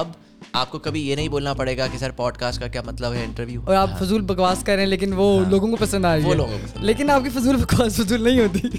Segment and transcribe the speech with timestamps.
[0.00, 0.06] اب
[0.52, 3.12] آپ کو کبھی یہ نہیں بولنا پڑے گا کہ سر پوڈ کاسٹ کا کیا مطلب
[3.12, 6.16] ہے انٹرویو اور آپ فضول بکواس کر رہے ہیں لیکن وہ لوگوں کو پسند آ
[6.16, 8.68] رہی ہاں۔ ہے۔ لیکن آپ کی فضول بکواس فضول نہیں ہوتی۔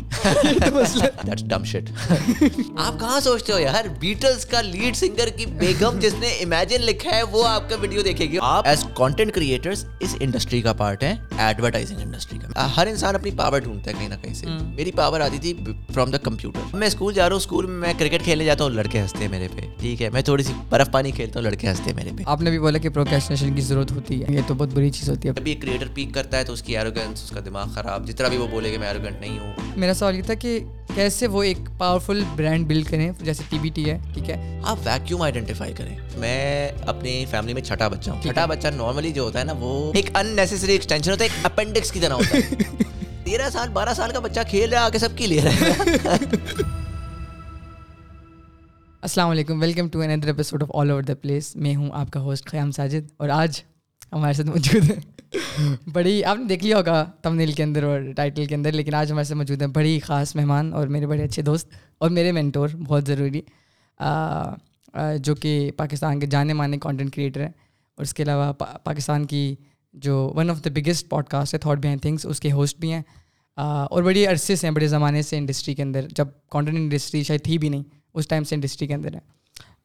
[2.77, 7.15] آپ کہاں سوچتے ہو یار؟ بیٹلس کا لیڈ سنگر کی بیگم جس نے امیجن لکھا
[7.15, 11.03] ہے وہ آپ کا ویڈیو دیکھے گی۔ آپ ایز کانٹینٹ کریٹرس اس انڈسٹری کا پارٹ
[11.03, 14.45] ہے ایڈورٹائزنگ انڈسٹری کا۔ ہر انسان اپنی پاور ڈھونڈتا ہے کہیں نہ کہیں سے۔
[14.75, 15.53] میری پاور آتی تھی
[15.93, 19.01] فرام دا کمپیوٹر میں اسکول جا رہا ہوں اسکول میں کرکٹ کھیلنے جاتا ہوں لڑکے
[19.01, 21.89] ہنستے ہیں میرے پہ۔ ٹھیک ہے میں تھوڑی سی برف پانی کھیلتا ہوں لڑکے ہنستے
[21.89, 24.53] ہیں میرے پہ۔ آپ نے بھی بولا کہ پروکیشنیشن کی ضرورت ہوتی ہے۔ یہ تو
[24.53, 27.23] بہت بری چیز ہوتی ہے۔ جب ایک کریٹر پیک کرتا ہے تو اس کی ایروگنس
[27.23, 30.15] اس کا دماغ خراب جتنا بھی وہ بولے کہ میں ایروگنٹ نہیں ہوں۔ میرا سوال
[30.15, 30.59] یہ تھا کہ
[30.95, 34.77] کیسے وہ ایک پاورفل برانڈ بلڈ کریں جیسے ٹی بی ٹی ہے ٹھیک ہے؟ آپ
[34.85, 39.39] ویکیوم آئیڈینٹیفائی کریں۔ میں اپنی فیملی میں چھٹا بچہ ہوں۔ چھٹا بچہ نارملی جو ہوتا
[39.39, 42.55] ہے نا وہ ایک ان نیسسری ایکسٹینشن ہوتا ہے ایک اپینڈکس کی طرح ہوتا ہے۔
[43.23, 46.23] تیرہ سال بارہ سال کا بچہ کھیل رہا ہے آگے سب کی لے رہا ہے
[49.03, 52.19] السلام علیکم welcome to another episode of All Over the Place میں ہوں آپ کا
[52.21, 53.61] ہوسٹ خیام ساجد اور آج
[54.11, 58.45] ہمارے ساتھ موجود ہیں۔ بڑی، آپ نے دیکھ لیا ہوگا تمنیل کے اندر اور ٹائٹل
[58.45, 61.41] کے اندر، لیکن آج ہمارے ساتھ موجود ہیں بڑی خاص مہمان اور میرے بڑے اچھے
[61.41, 63.41] دوست اور میرے مینٹور بہت ضروری
[65.19, 67.49] جو کہ پاکستان کے جانے مانے کانٹینٹ کریٹر ہیں۔
[67.97, 68.51] اور اس کے علاوہ
[68.83, 69.55] پاکستان کی
[69.93, 73.01] جو one of the biggest podcast ہے تھاٹ بہائنڈ تھنگس اس کے ہوسٹ بھی ہیں۔
[73.57, 77.43] اور بڑی عرصے سے ہیں، بڑے زمانے سے انڈسٹری کے اندر، جب کانٹینٹ انڈسٹری شاید
[77.43, 79.19] تھی بھی نہیں۔ اس ٹائم سے انڈسٹری کے اندر ہے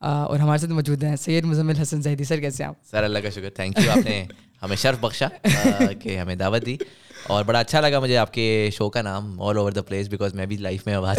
[0.00, 3.18] اور ہمارے ساتھ موجود ہیں۔ سید مزمل حسن زیدی سر کیسے ہیں آپ؟ سر اللہ
[3.18, 4.24] کا شکر۔ تھینک یو آپ نے
[4.62, 5.28] ہمیں شرف بخشا
[6.02, 6.76] کہ ہمیں دعوت دی۔
[7.26, 10.34] اور بڑا اچھا لگا مجھے آپ کے شو کا نام All Over the Place because
[10.34, 11.16] میں بھی لائف میں آواز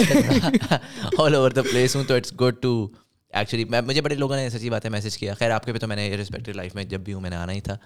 [1.18, 2.88] آل اوور دا پلیس ہوں تو اٹس گڈ ٹو
[3.34, 5.80] ایکچولی میں مجھے بڑے لوگوں نے سچی بات ہے میسج کیا۔ خیر آپ کے بھی
[5.80, 7.78] تو میں نے رسپیکٹیو لائف میں جب بھی ہوں میں نے آنا ہی تھا۔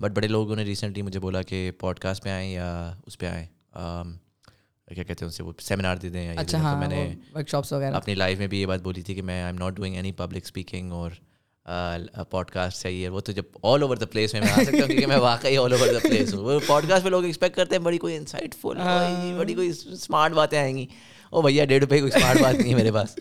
[0.00, 3.26] بٹ بڑے لوگوں نے ریسنٹلی مجھے بولا کہ پوڈ کاسٹ پہ آئیں یا اس پہ
[3.26, 3.46] آئیں۔
[4.94, 7.72] کیا کہتے ہیں ان سے وہ سیمینار دے دیں اچھا ہاں میں نے ورک شاپس
[7.72, 9.94] وغیرہ اپنی لائف میں بھی یہ بات بولی تھی کہ میں I am not doing
[9.94, 11.10] any public speaking اور
[12.30, 14.86] پوڈ کاسٹ چاہیے وہ تو جب آل اوور دا پلیس میں میں آ سکتا ہوں
[14.86, 17.76] کیونکہ میں واقعی آل اوور دا پلیس ہوں وہ پوڈ کاسٹ پہ لوگ ایکسپیکٹ کرتے
[17.76, 18.78] ہیں بڑی کوئی انسائٹ فل
[19.38, 20.86] بڑی کوئی اسمارٹ باتیں آئیں گی
[21.30, 23.18] او بھیا ڈیڑھ روپئے کوئی اسمارٹ بات نہیں ہے میرے پاس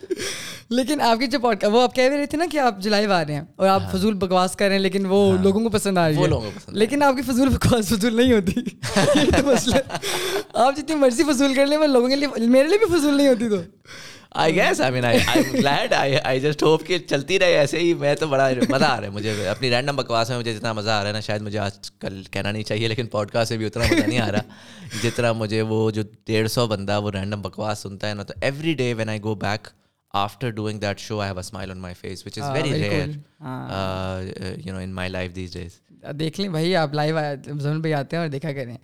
[0.70, 3.24] لیکن آپ کی جو پوڈ وہ آپ کہہ رہے تھے نا کہ آپ جولائی آ
[3.26, 6.08] رہے ہیں اور آپ فضول بکواس کر رہے ہیں لیکن وہ لوگوں کو پسند آ
[6.08, 8.62] رہی وہ پسند لیکن آپ کی فضول بکواس فضول نہیں ہوتی
[10.54, 13.28] آپ جتنی مرضی فضول کر لیں میں لوگوں کے لیے میرے لیے بھی فضول نہیں
[13.28, 13.62] ہوتی تو
[14.36, 15.20] I guess I mean I
[15.54, 17.94] glad I just hope کہ چلتی رہے ایسے ہی.
[17.94, 19.48] میں تو بڑا مزہ آ رہا ہے مجھے.
[19.50, 22.22] اپنی رینڈم بکواس میں مجھے جتنا مزہ آ رہا ہے نا شاید مجھے آج کل
[22.32, 24.42] کہنا نہیں چاہیے لیکن پوڈ کاسٹ سے بھی اتنا مزہ نہیں آ رہا.
[25.04, 28.74] جتنا مجھے وہ جو ڈیڑھ سو بندہ وہ رینڈم بکواس سنتا ہے نا تو every
[28.74, 29.68] day when I go back
[30.14, 33.10] after doing that show I have a smile on my face which is very rare
[34.66, 35.80] you know in my life these days
[36.20, 37.18] دیکھ لیں بھائی آپ لائیو
[37.60, 38.76] زمین پہ آتے ہیں اور دیکھا کریں.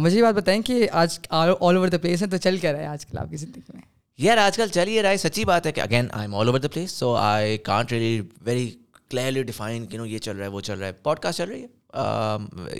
[0.00, 2.80] مجھے یہ بات بتائیں کہ آج آل اوور دا پلیس ہے تو چل کیا رہا
[2.80, 3.82] ہے آج کل آپ کی زندگی میں؟
[4.22, 6.48] یار آج کل چل یہ رہا ہے سچی بات ہے کہ again I am all
[6.48, 8.70] over the place so I can't really very
[9.10, 11.48] clearly define کہ نو یہ چل رہا ہے وہ چل رہا ہے۔ پوڈ کاسٹ چل
[11.48, 11.66] رہی ہے۔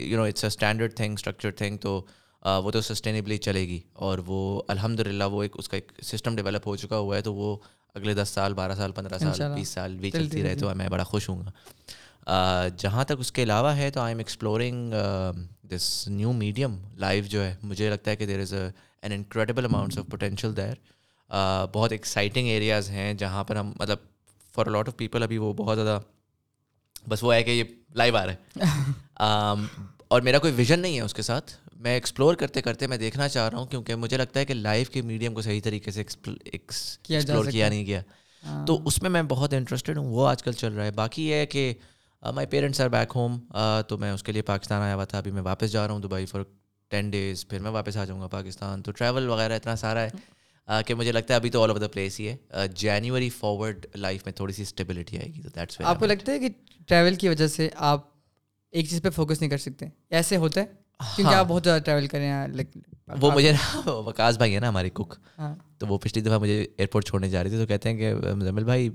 [0.00, 2.06] You know it's a standard thing structure thing تو
[2.42, 6.36] وہ تو سسٹینیبلی چلے گی۔ اور وہ الحمد للہ وہ ایک اس کا ایک سسٹم
[6.36, 7.56] ڈیولپ ہو چکا ہوا ہے۔ تو وہ
[7.94, 11.04] اگلے دس سال بارہ سال پندرہ سال بیس سال بھی چلتی رہے تو میں بڑا
[11.04, 14.94] خوش ہوں گا۔ جہاں تک اس کے علاوہ ہے تو I am exploring
[15.70, 19.98] this new medium life جو ہے۔ مجھے لگتا ہے کہ there is an incredible amounts
[19.98, 20.74] of potential there
[21.72, 23.98] بہت ایکسائٹنگ ایریاز ہیں جہاں پر ہم مطلب
[24.54, 26.00] فار لاٹ آف پیپل ابھی وہ بہت زیادہ
[27.08, 28.56] بس وہ ہے کہ یہ لائیو آ رہا ہے۔
[30.08, 33.28] اور میرا کوئی ویژن نہیں ہے اس کے ساتھ۔ میں ایکسپلور کرتے کرتے میں دیکھنا
[33.28, 36.02] چاہ رہا ہوں کیونکہ مجھے لگتا ہے کہ لائف کے میڈیم کو صحیح طریقے سے
[36.44, 38.00] ایکسپلور کیا نہیں گیا
[38.66, 41.34] تو اس میں میں بہت انٹرسٹیڈ ہوں وہ آج کل چل رہا ہے۔ باقی یہ
[41.34, 41.74] ہے کہ
[42.34, 43.38] my parents are back home
[43.88, 46.00] تو میں اس کے لیے پاکستان آیا ہوا تھا۔ ابھی میں واپس جا رہا ہوں
[46.00, 46.40] دبئی فار
[46.88, 50.10] ٹین ڈیز پھر میں واپس آ جاؤں گا پاکستان۔ تو ٹریول وغیرہ اتنا سارا ہے۔
[50.68, 52.36] کہ مجھے لگتا ہے ابھی تو all over the place he ہے۔
[52.74, 56.38] جنوری فارورڈ لائف میں تھوڑی سی اسٹیبلٹی آئے گی تو دیٹس آپ کو لگتا ہے
[56.38, 56.48] کہ
[56.88, 58.06] ٹریول کی وجہ سے آپ
[58.72, 60.66] ایک چیز پہ فوکس نہیں کر سکتے؟ ایسے ہوتا ہے؟
[61.16, 62.30] کیونکہ آپ بہت زیادہ ٹریول کریں
[63.20, 65.14] وہ مجھے نا وکاس بھائی ہے نا ہمارے کک
[65.78, 68.64] تو وہ پچھلی دفعہ مجھے ایئرپورٹ چھوڑنے جا رہی تھی تو کہتے ہیں کہ مزمل
[68.64, 68.88] بھائی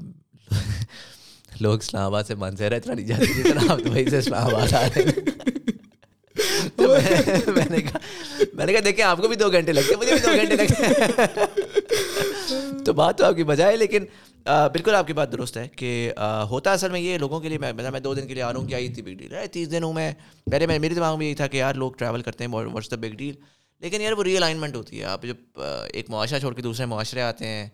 [1.62, 4.82] لوگ اسلام آباد سے منظر اتنا نہیں جاتے جتنا آپ دبئی سے اسلام آباد آ
[4.86, 5.57] رہے ہیں۔
[7.48, 7.98] میں نے کہا
[8.54, 10.84] میں نے کہا دیکھیں، آپ کو بھی دو گھنٹے لگتے مجھے بھی دو گھنٹے لگتے
[12.86, 14.06] تو بات تو آپ کی بجائے، لیکن
[14.74, 16.12] بالکل آپ کی بات درست ہے کہ
[16.50, 18.60] ہوتا اصل میں یہ لوگوں کے لیے، میں میں دو دن کے لیے آ رہا
[18.60, 20.12] ہوں کیا یہ تھی بگ ڈیل ہے تیس دن ہوں میں
[20.52, 22.96] پہلے میں، میرے دماغ میں یہی تھا کہ یار، لوگ ٹریول کرتے ہیں واٹس دا
[22.96, 23.34] بگ ڈیل
[23.82, 25.60] لیکن یار، وہ ری الائنمنٹ ہوتی ہے۔ آپ جب
[25.94, 27.68] ایک معاشرہ چھوڑ کے دوسرے معاشرے آتے ہیں،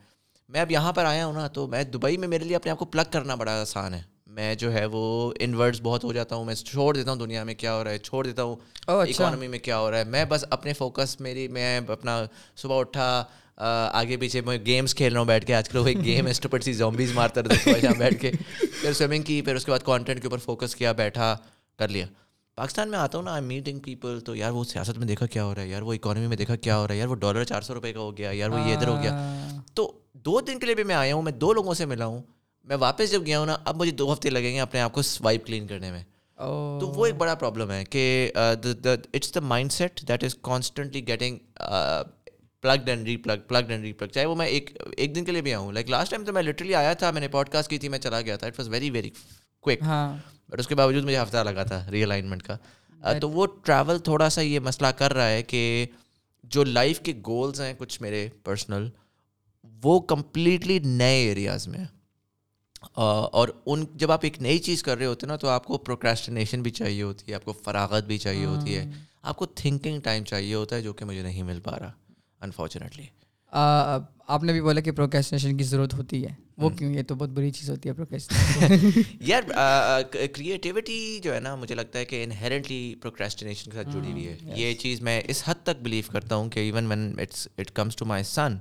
[0.50, 2.80] میں اب یہاں پر آیا ہوں نا، تو میں دبئی میں میرے لیے اپنے آپ
[2.80, 4.02] کو پلگ کرنا بڑا آسان ہے۔
[4.34, 7.54] میں جو ہے وہ انورڈس بہت ہو جاتا ہوں میں چھوڑ دیتا ہوں دنیا میں
[7.56, 8.56] کیا ہو رہا ہے چھوڑ دیتا ہوں
[8.88, 12.24] اکانومی میں کیا ہو رہا ہے۔ میں بس اپنے فوکس میری میں اپنا
[12.62, 13.24] صبح اٹھا
[13.58, 16.64] آگے پیچھے میں گیمس کھیل رہا ہوں بیٹھ کے۔ آج کل وہ ایک گیم اسٹوپٹ
[16.64, 18.32] سی زومبیز مارتا رہتا شام بیٹھ کے۔
[18.82, 21.36] پھر سوئمنگ کی پھر اس کے بعد کانٹینٹ کے اوپر فوکس کیا بیٹھا
[21.80, 22.06] کر لیا۔
[22.58, 25.44] پاکستان میں آتا ہوں نا آئی میٹنگ پیپل تو یار وہ سیاست میں دیکھا کیا
[25.46, 27.44] ہو رہا ہے یار وہ اکانومی میں دیکھا کیا ہو رہا ہے یار وہ ڈالر
[27.44, 29.18] چار سو روپئے کا ہو گیا یار وہ یہ ادھر ہو گیا۔
[29.74, 29.92] تو
[30.26, 32.22] دو دن کے لیے بھی میں آیا ہوں میں دو لوگوں سے ملا ہوں۔
[32.68, 35.02] میں واپس جب گیا ہوں نا اب مجھے دو ہفتے لگیں گے اپنے آپ کو
[35.02, 36.04] سوائپ کلین کرنے میں۔
[36.80, 39.40] تو وہ ایک بڑا پرابلم ہے کہ it's the
[39.72, 41.38] mindset that is constantly getting
[42.64, 45.54] plugged and replug plugged and replug چاہے وہ میں ایک ایک دن کے لیے بھی
[45.54, 47.90] آؤں لائک لاسٹ ٹائم تو میں لٹرلی آیا تھا میں نے پوڈ کاسٹ کی تھی
[47.90, 49.10] میں چلا گیا تھا۔ It was very very
[49.64, 49.84] quick
[50.50, 52.58] but اس کے باوجود مجھے ہفتہ لگا تھا ری الائنمنٹ کا
[53.20, 55.86] تو وہ ٹریول تھوڑا سا یہ مسئلہ کر رہا ہے کہ
[56.44, 58.90] جو لائف کے گولز ہیں کچھ میرے پرسنل
[59.84, 61.86] وہ کمپلیٹلی نئے ایریاز میں
[62.96, 65.78] اور ان جب آپ ایک نئی چیز کر رہے ہوتے ہیں نا تو آپ کو
[65.78, 68.92] پروکریسٹینیشن بھی چاہیے ہوتی ہے آپ کو فراغت بھی چاہیے ہوتی ہے۔
[69.22, 71.92] آپ کو تھنکنگ ٹائم چاہیے ہوتا ہے جو کہ مجھے نہیں مل پا رہا
[72.42, 73.06] انفارچونیٹلی
[74.28, 77.30] آپ نے بھی بولا کہ پروکیسٹنیشن کی ضرورت ہوتی ہے۔ وہ کیوں؟ یہ تو بہت
[77.30, 78.18] بری چیز ہوتی ہے
[79.20, 79.42] یار
[80.12, 84.38] کریٹیوٹی جو ہے نا مجھے لگتا ہے کہ انہیرنٹلی پروکریسٹنیشن کے ساتھ جڑی ہوئی ہے۔
[84.56, 87.96] یہ چیز میں اس حد تک بلیو کرتا ہوں کہ even when it's it comes
[87.96, 88.58] to my sun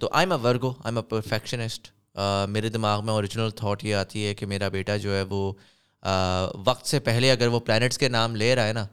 [0.00, 1.90] تو I am a Virgo I am a perfectionist
[2.48, 5.52] میرے دماغ میں اوریجنل تھاٹ یہ آتی ہے کہ میرا بیٹا جو ہے وہ
[6.66, 8.86] وقت سے پہلے اگر وہ پلانٹس کے نام لے رہا ہے نا،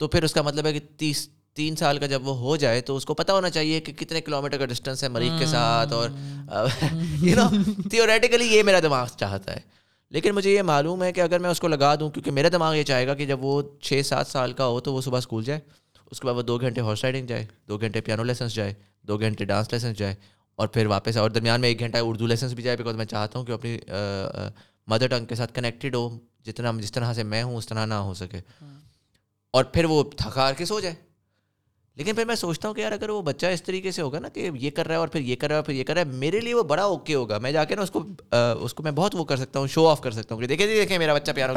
[0.00, 2.80] تو پھر اس کا مطلب ہے کہ تیس، تین سال کا جب وہ ہو جائے
[2.80, 5.46] تو اس کو پتہ ہونا چاہیے کہ کتنے کلو میٹر کا ڈسٹینس ہے مریخ کے
[5.46, 6.10] ساتھ اور
[7.22, 7.48] یو نو
[7.90, 9.60] تھیوریٹیکلی یہ میرا دماغ چاہتا ہے۔
[10.12, 12.74] لیکن مجھے یہ معلوم ہے کہ اگر میں اس کو لگا دوں، کیونکہ میرا دماغ
[12.74, 15.44] یہ چاہے گا کہ جب وہ چھ، سات سال کا ہو تو وہ صبح اسکول
[15.44, 15.60] جائے،
[16.10, 19.18] اس کے بعد وہ دو گھنٹے ہارس رائڈنگ جائے، دو گھنٹے پیانو لیسنس جائے، دو
[19.18, 20.14] گھنٹے ڈانس لیسنس جائے
[20.60, 23.38] اور پھر واپس اور درمیان میں ایک گھنٹہ اردو لیسنس بھی جائے بیکاز میں چاہتا
[23.38, 23.78] ہوں کہ اپنی
[24.86, 27.94] مدر ٹنگ کے ساتھ کنیکٹیڈ ہو جتنا جس طرح سے میں ہوں اس طرح نہ
[27.94, 28.40] ہو سکے۔
[29.50, 30.94] اور پھر وہ تھکا کے سو جائے۔
[31.96, 34.28] لیکن پھر میں سوچتا ہوں کہ یار اگر وہ بچہ اس طریقے سے ہوگا نا
[34.28, 36.00] کہ یہ کر رہا ہے اور پھر یہ کر رہا ہے پھر یہ کر رہا
[36.00, 38.02] ہے میرے لیے وہ بڑا اوکے ہوگا۔ میں جا کے نا اس کو
[38.60, 40.66] اس کو میں بہت وہ کر سکتا ہوں شو آف کر سکتا ہوں کہ دیکھے
[40.66, 41.52] جی دیکھیں میرا بچہ پیارا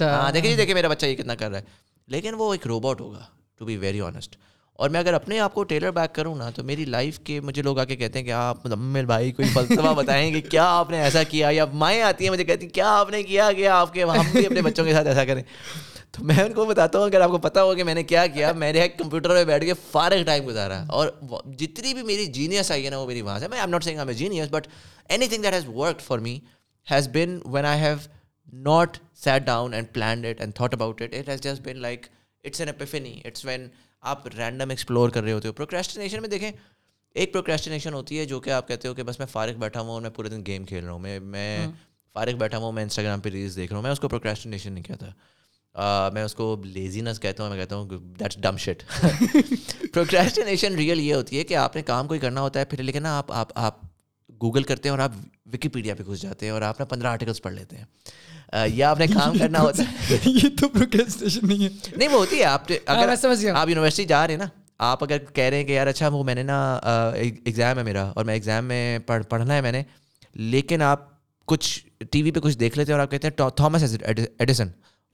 [0.00, 1.64] ہاں دیکھے جی دیکھیں میرا بچہ یہ کتنا کر رہا ہے۔
[2.06, 3.24] لیکن وہ ایک روبوٹ ہوگا
[3.58, 4.36] ٹو بی ویری آنیسٹ
[4.82, 7.62] اور میں اگر اپنے آپ کو ٹیلر بیک کروں نا، تو میری لائف کے مجھے
[7.62, 10.90] لوگ آ کے کہتے ہیں کہ آپ مزمل بھائی، کوئی فلسفہ بتائیں کہ کیا آپ
[10.90, 13.68] نے ایسا کیا؟ یا مائیں آتی ہیں مجھے کہتی ہیں، کیا آپ نے کیا کہ
[13.68, 15.42] آپ کے ہم بھی اپنے بچوں کے ساتھ ایسا کریں؟
[16.10, 18.26] تو میں ان کو بتاتا ہوں، اگر آپ کو پتا ہو کہ میں نے کیا
[18.26, 21.08] کیا، میں نے کمپیوٹر میں بیٹھ کے فارغ ٹائم گزارا۔ اور
[21.58, 23.98] جتنی بھی میری جینیس آئی ہے نا، وہ میری وہاں سے، میں am not saying
[23.98, 24.66] am genius but
[25.26, 26.40] anything that has work for me
[26.90, 27.96] has been when I have
[28.52, 32.06] not sat down and planned it and thought about it it has just been like
[32.44, 33.68] it's an اپنی it's when
[34.02, 35.52] آپ random explore کر رہے ہوتے ہو.
[35.52, 36.50] Procrastination میں دیکھیں
[37.16, 39.90] ایک procrastination ہوتی ہے جو کہ آپ کہتے ہو کہ بس میں فارغ بیٹھا ہوں
[39.90, 40.98] اور میں پورے دن گیم کھیل رہا ہوں.
[40.98, 41.66] میں میں
[42.16, 43.82] فارغ بیٹھا ہوں میں انسٹاگرام پہ ریلس دیکھ رہا ہوں.
[43.82, 45.06] میں اس کو پروکریسٹینیشن نہیں کہتا.
[46.14, 47.88] میں اس کو لیزینس کہتا ہوں میں کہتا ہوں
[48.18, 48.82] that's dumb shit
[49.92, 53.02] procrastination real یہ ہوتی ہے کہ آپ نے کام کوئی کرنا ہوتا ہے پھر لیکن
[53.02, 53.80] نا آپ آپ آپ
[54.42, 55.10] گوگل کرتے ہیں اور آپ
[55.46, 57.84] وکیپیڈیا پہ گھس جاتے ہیں اور آپ نے پندرہ آرٹیکلس پڑھ لیتے ہیں۔
[58.66, 60.66] یا آپ نے کام کرنا ہوتا ہے۔ یہ تو
[61.42, 63.08] نہیں ہے۔ نہیں وہ ہوتی ہے آپ اگر
[63.54, 64.46] آپ یونیورسٹی جا رہے ہیں نا
[64.78, 66.80] آپ اگر کہہ رہے ہیں کہ یار اچھا وہ میں نے نا
[67.14, 69.82] ایگزام ہے میرا اور میں ایگزام میں پڑھ پڑھنا ہے میں نے
[70.34, 71.08] لیکن آپ
[71.46, 73.96] کچھ ٹی وی پہ کچھ دیکھ لیتے ہیں اور آپ کہتے ہیں تھامس
[74.38, 74.68] ایڈیسن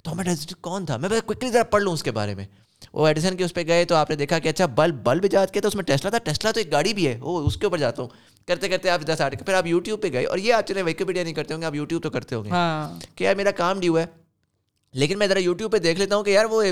[0.04, 2.44] تھامس ایڈیسن کون تھا؟ میں کوئکلی ذرا پڑھ لوں اس کے بارے میں۔
[2.92, 5.46] وہ ایڈیسن کے اس پہ گئے تو آپ نے دیکھا کہ اچھا بلب بلب ایجاد
[5.46, 7.66] کیا تو اس میں ٹیسلا تھا۔ ٹیسلا تو ایک گاڑی بھی ہے وہ اس کے
[7.66, 8.08] اوپر جاتا ہوں۔
[8.48, 11.22] کرتے کرتے آپ دس آرٹیکل پھر آپ یوٹیوب پہ گئے اور یہ آپ چلے ویکیپیڈیا
[11.22, 12.50] نہیں کرتے ہوں گے آپ یوٹیوب تو کرتے ہوں گے۔
[13.14, 14.06] کہ یار میرا کام ڈیو ہے۔
[14.92, 16.62] لیکن میں ذرا یوٹیوب پہ دیکھ لیتا ہوں کہ یار وہ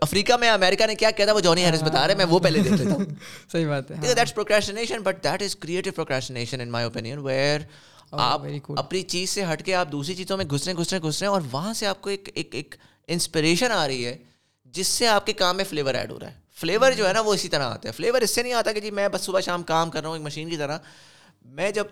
[0.00, 2.38] افریقہ میں امریکہ نے کیا کیا تھا وہ جونی ہیرس بتا رہے ہیں میں وہ
[2.38, 3.04] پہلے دیکھ لیتا ہوں۔
[3.52, 7.60] صحیح بات ہے that's procrastination but that is creative procrastination in my opinion where
[8.12, 8.42] آپ
[8.76, 11.28] اپنی چیز سے ہٹ کے آپ دوسری چیزوں میں گھس رہے گھس رہے گھس رہے
[11.28, 12.74] ہیں اور وہاں سے آپ کو ایک ایک
[13.08, 14.16] انسپریشن آ رہی ہے
[14.64, 17.20] جس سے آپ کے کام میں فلیور ایڈ ہو رہا ہے۔ فلیور جو ہے نا
[17.20, 19.40] وہ اسی طرح آتا ہے۔ فلیور اس سے نہیں آتا کہ جی میں بس صبح
[19.40, 20.78] شام کام کر رہا ہوں ایک مشین کی طرح۔
[21.44, 21.84] میں جب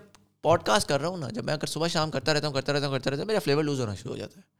[0.43, 2.73] پوڈ کاسٹ کر رہا ہوں نا جب میں اگر صبح شام کرتا رہتا ہوں کرتا
[2.73, 4.51] رہتا ہوں کرتا رہتا ہوں میرا فلیور لوز ہونا شروع ہو جاتا ہے۔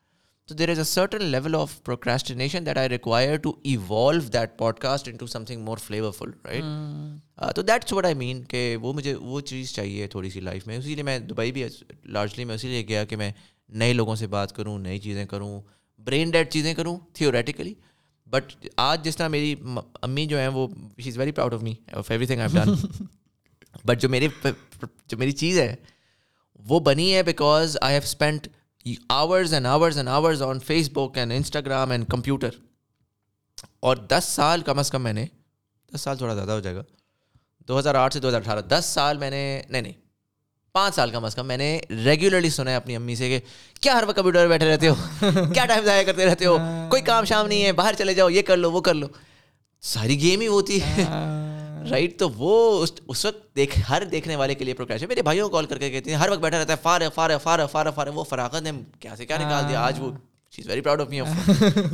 [0.49, 5.07] تو there is a certain level of procrastination that I require to evolve that podcast
[5.17, 5.77] into something more
[6.11, 10.39] flavourful right تو دیٹس وٹ آئی مین کہ وہ مجھے وہ چیز چاہیے تھوڑی سی
[10.39, 11.63] لائف میں۔ اسی لیے میں دبئی بھی
[12.05, 13.31] لارجلی میں اسی لیے گیا کہ میں
[13.69, 15.61] نئے لوگوں سے بات کروں نئی چیزیں کروں
[15.99, 17.73] برین ڈیڈ چیزیں کروں تھیوریٹیکلی
[18.27, 19.55] بٹ آج جس طرح میری
[20.01, 22.73] امی جو ہیں وہ she is very proud of me of everything I done
[23.85, 24.27] but جو میری
[25.07, 25.75] جو میری چیز ہے
[26.59, 28.47] وہ بنی ہے because I have spend
[29.09, 30.59] hours and hours and hours on
[30.93, 32.49] Facebook and Instagram and computer
[33.79, 35.25] اور دس سال کم از کم میں نے
[35.93, 36.83] دس سال تھوڑا زیادہ ہو جائے گا
[37.67, 39.93] دو ہزار آٹھ سے دو ہزار اٹھارہ دس سال میں نے نہیں نہیں
[40.75, 41.65] پانچ سال کم از کم میں نے
[42.05, 43.39] ریگولرلی سنا ہے اپنی امی سے کہ
[43.81, 44.93] کیا ہر وقت کمپیوٹر بیٹھے رہتے ہو؟
[45.53, 46.57] کیا ٹائم ضائع کرتے رہتے ہو؟
[46.89, 49.07] کوئی کام شام نہیں ہے باہر چلے جاؤ یہ کر لو وہ کر لو۔
[49.83, 51.03] ساری گیم ہی ہوتی ہے
[51.89, 52.55] رائٹ تو وہ
[53.07, 55.89] اس وقت دیکھ ہر دیکھنے والے کے لیے پروکریشن میرے بھائیوں کو کال کر کے
[55.89, 58.71] کہتے ہیں ہر وقت بیٹھا رہتا ہے for for for for for وہ فراغت نے
[58.99, 60.11] کیا سے کیا نکال دیا؟ آج وہ
[60.53, 61.19] she is very proud of me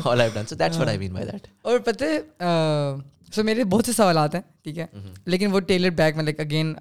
[0.06, 2.06] all I done so that's what I mean by that اور پتہ
[3.34, 4.86] سو میرے بہت سے سوالات ہیں ٹھیک ہے؟
[5.26, 6.74] لیکن وہ ٹیلر بیک میں لائک اگین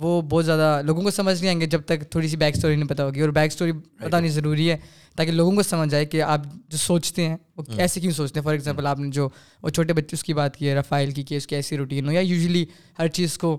[0.00, 2.76] وہ بہت زیادہ لوگوں کو سمجھ نہیں آئیں گے جب تک تھوڑی سی بیک اسٹوری
[2.76, 4.76] نہیں پتہ ہوگی اور بیک اسٹوری بتانی ضروری ہے
[5.16, 8.44] تاکہ لوگوں کو سمجھ آئے کہ آپ جو سوچتے ہیں وہ ایسے کیوں سوچتے ہیں؟
[8.44, 9.28] فار ایگزامپل آپ نے جو
[9.62, 12.06] وہ چھوٹے بچے اس کی بات کی ہے رفائل کی کہ اس کی ایسی روٹین
[12.06, 12.64] ہو یا یوزلی
[12.98, 13.58] ہر چیز کو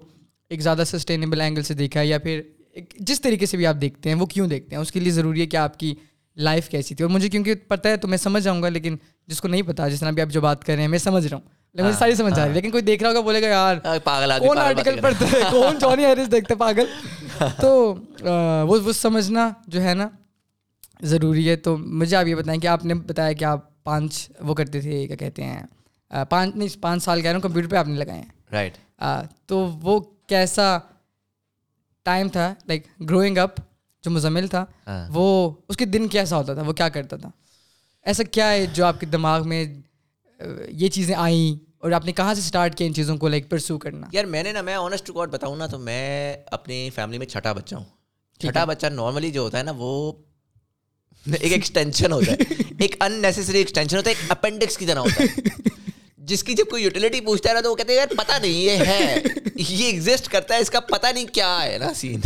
[0.50, 2.42] ایک زیادہ سسٹینیبل اینگل سے دیکھا ہے یا پھر
[3.00, 5.42] جس طریقے سے بھی آپ دیکھتے ہیں وہ کیوں دیکھتے ہیں؟ اس کے لیے ضروری
[5.42, 5.96] ہے کہ آپ کی
[6.38, 8.96] لائف کیسی تھی اور مجھے کیونکہ پتہ ہے تو میں سمجھ جاؤں گا لیکن
[9.28, 11.28] جس کو نہیں پتا جس طرح بھی آپ جو بات کر رہے ہیں میں سمجھ
[11.28, 13.48] رہا ہوں۔ مجھے ساری سمجھ آ رہی ہے۔ لیکن کوئی دیکھ رہا ہوگا بولے گا
[13.48, 16.86] یار پاگل کون آرٹیکل پڑھتا ہے؟ کون جانی ہیرس دیکھتے پاگل۔
[17.62, 20.10] تو وہ وہ سمجھنا جو ہے نا
[21.02, 24.54] ضروری ہے۔ تو مجھے آپ یہ بتائیں کہ آپ نے بتایا کہ آپ پانچ وہ
[24.54, 25.64] کرتے تھے کیا کہتے ہیں
[26.30, 28.78] پانچ نہیں پانچ سال کہہ رہا ہوں کمپیوٹر پہ آپ نے لگائے ہیں۔ رائٹ
[29.46, 30.78] تو وہ کیسا
[32.04, 33.56] ٹائم تھا لائک گروئنگ اپ
[34.08, 34.66] جو مزمل تھا
[35.10, 37.30] وہ اس کے دن کیسا ہوتا تھا؟ وہ کیا کرتا تھا؟
[38.06, 39.66] ایسا کیا ہے جو آپ کے دماغ میں
[40.70, 43.78] یہ چیزیں آئیں اور آپ نے کہاں سے اسٹارٹ کیا ان چیزوں کو لائک پرسو
[43.78, 47.26] کرنا؟ یار میں نے نا میں آنیسٹ ریکارڈ بتاؤں نا تو میں اپنی فیملی میں
[47.26, 47.84] چھٹا بچہ ہوں۔
[48.40, 50.12] چھٹا بچہ نارملی جو ہوتا ہے نا وہ
[51.40, 55.24] ایک ایکسٹینشن ہوتا ہے۔ ایک ان نیسسری ایکسٹینشن ہوتا ہے ایک اپینڈکس کی طرح ہوتا
[55.24, 55.42] ہے۔
[56.18, 58.52] جس کی جب کوئی یوٹیلیٹی پوچھتا ہے نا تو وہ کہتے ہیں یار پتہ نہیں
[58.52, 59.24] یہ ہے۔
[59.56, 62.20] یہ ایگزسٹ کرتا ہے اس کا پتہ نہیں کیا ہے نا سین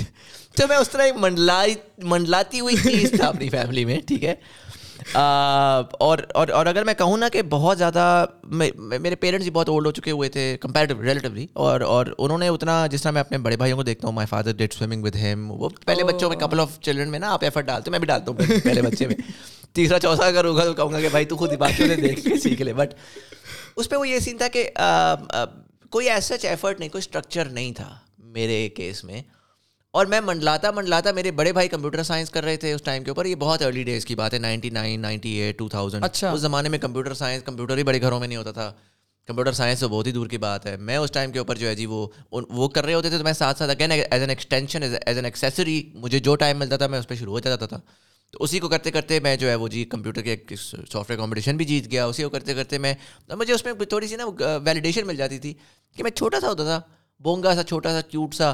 [0.55, 4.36] تو میں اس طرح ایک منڈلائی منڈلاتی ہوئی چیز تھا اپنی فیملی میں ٹھیک ہے؟
[5.13, 9.86] اور اور اور اگر میں کہوں نا کہ بہت زیادہ میرے پیرنٹس بھی بہت اولڈ
[9.86, 13.38] ہو چکے ہوئے تھے کمپیریٹیو ریلیٹیولی اور اور انہوں نے اتنا جس طرح میں اپنے
[13.38, 16.38] بڑے بھائیوں کو دیکھتا ہوں my father did swimming with him وہ پہلے بچوں میں
[16.38, 19.15] کپل آف چلڈرن میں نا آپ ایفرٹ ڈالتے میں بھی ڈالتا ہوں پہلے بچے میں۔
[19.74, 22.24] تیسرا چوتھا اگر ہوگا تو کہوں گا کہ بھائی تو خود ہی باقیوں نے دیکھ
[22.24, 22.93] کے سیکھ لے۔ بٹ
[23.75, 24.70] اس پہ وہ یہ سین تھا کہ
[25.89, 29.22] کوئی ایسا ایفرٹ نہیں کوئی اسٹرکچر نہیں تھا میرے کیس میں۔
[29.93, 33.12] اور میں منڈلاتا منڈلاتا میرے بڑے بھائی کمپیوٹر سائنس کر رہے تھے اس ٹائم کے
[33.12, 36.31] اوپر یہ بہت ارلی ڈیز کی بات ہے ninety nine ninety eight two thousand اچھا۔
[36.31, 38.71] اس زمانے میں کمپیوٹر سائنس کمپیوٹر ہی بڑے گھروں میں نہیں ہوتا تھا۔
[39.27, 41.67] کمپیوٹر سائنس تو بہت ہی دور کی بات ہے۔ میں اس ٹائم کے اوپر جو
[41.67, 44.29] ہے جی وہ وہ کر رہے ہوتے تھے تو میں ساتھ ساتھ again as an
[44.29, 47.65] extension as an accessory مجھے جو ٹائم ملتا تھا میں اس پہ شروع ہو جاتا
[47.65, 47.79] تھا۔
[48.33, 51.57] تو اسی کو کرتے کرتے میں جو ہے وہ جی کمپیوٹر کے سافٹ ویئر کمپٹیشن
[51.57, 52.93] بھی جیت گیا۔ اسی کو کرتے کرتے میں
[53.29, 54.25] مجھے اس میں تھوڑی سی نا
[54.65, 55.53] ویلیڈیشن مل جاتی تھی
[55.98, 56.79] کہ میں چھوٹا سا ہوتا تھا۔
[57.21, 58.53] بونگا سا چھوٹا سا کیوٹ سا۔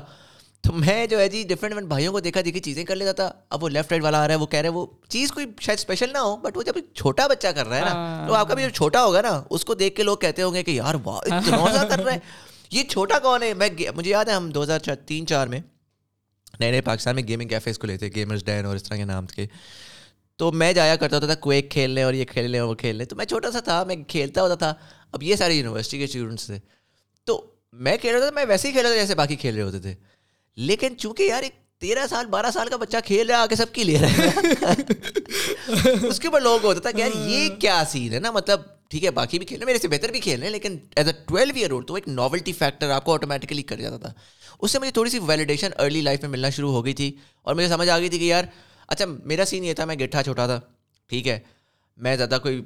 [0.68, 3.32] تو میں جو ہے جی ڈفرینٹ ڈفرنٹ بھائیوں کو دیکھا دیکھی چیزیں کر لیتا تھا۔
[3.50, 5.80] اب وہ لیفٹ رائٹ والا آ رہا ہے وہ کہہ رہے وہ چیز کوئی شاید
[5.80, 8.54] اسپیشل نہ ہو بٹ وہ جب چھوٹا بچہ کر رہا ہے نا تو آپ کا
[8.54, 10.96] بھی جب چھوٹا ہوگا نا اس کو دیکھ کے لوگ کہتے ہوں گے کہ یار
[11.06, 12.20] واہ اتنا کر رہے ہیں
[12.72, 15.60] یہ چھوٹا کون ہے؟ میں مجھے یاد ہے ہم دو ہزار تین چار میں
[16.60, 19.28] نئے نئے پاکستان میں گیمنگ کیفیز کو لیتے گیمرز ڈین اور اس طرح کے نام
[19.28, 19.46] کے
[20.40, 23.16] تو میں جایا کرتا ہوتا تھا کویک کھیلنے اور یہ کھیلنے اور وہ کھیلنے۔ تو
[23.16, 24.74] میں چھوٹا سا تھا میں کھیلتا ہوتا تھا۔
[25.12, 26.60] اب یہ سارے یونیورسٹی کے اسٹوڈنٹس تھے۔
[27.26, 29.64] تو میں کھیل رہا تھا میں ویسے ہی کھیل رہا تھا جیسے باقی کھیل رہے
[29.64, 29.96] ہوتے تھے۔
[30.58, 33.72] لیکن چونکہ یار ایک تیرہ سال بارہ سال کا بچہ کھیل رہا آ کے سب
[33.72, 34.74] کی لے رہا ہے۔
[36.08, 39.06] اس کے اوپر لوگ ہوتا تھا کہ یار یہ کیا سین ہے نا؟ مطلب ٹھیک
[39.06, 41.54] ہے باقی بھی کھیلنے میرے سے بہتر بھی کھیل رہے ہیں لیکن as a twelve
[41.56, 44.14] year old تو ایک ناولٹی فیکٹر آپ کو آٹومیٹکلی کر جاتا تھا۔
[44.60, 47.56] اس سے مجھے تھوڑی سی ویلیڈیشن ارلی لائف میں ملنا شروع ہو گئی تھی اور
[47.56, 48.44] مجھے سمجھ آ گئی تھی کہ یار
[48.88, 50.60] اچھا میرا سین یہ تھا میں گٹھا چھوٹا تھا
[51.10, 51.40] ٹھیک ہے۔
[51.98, 52.62] میں زیادہ کوئی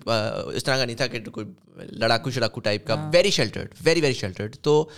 [0.53, 1.45] اس طرح کا نہیں تھا کہ کوئی
[1.77, 4.89] لڑاکو شڑاکو ٹائپ کا۔ Very sheltered very very sheltered تو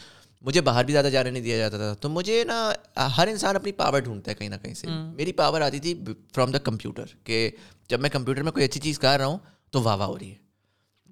[0.43, 2.73] مجھے باہر بھی زیادہ جانے نہیں دیا جاتا تھا۔ تو مجھے نا
[3.17, 5.93] ہر انسان اپنی پاور ڈھونڈتا ہے کہیں نہ کہیں سے۔ میری پاور آتی تھی
[6.35, 7.50] فرام دا کمپیوٹر کہ
[7.89, 9.38] جب میں کمپیوٹر میں کوئی اچھی چیز کر رہا ہوں
[9.71, 10.35] تو واہ واہ ہو رہی ہے۔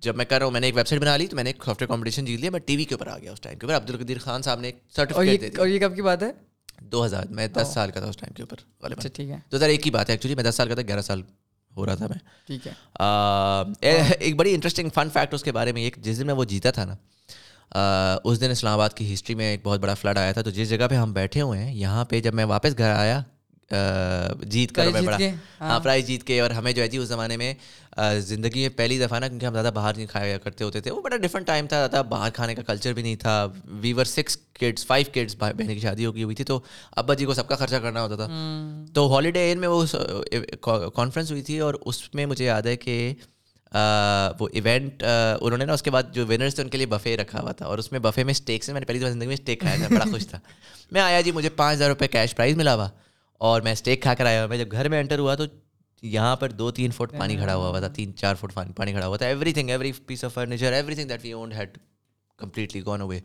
[0.01, 1.50] جب میں کر رہا ہوں میں نے ایک ویب سائٹ بنا لی تو میں نے
[1.50, 3.59] ایک سافٹ ویئر کمپٹیشن جیت لیا میں ٹی وی کے اوپر آ گیا اس ٹائم
[3.59, 6.31] کے اوپر۔ عبد القدیر خان صاحب نے ایک سرٹیفکیٹ اور یہ کب کی بات ہے؟
[6.81, 9.57] دو ہزار میں دس سال کا تھا اس ٹائم کے اوپر۔ اچھا ٹھیک ہے۔ دو
[9.57, 11.21] ہزار ایک کی بات ہے ایکچولی میں دس سال کا تھا گیارہ سال
[11.75, 12.73] ہو رہا تھا میں۔ ٹھیک ہے۔
[14.19, 16.71] ایک بڑی انٹرسٹنگ فن فیکٹ اس کے بارے میں ایک جس دن میں وہ جیتا
[16.71, 16.95] تھا نا
[17.72, 20.70] اس دن اسلام آباد کی ہسٹری میں ایک بہت بڑا فلڈ آیا تھا تو جس
[20.70, 23.22] جگہ پہ ہم بیٹھے ہوئے ہیں یہاں پہ جب میں واپس گھر آیا
[24.44, 25.18] جیت کر میں بڑا
[25.62, 27.54] ہاں پرائز جیت کے اور ہمیں جو ہے جی اس زمانے میں
[28.20, 31.01] زندگی میں پہلی دفعہ نا کیونکہ ہم زیادہ باہر نہیں کھایا کرتے ہوتے تھے وہ
[31.01, 33.46] بڑا ڈفرنٹ ٹائم تھا زیادہ باہر کھانے کا کلچر بھی نہیں تھا۔
[33.82, 36.60] We were six kids five kids بہن کی شادی ہو گئی ہوئی تھی تو
[36.92, 38.28] ابا جی کو سب کا خرچہ کرنا ہوتا تھا۔
[38.94, 39.84] تو ہالیڈے ان میں وہ
[40.96, 43.13] کانفرنس ہوئی تھی اور اس میں مجھے یاد ہے کہ
[44.40, 45.04] وہ ایونٹ
[45.42, 47.51] انہوں نے نا اس کے بعد جو ونرس تھے ان کے لیے بفے رکھا ہوا
[47.51, 49.60] تھا اور اس میں بفے میں اسٹیک سے میں نے پہلی دفعہ زندگی میں اسٹیک
[49.60, 50.40] کھایا تھا بڑا خوش تھا۔
[50.92, 52.88] میں آیا جی مجھے پانچ ہزار روپے کیش پرائز ملا ہوا
[53.42, 55.44] اور میں اسٹیک کھا کر آیا ہوا میں جب گھر میں انٹر ہوا تو
[56.04, 59.08] یہاں پر دو تین فٹ پانی کھڑا ہوا ہوا تھا تین چار فٹ پانی کھڑا
[59.08, 61.78] ہوا تھا۔ Everything every piece of furniture everything that we owned had
[62.40, 63.20] completely gone away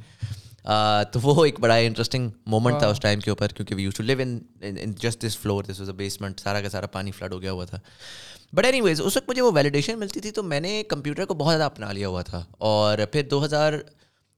[1.13, 4.03] تو وہ ایک بڑا انٹرسٹنگ مومنٹ تھا اس ٹائم کے اوپر کیونکہ we use to
[4.03, 7.41] live in just this floor this was a basement سارا کا سارا پانی فلڈ ہو
[7.43, 7.79] گیا ہوا تھا۔
[8.57, 11.35] بٹ اینی ویز اس وقت مجھے وہ ویلیڈیشن ملتی تھی تو میں نے کمپیوٹر کو
[11.35, 13.73] بہت زیادہ اپنا لیا ہوا تھا اور پھر دو ہزار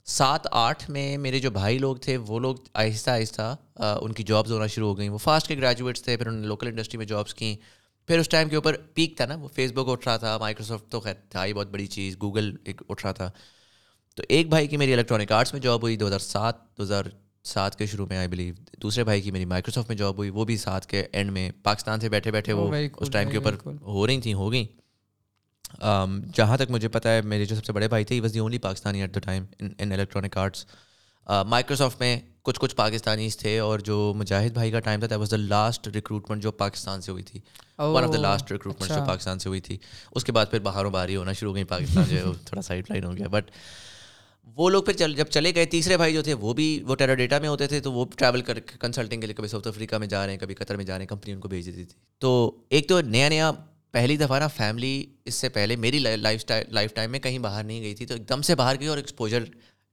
[0.06, 3.56] سات، آٹھ میں میرے جو بھائی لوگ تھے، وہ لوگ آہستہ آہستہ
[4.00, 6.46] ان کی جابز ہونا شروع ہو گئیں۔ وہ فاسٹ کے گریجویٹس تھے، پھر انہوں نے
[6.46, 7.56] لوکل انڈسٹری میں جابس کیں۔
[8.08, 10.90] پھر اس ٹائم کے اوپر پیک تھا نا، وہ فیس بک اٹھ رہا تھا مائکروسافٹ
[10.92, 13.30] تو خیر تھا ہی بہت بڑی چیز گوگل ایک اٹھ رہا تھا۔
[14.16, 17.04] تو ایک بھائی کی میری الیکٹرانک آرٹس میں جاب ہوئی، دو ہزار سات، دو ہزار
[17.48, 20.44] سات کے شروع میں آئی بلیو دوسرے بھائی کی میری مائکروسافٹ میں جاب ہوئی وہ
[20.44, 24.06] بھی سات کے اینڈ میں پاکستان سے بیٹھے بیٹھے وہ اس ٹائم کے اوپر ہو
[24.06, 24.66] رہی تھیں ہو گئیں.
[26.34, 28.58] جہاں تک مجھے پتا ہے میرے جو سب سے بڑے بھائی تھے was the only
[28.58, 30.64] Pakistani at the time in Electronic Arts
[31.46, 35.36] Microsoft میں کچھ کچھ پاکستانیز تھے اور جو مجاہد بھائی کا ٹائم تھا واز دا
[35.36, 37.40] لاسٹ ریکروٹمنٹ جو پاکستان سے ہوئی تھی.
[37.78, 39.76] One of the last recruitment جو پاکستان سے ہوئی تھی.
[40.12, 42.62] اس کے بعد پھر باہروں باہر ہی ہونا شروع ہو گئی پاکستان جو ہے تھوڑا
[42.62, 43.28] سائڈ لائن ہو گیا.
[43.28, 43.50] بٹ
[44.56, 47.14] وہ لوگ پھر چل جب چلے گئے، تیسرے بھائی جو تھے، وہ بھی وہ ٹیرا
[47.14, 50.06] ڈیٹا میں ہوتے تھے، تو وہ ٹریول کر کنسلٹنگ کے لیے کبھی ساؤتھ افریقہ میں
[50.06, 51.96] جا رہے ہیں، کبھی قطر میں جا رہے ہیں کمپنی ان کو بھیج دیتی تھی۔
[52.18, 52.30] تو
[52.68, 53.50] ایک تو نیا نیا،
[53.92, 57.82] پہلی دفعہ نا فیملی اس سے پہلے میری لائف لائف ٹائم میں کہیں باہر نہیں
[57.82, 59.44] گئی تھی، تو ایک دم سے باہر گئی اور ایکسپوجر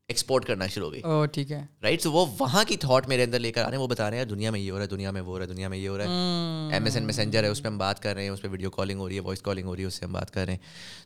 [0.07, 1.01] ایکسپورٹ کرنا شروع ہو گئی.
[1.33, 3.81] ٹھیک ہے۔ رائٹ تو وہ وہاں کی تھاٹ میرے اندر لے کر آ رہے ہیں
[3.81, 5.45] وہ بتا رہے ہیں دنیا میں یہ ہو رہا ہے دنیا میں وہ ہو رہا
[5.45, 7.77] ہے دنیا میں یہ ہو رہا ہے۔ ایم ایس این میسنجر ہے اس پہ ہم
[7.77, 9.83] بات کر رہے ہیں اس پہ ویڈیو کالنگ ہو رہی ہے وائس کالنگ ہو رہی
[9.83, 10.59] ہے اس سے ہم بات کر رہے ہیں۔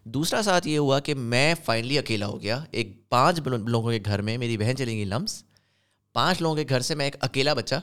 [0.03, 4.21] دوسرا ساتھ یہ ہوا کہ میں فائنلی اکیلا ہو گیا۔ ایک پانچ لوگوں کے گھر
[4.21, 5.43] میں میری بہن چلیں گی لمس
[6.13, 7.75] پانچ لوگوں کے گھر سے میں ایک اکیلا بچہ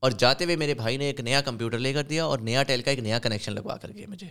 [0.00, 2.82] اور جاتے ہوئے میرے بھائی نے ایک نیا کمپیوٹر لے کر دیا اور نیا ٹیل
[2.82, 4.26] کا ایک نیا کنیکشن لگوا کر گیا مجھے۔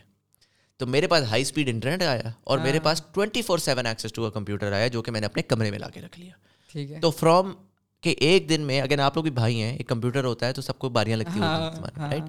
[0.78, 4.32] تو میرے پاس ہائی اسپیڈ انٹرنیٹ آیا اور میرے پاس twenty four seven access to
[4.32, 6.32] computer آیا جو کہ میں نے اپنے کمرے میں لا کے رکھ لیا۔
[6.72, 7.54] ٹھیک ہے۔ تو فرام
[8.02, 10.62] کہ ایک دن میں اگر آپ لوگ بھی بھائی ہیں ایک کمپیوٹر ہوتا ہے تو
[10.62, 12.24] سب کو باریاں لگتی ہوتی ہیں رائٹ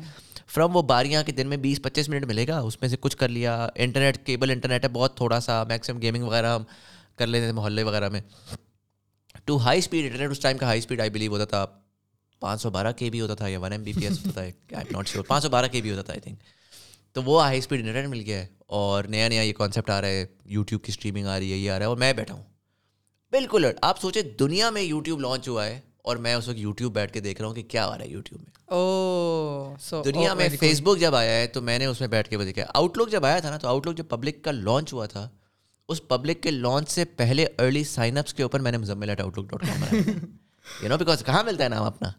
[0.47, 3.17] فرام وہ باریاں کے دن میں بیس پچیس منٹ ملے گا اس میں سے کچھ
[3.17, 6.63] کر لیا۔ انٹرنیٹ کیبل انٹرنیٹ ہے بہت تھوڑا سا میکسیمم گیمنگ وغیرہ ہم
[7.17, 8.21] کر لیتے تھے محلے وغیرہ میں۔
[9.45, 11.67] ٹو ہائی اسپیڈ انٹرنیٹ اس ٹائم کا ہائی اسپیڈ آئی بلیو ہوتا تھا
[12.41, 14.83] پانچ سو بارہ کے بھی ہوتا تھا یا one M B P S ہوتا تھا
[14.93, 16.39] ناٹ شیور پانچ سو بارہ کے بھی ہوتا تھا آئی تھنک
[17.13, 20.09] تو وہ ہائی اسپیڈ انٹرنیٹ مل گیا ہے اور نیا نیا یہ کانسیپٹ آ رہا
[20.09, 22.43] ہے یوٹیوب کی اسٹریمنگ آ رہی ہے یہ آ رہا ہے اور میں بیٹھا ہوں۔
[23.33, 27.13] بالکل آپ سوچیں دنیا میں یوٹیوب لانچ ہوا ہے اور میں اس وقت یوٹیوب بیٹھ
[27.13, 30.99] کے دیکھ رہا ہوں کہ کیا آ رہا ہے یوٹیوب میں۔ دنیا میں فیس بک
[30.99, 33.39] جب آیا ہے تو میں نے اس میں بیٹھ کے دیکھا۔ آؤٹ لک جب آیا
[33.39, 35.29] تھا نا تو آؤٹ لک جب پبلک کا لانچ ہوا تھا
[35.89, 39.21] اس پبلک کے لانچ سے پہلے ارلی سائن اپس کے اوپر میں نے Muzammil at
[39.39, 39.97] outlook dot com
[40.83, 42.13] you know because کہاں ملتا ہے نام اپنا؟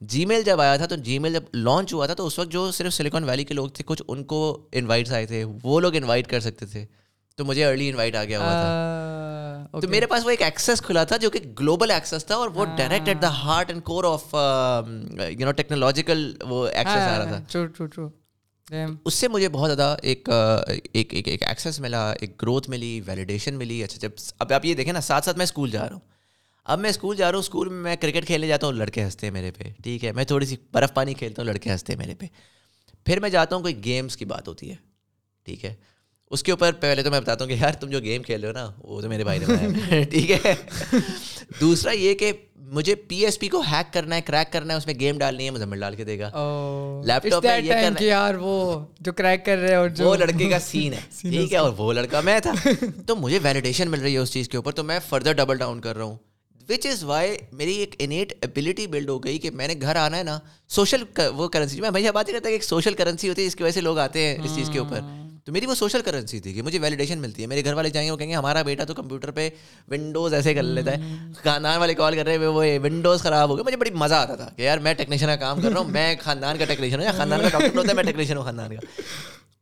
[0.00, 2.48] جی میل جب آیا تھا تو جی میل جب لانچ ہوا تھا تو اس وقت
[2.48, 5.96] جو صرف سلیکان ویلی کے لوگ تھے کچھ ان کو انوائٹس آئے تھے وہ لوگ
[5.96, 6.86] انوائٹ کر سکتے تھے۔
[7.36, 11.04] تو مجھے ارلی انوائٹ آ گیا ہوا تھا۔ تو میرے پاس وہ ایک ایکسیس کھلا
[11.04, 14.34] تھا جو کہ گلوبل ایکسیس تھا اور وہ direct at the heart and core of
[15.30, 17.40] you know technological وہ ایکسیس آ رہا تھا۔
[19.04, 20.28] اس سے مجھے بہت زیادہ ایک
[20.92, 24.92] ایک ایک ایکسیس ملا ایک گروتھ ملی ویلیڈیشن ملی اچھا جب اب آپ یہ دیکھیں
[24.92, 26.15] نا ساتھ ساتھ میں اسکول جا رہا ہوں۔
[26.66, 29.26] اب میں اسکول جا رہا ہوں اسکول میں میں کرکٹ کھیلنے جاتا ہوں لڑکے ہنستے
[29.26, 31.98] ہیں میرے پہ ٹھیک ہے؟ میں تھوڑی سی برف پانی کھیلتا ہوں لڑکے ہنستے ہیں
[31.98, 32.26] میرے پہ۔
[33.06, 34.74] پھر میں جاتا ہوں کوئی گیمس کی بات ہوتی ہے
[35.46, 35.74] ٹھیک ہے؟
[36.30, 38.48] اس کے اوپر پہلے تو میں بتاتا ہوں کہ یار تم جو گیم کھیل رہے
[38.48, 40.54] ہو نا وہ تو میرے بھائی نے ٹھیک ہے؟
[41.60, 42.32] دوسرا یہ کہ
[42.68, 45.44] مجھے پی ایس پی کو ہیک کرنا ہے کریک کرنا ہے اس میں گیم ڈالنی
[45.44, 46.30] ہے مزمل ڈال کے دے گا۔
[47.04, 48.54] لیپ ٹاپ میں یہ کرنا یار وہ
[49.00, 52.20] جو کریک کر رہے اور وہ لڑکے کا سین ہے ٹھیک ہے اور وہ لڑکا
[52.20, 52.52] میں تھا۔
[53.06, 55.80] تو مجھے ویلیڈیشن مل رہی ہے اس چیز کے اوپر تو میں فردر ڈبل ڈاؤن
[55.80, 56.16] کر رہا ہوں۔
[56.68, 60.18] وچ از وائی میری ایک انیٹ ایبلٹی بلڈ ہو گئی کہ میں نے گھر آنا
[60.18, 61.02] ہے نا سوشل
[61.36, 63.62] وہ کرنسی میں ہمیشہ بات ہی کرتا کہ ایک سوشل کرنسی ہوتی ہے جس کی
[63.62, 65.00] وجہ سے لوگ آتے ہیں اس چیز کے اوپر۔
[65.44, 68.06] تو میری وہ سوشل کرنسی تھی کہ مجھے ویلیڈیشن ملتی ہے۔ میرے گھر والے جائیں
[68.06, 69.48] گے، وہ کہیں گے، ہمارا بیٹا تو کمپیوٹر پہ
[69.88, 73.56] ونڈوز ایسے کر لیتا ہے۔ خاندان والے کال کر رہے ہیں، وہ ونڈوز خراب ہو
[73.56, 75.90] گیا مجھے بڑی مزہ آتا تھا کہ یار، میں ٹیکنیشین کا کام کر رہا ہوں،
[75.90, 78.76] میں خاندان کا ٹیکنیشین ہوں، یا خاندان کا ڈاکٹر ہوتا ہے، میں ٹیکنیشین ہوں خاندان
[78.76, 79.00] کا۔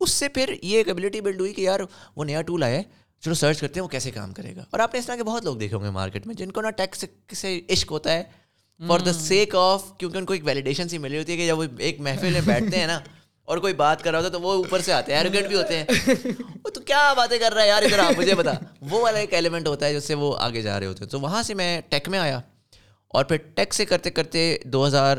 [0.00, 1.80] اس سے پھر یہ ایک ایبلٹی بلڈ ہوئی کہ یار،
[2.16, 2.82] وہ نیا ٹول آیا ہے۔
[3.24, 5.24] چلو سرچ کرتے ہیں وہ کیسے کام کرے گا۔ اور آپ نے اس طرح کے
[5.24, 8.22] بہت لوگ دیکھے ہوں گے مارکیٹ میں جن کو نا ٹیکس سے عشق ہوتا ہے۔
[8.86, 11.58] فار دا سیک آف کیونکہ ان کو ایک ویلیڈیشن سی ملی ہوتی ہے کہ جب
[11.58, 13.00] وہ ایک محفل میں بیٹھتے ہیں نا
[13.44, 15.56] اور کوئی بات کر رہا ہوتا ہے تو وہ اوپر سے آتے ہیں ایروگیٹ بھی
[15.56, 15.84] ہوتے ہیں۔
[16.64, 19.34] وہ تو کیا باتیں کر رہا ہے یار ادھر آپ مجھے بتا۔ وہ والا ایک
[19.34, 21.80] ایلیمنٹ ہوتا ہے جس سے وہ آگے جا رہے ہوتے ہیں۔ تو وہاں سے میں
[21.88, 22.40] ٹیک میں آیا
[23.08, 25.16] اور پھر ٹیک سے کرتے کرتے دو ہزار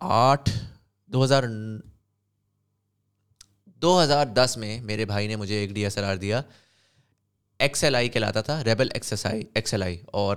[0.00, 0.50] آٹھ
[1.06, 1.42] دو ہزار
[3.66, 6.42] دو ہزار دس میں میرے بھائی نے مجھے ایک ڈی ایس ایل آر دیا۔
[7.60, 10.36] ایکس ایل آئی کہلاتا تھا Rebel X X L I اور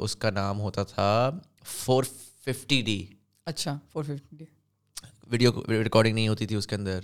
[0.00, 1.08] اس کا نام ہوتا تھا
[1.64, 2.04] فور
[2.44, 3.06] ففٹی ڈی
[3.46, 4.44] اچھا four fifty D
[5.28, 7.00] video recording نہیں ہوتی تھی اس کے اندر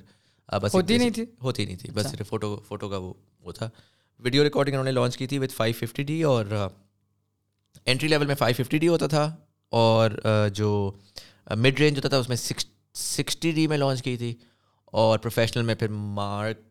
[0.62, 3.68] بس ہوتی نہیں تھی؟ ہوتی نہیں تھی بس صرف فوٹو فوٹو کا وہ وہ تھا۔
[4.20, 6.46] ویڈیو ریکارڈنگ انہوں نے لانچ کی تھی وتھ فائیو ففٹی ڈی اور
[7.86, 9.36] انٹری لیول میں فائیو ففٹی ڈی ہوتا تھا
[9.72, 10.10] اور
[10.54, 10.70] جو
[11.56, 14.34] مڈ رینج ہوتا تھا اس میں سکس سکسٹی ڈی میں لانچ کی تھی
[14.84, 16.67] اور پروفیشنل میں پھر مارک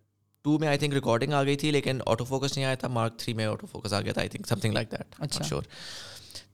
[0.47, 3.17] ٹو میں آئی تھنک ریکارڈنگ آ گئی تھی لیکن آٹو فوکس نہیں آیا تھا۔ مارک
[3.19, 5.63] تھری میں آٹو فوکس آ گیا تھا I think something like that sure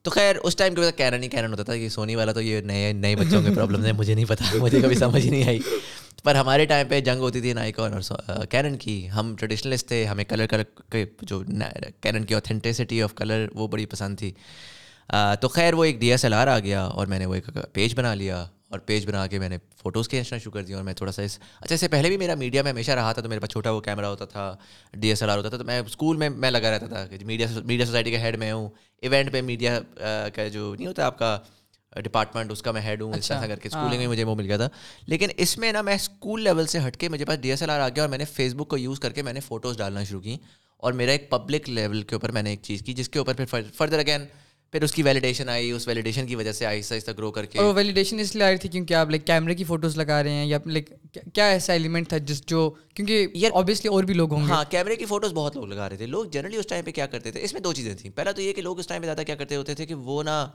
[0.01, 2.41] تو خیر اس ٹائم کے بعد کیرن ہی کیرن ہوتا تھا کہ سونی والا تو
[2.41, 5.59] یہ نئے نئے بچوں کے پرابلم ہے مجھے نہیں پتا مجھے کبھی سمجھ نہیں آئی۔
[6.23, 10.23] پر ہمارے ٹائم پہ جنگ ہوتی تھی نائکون اور کیرن کی۔ ہم ٹریڈیشنلسٹ تھے ہمیں
[10.23, 11.41] کلر کلر کے جو
[12.01, 14.31] کیرن کی اوتھینٹسٹی آف کلر وہ بڑی پسند تھی۔
[15.41, 17.49] تو خیر وہ ایک ڈی ایس ایل آر آ گیا اور میں نے وہ ایک
[17.73, 20.83] پیج بنا لیا۔ اور پیج بنا کے میں نے فوٹوز کھینچنا شروع کر دیا اور
[20.83, 23.21] میں تھوڑا سا اس اچھا اس سے پہلے بھی میرا میڈیا میں ہمیشہ رہا تھا
[23.21, 24.55] تو میرے پاس چھوٹا وہ کیمرہ ہوتا تھا
[24.93, 27.25] ڈی ایس ایل آر ہوتا تھا تو میں اسکول میں میں لگا رہتا تھا کہ
[27.25, 28.69] میڈیا میڈیا سوسائٹی کا ہیڈ میں ہوں
[29.01, 29.79] ایونٹ پہ میڈیا
[30.33, 31.39] کا جو نہیں ہوتا آپ کا
[31.95, 34.45] ڈپارٹمنٹ اس کا میں ہیڈ ہوں اس طرح کر کے اسکولنگ میں مجھے وہ مل
[34.45, 34.67] گیا تھا۔
[35.05, 37.69] لیکن اس میں نا میں اسکول لیول سے ہٹ کے مجھے پاس ڈی ایس ایل
[37.69, 39.77] آر آ گیا اور میں نے فیس بک کو یوز کر کے میں نے فوٹوز
[39.77, 40.37] ڈالنا شروع کی۔
[40.77, 43.33] اور میرا ایک پبلک لیول کے اوپر میں نے ایک چیز کی جس کے اوپر
[43.33, 44.25] پھر فردر اگین
[44.73, 47.59] پھر اس کی ویلیڈیشن آئی اس ویلیڈیشن کی وجہ سے آہستہ آہستہ گرو کر کے
[47.59, 50.45] اور ویلیڈیشن اس لیے آئی تھی کیونکہ آپ لائک کیمرے کی فوٹوز لگا رہے ہیں
[50.45, 50.89] یا لائک
[51.33, 54.63] کیا ایسا ایلیمنٹ تھا جس جو کیونکہ یار آبویسلی اور بھی لوگ ہوں گے۔ ہاں
[54.69, 57.31] کیمرے کی فوٹوز بہت لوگ لگا رہے تھے۔ لوگ جنرلی اس ٹائم پہ کیا کرتے
[57.31, 59.21] تھے؟ اس میں دو چیزیں تھیں۔ پہلا تو یہ کہ لوگ اس ٹائم پہ زیادہ
[59.25, 60.47] کیا کرتے ہوتے تھے کہ وہ نا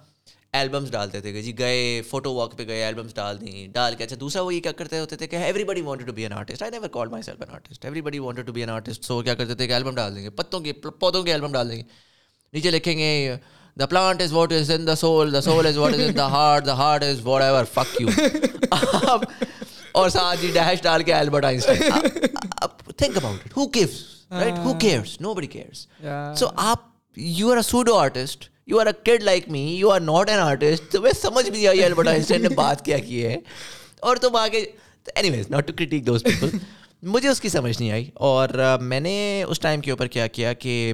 [0.53, 4.05] البمس ڈالتے تھے کہ جی گئے فوٹو واک پہ گئے البمس ڈال دیں ڈال کے۔
[4.05, 6.63] اچھا دوسرا وہ یہ کیا کرتے ہوتے تھے کہ everybody wanted to be an artist
[6.63, 9.55] I never call myself an artist everybody wanted to be an artist so کیا کرتے
[9.55, 11.83] تھے کہ البم ڈال دیں گے۔ پتوں کے پودوں کے البم ڈال دیں گے۔
[12.53, 13.37] نیچے لکھیں گے
[13.79, 16.27] the plant is what is in the soul the soul is what is in the
[16.31, 18.09] heart the heart is whatever fuck you
[19.93, 21.81] اور ساتھ جی ڈیش ڈال کے Albert Einstein
[22.97, 25.87] think about it who gives right who cares nobody cares
[26.39, 26.87] so آپ
[27.17, 30.39] you are a pseudo artist you are a kid like me you are not an
[30.39, 33.37] artist تو میں سمجھ بھی آئی البرٹ آئنسٹائن نے بات کیا کی ہے.
[34.01, 34.65] اور تم آگے
[35.31, 36.57] anyways not to critic those people
[37.03, 38.11] مجھے اس کی سمجھ نہیں آئی.
[38.15, 38.49] اور
[38.81, 40.93] میں نے اس ٹائم کے اوپر کیا کیا کہ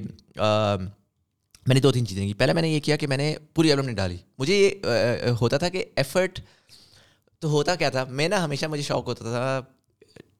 [1.66, 3.72] میں نے دو تین چیزیں کی۔ پہلے میں نے یہ کیا کہ میں نے پوری
[3.72, 6.40] البم نہیں ڈالی۔ مجھے یہ ہوتا تھا کہ ایفرٹ
[7.42, 9.61] تو ہوتا کیا تھا؟ میں نا ہمیشہ مجھے شوق ہوتا تھا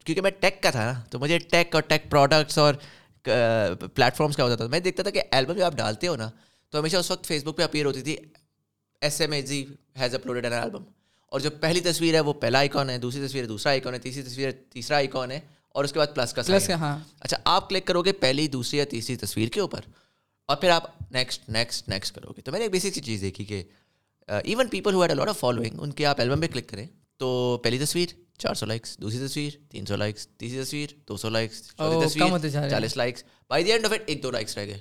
[0.05, 2.75] کیونکہ میں ٹیک کا تھا نا تو مجھے ٹیک اور ٹیک پروڈکٹس اور
[3.95, 6.31] پلیٹفارمس کا ہوتا تھا۔ میں دیکھتا تھا کہ البم جو آپ ڈالتے ہو نا
[6.73, 8.17] تو ہمیشہ اس وقت فیس بک پہ اپیئر ہوتی تھی
[9.03, 9.65] S M A G
[10.01, 10.83] has uploaded an album
[11.33, 14.23] اور جو پہلی تصویر ہے وہ پہلا آئیکن ہے دوسری تصویر دوسرا آئیکن ہے تیسری
[14.23, 17.85] تصویر تیسرا آئیکن ہے اور اس کے بعد پلس کا پلس ہاں۔ اچھا آپ کلک
[17.85, 19.81] کرو گے پہلی دوسری یا تیسری تصویر کے اوپر۔
[20.49, 23.21] اور پھر آپ نیکسٹ نیکسٹ نیکسٹ کرو گے۔ تو میں نے ایک بیسک سی چیز
[23.21, 23.63] دیکھی کہ
[24.29, 27.79] even people who a lot of following ان کے آپ البم پہ کلک کریں تو پہلی
[27.79, 32.09] تصویر چار سو لائکس دوسری تصویر تین سو لائکس تیسری تصویر دو سو لائکس چوتھی
[32.09, 34.79] تصویر چالیس likes by the end of it ایک دو لائکس رہ گئے۔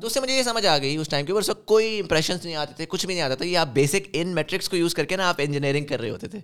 [0.00, 2.44] تو اس سے مجھے یہ سمجھ آ گئی اس ٹائم کے اوپر سب کوئی امپریشنس
[2.44, 4.94] نہیں آتے تھے کچھ بھی نہیں آتا تھا۔ یہ آپ بیسک ان میٹرکس کو یوز
[4.94, 6.38] کر کے نا آپ انجینئرنگ کر رہے ہوتے تھے۔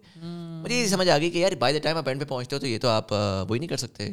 [0.63, 2.61] مجھے یہ سمجھ آ گئی کہ یار بائی دا ٹائم آپ اینڈ پہ پہنچتے ہو
[2.61, 3.13] تو یہ تو آپ
[3.49, 4.11] وہی نہیں کر سکتے۔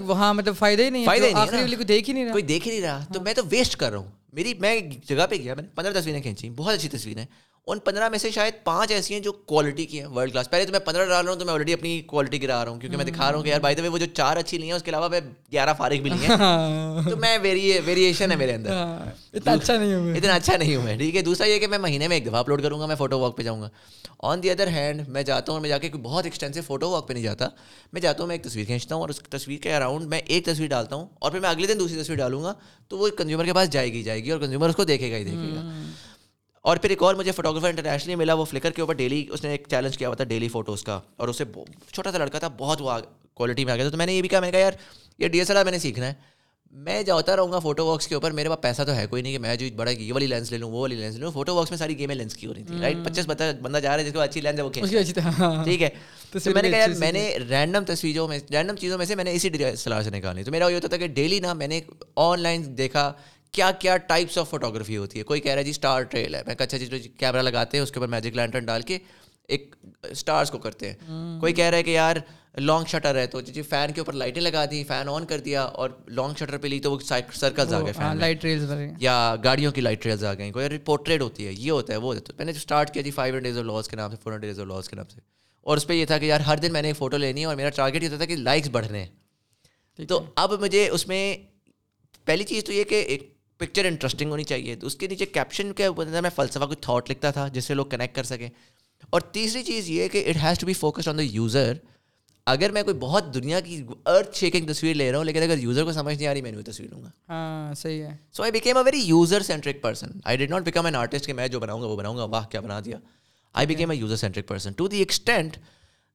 [0.00, 2.72] وہاں مطلب فائدہ ہی نہیں فائدہ والی کو دیکھ ہی نہیں رہا۔ کوئی دیکھ ہی
[2.72, 5.62] نہیں رہا۔ تو میں تو ویسٹ کر رہا ہوں۔ میری میں جگہ پہ گیا میں
[5.62, 7.24] نے پندرہ تصویریں کھینچی۔ بہت اچھی تصویریں
[7.66, 10.64] ان پندرہ میں سے شاید پانچ ایسی ہیں جو کوالٹی کی ہیں ورلڈ کلاس پہلے
[10.64, 12.96] تو میں پندرہ ڈال رہا ہوں تو میں آلریڈی اپنی کوالٹی گرا رہا ہوں کیونکہ
[12.96, 14.82] میں دکھا رہا ہوں کہ یار بھائی تو وہ جو چار اچھی نہیں ہیں اس
[14.82, 15.20] کے علاوہ میں
[15.52, 17.04] گیارہ فارغ بھی نہیں ہیں.
[17.10, 18.70] تو میں ویریشن ہے میرے اندر.
[19.34, 21.78] اتنا اچھا نہیں ہوں اتنا اچھا نہیں ہوں میں ٹھیک ہے؟ دوسرا یہ کہ میں
[21.78, 23.68] مہینے میں ایک دفعہ اپلوڈ کروں گا میں فوٹو واک پہ جاؤں گا.
[24.18, 27.08] آن دی ادر ہینڈ میں جاتا ہوں میں جا کے کوئی بہت ایکسٹینسو فوٹو واک
[27.08, 27.48] پہ نہیں جاتا.
[27.92, 30.46] میں جاتا ہوں میں ایک تصویر کھینچتا ہوں اور اس تصویر کے اراؤنڈ میں ایک
[30.46, 32.54] تصویر ڈالتا ہوں اور پھر میں اگلے دن دوسری تصویر ڈالوں گا
[32.88, 35.16] تو وہ کنزیومر کے پاس جائے گی جائے گی اور کنزیومر اس کو دیکھے گا
[35.16, 35.70] ہی دیکھے گا.
[36.64, 39.50] اور پھر ایک اور مجھے فوٹوگرافر انٹرنیشنلی ملا وہ فلکر کے اوپر ڈیلی اس نے
[39.50, 41.44] ایک چیلنج کیا ہوا تھا ڈیلی فوٹوز کا اور اسے
[41.92, 42.92] چھوٹا سا لڑکا تھا بہت وہ
[43.34, 44.72] کوالٹی میں آ گیا تھا۔ تو میں نے یہ بھی کہا میں نے کہا یار
[45.18, 46.14] یہ ڈی ایس ایل آر میں نے سیکھنا ہے۔
[46.72, 49.32] میں جاتا رہوں گا فوٹو واکس کے اوپر میرے پاس پیسہ تو ہے کوئی نہیں
[49.32, 51.54] کہ میں جو بڑا یہ والی لینس لے لوں وہ والی لینس لے لوں۔ فوٹو
[51.54, 54.04] واکس میں ساری گیمیں لینس کی ہو رہی تھی رائٹ پچیس بندہ جا رہا ہے
[54.04, 55.14] جس کو اچھی لینس ہے وہ کھینچ
[55.64, 55.88] ٹھیک ہے۔
[56.32, 59.24] تو میں نے کہا یار میں نے رینڈم تصویروں میں رینڈم چیزوں میں سے میں
[59.24, 61.40] نے اسی ڈی ایس ایل آر سے نکالی۔ تو میرا یہ ہوتا تھا کہ ڈیلی
[61.40, 61.80] نا میں نے
[62.16, 63.12] آن لائن دیکھا
[63.54, 66.42] کیا کیا ٹائپس آف فوٹوگرافی ہوتی ہے؟ کوئی کہہ رہا ہے جی اسٹار ٹریل ہے۔
[66.46, 68.98] میں اچھا جی کیمرہ لگاتے ہیں اس کے اوپر میجک لینٹرن ڈال کے
[69.48, 72.16] ایک اسٹارس کو کرتے ہیں۔ کوئی کہہ رہا ہے کہ یار
[72.58, 75.62] لانگ شٹر ہے تو جی فین کے اوپر لائٹیں لگا دی فین آن کر دیا
[75.62, 76.98] اور لانگ شٹر پہ لی تو وہ
[77.32, 79.14] سرکلز آ گئے فین لائٹ ریلز یا
[79.44, 82.44] گاڑیوں کی لائٹ ریلز آ گئی کوئی پورٹریٹ ہوتی ہے یہ ہوتا ہے وہ میں
[82.44, 84.88] نے اسٹارٹ کیا G five days of loss کے نام سے فور ڈیز آف لاس
[84.88, 85.20] کے نام سے۔
[85.60, 87.56] اور اس پہ یہ تھا کہ یار ہر دن میں نے فوٹو لینی ہے اور
[87.56, 89.04] میرا ٹارگیٹ یہ ہوتا تھا کہ لائکس بڑھنے۔
[89.98, 91.36] ہیں تو اب مجھے اس میں
[92.24, 95.72] پہلی چیز تو یہ کہ ایک پکچر انٹرسٹنگ ہونی چاہیے تو اس کے نیچے کیپشن
[95.72, 98.48] کے اوپر میں فلسفہ کوئی تھاٹ لکھتا تھا جس سے لوگ کنیکٹ کر سکیں
[99.10, 101.72] اور تیسری چیز یہ کہ it has to be focused on the user
[102.46, 105.84] اگر میں کوئی بہت دنیا کی ارتھ شیکنگ تصویر لے رہا ہوں لیکن اگر یوزر
[105.84, 108.42] کو سمجھ نہیں آ رہی میں نے وہ تصویر لوں گا ہاں صحیح ہے so
[108.42, 111.48] I became a very user centric person I did not become an artist کہ میں
[111.48, 112.98] جو بناؤں گا وہ بناؤں گا واہ کیا بنا دیا
[113.54, 115.56] I became a user centric person to the extent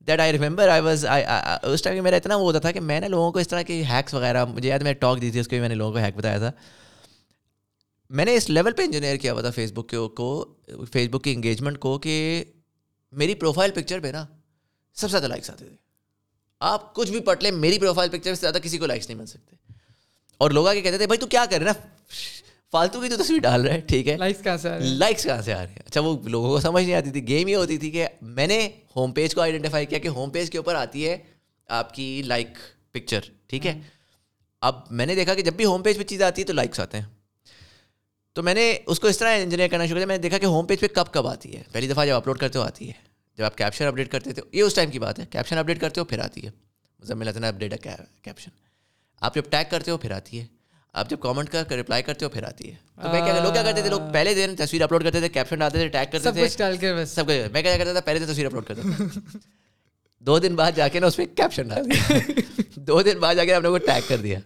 [0.08, 1.06] that I remember I was
[1.64, 3.82] us time میرا اتنا وہ ہوتا تھا کہ میں نے لوگوں کو اس طرح کے
[3.90, 6.00] ہیکس وغیرہ مجھے یاد میں ٹاک دی تھی اس کو بھی میں نے لوگوں کو
[6.00, 6.52] ہیک بتایا تھا
[8.10, 10.54] میں نے اس لیول پہ انجینئر کیا ہوا تھا فیس بک کو
[10.92, 12.44] فیس بک کی انگیجمنٹ کو کہ
[13.12, 14.26] میری پروفائل پکچر پہ نا
[14.94, 15.76] سب سے زیادہ لائکس آتے تھے۔
[16.60, 19.26] آپ کچھ بھی پڑھ لیں میری پروفائل پکچر سے زیادہ کسی کو لائکس نہیں مل
[19.26, 19.56] سکتے۔
[20.38, 21.88] اور لوگ آگے کہتے تھے بھائی تو کیا کر رہے نا
[22.72, 25.54] فالتو کی تو تصویر ڈال رہا ہے ٹھیک ہے۔ لائکس کہاں سے لائکس کہاں سے
[25.54, 27.92] آ رہے ہیں؟ اچھا وہ لوگوں کو سمجھ نہیں آتی تھی۔ گیم یہ ہوتی تھی
[27.92, 31.18] کہ میں نے ہوم پیج کو آئیڈینٹیفائی کیا کہ ہوم پیج کے اوپر آتی ہے
[31.68, 32.48] آپ کی لائک
[32.92, 33.80] پکچر ٹھیک ہے۔
[34.62, 36.80] اب میں نے دیکھا کہ جب بھی ہوم پیج پہ چیز آتی ہے تو لائکس
[36.80, 37.19] آتے ہیں۔
[38.40, 40.46] تو میں نے اس کو اس طرح انجینئر کرنا شروع کیا میں نے دیکھا کہ
[40.46, 42.94] ہوم پیج پہ کب کب آتی ہے۔ پہلی دفعہ جب اپلوڈ کرتے ہو آتی ہے۔
[43.38, 46.00] جب آپ کیپشن اپڈیٹ کرتے تھے یہ اس ٹائم کی بات ہے۔ کیپشن اپڈیٹ کرتے
[46.00, 46.52] ہو پھر آتی ہے۔
[47.00, 48.52] مزمل حسن اپڈیٹ ہے کیپشن
[49.22, 50.46] آپ جب ٹیگ کرتے ہو پھر آتی ہے۔
[50.94, 53.64] آپ جب کامنٹ کا رپلائی کرتے ہو پھر آتی ہے۔ تو میں کیا لوگ کیا
[53.64, 57.06] کرتے تھے؟ لوگ پہلے دن تصویر اپلوڈ کرتے تھے کیپشن ڈالتے تھے ٹیگ کرتے تھے۔
[57.06, 59.38] سب کچھ۔ میں کیا کرتا تھا؟ پہلے سے تصویر اپلوڈ کرتا تھا۔
[60.20, 62.32] دو دن بعد جا کے نا اس پہ کیپشن ڈال دیا۔
[62.76, 64.40] دو دن بعد جا کے ہم نے وہ ٹیگ کر دیا۔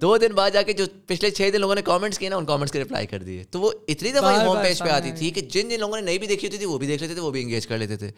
[0.00, 2.44] دو دن بعد جا کے جو پچھلے چھ دن لوگوں نے کامنٹس کیے نا ان
[2.46, 5.40] کامنٹس کے رپلائی کر دیے۔ تو وہ اتنی دفعہ ہوم پیج پہ آتی تھی کہ
[5.40, 7.30] جن جن لوگوں نے نہیں بھی دیکھی ہوتی تھی وہ بھی دیکھ لیتے تھے وہ
[7.30, 8.10] بھی انگیج کر لیتے تھے۔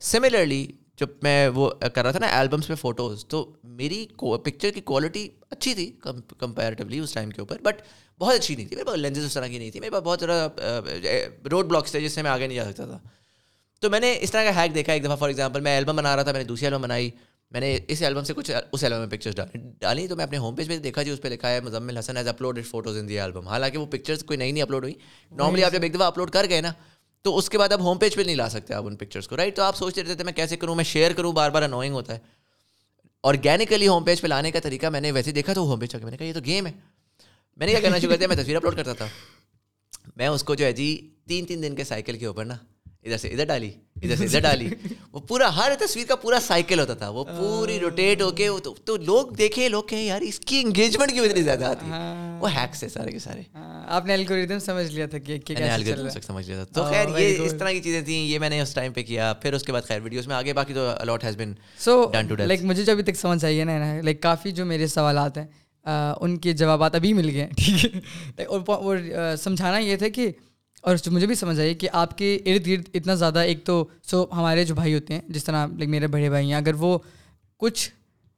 [0.00, 0.66] سملرلی
[1.00, 4.06] جب میں وہ کر رہا تھا نا البمس پہ فوٹوز تو میری
[4.44, 5.90] پکچر کی کوالٹی اچھی تھی
[6.38, 7.82] کمپیریٹیولی اس ٹائم کے اوپر بٹ
[8.18, 10.20] بہت اچھی نہیں تھی۔ میرے پاس لینزز اس طرح کی نہیں تھی۔ میرے پاس بہت
[10.20, 12.98] زیادہ روڈ بلاکس تھے جس سے میں آگے نہیں جا سکتا تھا۔
[13.82, 16.14] تو میں نے اس طرح کا ہیک دیکھا ایک دفعہ فار ایگزامپل میں البم بنا
[16.16, 17.10] رہا تھا میں نے دوسری البم بنائی۔
[17.52, 20.38] میں نے اس البم سے کچھ اس البم میں پکچرس ڈالی ڈالی تو میں اپنے
[20.38, 23.08] ہوم پیج پہ دیکھا جی اس پہ لکھا ہے Muzammil Hassan as upload photos in
[23.08, 24.94] the album حالانکہ وہ پکچرس کوئی نئی نہیں اپلوڈ ہوئی.
[25.30, 26.72] نارملی آپ جب ایک دفعہ اپلوڈ کر گئے نا،
[27.22, 29.36] تو اس کے بعد اب ہوم پیج پہ نہیں لا سکتے آپ ان پکچرس کو
[29.36, 31.94] رائٹ تو آپ سوچتے رہتے تھے میں کیسے کروں، میں شیئر کروں بار بار انوائنگ
[31.94, 32.18] ہوتا ہے۔
[33.22, 36.10] آرگینکلی ہوم پیج پہ لانے کا طریقہ میں نے ویسے دیکھا تو ہوم پیج میں
[36.10, 36.72] نے کہا یہ تو گیم ہے۔
[37.56, 39.06] میں نے کیا کرنا شروع کر دیا، میں تصویر اپلوڈ کرتا تھا۔
[40.16, 42.56] میں اس کو جو ہے جی تین تین دن کے سائیکل کے اوپر نا
[43.04, 43.70] ادھر سے ادھر ڈالی
[44.02, 44.68] ادھر سے ادھر ڈالی
[45.12, 48.48] وہ پورا ہر تصویر کا پورا سائیکل ہوتا تھا وہ پوری روٹیٹ ہو کے
[48.84, 52.00] تو لوگ دیکھے لوگ کہیں یار اس کی انگیجمنٹ کیوں اتنی زیادہ آتی ہے
[52.40, 53.42] وہ ہیکس ہے سارے کے سارے
[53.88, 55.38] آپ نے الگوریدم سمجھ لیا تھا کہ
[56.20, 58.74] سمجھ لیا تھا تو خیر یہ اس طرح کی چیزیں تھیں یہ میں نے اس
[58.74, 61.36] ٹائم پہ کیا پھر اس کے بعد خیر ویڈیوز میں آگے باقی تو a lot has
[61.36, 64.86] been so like مجھے جو ابھی تک سمجھ آئی ہے نا لائک کافی جو میرے
[64.86, 65.46] سوالات ہیں
[66.20, 67.96] ان کے جوابات ابھی مل گئے ٹھیک
[68.38, 68.96] ہے اور
[69.38, 70.30] سمجھانا یہ تھا کہ
[70.84, 74.24] اور مجھے بھی سمجھ آئی کہ آپ کے ارد گرد اتنا زیادہ ایک تو سو
[74.32, 76.98] ہمارے جو بھائی ہوتے ہیں جس طرح لائک میرے بڑے بھائی ہیں اگر وہ
[77.56, 77.90] کچھ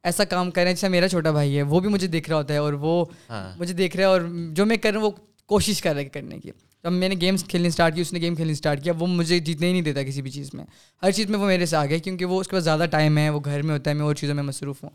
[0.04, 2.59] ایسا کام کریں جیسا میرا چھوٹا بھائی ہے وہ بھی مجھے دیکھ رہا ہوتا ہے
[2.59, 4.20] اور وہ ہاں۔ مجھے دیکھ رہا ہے اور
[4.52, 5.11] جو میں کر رہا ہوں وہ
[5.46, 6.50] کوشش کر رہا ہے کرنے کی۔
[6.85, 9.38] جب میں نے گیمس کھیلنی اسٹارٹ کی اس نے گیم کھیلنی اسٹارٹ کیا وہ مجھے
[9.38, 10.64] جیتنے ہی نہیں دیتا کسی بھی چیز میں۔
[11.02, 13.18] ہر چیز میں وہ میرے سے آ گیا کیونکہ وہ اس کے پاس زیادہ ٹائم
[13.18, 14.90] ہے وہ گھر میں ہوتا ہے میں اور چیزوں میں مصروف ہوں۔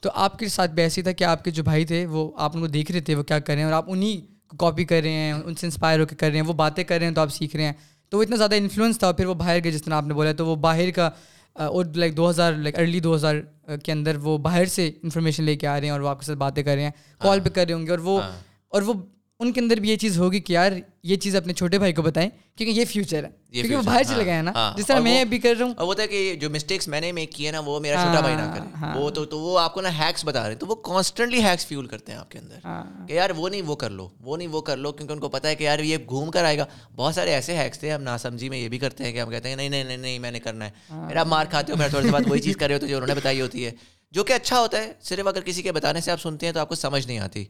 [0.00, 2.50] تو آپ کے ساتھ بھی ایسی تھا کہ آپ کے جو بھائی تھے وہ آپ
[2.54, 5.32] ان کو دیکھ رہے تھے وہ کیا کریں اور آپ انہیں کاپی کر رہے ہیں
[5.32, 7.32] ان سے انسپائر ہو کے کر رہے ہیں وہ باتیں کر رہے ہیں تو آپ
[7.32, 7.72] سیکھ رہے ہیں۔
[8.10, 10.32] تو وہ اتنا زیادہ انفلوئنس تھا پھر وہ باہر گئے جس طرح آپ نے بولا۔
[10.32, 11.10] تو وہ باہر کا
[11.54, 13.34] اور لائک دو ہزار لائک ارلی دو ہزار
[13.82, 16.26] کے اندر وہ باہر سے انفارمیشن لے کے آ رہے ہیں اور وہ آپ کے
[16.26, 18.32] ساتھ باتیں کر رہے ہیں کال پہ کر رہے ہوں گے اور وہ ہاں۔
[18.68, 18.94] اور وہ
[19.40, 22.02] ان کے اندر بھی یہ چیز ہوگی کہ یار یہ چیز اپنے چھوٹے بھائی کو
[22.02, 24.86] بتائیں کیونکہ یہ فیوچر ہے کیونکہ وہ باہر چلے ہاں، گئے ہیں نا ہاں، جس
[24.86, 27.50] طرح میں ابھی کر رہا ہوں۔ وہ تھا کہ جو مسٹیکس میں نے میک کیے
[27.50, 30.24] نا وہ میرا چھوٹا بھائی نہ کرے۔ وہ تو تو وہ آپ کو نا ہیکس
[30.24, 33.30] بتا رہے تو وہ کانسٹنٹلی ہیکس فیول کرتے ہیں آپ کے اندر ہاں۔ کہ یار
[33.36, 35.54] وہ نہیں وہ کر لو وہ نہیں وہ کر لو کیونکہ ان کو پتا ہے
[35.54, 36.64] کہ یار یہ گھوم کر آئے گا۔
[36.96, 39.30] بہت سارے ایسے ہیکس تھے ہم نا سمجھی میں یہ بھی کرتے ہیں کہ ہم
[39.30, 40.70] کہتے ہیں نہیں نہیں نہیں نہیں میں نے کرنا ہے۔
[41.06, 43.08] میرا مار کھاتے ہو میرا تھوڑی سی بات وہی چیز کر رہے ہوتے جو انہوں
[43.08, 43.70] نے بتائی ہوتی ہے۔
[44.12, 46.60] جو کہ اچھا ہوتا ہے صرف اگر کسی کے بتانے سے آپ سنتے ہیں تو
[46.60, 47.44] آپ کو سمجھ نہیں آتی۔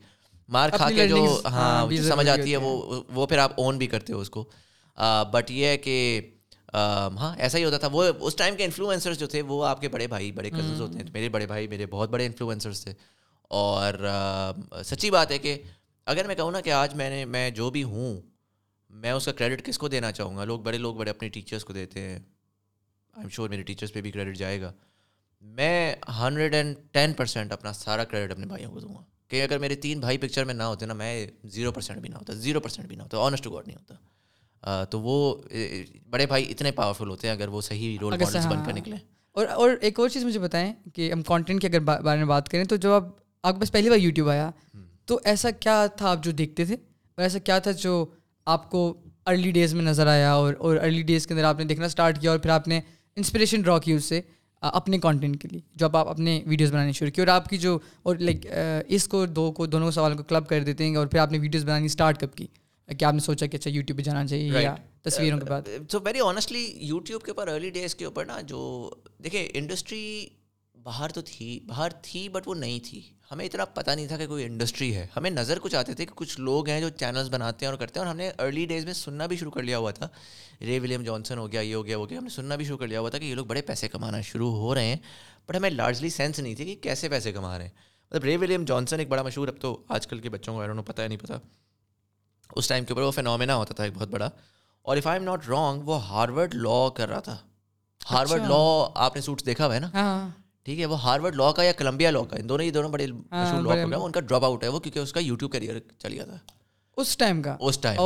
[0.48, 4.12] مار کھا کے جو ہاں سمجھ آتی ہے وہ وہ پھر آپ اون بھی کرتے
[4.12, 4.50] ہو اس کو۔
[5.32, 6.20] بٹ یہ ہے کہ
[6.74, 9.88] ہاں ایسا ہی ہوتا تھا۔ وہ اس ٹائم کے انفلوئنسرس جو تھے وہ آپ کے
[9.88, 12.92] بڑے بھائی بڑے کزنس ہوتے ہیں۔ میرے بڑے بھائی میرے بہت بڑے انفلوئنسرس تھے۔
[13.48, 13.94] اور
[14.84, 15.62] سچی بات ہے کہ
[16.06, 18.20] اگر میں کہوں نا کہ آج میں نے میں جو بھی ہوں
[18.90, 21.64] میں اس کا کریڈٹ کس کو دینا چاہوں گا؟ لوگ بڑے لوگ بڑے اپنے ٹیچرس
[21.64, 22.18] کو دیتے ہیں۔
[23.14, 24.72] آئی ایم شیور میرے ٹیچرس پہ بھی کریڈٹ جائے گا۔
[25.40, 29.58] میں ہنڈریڈ اینڈ ٹین پرسینٹ اپنا سارا کریڈٹ اپنے بھائیوں کو دوں گا۔ کہ اگر
[29.58, 32.60] میرے تین بھائی پکچر میں نہ ہوتے نا میں زیرو پرسینٹ بھی نہ ہوتا زیرو
[32.60, 35.34] پرسینٹ بھی نہ ہوتا آنیسٹ گاڈ نہیں ہوتا۔ تو وہ
[36.10, 38.98] بڑے بھائی اتنے پاورفل ہوتے ہیں اگر وہ صحیح رول ماڈلس بن کر ہاں۔ نکلیں
[39.36, 42.48] اور اور ایک اور چیز مجھے بتائیں کہ ہم کانٹینٹ کے اگر بارے میں بات
[42.48, 43.04] کریں تو جب آپ
[43.44, 44.50] آپ کے پاس پہلی بار یوٹیوب آیا
[45.06, 48.04] تو ایسا کیا تھا آپ جو دیکھتے تھے؟ اور ایسا کیا تھا جو
[48.46, 48.82] آپ کو
[49.26, 52.20] ارلی ڈیز میں نظر آیا اور اور ارلی ڈیز کے اندر آپ نے دیکھنا اسٹارٹ
[52.20, 52.80] کیا اور پھر آپ نے
[53.16, 54.20] انسپریشن ڈرا کی اس سے؟
[54.72, 57.78] اپنے کانٹینٹ کے لیے جو آپ اپنے ویڈیوز بنانے شروع کی اور آپ کی جو
[58.02, 58.46] اور لائک
[58.88, 61.38] اس کو دو کو دونوں سوالوں کو کلب کر دیتے ہیں اور پھر آپ نے
[61.38, 62.46] ویڈیوز بنانی اسٹارٹ کب کی؟
[62.98, 65.98] کہ آپ نے سوچا کہ اچھا یوٹیوب پہ جانا چاہیے یا تصویروں کے بعد؟ سو
[66.04, 68.90] ویری آنیسٹلی یوٹیوب کے اوپر ارلی ڈیز کے اوپر نا جو
[69.24, 70.26] دیکھیں انڈسٹری
[70.82, 73.00] باہر تو تھی باہر تھی بٹ وہ نہیں تھی۔
[73.30, 76.12] ہمیں اتنا پتہ نہیں تھا کہ کوئی انڈسٹری ہے۔ ہمیں نظر کچھ آتے تھے کہ
[76.14, 78.84] کچھ لوگ ہیں جو چینلس بناتے ہیں اور کرتے ہیں اور ہم نے ارلی ڈیز
[78.84, 80.08] میں سننا بھی شروع کر لیا ہوا تھا۔
[80.60, 82.78] رے ولیم جانسن ہو گیا یہ ہو گیا وہ گیا۔ ہم نے سننا بھی شروع
[82.78, 84.96] کر لیا ہوا تھا کہ یہ لوگ بڑے پیسے کمانا شروع ہو رہے ہیں۔
[85.48, 87.70] بٹ ہمیں لارجلی سینس نہیں تھی کہ کیسے پیسے کما رہے ہیں۔
[88.10, 91.02] مطلب رے ولیم جانسن ایک بڑا مشہور اب تو آج کل کے بچوں کو پتہ
[91.02, 91.32] ہے نہیں پتہ۔
[92.56, 94.30] اس ٹائم کے اوپر وہ فینومینا ہوتا تھا ایک بہت بڑا۔
[94.82, 97.36] اور if I am not wrong وہ ہارورڈ لا کر رہا تھا۔
[98.10, 101.50] ہارورڈ لا آپ نے سوٹس دیکھا ہوا ہے نا؟ ہاں۔ ٹھیک ہے وہ ہارورڈ لا
[101.52, 104.12] کا یا کولمبیا لا کا ان دونوں یہ دونوں بڑے ہاں، مشہور لا گیا ان
[104.12, 106.38] کا ڈراپ آؤٹ ہے وہ کیونکہ اس کا یوٹیوب کیریئر چل گیا تھا۔
[106.98, 107.96] اس ٹائم کا؟ اس ٹائم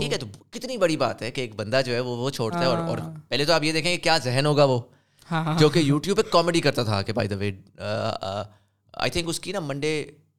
[0.00, 2.60] ٹھیک ہے تو کتنی بڑی بات ہے کہ ایک بندہ جو ہے وہ وہ چھوڑتا
[2.60, 4.80] ہے اور ہاں۔ پہلے تو آپ یہ دیکھیں کہ کیا ذہن ہوگا وہ
[5.30, 7.50] ہاں جو کہ یوٹیوب پہ کامیڈی کرتا تھا کہ by the way
[8.94, 9.92] I think اس کی نا منڈے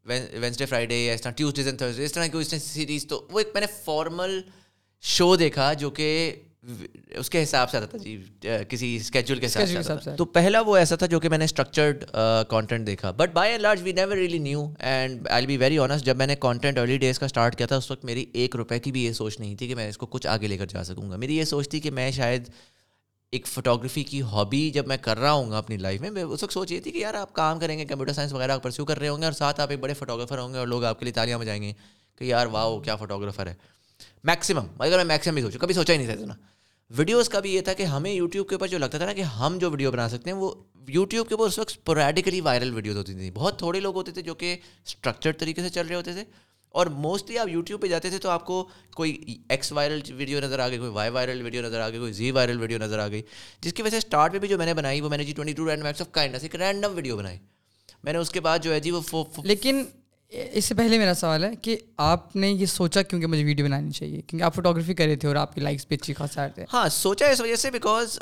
[0.06, 3.26] وینسڈے فرائیڈے یا اس طرح ٹیوزڈیز اینڈ تھرسڈے اس طرح کی اس نے سیریز تو
[3.32, 4.40] وہ ایک میں نے فارمل
[5.04, 6.10] شو دیکھا جو کہ
[6.64, 8.18] اس کے حساب سے آتا تھا جی
[8.70, 12.04] کسی اسکیجول کے حساب سے تو پہلا وہ ایسا تھا جو کہ میں نے اسٹرکچرڈ
[12.50, 16.06] کانٹینٹ دیکھا۔ But by and large we never really knew and I be very honest
[16.06, 18.80] جب میں نے کانٹینٹ ارلی ڈیز کا اسٹارٹ کیا تھا اس وقت میری ایک روپے
[18.80, 20.84] کی بھی یہ سوچ نہیں تھی کہ میں اس کو کچھ آگے لے کر جا
[20.84, 22.50] سکوں گا۔ میری یہ سوچ تھی کہ میں شاید
[23.34, 26.54] ایک فوٹوگرافی کی ہابی جب میں کر رہا ہوں گا اپنی لائف میں اس وقت
[26.54, 29.08] سوچ یہ تھی کہ یار آپ کام کریں گے کمپیوٹر سائنس وغیرہ پرسیو کر رہے
[29.08, 31.14] ہوں گے اور ساتھ آپ ایک بڑے فوٹوگرافر ہوں گے اور لوگ آپ کے لیے
[31.14, 31.74] تالیاں بجائیں گے
[32.18, 33.54] کہ یار واہ کیا فوٹوگرافر ہے۔
[34.24, 36.34] میکسیمم اگر میں میکسیمم بھی سوچوں کبھی سوچا ہی نہیں تھا اتنا
[36.92, 39.22] ویڈیوز کا بھی یہ تھا کہ ہمیں یوٹیوب کے اوپر جو لگتا تھا نا کہ
[39.22, 40.54] ہم جو ویڈیو بنا سکتے ہیں وہ
[40.88, 44.22] یوٹیوب کے اوپر اس وقت اسپوریڈیکلی وائرل ویڈیوز ہوتی تھیں بہت تھوڑے لوگ ہوتے تھے
[44.22, 44.56] جو کہ
[44.86, 46.24] اسٹرکچرڈ طریقے سے چل رہے ہوتے تھے
[46.76, 48.64] اور موسٹلی آپ یوٹیوب پہ جاتے تھے تو آپ کو
[48.96, 52.14] کوئی ایکس وائرل ویڈیو نظر آ گئی کوئی وائی وائرل ویڈیو نظر آ گئی کوئی
[52.14, 53.22] زی وائرل ویڈیو نظر آ گئی
[53.62, 55.34] جس کی وجہ سے اسٹارٹ پہ بھی جو میں نے بنائی وہ میں نے جی
[55.34, 57.38] ٹوئنٹی ٹو رینڈ میکس آف کائنڈ ایک رینڈم ویڈیو بنائی
[58.04, 59.84] میں نے اس کے بعد جو ہے جی وہ لیکن
[60.32, 63.66] اس سے پہلے میرا سوال ہے کہ آپ نے یہ سوچا کیوں کہ مجھے ویڈیو
[63.66, 66.38] بنانی چاہیے؟ کیونکہ آپ فوٹوگرافی کر رہے تھے اور آپ کی لائکس بھی اچھی خاص
[66.38, 68.20] آئے تھے۔ ہاں سوچا اس وجہ سے because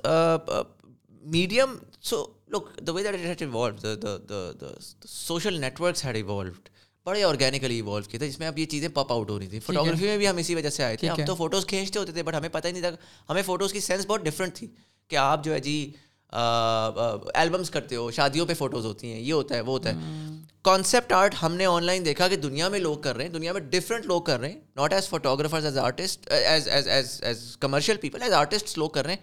[1.24, 4.68] medium so look the way that evolve
[5.08, 6.70] social networks had evolved
[7.06, 9.60] بڑے آرگینکلی ایوالو کیے تھے جس میں اب یہ چیزیں پاپ آؤٹ ہو رہی تھی
[9.60, 12.24] فوٹوگرافی میں بھی ہم اسی وجہ سے آئے تھے۔ ہم تو فوٹوز کھینچتے ہوتے تھے
[12.24, 12.90] بٹ ہمیں پتہ ہی نہیں تھا۔
[13.30, 14.68] ہمیں فوٹوز کی سینس بہت ڈفرینٹ تھی
[15.10, 15.92] کہ آپ جو ہے جی
[16.36, 20.24] البمس کرتے ہو شادیوں پہ فوٹوز ہوتی ہیں یہ ہوتا ہے وہ ہوتا ہے۔
[20.66, 23.54] کانسیپٹ آرٹ ہم نے آن لائن دیکھا کہ دنیا میں لوگ کر رہے ہیں دنیا
[23.54, 27.56] میں ڈفرینٹ لوگ کر رہے ہیں not as photographers as artist as as as as
[27.60, 29.22] commercial people as artist لوگ کر رہے ہیں۔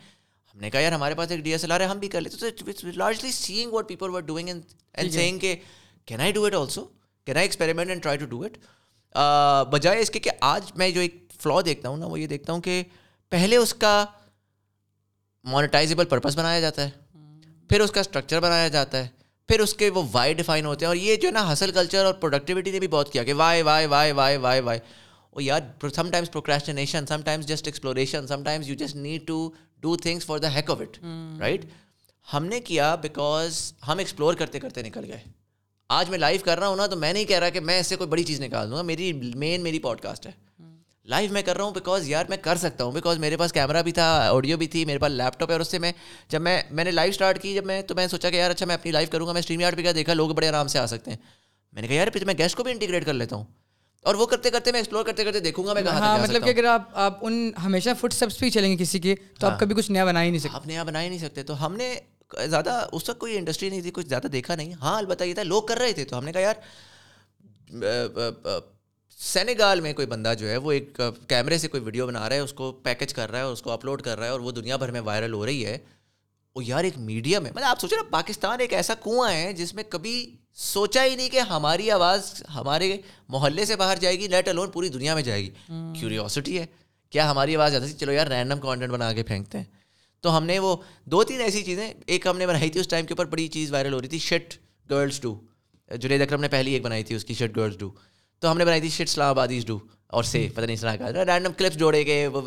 [0.55, 2.21] ہم نے کہا یار ہمارے پاس ایک ڈی ایس ایل آر ہے ہم بھی کر
[2.21, 5.55] لیتے largely seeing what people were doing and seeing کہ
[6.07, 6.85] can I do it also
[7.27, 8.59] can I experiment and try to do it
[9.73, 12.53] بجائے اس کے کہ آج میں جو ایک فلو دیکھتا ہوں نا وہ یہ دیکھتا
[12.53, 12.83] ہوں کہ
[13.33, 14.05] پہلے اس کا
[15.45, 16.91] مانیٹائزیبل پرپز بنایا جاتا ہے۔
[17.73, 19.09] پھر اس کا اسٹرکچر بنایا جاتا ہے
[19.49, 22.05] پھر اس کے وہ وائی ڈیفائن ہوتے ہیں اور یہ جو ہے نا ہسل کلچر
[22.05, 24.81] اور پروڈکٹیوٹی نے بھی بہت کیا کہ why why why why why why
[25.33, 30.39] وہ یار sometimes procrastination sometimes just exploration sometimes you just need to do things for
[30.39, 30.99] the heck of it
[31.41, 31.65] right
[32.35, 35.21] ہم نے کیا بیکاز ہم ایکسپلور کرتے کرتے نکل گئے۔
[35.89, 37.87] آج میں لائف کر رہا ہوں نا تو میں نہیں کہہ رہا کہ میں اس
[37.87, 40.33] سے کوئی بڑی چیز نکال دوں گا میری مین میری پوڈ کاسٹ ہے
[41.07, 43.83] لائف میں کر رہا ہوں بیکاز یار میں کر سکتا ہوں بیکاز میرے پاس کیمرہ
[43.83, 45.93] بھی تھا آڈیو بھی تھی میرے پاس لیپ ٹاپ ہے اور اس سے میں
[46.29, 48.67] جب میں میں نے لائف اسٹارٹ کی جب میں تو میں سوچا کہ یار اچھا
[48.67, 50.79] میں اپنی لائف کروں گا میں اسٹریم یارڈ پہ کیا دیکھا لوگ بڑے آرام سے
[50.79, 51.19] آ سکتے ہیں۔
[51.73, 53.45] میں نے کہا یار پھر میں گیسٹ کو بھی انٹیگریٹ کر لیتا ہوں۔
[54.05, 56.65] اور وہ کرتے کرتے میں ایکسپلور کرتے کرتے دیکھوں گا میں ہاں مطلب کہ اگر
[56.65, 59.91] آپ آپ ان ہمیشہ فٹ اسٹیپس پہ چلیں گے کسی کے تو آپ کبھی کچھ
[59.91, 61.95] نیا بنا ہی نہیں سکتے۔ آپ نیا بنا ہی نہیں سکتے تو ہم نے
[62.47, 65.43] زیادہ اس وقت کوئی انڈسٹری نہیں تھی کچھ زیادہ دیکھا نہیں۔ ہاں البتہ یہ تھا
[65.43, 66.55] لوگ کر رہے تھے تو ہم نے کہا یار
[69.19, 72.41] سینیگال میں کوئی بندہ جو ہے وہ ایک کیمرے سے کوئی ویڈیو بنا رہا ہے
[72.41, 74.77] اس کو پیکج کر رہا ہے اس کو اپلوڈ کر رہا ہے اور وہ دنیا
[74.77, 75.79] بھر میں وائرل ہو رہی ہے۔
[76.55, 79.75] وہ یار ایک میڈیم ہے مطلب آپ سوچیں نا پاکستان ایک ایسا کنواں ہے جس
[79.75, 82.97] میں کبھی سوچا ہی نہیں کہ ہماری آواز ہمارے
[83.29, 85.51] محلے سے باہر جائے گی لیٹ الون پوری دنیا میں جائے گی۔
[86.01, 86.67] کیوریوسٹی ہے۔
[87.11, 89.65] کیا ہماری آواز آتی تھی چلو یار رینڈم کانٹینٹ بنا کے پھینکتے ہیں۔
[90.21, 93.07] تو ہم نے وہ دو تین ایسی چیزیں ایک ہم نے بنائی تھی اس ٹائم
[93.07, 94.55] کے اوپر بڑی چیز وائرل ہو رہی تھی shit
[94.91, 95.41] girls do
[95.91, 97.91] Junaid Akram نے پہلی ایک بنائی تھی اس کی شٹ گرلس ڈو
[98.43, 101.25] تو ہم نے بنائی تھی شٹ اسلام آبادیز ڈو اور سے پتہ نہیں اسلام کا۔
[101.25, 102.41] رینڈم کلپس جوڑے گئے وہ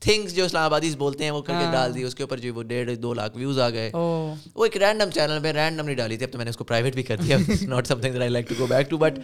[0.00, 2.54] تھنگس جو اسلام آبادیز بولتے ہیں وہ کر کے ڈال دی اس کے اوپر جو
[2.54, 6.16] وہ ڈیڑھ دو لاکھ ویوز آ گئے۔ وہ ایک رینڈم چینل پہ رینڈم نہیں ڈالی
[6.16, 8.48] تھی اب تو میں نے اس کو پرائیویٹ بھی کر دیا۔ Not something I like
[8.48, 9.18] to go back to but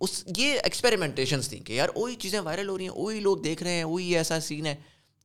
[0.00, 3.62] اس یہ ایکسپیریمنٹیشنس تھیں کہ یار وہی چیزیں وائرل ہو رہی ہیں وہی لوگ دیکھ
[3.62, 4.74] رہے ہیں وہی ایسا سین ہے۔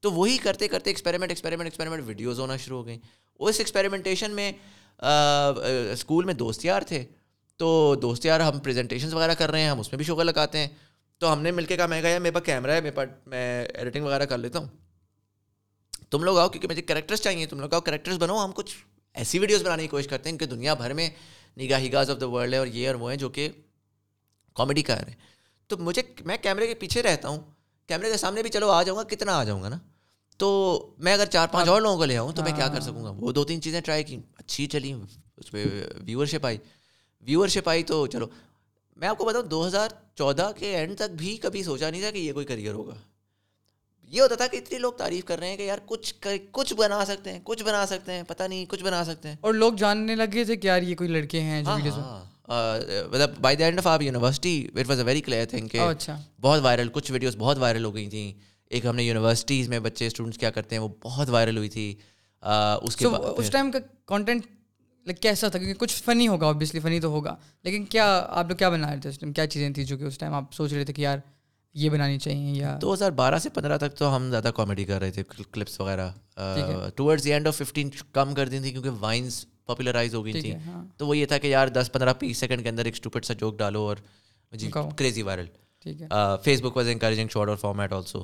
[0.03, 2.99] تو وہی کرتے کرتے ایکسپیریمنٹ ایکسپیریمنٹ ایکسپیریمنٹ ویڈیوز ہونا شروع ہو گئیں۔
[3.39, 4.51] اس ایکسپیریمنٹیشن میں
[5.91, 7.03] اسکول میں دوست یار تھے۔
[7.57, 10.57] تو دوست یار ہم پریزنٹیشنز وغیرہ کر رہے ہیں ہم اس میں بھی شوگر لگاتے
[10.57, 10.67] ہیں۔
[11.17, 13.09] تو ہم نے مل کے کہا میں کہا یار میرے پاس کیمرہ ہے میرے پاس
[13.25, 14.67] میں ایڈیٹنگ وغیرہ کر لیتا ہوں۔
[16.09, 18.75] تم لوگ آؤ کیونکہ مجھے کریکٹرس چاہیے۔ تم لوگ آؤ کریکٹرس بنو ہم کچھ
[19.13, 21.09] ایسی ویڈیوز بنانے کی کوشش کرتے ہیں۔ کہ دنیا بھر میں
[21.59, 23.49] نگاہ ہگاز آف دا ورلڈ ہے اور یہ اور وہ ہیں جو کہ
[24.55, 25.13] کامیڈی کا ہے
[25.67, 27.39] تو مجھے میں کیمرے کے پیچھے رہتا ہوں۔
[27.87, 29.77] کیمرے کے سامنے بھی چلو آ جاؤں گا کتنا آ جاؤں گا نا۔
[30.37, 33.03] تو میں اگر چار پانچ اور لوگوں کو لے آؤں تو میں کیا کر سکوں
[33.03, 34.93] گا؟ وہ دو تین چیزیں ٹرائی کی اچھی چلی۔
[35.37, 35.63] اس پہ
[35.95, 36.57] ویور شپ آئی۔
[37.25, 38.27] ویور شپ آئی تو چلو۔
[38.97, 42.11] میں آپ کو بتاؤں دو ہزار چودہ کے اینڈ تک بھی کبھی سوچا نہیں تھا
[42.11, 42.95] کہ یہ کوئی کریئر ہوگا۔
[44.11, 46.13] یہ ہوتا تھا کہ اتنے لوگ تعریف کر رہے ہیں کہ یار کچھ
[46.51, 49.53] کچھ بنا سکتے ہیں کچھ بنا سکتے ہیں پتہ نہیں کچھ بنا سکتے ہیں۔ اور
[49.53, 51.71] لوگ جاننے لگے تھے کہ یار یہ کوئی لڑکے ہیں جو
[53.11, 55.79] مطلب بائی دا اینڈ آف آپ university it was a very clear thing کہ
[56.41, 58.31] بہت وائرل کچھ ویڈیوز بہت وائرل ہو گئی تھیں۔
[58.71, 61.93] ایک ہم نے یونیورسٹیز میں بچے اسٹوڈنٹس کیا کرتے ہیں وہ بہت وائرل ہوئی تھی۔
[62.43, 63.05] اس کے
[63.37, 64.45] اس ٹائم کا کانٹینٹ
[65.05, 68.57] لائک کیسا تھا کیونکہ کچھ فنی ہوگا اوبیسلی فنی تو ہوگا لیکن کیا آپ لوگ
[68.57, 70.73] کیا بنا رہے تھے اس ٹائم کیا چیزیں تھیں جو کہ اس ٹائم آپ سوچ
[70.73, 71.17] رہے تھے کہ یار
[71.75, 74.99] یہ بنانی چاہیے یا دو ہزار بارہ سے پندرہ تک تو ہم زیادہ کامیڈی کر
[74.99, 76.09] رہے تھے کلپس وغیرہ۔
[76.95, 80.53] Towards the end of fifteen کم کر دی تھی کیونکہ وائنس پاپولرائز ہو گئی تھی
[80.55, 83.25] ہاں۔ تو وہ یہ تھا کہ یار دس پندرہ بیس سیکنڈ کے اندر ایک اسٹوپٹ
[83.25, 83.97] سا جوک ڈالو اور
[84.51, 85.45] جی crazy viral
[86.61, 88.23] Facebook was encouraging short اور فارمیٹ آلسو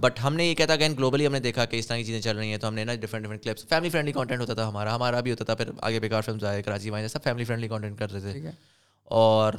[0.00, 2.20] بٹ ہم نے یہ کہتا کہ گلوبلی ہم نے دیکھا کہ اس طرح کی چیزیں
[2.20, 4.68] چل رہی ہیں تو ہم نے نا different different clips family friendly content ہوتا تھا
[4.68, 7.68] ہمارا ہمارا بھی ہوتا تھا پھر آگے بیکار فلمس آئے کراچی وائن سب فیملی فرینڈلی
[7.68, 8.50] کانٹینٹ کرتے تھے۔ ٹھیک ہے۔
[9.04, 9.52] اور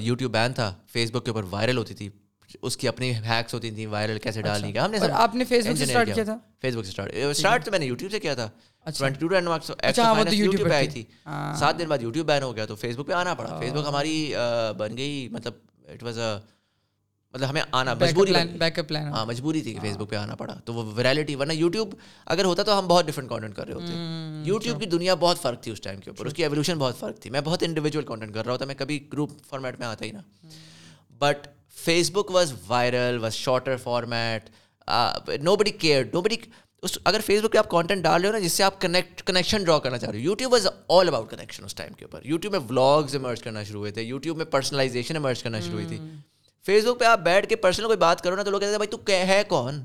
[0.00, 2.08] یوٹیوب بین تھا فیس بک کے اوپر وائرل ہوتی تھی
[2.62, 5.66] اس کی اپنی ہیکس ہوتی تھیں وائرل کیسے ڈالنی کا ہم نے آپ نے فیس
[5.66, 8.20] بک سے اسٹارٹ کیا۔ تھا؟ فیس بک سے اسٹارٹ اسٹارٹ تو میں نے یوٹیوب سے
[8.20, 8.48] کیا تھا۔
[8.84, 9.06] اچھا،
[10.32, 13.06] یوٹیوب پہ آئی تھی۔ تھی۔ سات دن بعد یوٹیوب بین ہو گیا تو فیس بک
[13.06, 14.32] پہ آنا پڑا۔ فیس بک ہماری
[14.78, 15.52] بن گئی مطلب
[15.88, 16.36] اٹ واز اے
[17.34, 20.34] مطلب ہمیں آنا مجبوری بیک اپ پلان ہاں مجبوری تھی کہ فیس بک پہ آنا
[20.34, 21.94] پڑا۔ تو وہ ویرالٹی ورنہ یوٹیوب
[22.26, 25.62] اگر ہوتا تو ہم بہت ڈفرنٹ کانٹینٹ کر رہے ہوتے۔ یوٹیوب کی دنیا بہت فرق
[25.62, 28.34] تھی اس ٹائم کے اوپر۔ اس کی ایولیوشن بہت فرق تھی۔ میں بہت انڈیویجول کانٹینٹ
[28.34, 30.22] کر رہا ہوتا میں کبھی گروپ فارمیٹ میں آتا ہی نا
[31.18, 31.46] but
[32.10, 34.50] Facebook was viral was shorter format
[35.56, 36.36] nobody care nobody
[36.82, 39.22] اس اگر فیس بک پہ آپ کانٹینٹ ڈال رہے ہو نا جس سے آپ کنیکٹ
[39.22, 40.24] کنیکشن ڈرا کرنا چاہ رہے ہو.
[40.24, 42.20] YouTube was all about connection us time کے اوپر.
[42.24, 44.02] یوٹیوب میں ولاگز ایمرج کرنا شروع ہوئے تھے.
[44.02, 45.98] یوٹیوب میں پرسنلائزیشن ایمرج کرنا شروع ہوئی تھی.
[46.66, 48.78] فیس بک پہ آپ بیٹھ کے پرسنل کوئی بات کرو نا تو لوگ کہتے ہیں
[48.78, 49.84] بھائی تو ہے کون؟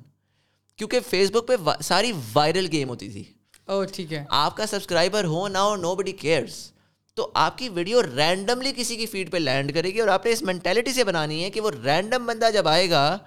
[0.78, 3.24] کیونکہ فیس بک پہ ساری وائرل گیم ہوتی تھی۔
[3.66, 6.72] او ٹھیک ہے۔ آپ کا سبسکرائبر ہو نہ ہو نو بڈی کیئرس
[7.14, 10.32] تو آپ کی ویڈیو رینڈملی کسی کی فیڈ پہ لینڈ کرے گی اور آپ نے
[10.32, 13.18] اس مینٹیلٹی سے بنانی ہے کہ وہ رینڈم بندہ جب آئے گا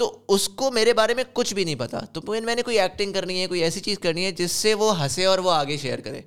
[0.00, 3.12] تو اس کو میرے بارے میں کچھ بھی نہیں پتا۔ تو میں نے کوئی ایکٹنگ
[3.12, 5.98] کرنی ہے کوئی ایسی چیز کرنی ہے جس سے وہ ہنسے اور وہ آگے شیئر
[6.00, 6.20] کرے۔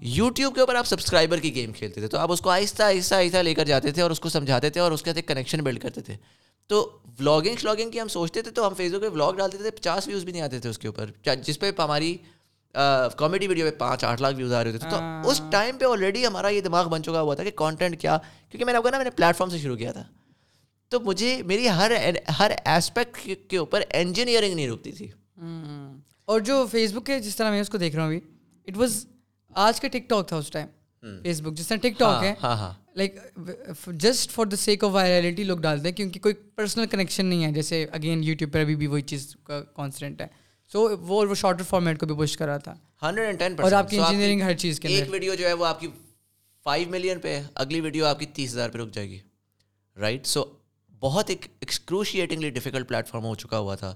[0.00, 3.14] یوٹیوب کے اوپر آپ سبسکرائبر کی گیم کھیلتے تھے تو آپ اس کو آہستہ آہستہ
[3.14, 5.28] آہستہ لے کر جاتے تھے اور اس کو سمجھاتے تھے اور اس کے ساتھ ایک
[5.28, 6.16] کنیکشن بلڈ کرتے تھے۔
[6.66, 9.70] تو ولاگنگ شلاگنگ کی ہم سوچتے تھے تو ہم فیس بک پہ ولاگ ڈالتے تھے
[9.70, 12.16] پچاس ویوز بھی نہیں آتے تھے اس کے اوپر۔ جس پہ ہماری
[13.16, 15.84] کامیڈی ویڈیو پہ پانچ آٹھ لاکھ ویوز آ رہے ہوتے تھے۔ تو اس ٹائم پہ
[15.84, 18.18] آلریڈی ہمارا یہ دماغ بن چکا ہوا تھا کہ کانٹینٹ کیا۔
[18.50, 20.04] کیونکہ میں نے آپ کو نا میں نے پلیٹ فارم سے شروع کیا تھا۔
[20.92, 21.92] تو مجھے میری ہر
[22.38, 23.16] ہر ایسپیکٹ
[23.50, 25.08] کے اوپر انجینئرنگ نہیں رکتی تھی۔
[26.24, 28.20] اور جو فیس بک کے جس طرح میں اس کو دیکھ رہا ہوں ابھی
[28.66, 29.06] اٹ واز
[29.50, 30.66] آج کا ٹک ٹاک تھا اس ٹائم
[31.22, 33.16] فیس بک جس طرح ٹک ٹاک ہے۔ ہاں ہاں۔ Like
[33.86, 37.52] just for the sake of virality لوگ ڈالتے ہیں کیونکہ کوئی پرسنل کنیکشن نہیں ہے۔
[37.52, 40.26] جیسے اگین یوٹیوب پر ابھی بھی وہی چیز کا کانسٹنٹ ہے۔
[40.72, 43.72] سو وہ وہ شارٹر فارمیٹ کو بھی پش کر رہا تھا۔ ہنڈریڈ اینڈ ٹین اور
[43.72, 45.88] آپ کی انجینئرنگ ہر چیز کے ایک ویڈیو جو ہے وہ آپ کی
[46.66, 49.18] فائیو ملین پہ ہے اگلی ویڈیو آپ کی تیس ہزار پہ رک جائے گی۔
[49.96, 50.44] رائٹ سو
[51.02, 53.94] بہت ایک ایکسکروشیٹنگلی ڈیفیکلٹ پلیٹ فارم ہو چکا ہوا تھا۔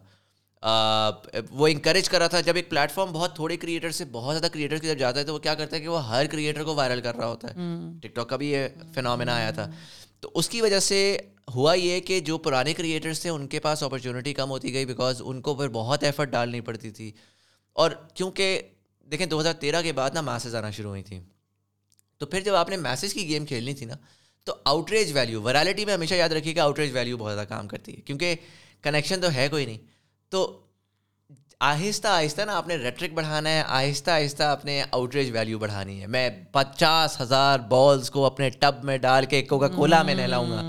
[1.51, 4.53] وہ انکریج کر رہا تھا جب ایک پلیٹ فارم بہت تھوڑے کریٹر سے بہت زیادہ
[4.53, 6.75] کریٹر کی جب جاتا ہے تو وہ کیا کرتا ہے کہ وہ ہر کریٹر کو
[6.75, 7.55] وائرل کر رہا ہوتا ہے۔
[8.03, 9.71] ٹک ٹاک کا بھی یہ فنامنا آیا تھا۔
[10.21, 11.19] تو اس کی وجہ سے
[11.55, 15.23] ہوا یہ کہ جو پرانے کریٹرس تھے ان کے پاس اپرچونیٹی کم ہوتی گئی بیکاز
[15.25, 17.13] ان کو پھر بہت ایفرٹ ڈالنی پڑتی تھی۔
[17.73, 18.63] اور کیونکہ
[19.11, 21.21] دیکھیں دو ہزار تیرہ کے بعد نا میسز آنا شروع ہوئی تھیں۔
[22.19, 23.95] تو پھر جب آپ نے میسز کی گیم کھیلنی تھی نا
[24.47, 27.97] تو آؤٹریج ویلیو ورالٹی میں ہمیشہ یاد رکھیے کہ آؤٹریج ویلیو بہت زیادہ کام کرتی
[27.97, 28.35] ہے کیونکہ
[28.83, 29.79] کنیکشن تو ہے کوئی نہیں۔
[30.29, 30.61] تو
[31.61, 36.07] آہستہ آہستہ نا آپ نے ریٹرک بڑھانا ہے آہستہ آہستہ اپنے آؤٹریج ویلیو بڑھانی ہے۔
[36.07, 40.63] میں پچاس ہزار بالس کو اپنے ٹب میں ڈال کے کوکا کولا میں نہلاؤں گا۔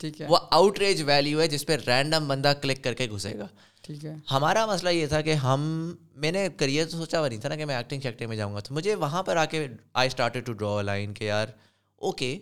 [0.00, 3.46] ٹھیک ہے۔ وہ آؤٹریج ویلیو ہے جس پہ رینڈم بندہ کلک کر کے گھسے گا۔
[3.82, 7.40] ٹھیک ہے۔ ہمارا مسئلہ یہ تھا کہ ہم میں نے کریئر تو سوچا ہوا نہیں
[7.40, 9.66] تھا نا کہ میں ایکٹنگ شیکٹنگ میں جاؤں گا۔ تو مجھے وہاں پر آ کے
[9.94, 11.46] I started to draw line کہ یار
[11.96, 12.38] اوکے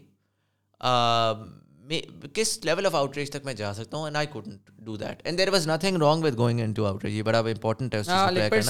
[2.35, 5.39] کس لیول آف آؤٹریج تک میں جا سکتا ہوں and I could do that and
[5.39, 8.01] there was nothing wrong with going into to آؤٹریج یہ بڑا امپورٹنٹ ہے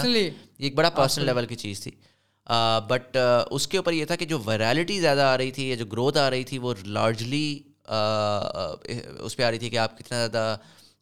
[0.09, 1.91] یہ ایک بڑا پرسنل لیول کی چیز تھی
[2.89, 3.17] بٹ
[3.51, 6.19] اس کے اوپر یہ تھا کہ جو ویرالٹی زیادہ آ رہی تھی یا جو گروتھ
[6.19, 7.59] آ رہی تھی وہ لارجلی
[9.19, 10.57] اس پہ آ رہی تھی کہ آپ کتنا زیادہ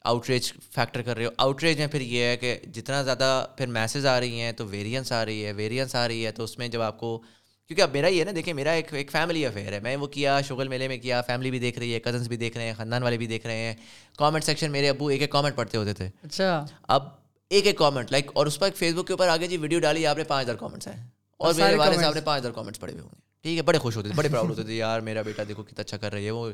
[0.05, 4.07] آؤٹریج فیکٹر کر رہے ہو آؤٹریج میں پھر یہ ہے کہ جتنا زیادہ پھر میسز
[4.07, 6.69] آ رہی ہیں تو ویریئنس آ رہی ہے ویریئنس آ رہی ہے تو اس میں
[6.69, 7.23] جب آپ کو
[7.69, 10.07] کیونکہ اب میرا یہ ہے نا دیکھیں میرا ایک ایک فیملی افیئر ہے۔ میں وہ
[10.07, 12.75] کیا شغل میلے میں کیا فیملی بھی دیکھ رہی ہے کزنس بھی دیکھ رہے ہیں
[12.77, 13.75] خاندان والے بھی دیکھ رہے ہیں۔
[14.19, 17.09] کامنٹ سیکشن میرے ابو ایک ایک کامنٹ پڑھتے ہوتے تھے۔ اچھا۔ اب
[17.51, 20.07] ایک ایک کامنٹ لائک اور اس پر فیس بک کے اوپر آگے جی ویڈیو ڈالی
[20.07, 21.07] آپ نے پانچ ہزار کامنٹس ہیں۔
[21.37, 23.79] اور میرے والے صاحب نے پانچ ہزار کامنٹس پڑھے ہوئے ہوں گے۔ ٹھیک ہے بڑے
[23.79, 26.27] خوش ہوتے تھے بڑے پراؤڈ ہوتے تھے۔ یار میرا بیٹا دیکھو کتنا اچھا کر رہی
[26.27, 26.51] ہے وہ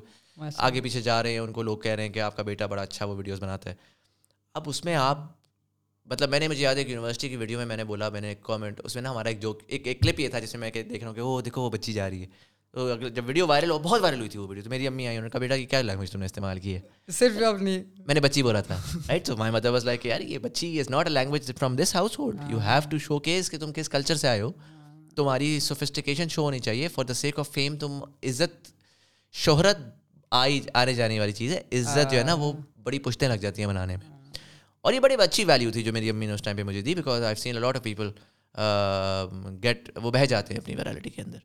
[0.56, 2.66] آگے پیچھے جا رہے ہیں ان کو لوگ کہہ رہے ہیں کہ آپ کا بیٹا
[2.66, 3.74] بڑا اچھا وہ ویڈیوز بناتا ہے۔
[4.54, 5.18] اب اس میں آپ
[6.10, 8.20] مطلب میں نے مجھے یاد ہے کہ یونیورسٹی کی ویڈیو میں میں نے بولا میں
[8.20, 10.54] نے ایک کامنٹ اس میں نا ہمارا ایک جو ایک ایک کلپ یہ تھا جس
[10.54, 12.26] میں میں دیکھ رہا ہوں کہ وہ دیکھو وہ بچی جا رہی ہے۔
[12.72, 15.16] تو جب ویڈیو وائرل ہو بہت وائرل ہوئی تھی وہ ویڈیو۔ تو میری امی آئی
[15.16, 16.80] انہوں نے کہا بیٹا یہ کیا لینگویج تم نے استعمال کی ہے؟
[17.10, 20.38] صرف اپنی میں نے بچی بولا تھا۔ رائٹ تو مائی مدر واز لائک یار یہ
[20.38, 23.88] بچی is not a language from this household you have to showcase کہ تم کس
[23.88, 24.52] کلچر سے آئے ہو۔
[25.16, 28.68] تمہاری سوفسٹیکیشن شو ہونی چاہیے۔ For the sake of fame تم عزت
[29.32, 29.76] شہرت
[30.30, 32.52] آئی آنے جانے والی چیز ہے۔ عزت جو ہے نا وہ
[32.82, 34.17] بڑی پشتیں لگ جاتی ہیں بنانے میں۔
[34.80, 36.94] اور یہ بڑی اچھی ویلیو تھی جو میری امی نے اس ٹائم پہ مجھے the
[36.94, 38.10] because I seen lot of people
[39.62, 41.38] get وہ بہہ جاتے ہیں اپنی ویرالٹی کے اندر۔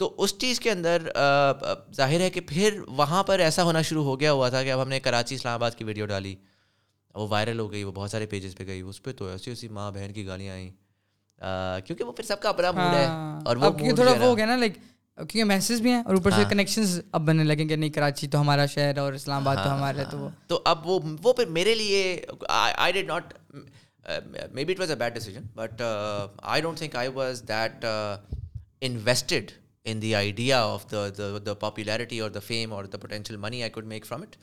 [0.00, 1.08] تو اس چیز کے اندر
[1.96, 4.82] ظاہر ہے کہ پھر وہاں پر ایسا ہونا شروع ہو گیا ہوا تھا کہ اب
[4.82, 6.34] ہم نے کراچی اسلام آباد کی ویڈیو ڈالی۔
[7.14, 9.68] وہ وائرل ہو گئی وہ بہت سارے پیجز پہ گئی اس پہ تو ایسی ایسی
[9.68, 10.70] ماں بہن کی گالیاں آئیں۔
[11.86, 14.46] کیونکہ وہ پھر سب کا اپنا موڈ ہے ہاں۔ اور وہ تھوڑا وہ ہو گیا
[14.46, 14.72] نا لائک
[15.18, 18.40] کیونکہ میسز بھی ہیں اور اوپر سے کنیکشنز اب بننے لگیں گے نہیں کراچی تو
[18.40, 21.74] ہمارا شہر اور اسلام آباد تو ہمارا ہے تو تو اب وہ وہ پھر میرے
[21.74, 23.34] لیے I did not
[24.64, 25.82] maybe it was a bad decision but
[26.42, 27.84] I don't think I was that
[28.80, 29.50] invested
[29.84, 31.08] in the idea of the
[31.46, 34.36] the popularity اور دا فیم اور the potential money I could make from it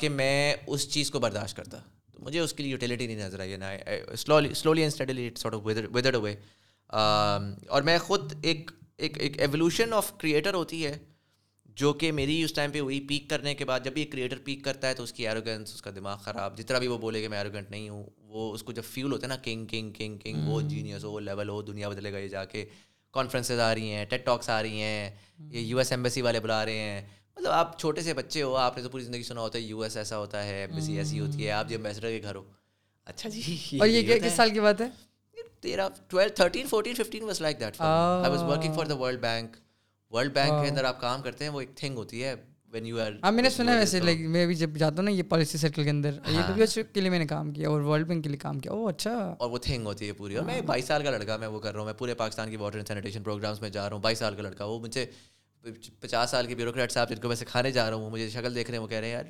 [0.00, 1.78] کہ میں اس چیز کو برداشت کرتا۔
[2.12, 3.70] تو مجھے اس کے لیے یوٹیلیٹی نہیں نظر آئی نا
[4.16, 6.34] slowly and steadily it sort of away
[7.68, 10.98] اور میں خود ایک ایک ایک ایولیوشن آف کریٹر ہوتی ہے
[11.76, 14.36] جو کہ میری اس ٹائم پہ ہوئی پیک کرنے کے بعد جب بھی ایک کریٹر
[14.44, 17.22] پیک کرتا ہے تو اس کی ایروگنس اس کا دماغ خراب جتنا بھی وہ بولے
[17.22, 19.90] کہ میں ایروگنٹ نہیں ہوں وہ اس کو جب فیل ہوتا ہے نا کنگ کنگ
[19.92, 22.64] کنگ کنگ وہ جینیس ہو وہ لیول ہو دنیا بدلے گا یہ جا کے
[23.14, 26.64] کانفرنسز آ رہی ہیں ٹیٹ ٹاکس آ رہی ہیں یہ یو ایس ایمبیسی والے بلا
[26.64, 27.02] رہے ہیں۔
[27.36, 29.80] مطلب آپ چھوٹے سے بچے ہو آپ نے تو پوری زندگی سنا ہوتا ہے یو
[29.80, 32.42] ایس ایسا ہوتا ہے ایمبیسی ایسی ہوتی ہے آپ جب امبیسڈر کے گھر ہو۔
[33.04, 34.88] اچھا جی اور یہ کس سال کی بات ہے؟
[35.66, 39.56] تیرہ twelve thirteen fourteen fifteen was like that I was working for the World Bank
[40.10, 42.34] World Bank کے اندر آپ کام کرتے ہیں وہ ایک تھنگ ہوتی ہے
[42.72, 45.02] وین یو آر ہاں میں نے سنا ہے ویسے لائک میں بھی جب جاتا ہوں
[45.02, 47.80] نا یہ پالیسی سرکل کے اندر یہ بھی کے لیے میں نے کام کیا اور
[47.80, 50.44] ورلڈ بینک کے لیے کام کیا۔ او اچھا۔ اور وہ تھنگ ہوتی ہے پوری۔ اور
[50.44, 52.76] میں بائیس سال کا لڑکا میں وہ کر رہا ہوں میں پورے پاکستان کی واٹر
[52.76, 55.06] اینڈ سینیٹیشن پروگرامس میں جا رہا ہوں۔ بائیس سال کا لڑکا وہ مجھے
[56.00, 58.70] پچاس سال کے بیوروکریٹ صاحب جن کو میں سکھانے جا رہا ہوں مجھے شکل دیکھ
[58.70, 59.24] رہے ہیں وہ کہہ رہے ہیں یار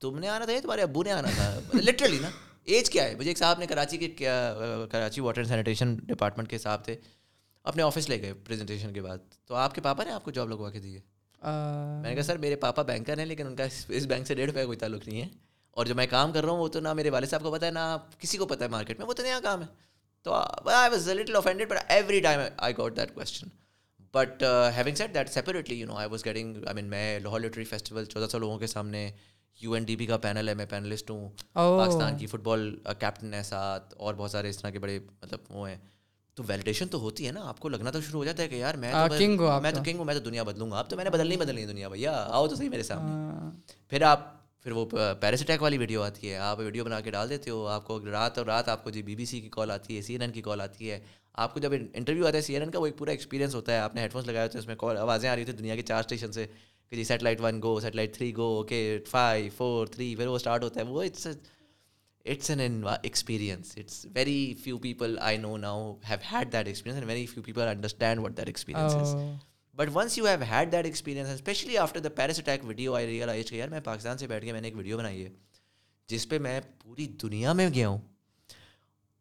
[0.00, 2.28] تم نے آنا تھا یا تمہارے ابو نے آنا تھا۔ لٹرلی نا۔
[2.64, 4.08] ایج کیا ہے؟ مجھے ایک صاحب نے کراچی کے
[4.90, 6.96] Karachi water and sanitation department کے صاحب تھے۔
[7.64, 10.48] اپنے آفس لے گئے پریزنٹیشن کے بعد۔ تو آپ کے پاپا نے آپ کو جاب
[10.48, 11.00] لگوا کے دی ہے؟
[12.02, 14.50] میں نے کہا سر میرے پاپا بینکر ہیں لیکن ان کا اس بینک سے ڈیڑھ
[14.50, 15.28] روپے کوئی تعلق نہیں ہے۔
[15.70, 17.64] اور جو میں کام کر رہا ہوں وہ تو نہ میرے والد صاحب کو پتہ
[17.64, 19.66] ہے نہ کسی کو پتہ ہے مارکیٹ میں۔ وہ تو نیا کام ہے۔
[20.22, 23.46] تو I was little offended but every time I got that question
[24.14, 24.42] but
[24.76, 28.04] having set that separately you know I was getting I mean میں لاہور لٹری فیسٹیول
[28.04, 29.10] چودہ سو لوگوں کے سامنے
[29.60, 31.28] یو این ڈی بی کا پینل ہے میں پینلسٹ ہوں.
[31.52, 35.40] پاکستان کی فٹ بال کیپٹن ہے ساتھ اور بہت سارے اس طرح کے بڑے مطلب
[35.50, 35.76] وہ ہیں.
[36.36, 38.54] تو ویلیڈیشن تو ہوتی ہے نا آپ کو لگنا تو شروع ہو جاتا ہے کہ
[38.54, 38.92] یار میں
[39.62, 41.66] میں تو کنگ ہوں میں تو دنیا بدلوں گا اب تو میں نے بدلنی بدلنی
[41.66, 43.50] دنیا بھیا آؤ تو صحیح میرے سامنے۔
[43.88, 44.32] پھر آپ
[44.62, 44.84] پھر وہ
[45.20, 47.98] پیرس اٹیک والی ویڈیو آتی ہے آپ ویڈیو بنا کے ڈال دیتے ہو آپ کو
[48.04, 50.22] رات اور رات آپ کو جی بی بی سی کی کال آتی ہے سی این
[50.22, 50.98] این کی کال آتی ہے۔
[51.34, 53.72] آپ کو جب انٹرویو آتا ہے سی این این کا وہ ایک پورا ایکسپیرینس ہوتا
[53.72, 55.52] ہے آپ نے ہیڈ فونس لگائے ہوتے ہیں اس میں کال آوازیں آ رہی تھی
[55.52, 56.46] دنیا کے چار اسٹیشن سے۔
[56.94, 60.62] کہ جی satellite one go satellite three go okay five four three پھر وہ اسٹارٹ
[60.64, 61.26] ہوتا ہے وہ it's
[62.26, 67.10] it's an experience it's very few people I know now have had that experience and
[67.10, 69.14] very few people understand what that experience
[69.74, 73.50] but once you have had that experience especially after the Paris attack video I realize
[73.50, 75.30] کہ یار میں پاکستان سے بیٹھ کے میں نے ایک video بنائی ہے
[76.08, 77.98] جس پہ میں پوری دنیا میں گیا ہوں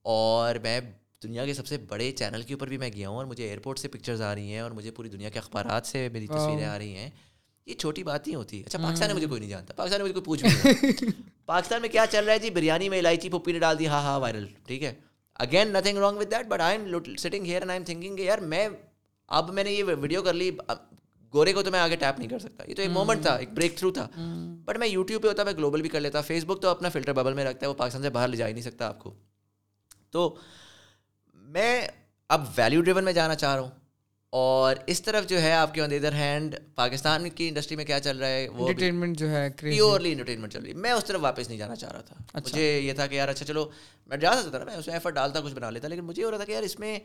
[0.05, 0.79] اور میں
[1.23, 3.79] دنیا کے سب سے بڑے چینل کے اوپر بھی میں گیا ہوں اور مجھے ایئرپورٹ
[3.79, 6.77] سے پکچرز آ رہی ہیں اور مجھے پوری دنیا کے اخبارات سے میری تصویریں آ
[6.77, 7.09] رہی ہیں
[7.67, 10.09] یہ چھوٹی بات ہی ہوتی۔ ہے اچھا پاکستان میں مجھے کوئی نہیں جانتا۔ پاکستان میں
[10.09, 11.09] مجھے کوئی پوچھ بھی
[11.45, 14.01] پاکستان میں کیا چل رہا ہے جی؟ بریانی میں الائچی پپی نے ڈال دی ہاں
[14.01, 14.93] ہاں وائرل۔ ٹھیک ہے۔
[15.35, 18.21] Again nothing wrong with that but I am sitting here and I am thinking کہ
[18.21, 18.67] یار میں
[19.29, 20.49] اب میں نے یہ ویڈیو کر لی
[21.33, 23.51] گورے کو تو میں آگے ٹیپ نہیں کر سکتا۔ یہ تو ایک مومنٹ تھا ایک
[23.53, 24.07] بریک تھرو تھا
[24.65, 27.13] بٹ میں یوٹیوب پہ ہوتا میں گلوبل بھی کر لیتا۔ فیس بک تو اپنا فلٹر
[27.13, 29.13] ببل میں رکھتا ہے وہ پاکستان سے باہر لے جا ہی نہیں سکتا آپ کو۔
[30.11, 30.35] تو
[31.33, 31.87] میں
[32.29, 33.69] اب ویلیو ڈریون میں جانا چاہ رہا ہوں۔
[34.33, 37.99] اور اس طرف جو ہے آپ کے آن ادر ہینڈ پاکستان کی انڈسٹری میں کیا
[37.99, 41.21] چل رہا ہے؟ وہ انٹرٹینمنٹ جو ہے پیورلی انٹرٹینمنٹ چل رہی ہے۔ میں اس طرف
[41.23, 43.69] واپس نہیں جانا چاہ رہا تھا۔ مجھے یہ تھا کہ یار اچھا چلو
[44.07, 46.21] میں جا سکتا تھا نا میں اس میں ایفرٹ ڈالتا کچھ بنا لیتا لیکن مجھے
[46.21, 46.99] یہ ہو رہا تھا کہ یار اس میں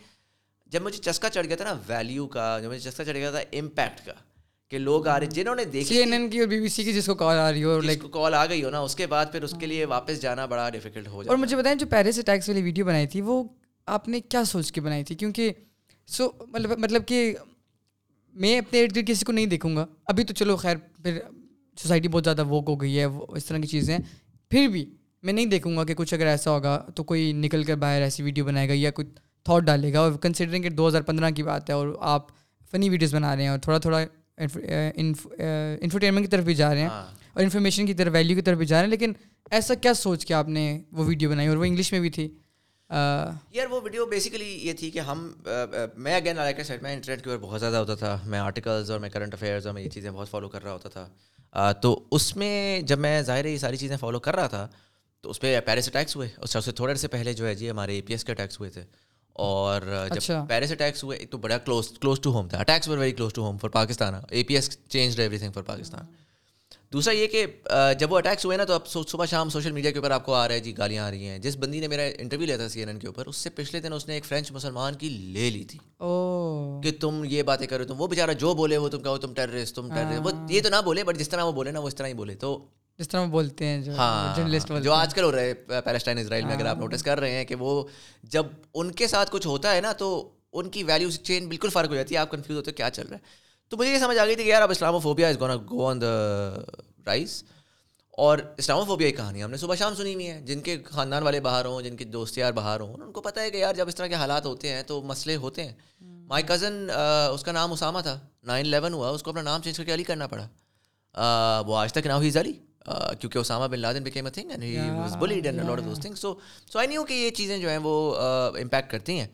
[0.66, 3.38] جب مجھے چسکا چڑھ گیا تھا نا ویلیو کا جب مجھے چسکا چڑھ گیا تھا
[3.52, 4.12] امپیکٹ کا
[4.68, 6.84] کہ لوگ آ رہے جنہوں نے دیکھی سی این این کی اور بی بی سی
[6.84, 9.06] کی جس کو کال آ رہی ہو لائک کال آ گئی ہو نا اس کے
[9.06, 11.86] بعد پھر اس کے لیے واپس جانا بڑا ڈیفیکلٹ ہو جاتا۔ اور مجھے بتائیں جو
[11.86, 13.44] پیرس اٹیکس والی ویڈیو بنائی تھی وہ
[13.86, 15.52] آپ نے کیا سوچ کے بنائی تھی؟ کیونکہ
[16.08, 17.34] سو مطلب مطلب کہ
[18.34, 19.86] میں اپنے ارد گرد کسی کو نہیں دیکھوں گا.
[20.06, 21.18] ابھی تو چلو خیر پھر
[21.76, 23.98] سوسائٹی بہت زیادہ ووک ہو گئی ہے اس طرح کی چیزیں
[24.50, 24.84] پھر بھی
[25.22, 28.22] میں نہیں دیکھوں گا کہ کچھ اگر ایسا ہوگا تو کوئی نکل کر باہر ایسی
[28.22, 29.06] ویڈیو بنائے گا یا کوئی
[29.44, 30.00] تھاٹ ڈالے گا.
[30.00, 32.26] اور کنسیڈرنگ کہ دو ہزار پندرہ کی بات ہے اور آپ
[32.70, 33.98] فنی ویڈیوز بنا رہے ہیں اور تھوڑا تھوڑا
[35.80, 38.66] انفرٹینمنٹ کی طرف بھی جا رہے ہیں اور انفارمیشن کی طرف ویلیو کی طرف بھی
[38.66, 39.12] جا رہے ہیں لیکن
[39.50, 42.28] ایسا کیا سوچ کے آپ نے وہ ویڈیو بنائی اور وہ انگلش میں بھی تھی؟
[42.90, 45.32] یار وہ ویڈیو بیسیکلی یہ تھی کہ ہم
[45.96, 48.98] میں اگین لائک سائڈ میں انٹرنیٹ کے اوپر بہت زیادہ ہوتا تھا۔ میں آرٹیکلز اور
[49.00, 52.34] میں کرنٹ افیئرز اور میں یہ چیزیں بہت فالو کر رہا ہوتا تھا۔ تو اس
[52.36, 54.68] میں جب میں ظاہر یہ ساری چیزیں فالو کر رہا تھا
[55.20, 57.94] تو اس پہ پیرس اٹیکس ہوئے۔ اس سے تھوڑے سے پہلے جو ہے جی ہمارے
[57.94, 58.84] اے پی ایس کے اٹیکس ہوئے تھے۔
[59.32, 59.82] اور
[60.14, 63.32] جب پیرس اٹیکس ہوئے تو بڑا کلوز کلوز ٹو ہوم تھا۔ Attacks were very close
[63.32, 66.04] to home for Pakistan A P S change everything for Pakistan
[66.92, 67.46] دوسرا یہ کہ
[67.98, 70.34] جب وہ اٹیکس ہوئے نا تو اب صبح شام سوشل میڈیا کے اوپر آپ کو
[70.34, 72.68] آ رہا ہے جی گالیاں آ رہی ہیں۔ جس بندی نے میرا انٹرویو لیا تھا
[72.68, 75.08] سی این این کے اوپر اس سے پچھلے دن اس نے ایک فرینچ مسلمان کی
[75.08, 75.78] لے لی تھی۔
[76.82, 79.74] کہ تم یہ باتیں کرو تم وہ بیچارہ جو بولے وہ تم کہو تم ٹیررسٹ
[79.74, 81.94] تم ٹیررسٹ وہ یہ تو نہ بولے بٹ جس طرح وہ بولے نا وہ اس
[81.94, 82.64] طرح ہی بولے۔ تو
[82.98, 84.48] جس طرح بولتے ہیں جو ہاں۔
[84.80, 87.44] جو آج کل ہو رہے ہیں پیلسٹائن اسرائیل میں اگر آپ نوٹس کر رہے ہیں
[87.44, 87.84] کہ وہ
[88.22, 91.88] جب ان کے ساتھ کچھ ہوتا ہے نا تو ان کی ویلیو چین بالکل فرق
[91.88, 94.26] ہو جاتی ہے۔ آپ کنفیوز ہوتے کیا چل رہا ہے؟ تو مجھے یہ سمجھ آ
[94.26, 96.10] گئی تھی کہ یار اب Islamophobia is gonna go on the
[97.06, 97.42] rise
[98.10, 101.22] اور اسلام فوبیا کی کہانی ہم نے صبح شام سنی ہوئی ہے جن کے خاندان
[101.22, 103.74] والے باہر ہوں جن کے دوست یار باہر ہوں ان کو پتہ ہے کہ یار
[103.74, 105.72] جب اس طرح کے حالات ہوتے ہیں تو مسئلے ہوتے ہیں۔
[106.28, 106.88] مائی کزن
[107.32, 109.94] اس کا نام اسامہ تھا نائن الیون ہوا اس کو اپنا نام چینج کر کے
[109.94, 110.46] علی کرنا پڑا۔
[111.66, 112.52] وہ آج تک نام ہی علی۔
[113.20, 116.14] کیونکہ Osama bin Laden became a thing and he was blamed and of those thing
[116.14, 116.34] so
[116.72, 117.94] so I knew کہ یہ چیزیں جو ہیں وہ
[118.60, 119.26] امپیکٹ کرتی ہیں۔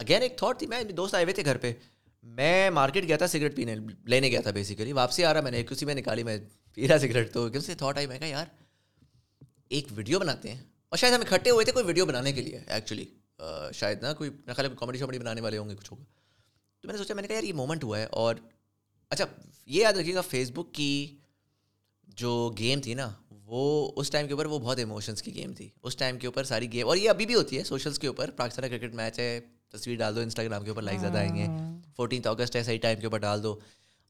[0.00, 1.72] اگین ایک تھاٹ تھی میں دوست آئے ہوئے تھے گھر پہ۔
[2.24, 5.62] میں مارکیٹ گیا تھا سگریٹ پینے، لینے گیا تھا بیسیکلی واپسی آ رہا میں نے
[5.70, 6.38] اسی میں نکالی، میں
[6.74, 8.46] پی رہا سگریٹ تو ایک سے تھاٹ آئی؟ میں کہا، یار،
[9.68, 12.60] ایک ویڈیو بناتے ہیں۔ اور شاید ہم اکٹھے ہوئے تھے کوئی ویڈیو بنانے کے لیے
[12.66, 13.04] ایکچولی
[13.74, 16.04] شاید نا کوئی نہ خیال کامیڈی شامیڈی بنانے والے ہوں گے، کچھ ہوگا۔
[16.80, 18.34] تو میں نے سوچا، میں نے کہا، یار، یہ مومنٹ ہوا ہے اور
[19.10, 19.24] اچھا
[19.66, 21.16] یہ یاد رکھیے گا فیس بک کی
[22.02, 25.68] جو گیم تھی نا، وہ اس ٹائم کے اوپر وہ بہت ایموشنس کی گیم تھی۔
[25.82, 28.30] اس ٹائم کے اوپر ساری گیم اور یہ ابھی بھی ہوتی ہے سوشلس کے اوپر
[28.30, 29.40] پاکستان کرکٹ میچ ہے
[29.74, 31.46] تصویر ڈال دو انسٹاگرام کے اوپر لائک زیادہ آئیں گے۔
[31.96, 33.58] فورٹینتھ اگست ہے صحیح ٹائم کے اوپر ڈال دو۔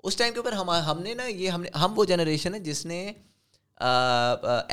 [0.03, 2.59] اس ٹائم کے اوپر ہم ہم نے نا یہ ہم نے ہم وہ جنریشن ہے
[2.61, 3.13] جس نے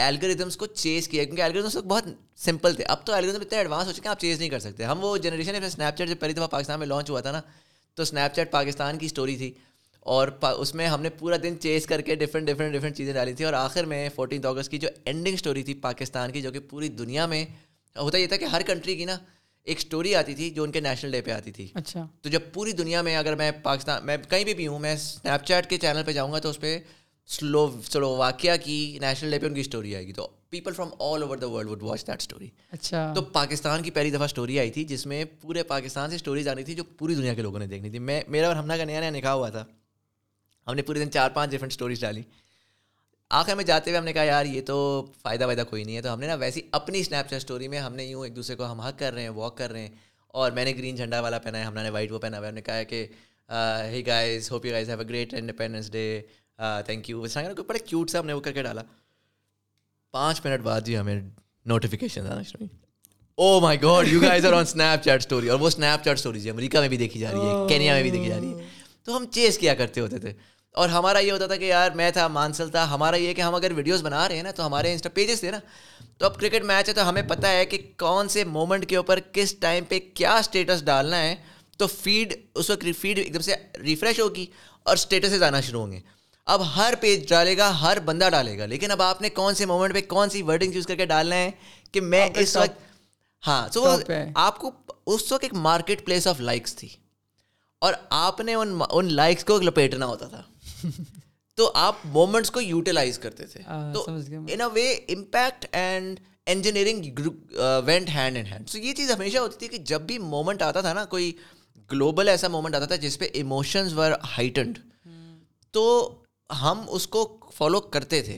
[0.08, 2.04] الگریدمس کو چیز کیا۔ کیونکہ الگریدمس بہت
[2.36, 4.84] سمپل تھے۔ اب تو الگریدم اتنے ایڈوانس ہو چکے ہیں آپ چیز نہیں کر سکتے۔
[4.84, 7.42] ہم وہ جنریشن ہے اسنیپ چیٹ جب پہلی دفعہ پاکستان میں لانچ ہوا تھا نا
[7.96, 9.52] تو اسنیپ چیٹ پاکستان کی اسٹوری تھی۔
[10.00, 10.28] اور
[10.58, 13.46] اس میں ہم نے پورا دن چیز کر کے ڈفرینٹ ڈفرینٹ ڈفرینٹ چیزیں ڈالی تھیں۔
[13.46, 16.88] اور آخر میں فورٹینتھ اگست کی جو اینڈنگ اسٹوری تھی پاکستان کی جو کہ پوری
[16.88, 17.46] دنیا میں
[17.96, 19.18] ہوتا یہ تھا کہ ہر کنٹری کی نا
[19.64, 22.40] ایک اسٹوری آتی تھی جو ان کے نیشنل ڈے پہ آتی تھی۔ اچھا۔ تو جب
[22.54, 25.78] پوری دنیا میں اگر میں پاکستان میں کہیں بھی بھی ہوں میں اسنیپ چیٹ کے
[25.78, 26.80] چینل پہ جاؤں گا تو اس پہ
[27.28, 30.90] سلو سلو واقعہ کی نیشنل ڈے پہ ان کی اسٹوری آئے گی۔ تو people from
[31.00, 34.60] all over the world would watch that story اچھا۔ تو پاکستان کی پہلی دفعہ اسٹوری
[34.60, 37.60] آئی تھی جس میں پورے پاکستان سے اسٹوریز آنی تھی جو پوری دنیا کے لوگوں
[37.60, 39.66] نے دیکھنی تھی۔ میں میرا اور ہمنا کا نیا نیا نکاح ہوا تھا۔
[40.68, 42.22] ہم نے پورے دن چار پانچ ڈفرنٹ اسٹوریز ڈالی۔
[43.40, 46.02] آخر میں جاتے ہوئے ہم نے کہا یار یہ تو فائدہ وائدہ کوئی نہیں ہے۔
[46.02, 48.56] تو ہم نے نا ویسی اپنی اسنیپ چیٹ اسٹوری میں ہم نے یوں ایک دوسرے
[48.56, 49.90] کو ہم حق کر رہے ہیں واک کر رہے ہیں۔
[50.28, 52.50] اور میں نے گرین جھنڈا والا پہنا ہے ہم نے وائٹ وہ پہنا ہوا ہے۔
[52.50, 53.06] ہم نے کہا ہے کہ
[53.92, 56.22] hi guys hope you guys have a great independence day
[56.86, 57.22] thank you
[57.68, 58.82] بڑے کیوٹ سے ہم نے وہ کر کے ڈالا۔
[60.14, 61.20] پانچ منٹ بعد جی ہمیں
[61.66, 62.68] نوٹیفیکیشن آنا شروع
[63.38, 64.62] او my god you guys are on
[65.04, 67.94] Snapchat story اور وہ اسنیپ چیٹ اسٹوری امریکہ میں بھی دیکھی جا رہی ہے کینیا
[67.94, 68.68] میں بھی دیکھی جا رہی ہے۔
[69.04, 70.34] تو ہم چیز کیا کرتے ہوتے تھے۔
[70.72, 73.56] اور ہمارا یہ ہوتا تھا کہ یار میں تھا مانسل تھا۔ ہمارا یہ کہ ہم
[73.56, 75.60] اگر ویڈیوز بنا رہے ہیں نا تو ہمارے انسٹا پیجز تھے نا۔
[76.18, 79.20] تو اب کرکٹ میچ ہے تو ہمیں پتہ ہے کہ کون سے مومنٹ کے اوپر
[79.32, 81.36] کس ٹائم پہ کیا اسٹیٹس ڈالنا ہے۔
[81.78, 84.46] تو فیڈ اس وقت فیڈ ایک دم سے ریفریش ہوگی
[84.84, 86.00] اور اسٹیٹسز آنا شروع ہوں گے۔
[86.46, 89.66] اب ہر پیج ڈالے گا ہر بندہ ڈالے گا۔ لیکن اب آپ نے کون سے
[89.66, 91.52] مومنٹ پہ کون سی ورڈنگ یوز کر کے ڈالنا ہے
[91.92, 92.80] کہ میں اس وقت
[93.48, 93.84] ہاں تو
[94.36, 94.72] آپ کو
[95.06, 96.88] اس وقت ایک مارکیٹ پلیس آف لائکس تھی۔
[97.80, 100.42] اور آپ نے ان ان لائکس کو لپیٹنا ہوتا تھا۔
[101.58, 103.62] تو آپ مومنٹس کو یوٹیلائز کرتے تھے.
[103.94, 107.20] تو in a way impact and engineering
[107.86, 110.82] went hand and hand so یہ چیز ہمیشہ ہوتی تھی کہ جب بھی مومنٹ آتا
[110.82, 111.32] تھا نا کوئی
[111.90, 114.80] گلوبل ایسا مومنٹ آتا تھا جس پہ ایموشنز ور ہائٹنڈ
[115.74, 115.84] تو
[116.50, 117.26] ہم اس کو
[117.56, 118.38] فالو کرتے تھے.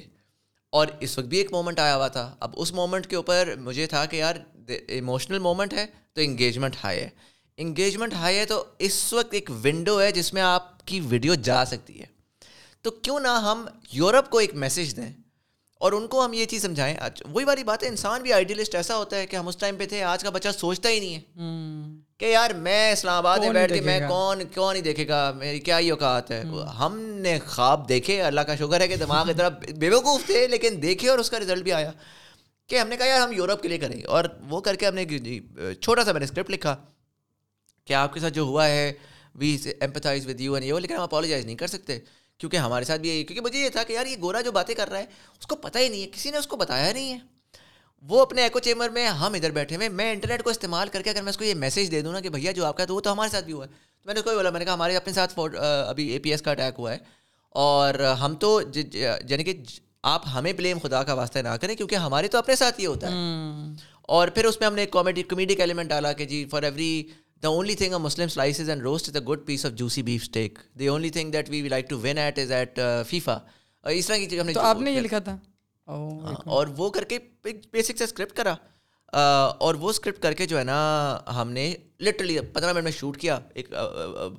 [0.73, 2.33] اور اس وقت بھی ایک مومنٹ آیا ہوا تھا.
[2.39, 4.35] اب اس مومنٹ کے اوپر مجھے تھا کہ یار
[4.67, 7.09] ایموشنل مومنٹ ہے تو انگیجمنٹ ہائی ہے.
[7.57, 11.63] انگیجمنٹ ہائی ہے تو اس وقت ایک ونڈو ہے جس میں آپ کی ویڈیو جا
[11.65, 12.05] سکتی ہے.
[12.83, 15.13] تو کیوں نہ ہم یورپ کو ایک میسج دیں
[15.79, 16.95] اور ان کو ہم یہ چیز سمجھائیں؟
[17.29, 19.85] وہی والی بات ہے انسان بھی آئیڈیلسٹ ایسا ہوتا ہے کہ ہم اس ٹائم پہ
[19.85, 21.21] تھے آج کا بچہ سوچتا ہی نہیں ہے۔
[22.17, 25.59] کہ یار میں اسلام آباد میں بیٹھ کے میں کون کون نہیں دیکھے گا؟ میری
[25.59, 26.43] کیا ہی اوقات ہے؟
[26.79, 30.47] ہم نے خواب دیکھے اللہ کا شکر ہے کہ دماغ کی طرف بے وقوف تھے
[30.47, 31.91] لیکن دیکھے اور اس کا رزلٹ بھی آیا
[32.67, 34.87] کہ ہم نے کہا یار ہم یورپ کے لیے کریں۔ گے اور وہ کر کے
[34.87, 35.39] ہم نے جی
[35.81, 36.75] چھوٹا سا میں نے اسکرپٹ لکھا
[37.85, 38.93] کہ آپ کے ساتھ جو ہوا ہے
[39.35, 41.99] we empathize with you and یہ لیکن ہم اپالوجائز نہیں کر سکتے۔
[42.43, 44.75] کیونکہ ہمارے ساتھ بھی یہی کیونکہ مجھے یہ تھا کہ یار یہ گورا جو باتیں
[44.75, 45.05] کر رہا ہے
[45.39, 47.17] اس کو پتہ ہی نہیں ہے کسی نے اس کو بتایا نہیں ہے۔
[48.01, 51.09] وہ اپنے ایکو چیمبر میں ہم ادھر بیٹھے ہوئے میں انٹرنیٹ کو استعمال کر کے
[51.09, 52.95] اگر میں اس کو یہ میسج دے دوں نا کہ بھیا جو آپ کا تو
[52.95, 54.73] وہ تو ہمارے ساتھ بھی ہوا ہے۔ تو میں نے کوئی بولا میں نے کہا
[54.73, 55.39] ہمارے اپنے ساتھ
[55.87, 56.97] ابھی اے پی ایس کا اٹیک ہوا ہے۔
[57.49, 58.61] اور ہم تو
[58.93, 59.53] یعنی کہ
[60.03, 63.07] آپ ہمیں بلیم خدا کا واسطہ نہ کریں کیونکہ ہمارے تو اپنے ساتھ یہ ہوتا
[63.07, 63.17] ہے۔
[64.01, 67.03] اور پھر اس میں ہم نے کامیڈی کمیڈی کا ایلیمنٹ ڈالا کہ جی for every
[67.43, 70.59] the only thing Muslim slices and roast is a good piece of juicy beef steak
[70.79, 73.37] the only thing that we like to win it is at FIFA
[73.83, 75.37] اس طرح کی چیز ہم نے آپ نے یہ لکھا تھا؟
[75.87, 78.55] اور وہ کر کے بیسک سے اسکرپٹ کرا.
[79.13, 83.17] اور وہ اسکرپٹ کر کے جو ہے نا ہم نے لٹرلی پندرہ منٹ میں شوٹ
[83.21, 83.39] کیا.
[83.53, 83.73] ایک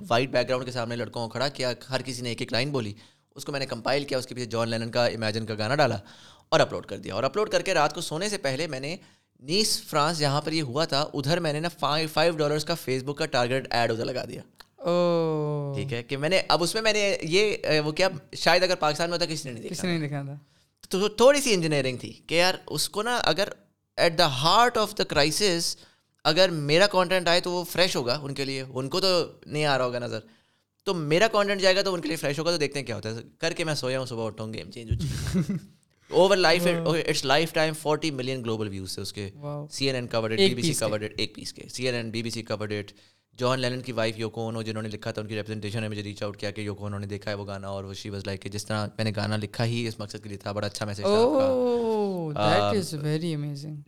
[0.08, 2.70] وائٹ بیک گراؤنڈ کے سامنے لڑکوں کو کھڑا کیا ہر کسی نے ایک ایک لائن
[2.70, 2.92] بولی.
[3.36, 5.74] اس کو میں نے کمپائل کیا اس کے پیچھے جان لینن کا امیجن کا گانا
[5.74, 5.98] ڈالا
[6.48, 7.14] اور اپلوڈ کر دیا.
[7.14, 8.96] اور اپلوڈ کر کے رات کو سونے سے پہلے میں نے
[9.40, 12.74] نیس فرانس جہاں پر یہ ہوا تھا ادھر میں نے نا فائیو فائیو ڈالرس کا
[12.74, 14.42] فیس بک کا ٹارگیٹ ایڈ ادھر لگا دیا۔
[15.74, 18.74] ٹھیک ہے کہ میں نے اب اس میں میں نے یہ وہ کیا شاید اگر
[18.74, 20.36] پاکستان میں ہوتا کسی نے نہیں کسی نے دیکھا تھا۔
[20.90, 23.48] تو تھوڑی سی انجینئرنگ تھی کہ یار اس کو نا اگر
[23.96, 25.76] at the heart of the crisis
[26.24, 29.64] اگر میرا کانٹینٹ آئے تو وہ فریش ہوگا ان کے لیے۔ ان کو تو نہیں
[29.64, 30.18] آ رہا ہوگا نظر۔
[30.84, 32.96] تو میرا کانٹینٹ جائے گا تو ان کے لیے فریش ہوگا تو دیکھتے ہیں کیا
[32.96, 35.04] ہوتا ہے۔ کر کے میں سویا ہوں صبح اٹھوں game change
[36.10, 39.30] over life it's lifetime forty million global views تھے اس کے
[39.70, 42.22] C N N covered B B C covered ایک پیس کے C N N B
[42.22, 42.72] B C covered
[43.38, 46.36] John Lennon کی وائف جنہوں نے لکھا تھا ان کی ریپرزنٹیشن نے مجھے ریچ آؤٹ
[46.36, 48.86] کیا کہ نے دیکھا ہے وہ گانا اور وہ شی واز لائک کہ جس طرح
[48.86, 51.04] میں نے گانا لکھا ہی اس مقصد کے لیے تھا بڑا اچھا میسج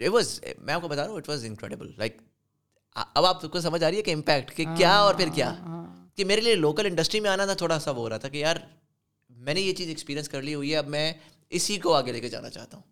[0.09, 2.17] واز میں آپ کو بتا رہا ہوں اٹ واز انکریڈیبل لائک
[2.97, 5.55] اب آپ کو سمجھ آ رہی ہے کہ امپیکٹ کہ کیا اور پھر کیا
[6.15, 8.37] کہ میرے لیے لوکل انڈسٹری میں آنا تھا تھوڑا سا وہ ہو رہا تھا کہ
[8.37, 8.57] یار
[9.31, 11.13] میں نے یہ چیز ایکسپیرینس کر لی ہوئی ہے اب میں
[11.51, 12.85] اسی کو آگے لے کے جانا چاہتا ہوں۔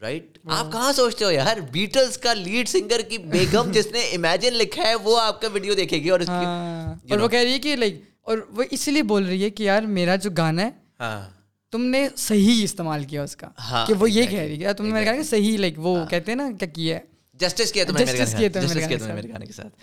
[0.00, 4.54] رائٹ آپ کہاں سوچتے ہو یار؟ بیٹلس کا لیڈ سنگر کی بیگم جس نے امیجن
[4.54, 7.76] لکھا ہے وہ آپ کا ویڈیو دیکھے گی اور اور وہ کہہ رہی ہے کہ
[7.76, 11.30] لائک اور وہ اس لیے بول رہی ہے کہ یار میرا جو گانا ہے ہاں۔
[11.72, 14.94] تم نے صحیح استعمال کیا اس کا۔ ہاں، کہ وہ یہ کہہ رہی ہے تم
[14.94, 17.02] نے کہا کہ صحیح لائک وہ ہاں۔ کہتے ہیں نا کیا کیا ہے۔
[17.32, 19.74] جسٹس کیا میرے گانے کے ساتھ۔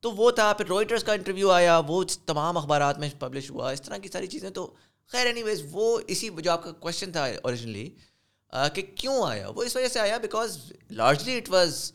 [0.00, 3.82] تو وہ تھا پھر روئٹرس کا انٹرویو آیا وہ تمام اخبارات میں پبلش ہوا۔ اس
[3.82, 4.74] طرح کی ساری چیزیں تو
[5.12, 7.88] خیر اینی ویز وہ اسی جو آپ کا کوشچن تھا اوریجنلی
[8.74, 10.58] کہ کیوں آیا؟ وہ اس وجہ سے آیا because
[10.90, 11.92] largely it was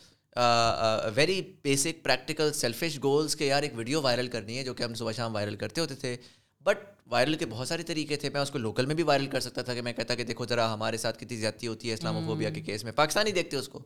[1.15, 4.93] very basic practical selfish goals کہ یار ایک ویڈیو وائرل کرنی ہے جو کہ ہم
[4.93, 6.15] صبح شام وائرل کرتے ہوتے تھے.
[6.65, 8.29] بٹ وائرل کے بہت سارے طریقے تھے.
[8.29, 10.45] میں اس کو لوکل میں بھی وائرل کر سکتا تھا کہ میں کہتا کہ دیکھو
[10.45, 12.91] ذرا ہمارے ساتھ کتنی زیادتی ہوتی ہے اسلام فوبیا کے کیس میں.
[12.91, 13.79] پاکستانی دیکھتے اس کو.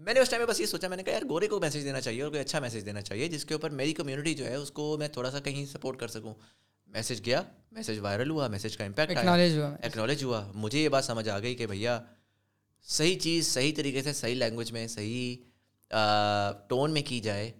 [0.00, 1.84] میں نے اس ٹائم میں بس یہ سوچا میں نے کہا یار گورے کو میسج
[1.84, 4.54] دینا چاہیے اور کوئی اچھا میسج دینا چاہیے جس کے اوپر میری کمیونٹی جو ہے
[4.54, 6.34] اس کو میں تھوڑا سا کہیں سپورٹ کر سکوں.
[6.90, 10.44] میسیج گیا میسیج وائرل ہوا میسیج کا امپیکٹ ایکنالج ہوا.
[10.54, 11.98] مجھے یہ بات سمجھ آ گئی کہ بھیا
[12.86, 15.36] صحیح چیز صحیح طریقے سے صحیح لینگویج میں صحیح
[16.68, 17.50] ٹون میں کی جائے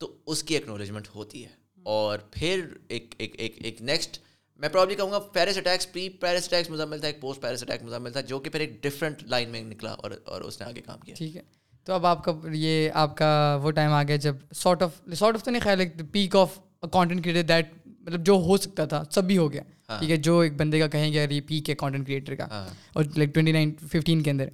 [0.00, 1.50] تو اس کی ایکنالجمنٹ ہوتی ہے.
[1.82, 4.18] اور پھر ایک ایک ایک ایک نیکسٹ
[4.60, 7.82] میں پرابلی کہوں گا Paris attacks pre Paris attacks Muzammil تھا ایک پوسٹ پیرس اٹیک
[7.82, 10.80] مزمل تھا جو کہ پھر ایک ڈفرنٹ لائن میں نکلا اور اور اس نے آگے
[10.80, 11.14] کام کیا.
[11.14, 11.42] ٹھیک ہے.
[11.86, 15.34] تو اب آپ کا یہ آپ کا وہ ٹائم آ گیا جب سارٹ آف سارٹ
[15.34, 15.82] آف تو نہیں خیال
[16.12, 16.58] peak of
[16.92, 17.72] content creator that
[18.06, 20.78] مطلب جو ہو سکتا تھا سب بھی ہو گیا۔ ہاں۔ ٹھیک ہے جو ایک بندے
[20.78, 24.22] کا کہیں گے یہ پیک ہے کانٹینٹ کریٹر کا ہاں۔ اور لائک ٹوئنٹی نائن ففٹین
[24.22, 24.48] کے اندر۔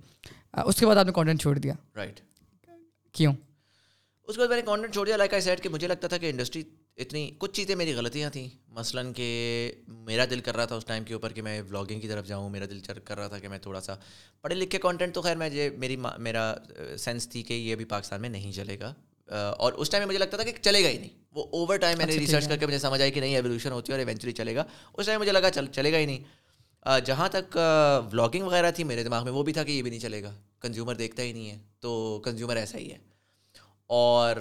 [0.53, 2.21] اس کے بعد آپ نے کانٹینٹ چھوڑ دیا۔ رائٹ
[3.13, 3.35] کیوں؟
[4.23, 6.19] اس کے بعد میں نے کانٹینٹ چھوڑ دیا۔ لائک آئی سیٹ کہ مجھے لگتا تھا
[6.19, 6.63] کہ انڈسٹری
[6.97, 11.05] اتنی کچھ چیزیں میری غلطیاں تھیں۔ مثلاً کہ میرا دل کر رہا تھا اس ٹائم
[11.05, 13.59] کے اوپر کہ میں ولاگنگ کی طرف جاؤں میرا دل کر رہا تھا کہ میں
[13.59, 13.95] تھوڑا سا
[14.43, 16.55] پڑھے لکھے کانٹینٹ تو خیر میں یہ میری میرا
[16.99, 18.95] سینس تھی کہ یہ ابھی پاکستان میں نہیں چلے گا۔
[19.59, 21.99] اور اس ٹائم میں مجھے لگتا تھا کہ چلے گا ہی نہیں۔ وہ اوور ٹائم
[21.99, 24.07] میں نے ریسرچ اچھا، کر کے مجھے سمجھ آئی کہ نہیں ایولیوشن ہوتی ہے اور
[24.07, 24.65] ایونچولی چلے گا۔
[24.95, 26.43] اس ٹائم مجھے لگا چل چلے گا ہی نہیں۔
[27.05, 27.59] جہاں تک
[28.13, 30.35] ولاگنگ وغیرہ تھی میرے دماغ میں وہ بھی تھا کہ یہ بھی نہیں چلے گا۔
[30.61, 32.99] کنزیومر دیکھتا ہی نہیں ہے تو کنزیومر ایسا ہی ہے۔
[33.87, 34.37] اور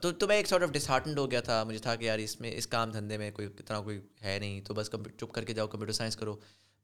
[0.00, 2.40] تو تو میں ایک سارٹ آف ڈسہارٹنڈ ہو گیا تھا۔ مجھے تھا کہ یار اس
[2.40, 5.54] میں اس کام دھندے میں کوئی اتنا کوئی ہے نہیں تو بس چپ کر کے
[5.54, 6.36] جاؤ کمپیوٹر سائنس کرو۔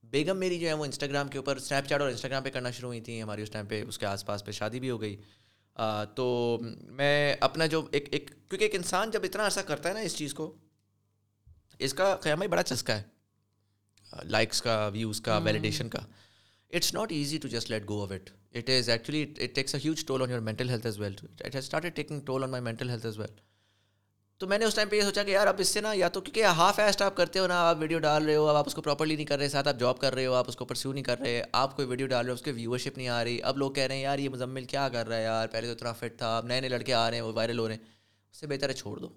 [0.03, 2.89] بیگم میری جو ہے وہ انسٹاگرام کے اوپر اسنیپ چیٹ اور انسٹاگرام پہ کرنا شروع
[2.89, 5.17] ہوئی تھیں۔ ہماری اس ٹائم پہ اس کے آس پاس پہ شادی بھی ہو گئی۔
[6.17, 10.01] تو میں اپنا جو ایک ایک کیونکہ ایک انسان جب اتنا عرصہ کرتا ہے نا
[10.01, 10.55] اس چیز کو
[11.79, 13.03] اس کا قیام ہی بڑا چسکا ہے
[14.25, 15.99] لائکس کا ویوز کا ویلیڈیشن کا۔
[16.73, 19.81] It's not easy to just let go of it it is actually it takes a
[19.85, 22.65] huge toll on your mental health as well it has start taking toll on my
[22.65, 23.50] mental health as well
[24.41, 26.09] تو میں نے اس time پہ یہ سوچا کہ یار اب اس سے نا یا
[26.09, 28.67] تو کیونکہ ہاف ایسٹ آپ کرتے ہو نا، آپ ویڈیو ڈال رہے ہو اب آپ
[28.67, 30.65] اس کو پراپرلی نہیں کر رہے، ساتھ آپ جاب کر رہے ہو، آپ اس کو
[30.65, 33.23] پرسیو نہیں کر رہے، آپ کوئی ویڈیو ڈال رہے ہو، اس کے ویورشپ نہیں آ
[33.25, 35.67] رہی۔ اب لوگ کہہ رہے ہیں، یار یہ مزمل کیا کر رہا ہے یار؟ پہلے
[35.67, 37.75] تو اتنا فٹ تھا، اب نئے نئے لڑکے آ رہے ہیں، وہ وائرل ہو رہے
[37.75, 37.83] ہیں۔
[38.33, 39.09] اس سے بہتر ہے چھوڑ دو۔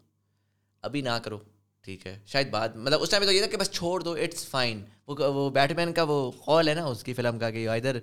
[0.84, 1.38] ابھی نہ کرو،
[1.84, 4.46] ٹھیک ہے۔ شاید بعد مطلب اس ٹائم تو یہ تھا کہ بس چھوڑ دو اٹس
[4.48, 8.00] فائن وہ بیٹ مین کا وہ قول ہے نا، اس کی فلم کا کہ ادھر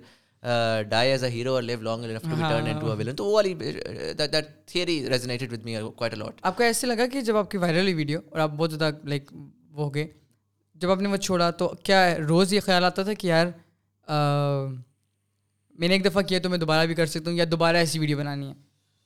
[0.89, 3.33] ڈائی ایز اے ہیرو اور live long to be turn into a villain تو وہ
[3.33, 7.37] والی that theory resonated with me quite a lot آپ کو ایسے لگا کہ جب
[7.37, 10.07] آپ کی وائرل ہوئی ویڈیو اور آپ بہت زیادہ لائک وہ ہو گئے
[10.75, 13.47] جب آپ نے وہ چھوڑا تو کیا روز یہ خیال آتا تھا کہ یار
[15.75, 17.99] میں نے ایک دفعہ کیا تو میں دوبارہ بھی کر سکتا ہوں یا دوبارہ ایسی
[17.99, 18.53] ویڈیو بنانی ہے؟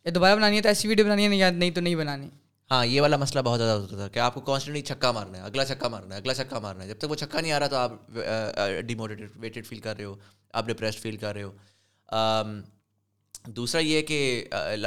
[0.06, 2.30] یا دوبارہ بنانی ہے تو ایسی ویڈیو بنانی ہے یا نہیں تو نہیں بنانی؟
[2.72, 5.44] ہاں یہ والا مسئلہ بہت زیادہ ہوتا تھا کہ آپ کو کانسٹنٹلی چھکا مارنا ہے
[5.44, 7.68] اگلا چھکا مارنا ہے اگلا چھکا مارنا ہے۔ جب تک وہ چھکا نہیں آ رہا
[7.68, 7.92] تو آپ
[8.88, 10.16] ڈیموٹیویٹیڈ فیل کر رہے ہو۔
[10.54, 11.52] آپ ڈپریسڈ فیل کر رہے ہو۔
[13.48, 14.46] دوسرا یہ کہ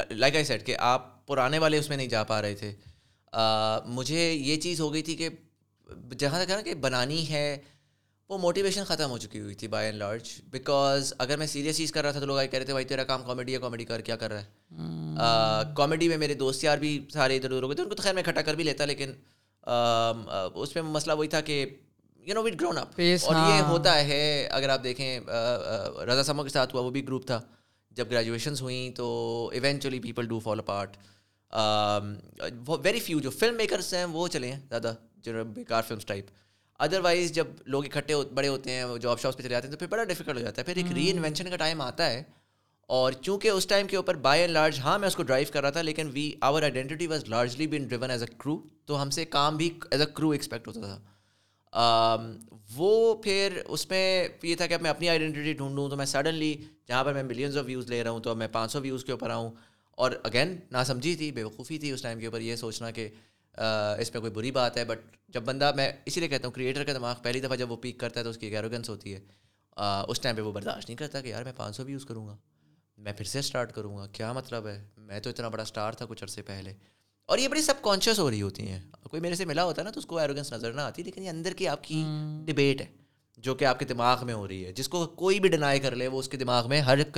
[0.09, 2.73] لائک آئی سیٹ کہ آپ پرانے والے اس میں نہیں جا پا رہے تھے۔
[3.87, 5.29] مجھے یہ چیز ہو گئی تھی کہ
[6.11, 7.57] جہاں تک نا کہ بنانی ہے،
[8.29, 11.91] وہ موٹیویشن ختم ہو چکی ہوئی تھی بائی اینڈ لارج بیکاز اگر میں سیریس چیز
[11.91, 13.85] کر رہا تھا تو لوگ آئی کہہ رہے تھے، بھائی تیرا کام کامیڈی ہے کامیڈی
[13.85, 17.69] کر، کیا کر رہا ہے؟ کامیڈی میں میرے دوست یار بھی سارے ادھر ادھر ہو
[17.69, 19.13] گئے تھے، ان کو تو خیر میں کھٹا کر بھی لیتا، لیکن
[19.63, 21.65] اس میں مسئلہ وہی تھا کہ
[22.27, 25.19] you know what grown up اور یہ ہاں۔ ہوتا ہے اگر آپ دیکھیں
[26.07, 27.39] رضا سمو کے ساتھ ہوا وہ بھی گروپ تھا۔
[27.91, 29.05] جب گریجویشنس ہوئیں تو
[29.53, 30.97] eventually people do follow part
[32.83, 34.93] very few جو فلم میکرس ہیں وہ چلے ہیں زیادہ
[35.23, 36.25] جو بیکار فلمس ٹائپ
[36.79, 39.77] ادر وائز جب لوگ اکٹھے بڑے ہوتے ہیں جاب شاپس پہ چلے جاتے ہیں تو
[39.77, 42.23] پھر بڑا ڈیفیکلٹ ہو جاتا ہے۔ پھر ایک ری انوینشن کا ٹائم آتا ہے۔
[42.89, 45.61] اور چونکہ اس ٹائم کے اوپر بائی اینڈ لارج ہاں میں اس کو ڈرائیو کر
[45.61, 49.09] رہا تھا لیکن we our identity was largely been driven as a crew تو ہم
[49.09, 50.99] سے کام بھی ایز اے کرو ایکسپیکٹ ہوتا تھا۔
[52.75, 56.55] وہ پھر اس میں یہ تھا کہ میں اپنی آئیڈینٹی ڈھونڈوں تو میں سڈنلی
[56.87, 59.05] جہاں پر میں ملینز آف ویوز لے رہا ہوں تو اب میں پانچ سو ویوز
[59.05, 59.51] کے اوپر آؤں۔
[59.91, 63.09] اور اگین نہ سمجھی تھی بے وقوفی تھی اس ٹائم کے اوپر یہ سوچنا کہ
[63.99, 64.99] اس میں کوئی بری بات ہے۔ بٹ
[65.29, 67.97] جب بندہ میں اسی لیے کہتا ہوں کریٹر کا دماغ پہلی دفعہ جب وہ پیک
[67.97, 69.19] کرتا ہے تو اس کی ایک ایروگنس ہوتی ہے۔
[70.07, 72.35] اس ٹائم پہ وہ برداشت نہیں کرتا کہ یار میں پانچ سو ویوز کروں گا،
[72.97, 76.05] میں پھر سے اسٹارٹ کروں گا۔ کیا مطلب ہے؟ میں تو اتنا بڑا اسٹار تھا
[76.05, 76.73] کچھ عرصے پہلے۔
[77.29, 79.83] اور یہ بڑی سب کانشیس ہو رہی ہوتی ہیں۔ کوئی میرے سے ملا ہوتا ہے
[79.83, 82.03] نا تو اس کو ایروگنس نظر نہ آتی لیکن یہ اندر کی آپ کی
[82.45, 82.85] ڈبیٹ ہے
[83.37, 85.95] جو کہ آپ کے دماغ میں ہو رہی ہے۔ جس کو کوئی بھی ڈینائی کر
[85.95, 87.17] لے وہ اس کے دماغ میں ہر ایک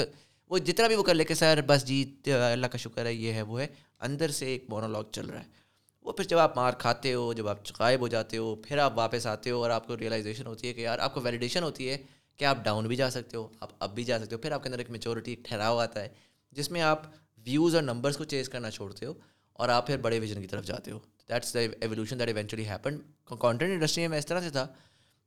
[0.51, 3.33] وہ جتنا بھی وہ کر لے کہ سر بس جیت اللہ کا شکر ہے یہ
[3.33, 3.67] ہے وہ ہے
[3.99, 5.59] اندر سے ایک مونولاگ چل رہا ہے۔
[6.05, 8.97] وہ پھر جب آپ مار کھاتے ہو جب آپ غائب ہو جاتے ہو پھر آپ
[8.97, 11.89] واپس آتے ہو اور آپ کو ریئلائزیشن ہوتی ہے کہ یار آپ کو ویلیڈیشن ہوتی
[11.89, 11.97] ہے
[12.37, 14.63] کہ آپ ڈاؤن بھی جا سکتے ہو آپ اب بھی جا سکتے ہو۔ پھر آپ
[14.63, 16.09] کے اندر ایک میچورٹی ایک ٹھہراؤ آتا ہے
[16.51, 17.03] جس میں آپ
[17.45, 19.13] ویوز اور نمبرس کو چیز کرنا چھوڑتے ہو۔
[19.61, 20.99] اور آپ پھر بڑے ویژن کی طرف جاتے ہو۔
[21.29, 22.97] That's the evolution that eventually happen
[23.39, 24.67] content industry میں اس طرح سے تھا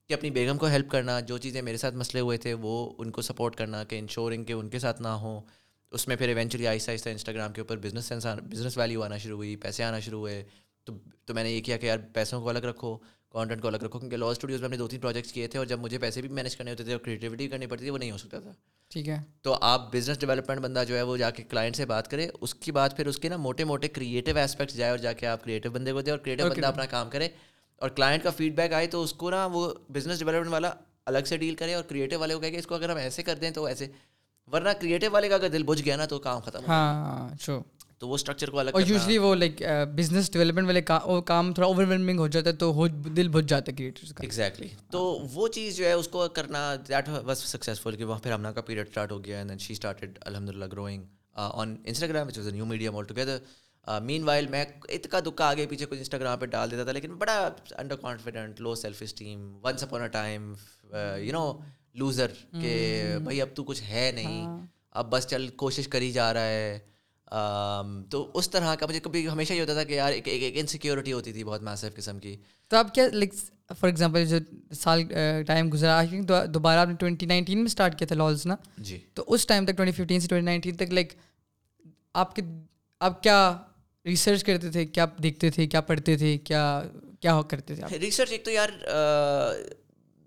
[0.09, 3.11] کہ اپنی بیگم کو ہیلپ کرنا، جو چیزیں میرے ساتھ مسئلے ہوئے تھے وہ ان
[3.11, 5.41] کو سپورٹ کرنا، کہ انشورنگ کہ ان کے ساتھ نہ ہوں
[5.93, 9.37] اس میں پھر ایونچولی آہستہ آہستہ انسٹاگرام کے اوپر بزنس سینس بزنس ویلیو آنا شروع
[9.37, 10.45] ہوئی، پیسے آنا شروع ہوئے۔
[10.85, 12.99] تو تو میں نے یہ کیا کہ یار، پیسوں کو الگ رکھو۔
[13.35, 15.59] کانٹینٹ کو الگ رکھو کیونکہ لا اسٹوڈیوز میں ہم نے دو تین پروجیکٹس کیے تھے
[15.59, 17.99] اور جب مجھے پیسے بھی مینیج کرنے ہوتے تھے اور کریٹیوٹی کرنی پڑتی تھی وہ
[17.99, 18.53] نہیں ہو سکتا تھا۔
[18.91, 22.11] ٹھیک ہے۔ تو آپ بزنس ڈیولپمنٹ بندہ جو ہے وہ جا کے کلائنٹ سے بات
[22.11, 25.13] کرے اس کے بعد پھر اس کے نا موٹے موٹے کریٹیو اسپیکٹس جائے اور جا
[25.13, 27.29] کے آپ کریٹیو بندے کو دیں اور کریٹیو بندہ اپنا کام کرے۔
[27.77, 30.73] اور کلائنٹ کا فیڈ بیک آئے تو اس کو نا وہ بزنس ڈیولپمنٹ والا
[31.07, 33.23] الگ سے ڈیل کرے اور کریٹیو والے کو کہے کہ اس کو اگر ہم ایسے
[33.23, 33.87] کر دیں تو ایسے۔
[34.53, 37.29] ورنہ کریٹیو والے کا اگر دل بجھ گیا نا تو کام ختم ہاں
[38.05, 39.63] تو وہ اسٹرکچر کو الگ اور یوزلی وہ لائک
[39.97, 40.81] بزنس ڈیولپمنٹ والے
[41.27, 42.87] کام تھوڑا اوور ویلمنگ ہو جاتا ہے تو
[43.17, 45.03] دل بھج جاتا ہے کریٹرس کا۔ ایگزیکٹلی تو
[45.33, 48.61] وہ چیز جو ہے اس کو کرنا دیٹ واز سکسیزفل کہ وہاں پھر ہمنا کا
[48.61, 51.03] پیریڈ اسٹارٹ ہو گیا اینڈ دین شی اسٹارٹیڈ الحمد للہ growing
[51.35, 53.39] on Instagram which was a new medium altogether
[54.25, 57.49] meanwhile میں اتکا دکا آگے پیچھے کچھ انسٹاگرام پہ ڈال دیتا تھا لیکن بڑا
[57.79, 60.53] under confident low self esteem once upon a time
[61.19, 61.53] you know
[61.95, 62.33] loser
[62.63, 64.47] کہ بھائی اب تو کچھ ہے نہیں
[64.91, 66.79] اب بس چل کوشش کری جا رہا ہے۔
[68.11, 71.33] تو اس طرح کا مجھے کبھی ہمیشہ یہ ہوتا تھا کہ یار ایک انسیکیورٹی ہوتی
[71.33, 72.37] تھی بہت میسو قسم کی۔
[72.69, 73.35] تو آپ کیا لائک
[73.81, 74.37] فار ایگزامپل جو
[74.75, 75.03] سال
[75.47, 76.03] ٹائم گزرا
[76.49, 79.67] دوبارہ آپ نے ٹوئنٹی نائنٹین میں اسٹارٹ کیا تھا لالس نا؟ جی۔ تو اس ٹائم
[79.67, 81.13] تک ٹوئنٹی ففٹین سے ٹوئنٹی نائنٹین تک لائک
[82.15, 82.43] آپ کے
[83.01, 83.57] آپ کیا
[84.07, 86.83] ریسرچ کرتے تھے؟ کیا دیکھتے تھے؟ کیا پڑھتے تھے؟ کیا
[87.21, 88.69] کیا کرتے تھے ریسرچ ایک تو یار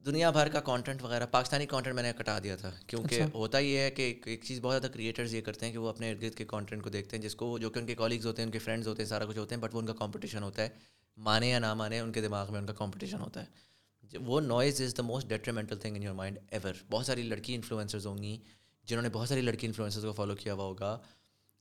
[0.08, 3.78] دنیا بھر کا کانٹینٹ وغیرہ پاکستانی کانٹینٹ میں نے کٹا دیا تھا۔ کیونکہ ہوتا یہ
[3.78, 6.36] ہے کہ ایک چیز بہت زیادہ کریٹرز یہ کرتے ہیں کہ وہ اپنے ارد گرد
[6.36, 8.52] کے کانٹینٹ کو دیکھتے ہیں جس کو جو کہ ان کے کالیگز ہوتے ہیں ان
[8.52, 10.70] کے فرینڈز ہوتے ہیں سارا کچھ ہوتے ہیں بٹ وہ ان کا کمپٹیشن ہوتا ہے۔
[11.18, 14.82] مانے یا نہ مانے ان کے دماغ میں ان کا کمپٹیشن ہوتا ہے۔ وہ noise
[14.82, 18.38] is the most detrimental thing in your mind ever بہت ساری لڑکی انفلوئنسرز ہوں گی
[18.86, 20.98] جنہوں نے بہت ساری لڑکی انفلوئنسرز کو فالو کیا ہوا ہوگا۔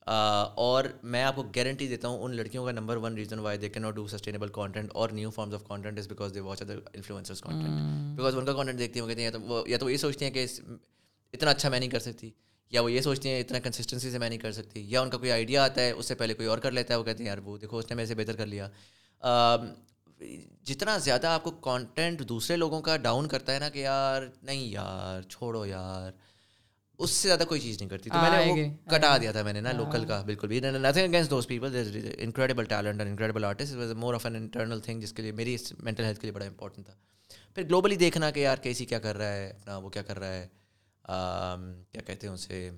[0.06, 3.68] اور میں آپ کو گارنٹی دیتا ہوں ان لڑکیوں کا number one reason why they
[3.68, 6.78] کی ناٹ ڈو سسٹینیبل کانٹینٹ اور new forms of content is because they watch other
[6.92, 10.24] influencers content because ان کا کانٹینٹ دیکھتی ہوں کہتے ہیں وہ یا تو یہ سوچتی
[10.24, 10.46] ہیں کہ
[11.32, 12.30] اتنا اچھا میں نہیں کر سکتی
[12.70, 15.18] یا وہ یہ سوچتی ہیں اتنا کنسسٹنسی سے میں نہیں کر سکتی یا ان کا
[15.18, 17.30] کوئی آئیڈیا آتا ہے اس سے پہلے کوئی اور کر لیتا ہے وہ کہتے ہیں
[17.30, 18.68] یار وہ دیکھو اس نے میرے سے بہتر کر لیا۔
[20.64, 24.60] جتنا زیادہ آپ کو کانٹینٹ دوسرے لوگوں کا ڈاؤن کرتا ہے نا کہ یار نہیں
[24.60, 26.12] یار چھوڑو یار۔
[26.98, 29.60] اس سے زیادہ کوئی چیز نہیں کرتی۔ تو میں نے کٹا دیا تھا میں نے
[29.60, 31.76] نا لوکل کا بالکل بھی۔ Nothing against those people
[32.18, 35.56] incredible talent and incredible artist was more of an internal thing جس کے لیے میری
[35.78, 36.94] مینٹل ہیلتھ کے لیے بڑا امپورٹنٹ تھا۔
[37.54, 40.34] پھر گلوبلی دیکھنا کہ یار کیسی کیا کر رہا ہے اپنا وہ کیا کر رہا
[40.34, 40.46] ہے۔
[41.92, 42.70] کیا کہتے ہیں اسے؟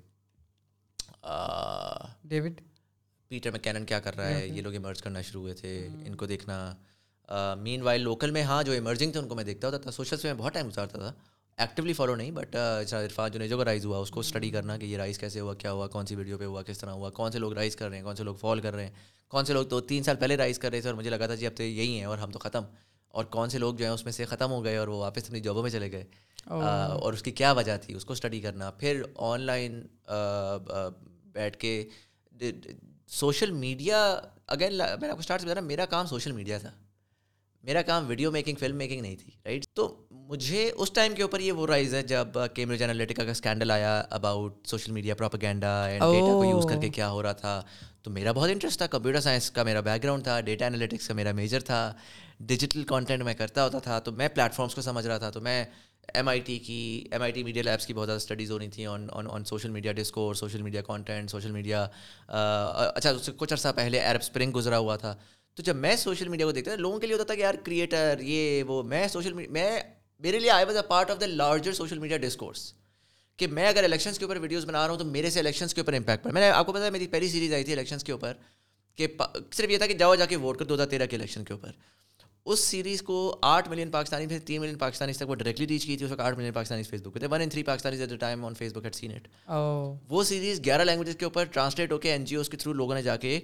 [2.25, 2.61] ڈیوڈ
[3.29, 6.15] پیٹر میں کینن کیا کر رہا ہے؟ یہ لوگ ایمرج کرنا شروع ہوئے تھے ان
[6.15, 6.75] کو دیکھنا۔
[7.61, 10.17] مین وائل لوکل میں ہاں جو ایمرجنگ تھے ان کو میں دیکھتا ہوتا تھا سوشل
[10.17, 11.13] سے میں بہت ٹائم گزارتا تھا۔
[11.59, 12.57] ایکٹیولی فالو نہیں بٹ
[12.93, 15.55] عرفان جو نیجو کا رائز ہوا اس کو اسٹڈی کرنا کہ یہ رائز کیسے ہوا
[15.55, 17.89] کیا ہوا کون سی ویڈیو پہ ہوا کس طرح ہوا کون سے لوگ رائز کر
[17.89, 18.93] رہے ہیں کون سے لوگ فال کر رہے ہیں
[19.29, 21.35] کون سے لوگ تو تین سال پہلے رائز کر رہے تھے اور مجھے لگا تھا
[21.35, 22.63] جی اب تو یہی ہیں اور ہم تو ختم۔
[23.09, 25.25] اور کون سے لوگ جو ہیں اس میں سے ختم ہو گئے اور وہ واپس
[25.25, 26.05] اپنی جابوں میں چلے گئے۔
[26.47, 29.87] اور اس کی کیا وجہ تھی؟ اس کو اسٹڈی کرنا۔ پھر آن لائن
[31.25, 31.89] بیٹھ کے
[33.09, 36.59] سوشل میڈیا اگین میں نے آپ کو اسٹارٹ سے بتا رہا میرا کام سوشل میڈیا
[36.59, 36.73] تھا۔
[37.65, 41.41] میرا کام ویڈیو میکنگ فلم میکنگ نہیں تھی رائٹ تو مجھے اس ٹائم کے اوپر
[41.41, 46.03] یہ وہ رائز ہے جب کیمبرج انالیٹکا کا اسکینڈل آیا about social media propaganda and
[46.03, 47.61] data کو یوز کر کے کیا ہو رہا تھا۔
[48.03, 51.15] تو میرا بہت انٹرسٹ تھا کمپیوٹر سائنس کا میرا بیک گراؤنڈ تھا ڈیٹا انالیٹکس کا
[51.15, 51.81] میرا میجر تھا
[52.41, 55.65] ڈیجیٹل کانٹینٹ میں کرتا ہوتا تھا۔ تو میں پلیٹفارمس کو سمجھ رہا تھا تو میں
[56.15, 56.79] ایم آئی ٹی کی
[57.13, 59.45] M I T media labs کی بہت زیادہ اسٹڈیز ہو رہی تھیں on on on
[59.45, 61.87] social media discourse social media content social media
[62.29, 65.17] اچھا اس سے کچھ عرصہ پہلے ایرب اسپرنگ گزرا ہوا تھا۔
[65.57, 67.55] تو جب میں سوشل میڈیا کو دیکھتا تھا لوگوں کے لیے ہوتا تھا کہ یار
[67.65, 69.71] کریٹر یہ وہ میں سوشل میں
[70.21, 72.73] میرے لیے I was a part of the larger social media discourse
[73.39, 75.81] کہ میں اگر الیکشنس کے اوپر ویڈیوز بنا رہا ہوں تو میرے سے الیکشنس کے
[75.81, 78.05] اوپر امپیکٹ پڑا میں نے آپ کو پتا ہے میری پہلی سیریز آئی تھی الیکشنس
[78.05, 78.33] کے اوپر
[78.99, 79.07] کہ
[79.53, 81.53] صرف یہ تھا کہ جاؤ جا کے ووٹ کر دو ہزار تیرہ کے الیکشن کے
[81.53, 81.71] اوپر۔
[82.47, 85.97] اس سیریز کو آٹھ ملین پاکستانی پھر تین ملین پاکستانی تک وہ ڈائریکٹلی ریچ کی
[85.97, 88.21] تھی اس وقت آٹھ ملین پاکستانی فیس بک پہ تھے۔ One in three Pakistani at
[88.21, 89.29] time on Facebook at seen it
[90.09, 92.95] وہ سیریز گیارہ لینگویجز کے اوپر ٹرانسلیٹ ہو کے این جی اوز کے تھرو لوگوں
[92.95, 93.39] نے جا کے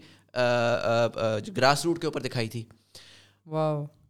[1.56, 2.64] گراس روٹ کے اوپر دکھائی تھی۔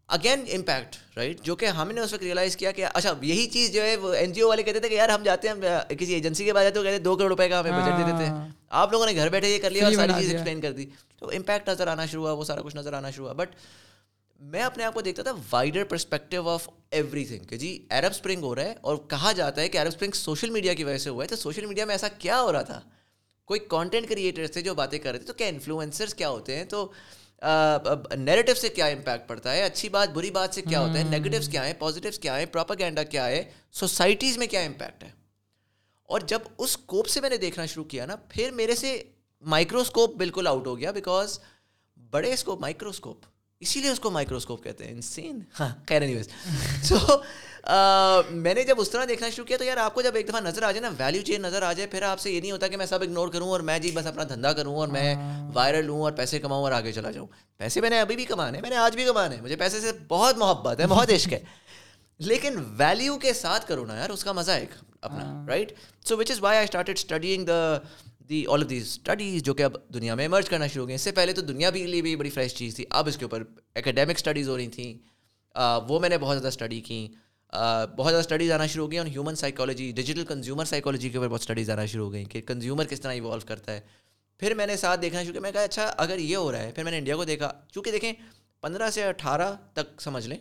[0.08, 3.72] اگین امپیکٹ رائٹ جو کہ ہم نے اس وقت ریئلائز کیا کہ اچھا یہی چیز
[3.72, 6.14] جو ہے وہ این جی او والے کہتے تھے کہ یار ہم جاتے ہیں کسی
[6.14, 8.26] ایجنسی کے بعد جاتے ہیں کہتے ہیں دو کروڑ روپے کا ہمیں بجٹ دے دیتے
[8.26, 10.86] ہیں آپ لوگوں نے گھر بیٹھے یہ کر لیا اور ساری چیز ایکسپلین کر دی۔
[11.18, 13.54] تو امپیکٹ نظر آنا شروع ہوا وہ سارا کچھ نظر آنا شروع ہوا۔ بٹ
[14.40, 18.42] میں اپنے آپ کو دیکھتا تھا wider perspective of everything کہ جی عرب اسپرنگ
[18.42, 21.10] ہو رہا ہے اور کہا جاتا ہے کہ عرب اسپرنگ سوشل میڈیا کی وجہ سے
[21.10, 22.80] ہوا ہے۔ تو سوشل میڈیا میں ایسا کیا ہو رہا تھا؟
[23.44, 26.64] کوئی کانٹینٹ کریٹرس تھے جو باتیں کر رہے تھے تو کیا انفلوئنسرس کیا ہوتے ہیں؟
[26.64, 26.90] تو
[28.16, 31.48] نیریٹو سے کیا امپیکٹ پڑتا ہے؟ اچھی بات بری بات سے کیا ہوتا ہے؟ نیگیٹوس
[31.48, 35.10] کیا ہیں؟ پازیٹیوس کیا ہیں؟ پراپاگینڈا کیا ہے؟ سوسائٹیز میں کیا امپیکٹ ہے؟
[36.06, 39.02] اور جب اس اسکوپ سے میں نے دیکھنا شروع کیا نا پھر میرے سے
[39.40, 41.38] مائکروسکوپ بالکل آؤٹ ہو گیا بیکاز
[42.10, 43.20] بڑے اسکوپ مائکروسکوپ
[43.60, 46.02] اسی لیے اس کو مائکروسکوپ کہتے ہیں۔ انسین ہاں خیر
[46.82, 46.96] سو
[48.30, 50.40] میں نے جب اس طرح دیکھنا شروع کیا تو یار آپ کو جب ایک دفعہ
[50.40, 52.68] نظر آ جائے نا ویلیو چین نظر آ جائے پھر آپ سے یہ نہیں ہوتا
[52.68, 55.14] کہ میں سب اگنور کروں اور میں جی بس اپنا دھندا کروں اور میں
[55.54, 58.60] وائرل ہوں اور پیسے کماؤں اور آگے چلا جاؤں۔ پیسے میں نے ابھی بھی کمانے
[58.60, 61.40] میں نے آج بھی کمانے مجھے پیسے سے بہت محبت ہے بہت عشق ہے۔
[62.18, 65.72] لیکن ویلیو کے ساتھ کرو نا یار اس کا مزہ ایک اپنا right
[66.04, 67.78] so which is why I started studying the
[68.28, 70.94] the all of these studies جو کہ اب دنیا میں ایمرج کرنا شروع ہو گئی
[70.94, 73.24] اس سے پہلے تو دنیا بھی لیے بھی بڑی فریش چیز تھی۔ اب اس کے
[73.24, 73.42] اوپر
[73.74, 74.94] اکیڈیمک اسٹڈیز ہو رہی تھیں۔
[75.88, 77.23] وہ میں نے بہت زیادہ اسٹڈی کیں
[77.96, 81.28] بہت زیادہ اسٹڈیز آنا شروع ہو گئی اور human psychology digital consumer psychology کے اوپر
[81.28, 83.80] بہت اسٹڈیز آنا شروع ہو گئی کہ کنزیومر کس طرح ایوالو کرتا ہے۔
[84.38, 86.72] پھر میں نے ساتھ دیکھنا شروع کیا، میں کہا اچھا اگر یہ ہو رہا ہے،
[86.72, 88.12] پھر میں نے انڈیا کو دیکھا۔ چونکہ دیکھیں،
[88.60, 90.38] پندرہ سے اٹھارہ تک سمجھ لیں،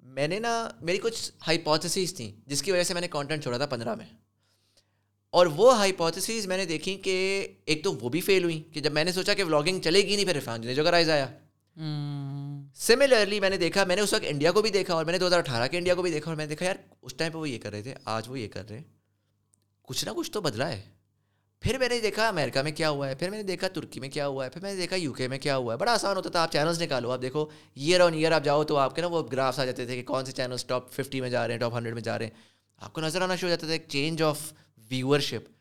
[0.00, 3.58] میں نے نا، میری کچھ ہائیپوتھسیز تھیں، جس کی وجہ سے میں نے کانٹینٹ چھوڑا
[3.58, 4.06] تھا پندرہ میں۔
[5.30, 8.92] اور وہ ہائیپوتھسیز میں نے دیکھی کہ ایک تو وہ بھی فیل ہوئی کہ جب
[8.92, 11.26] میں نے سوچا کہ ولاگنگ چلے گی نہیں پھر عرفان جی جو کا رائز آیا۔
[12.74, 15.18] سملرلی میں نے دیکھا، میں نے اس وقت انڈیا کو بھی دیکھا اور میں نے
[15.18, 17.32] دو ہزار اٹھارہ کے انڈیا کو بھی دیکھا اور میں نے دیکھا، یار، اس ٹائم
[17.32, 18.84] پہ وہ یہ کر رہے تھے، آج وہ یہ کر رہے ہیں۔
[19.82, 20.80] کچھ نہ کچھ تو بدلا ہے۔
[21.60, 24.08] پھر میں نے دیکھا امریکہ میں کیا ہوا ہے، پھر میں نے دیکھا ترکی میں
[24.08, 26.16] کیا ہوا ہے، پھر میں نے دیکھا یو کے میں کیا ہوا ہے۔ بڑا آسان
[26.16, 29.00] ہوتا تھا، آپ چینلس نکالو، آپ دیکھو ایئر آن ایئر آپ جاؤ تو آپ کے
[29.00, 31.54] نا وہ گرافس آ جاتے تھے کہ کون سے چینلس ٹاپ ففٹی میں جا رہے
[31.54, 32.32] ہیں ٹاپ ہنڈریڈ میں جا رہے ہیں۔
[32.76, 34.52] آپ کو نظر آنا شروع ہو جاتا تھا، ایک چینج آف
[34.90, 35.59] ویورشپ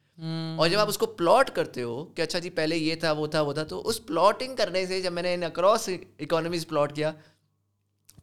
[0.57, 3.27] اور جب آپ اس کو پلاٹ کرتے ہو کہ اچھا جی پہلے یہ تھا وہ
[3.27, 5.89] تھا وہ تھا تو اس پلاٹنگ کرنے سے جب میں نے اکراس
[6.19, 7.11] اکانومیز پلاٹ کیا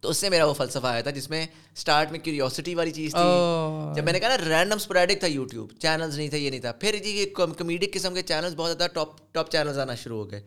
[0.01, 3.13] تو اس سے میرا وہ فلسفہ آیا تھا جس میں اسٹارٹ میں کیوریوسٹی والی چیز
[3.13, 6.61] تھی۔ جب میں نے کہا نا رینڈم اسپوریڈک تھا یوٹیوب چینلز نہیں تھا یہ نہیں
[6.61, 7.27] تھا۔ پھر جی یہ
[7.59, 10.43] کمیڈک قسم کے چینلز بہت زیادہ ٹاپ ٹاپ چینلز آنا شروع ہو گئے۔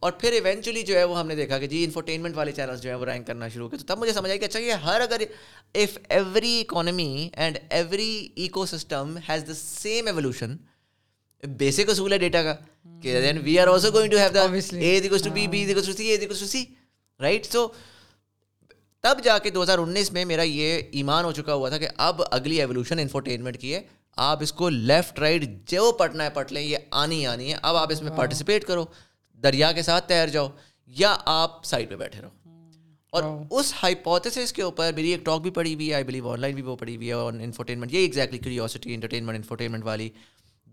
[0.00, 2.90] اور پھر ایونچولی جو ہے وہ ہم نے دیکھا کہ جی انفرٹینمنٹ والے چینلز جو
[2.90, 4.72] ہے وہ رینک کرنا شروع ہو گئے۔ تو تب مجھے سمجھ آئی کہ اچھا یہ
[4.72, 5.22] ہر اگر
[5.74, 8.28] if every economy and every
[8.66, 10.56] ecosystem has the same evolution
[11.42, 12.54] basic اصول ہے ڈیٹا کا
[13.02, 14.42] کہ then we are also going to have the
[14.78, 16.64] A to B B to C A to C
[17.20, 17.66] right so
[19.04, 21.88] تب جا کے دو ہزار انیس میں میرا یہ ایمان ہو چکا ہوا تھا کہ
[21.98, 23.80] اب اگلی ایولیوشن انفرٹینمنٹ کی ہے
[24.18, 27.76] آپ اس کو لیفٹ رائٹ جو پٹنا ہے پٹ لیں یہ آنی آنی ہے اب
[27.76, 28.84] آپ اس میں پارٹیسپیٹ کرو
[29.42, 30.48] دریا کے ساتھ تیر جاؤ
[30.96, 32.30] یا آپ سائڈ پہ بیٹھے رہو
[33.12, 36.40] اور اس ہائیپوتھس کے اوپر میری ایک ٹاک بھی پڑھی ہوئی ہے آئی بلیو آن
[36.40, 40.08] لائن بھی وہ پڑھی ہوئی ہے اور انفرٹینمنٹ یہ ایگزیکٹلی کریوسٹی انٹرٹینمنٹ انفرٹینمنٹ والی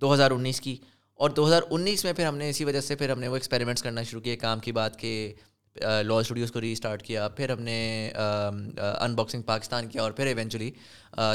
[0.01, 0.77] دو ہزار انیس کی
[1.19, 3.35] اور دو ہزار انیس میں پھر ہم نے اسی وجہ سے پھر ہم نے وہ
[3.35, 5.33] ایکسپیریمنٹس کرنا شروع کیے کام کی بات کہ
[5.75, 8.09] لا اسٹوڈیوز کو ری اسٹارٹ کیا پھر ہم نے
[8.99, 10.71] ان باکسنگ پاکستان کیا اور پھر ایونچولی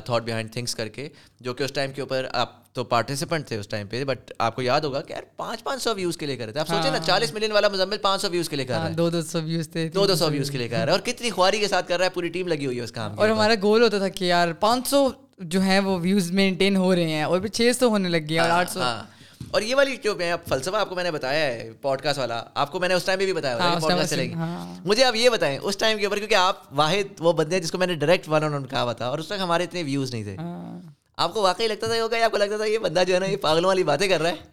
[0.05, 1.09] تھاٹ بیہائنڈ تھنگس کر کے
[1.41, 4.57] جو کہ اس ٹائم کے اوپر آپ تو پارٹیسپینٹ تھے اس ٹائم پہ بٹ آپ
[4.57, 6.91] کو یاد ہوگا کہ یار پانچ پانچ سو ویوز کے لے کر تھے۔ آپ سوچیں
[6.91, 9.41] نا ہاں۔ چالیس ملین والا مزمل پانچ سو ویوز کے لے کر دو دو سو
[9.43, 11.97] ویوز تھے دو دو سو ویوز کے لے کر اور کتنی خواری کے ساتھ کر
[11.99, 14.25] رہا ہے پوری ٹیم لگی ہوئی ہے اس کام اور ہمارا گول ہوتا تھا کہ
[14.25, 15.09] یار پانچ سو
[15.41, 18.43] جو ہے وہ ویوز مینٹین ہو رہے ہیں اور پھر چھ سو ہونے لگ گیا
[18.43, 19.03] اور آٹھ سو ہاں۔
[19.51, 22.43] اور یہ والی جو میں فلسفہ آپ کو میں نے بتایا ہے پوڈ کاسٹ والا
[22.55, 25.29] آپ کو میں نے اس ٹائم بھی بتایا ہاں، چلے گی ہاں۔ مجھے آپ یہ
[25.29, 28.29] بتائیں اس ٹائم کے اوپر کیونکہ آپ واحد وہ بندے جس کو میں نے ڈائریکٹ
[28.29, 30.81] ون آن کہا ہوا تھا اور اس تک ہمارے اتنے ویوز نہیں تھے ہاں۔
[31.17, 33.27] آپ کو واقعی لگتا تھا ہوگا آپ کو لگتا تھا یہ بندہ جو ہے نا
[33.27, 34.49] یہ پاگلوں والی باتیں کر رہا ہے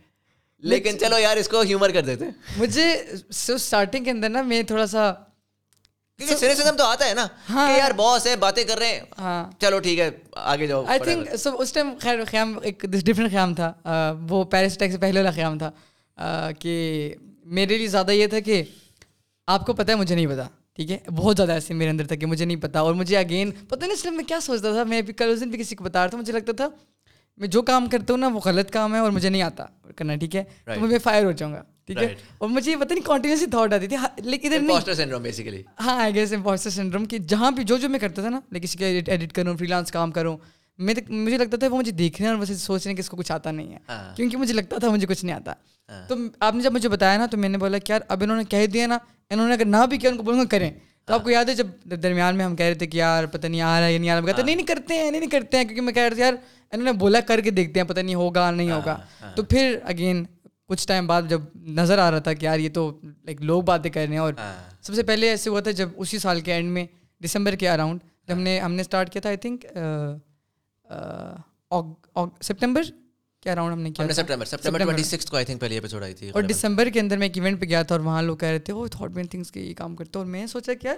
[0.63, 2.25] لیکن چلو یار اس کو ہیومر کر دیتے
[2.57, 2.91] مجھے
[3.29, 5.11] اسٹارٹنگ کے اندر نا میں تھوڑا سا
[6.19, 9.51] کیونکہ تو آتا ہے نا ہاں۔ کہ یار باس ہے باتیں کر رہے ہیں۔ ہاں۔
[9.59, 13.53] چلو ٹھیک ہے آگے جاؤ I think sub us time خیر قیام ایک ڈفرینٹ قیام
[13.55, 13.73] تھا۔
[14.29, 15.71] وہ پیرس اٹیک سے پہلے والا قیام تھا۔
[16.59, 17.15] کہ
[17.45, 18.63] میرے لیے زیادہ یہ تھا کہ
[19.47, 20.43] آپ کو پتہ ہے مجھے نہیں پتا
[20.75, 23.51] ٹھیک ہے؟ بہت زیادہ ایسے میرے اندر تھا کہ مجھے نہیں پتا اور مجھے اگین
[23.51, 25.75] پتہ نہیں اس لیے میں کیا سوچتا تھا۔ میں بھی کل اس دن بھی کسی
[25.75, 26.69] کو بتا رہا تھا مجھے لگتا تھا
[27.37, 29.65] میں جو کام کرتا ہوں نا وہ غلط کام ہے اور مجھے نہیں آتا
[29.95, 33.03] کرنا ٹھیک ہے؟ تو میں فائر ہو جاؤں گا۔ ٹھیک ہے؟ اور مجھے پتہ نہیں
[33.05, 34.59] کنٹینیوسلی تھاٹ آتی تھی ادھر
[35.19, 38.39] بیسیکلی ہاں آئی گیس امپوسٹر سنڈروم کہ جہاں بھی جو جو میں کرتا تھا نا
[38.51, 40.37] لائک کسی کا ایڈٹ کروں فری لانس کام کروں
[40.79, 43.01] میں مجھے لگتا تھا وہ مجھے دیکھ رہے ہیں اور ویسے سوچ رہے ہیں کہ
[43.01, 43.77] اس کو کچھ آتا نہیں ہے۔
[44.15, 45.53] کیونکہ مجھے لگتا تھا مجھے کچھ نہیں آتا۔
[46.07, 48.37] تو آپ نے جب مجھے بتایا نا تو میں نے بولا کہ یار اب انہوں
[48.37, 48.97] نے کہہ دیا نا
[49.29, 50.71] انہوں نے اگر نہ بھی کیا ان کو بولوں گا کریں۔
[51.05, 51.67] تو آپ کو یاد ہے جب
[52.03, 54.09] درمیان میں ہم کہہ رہے تھے کہ یار پتہ نہیں آ رہا ہے یا نہیں
[54.09, 56.15] آ رہا کہتے نہیں نہیں کرتے ہیں نہیں نہیں کرتے ہیں کیونکہ میں کہہ رہا
[56.15, 56.33] تھا یار
[56.71, 58.97] انہوں نے بولا کر کے دیکھتے ہیں پتہ نہیں ہوگا نہیں ہوگا۔
[59.35, 60.23] تو پھر اگین
[60.69, 63.91] کچھ ٹائم بعد جب نظر آ رہا تھا کہ یار یہ تو لائک لوگ باتیں
[63.91, 64.33] کر رہے ہیں اور
[64.81, 66.85] سب سے پہلے ایسے ہوا تھا جب اسی سال کے اینڈ میں
[67.21, 69.65] دسمبر کے اراؤنڈ جب ہم نے ہم نے اسٹارٹ کیا تھا آئی تھنک
[72.41, 72.81] سپٹمبر
[73.41, 74.05] کے اراؤنڈ ہم نے کیا
[76.33, 78.59] اور دسمبر کے اندر میں ایک ایونٹ پہ گیا تھا اور وہاں لوگ کہہ رہے
[78.59, 80.97] تھے وہ تھاٹ مین تھنگس کے یہ کام کرتے اور میں سوچا کہ یار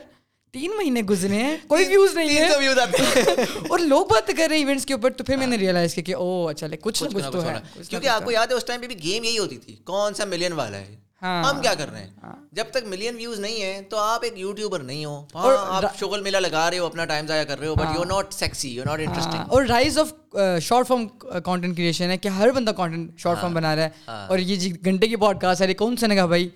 [0.53, 2.47] تین مہینے گزرے ہیں کوئی ویوز نہیں ہے۔
[3.69, 6.03] اور لوگ بات کر رہے ہیں ایونٹس کے اوپر تو پھر میں نے ریئلائز کیا
[6.03, 7.53] کہ او اچھا کچھ نہ کچھ تو ہے
[7.89, 10.25] کیونکہ آپ کو یاد ہے اس ٹائم پہ بھی گیم یہی ہوتی تھی کون سا
[10.25, 12.09] ملین والا ہے؟ ہم کیا کر رہے ہیں؟
[12.51, 16.37] جب تک ملین ویوز نہیں ہے تو آپ ایک یوٹیوبر نہیں ہو۔ آپ شغل میلہ
[16.37, 18.99] لگا رہے ہو اپنا ٹائم ضائع کر رہے ہو but you not sexy you not
[18.99, 20.13] interesting اور rise of
[20.61, 21.07] short form
[21.43, 23.89] content creation ہے کہ ہر بندہ کانٹینٹ شارٹ فارم بنا رہا ہے۔
[24.27, 26.49] اور یہ گھنٹے کی پوڈ کاسٹ ہے کون سا نے کہا بھائی؟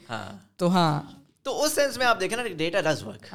[0.58, 1.02] تو ہاں۔
[1.46, 3.26] تو اس سینس میں آپ دیکھیں نا data does work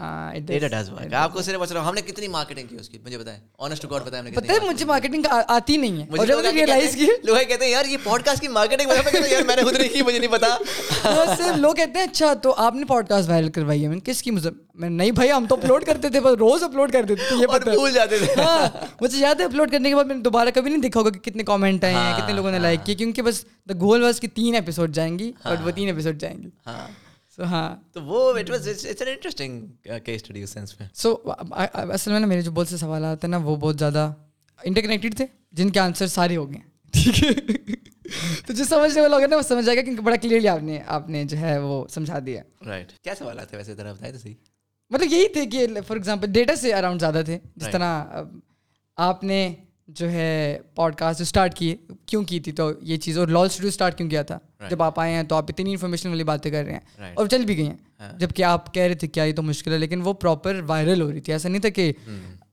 [0.47, 3.39] data does work آپ کو صرف ہم نے کتنی مارکیٹنگ کی اس کی؟ مجھے بتائیں.
[3.59, 6.07] آنسٹ ٹو گاڈ بتائیں ہم نے پتہ ہے مجھے مارکیٹنگ آتی نہیں ہے.
[6.11, 8.97] اور جب میں ریئلائز کی لوگ کہتے ہیں یار یہ پوڈ کاسٹ کی مارکیٹنگ میں
[9.15, 10.57] ہیں یار میں نے خود نہیں کی مجھے نہیں پتا.
[11.37, 14.23] سے لوگ کہتے ہیں اچھا تو آپ نے پوڈ کاسٹ وائرل کروائی ہے۔ میں کس
[14.23, 17.37] کی مطلب میں نہیں بھائی ہم تو اپلوڈ کرتے تھے بس روز اپلوڈ کرتے تھے
[17.37, 18.69] یہ پتہ بھول جاتے تھے۔ ہاں
[19.01, 21.21] مجھے یاد ہے اپلوڈ کرنے کے بعد میں نے دوبارہ کبھی نہیں دیکھا ہوگا کہ
[21.21, 24.29] کتنے کامنٹ آئے ہیں کتنے لوگوں نے لائک کیے کیونکہ بس دا گول واز کہ
[24.35, 26.87] تین ایپیسوڈ جائیں گی اور وہ تین ایپیسوڈ جائیں گی۔ ہاں۔
[27.39, 29.67] تو وہ انٹرسٹنگ
[30.05, 31.15] کیس اسٹڈی اس سینس میں سو
[31.53, 34.13] اصل میں نا میرے جو بہت سے سوالات ہیں نا وہ بہت زیادہ
[34.61, 36.61] انٹر کنیکٹیڈ تھے جن کے آنسر سارے ہو گئے
[36.95, 37.33] ٹھیک ہے
[38.47, 40.81] تو جو سمجھنے والا ہوگا نا وہ سمجھ جائے گا کیونکہ بڑا کلیئرلی آپ نے
[40.87, 44.19] آپ نے جو ہے وہ سمجھا دیا رائٹ کیا سوالات ہیں ویسے ذرا بتائیں تو
[44.19, 44.35] صحیح
[44.91, 48.23] مطلب یہی تھے کہ فار ایگزامپل ڈیٹا سے اراؤنڈ زیادہ تھے جس طرح
[48.99, 49.55] آپ نے
[49.89, 51.77] جو ہے پوڈ کاسٹ اسٹارٹ کیے
[52.07, 54.39] کیوں کی تھی تو یہ چیز اور لال اسٹوڈیو اسٹارٹ کیوں کیا تھا؟
[54.71, 56.81] جب آپ آئے ہیں تو آپ اتنی انفارمیشن والی باتیں کر رہے ہیں
[57.15, 57.77] اور چل بھی گئی ہیں۔
[58.19, 61.13] جبکہ آپ کہہ رہے تھے کیا یہ تو مشکل ہے لیکن وہ پراپر وائرل ہو
[61.13, 61.93] رہی تھی۔ ایسا نہیں تھا کہ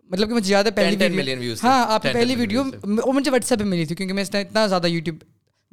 [0.09, 2.63] مطلب کہ مجھے یاد ہے پہلی ہاں آپ کی پہلی ویڈیو
[3.05, 5.15] وہ مجھے واٹس ایپ پہ ملی تھی کیونکہ میں اتنا زیادہ یوٹیوب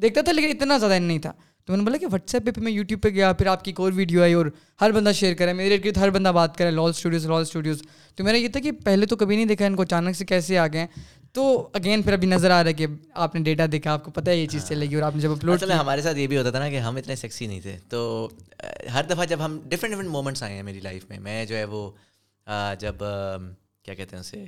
[0.02, 1.32] دیکھتا تھا لیکن اتنا زیادہ نہیں تھا۔
[1.68, 3.70] تو میں نے بولا کہ واٹس ایپ پہ میں یوٹیوب پہ گیا پھر آپ کی
[3.70, 4.46] ایک اور ویڈیو آئی اور
[4.80, 7.82] ہر بندہ شیئر کرے میرے ارد ہر بندہ بات کرے لال اسٹوڈیوز لال اسٹوڈیوز
[8.16, 10.58] تو میرا یہ تھا کہ پہلے تو کبھی نہیں دیکھا ان کو اچانک سے کیسے
[10.58, 10.86] آ گئے
[11.34, 14.10] تو اگین پھر ابھی نظر آ رہا ہے کہ آپ نے ڈیٹا دیکھا آپ کو
[14.10, 16.36] پتہ ہے یہ چیز چلے گی اور آپ نے جب اپلوڈ ہمارے ساتھ یہ بھی
[16.38, 18.28] ہوتا تھا نا کہ ہم اتنے سیکسی نہیں تھے۔ تو
[18.94, 21.64] ہر دفعہ جب ہم ڈفرینٹ ڈفرینٹ مومنٹس آئے ہیں میری لائف میں میں جو ہے
[21.64, 21.90] وہ
[22.80, 22.96] جب
[23.82, 24.44] کیا کہتے ہیں اسے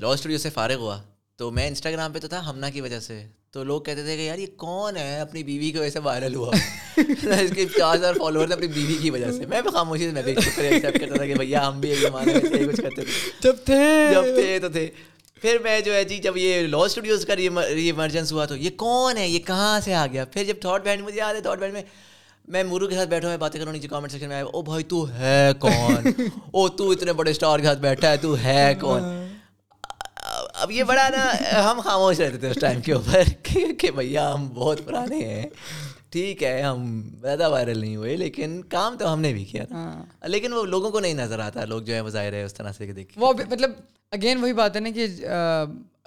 [0.00, 1.00] لا اسٹوڈیو سے فارغ ہوا۔
[1.38, 4.22] تو میں انسٹاگرام پہ تو تھا ہمنا کی وجہ سے۔ تو لوگ کہتے تھے کہ
[4.22, 6.52] یار یہ کون ہے اپنی بیوی کی وجہ سے وائرل ہوا۔
[6.96, 10.22] اس کے چار ہزار فالوور اپنی بیوی کی وجہ سے۔ میں بھی خاموشی سے میں
[10.22, 14.58] بھی ایکسیپٹ کرتا تھا کہ بھیا ہم بھی کچھ کرتے تھے۔ جب تھے۔ جب تھے
[14.58, 14.90] تو تھے۔
[15.40, 19.16] پھر میں جو ہے جی جب یہ لا اسٹوڈیوز کا ایمرجنس ہوا تو یہ کون
[19.16, 21.72] ہے؟ یہ کہاں سے آ گیا؟ پھر جب تھاٹ بینڈ مجھے یاد ہے تھاٹ بینڈ
[21.72, 21.82] میں
[22.48, 24.84] میں مرو کے ساتھ بیٹھا ہوں باتیں کروں نیچے کامنٹ سیکشن میں آیا او بھائی
[24.84, 26.10] تو ہے کون؟
[26.52, 29.02] او تو اتنے بڑے اسٹار کے ساتھ بیٹھا ہے تو ہے کون؟
[30.58, 31.24] اب یہ بڑا نا
[31.64, 33.22] ہم خاموش رہتے تھے اس ٹائم کے اوپر
[33.78, 35.46] کہ بھیا ہم بہت پرانے ہیں۔
[36.10, 36.84] ٹھیک ہے ہم
[37.20, 40.90] زیادہ وائرل نہیں ہوئے لیکن کام تو ہم نے بھی کیا تھا۔ لیکن وہ لوگوں
[40.90, 43.32] کو نہیں نظر آتا لوگ جو ہے وہ ظاہر ہے اس طرح سے دیکھ۔ وہ
[43.50, 43.70] مطلب
[44.12, 45.06] اگین وہی بات ہے نا کہ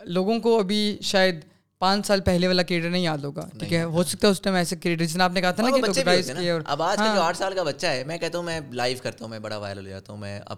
[0.06, 1.40] لوگوں کو ابھی شاید
[1.82, 4.56] پانچ سال پہلے والا کریٹر نہیں یاد ہوگا۔ ٹھیک ہے ہو سکتا ہے اس ٹائم
[4.56, 7.38] ایسے کریٹر جس نے آپ نے کہا تھا نا کہ اب آج کا جو آٹھ
[7.38, 9.90] سال کا بچہ ہے میں کہتا ہوں میں لائیو کرتا ہوں میں بڑا وائرل ہو
[9.90, 10.58] جاتا ہوں میں اب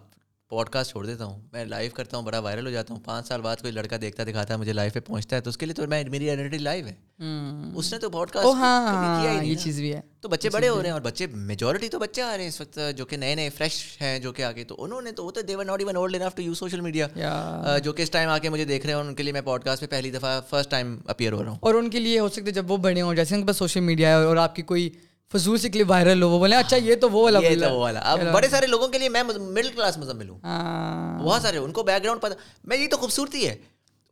[0.54, 3.28] پوڈ کاسٹ چھوڑ دیتا ہوں۔ میں لائیو کرتا ہوں بڑا وائرل ہو جاتا ہوں۔ پانچ
[3.28, 5.66] سال بعد کوئی لڑکا دیکھتا دکھاتا ہے مجھے لائف پہ پہنچتا ہے تو اس کے
[5.66, 6.94] لیے تو میں میری آئیڈینٹی لائیو ہے۔
[7.76, 8.48] اس نے تو پوڈ کاسٹ
[9.44, 12.22] یہ چیز بھی ہے۔ تو بچے بڑے ہو رہے ہیں اور بچے میجورٹی تو بچے
[12.22, 14.76] آ رہے ہیں اس وقت جو کہ نئے نئے فریش ہیں جو کہ آگے۔ تو
[14.84, 17.08] انہوں نے تو وہ تو they were not even old enough to use social media
[17.84, 19.64] جو کہ اس ٹائم آ کے مجھے دیکھ رہے ہیں ان کے لیے میں پوڈ
[19.64, 22.30] کاسٹ پہ پہلی دفعہ فرسٹ ٹائم اپیئر ہو رہا ہوں۔ اور ان کے لیے ہو
[22.30, 24.56] سکتا ہے جب وہ بڑے ہوں جیسے ان کے پاس سوشل میڈیا ہے اور آپ
[24.56, 24.90] کی کوئی
[25.34, 27.80] فضول سے کلپ وائرل ہو وہ بولے اچھا یہ تو وہ والا یہ تو وہ
[27.80, 30.40] والا۔ اب بڑے سارے لوگوں کے لیے میں مڈل کلاس مزمل ہوں
[31.24, 33.56] بہت سارے ان کو بیک گراؤنڈ پتا میں یہ تو خوبصورتی ہے۔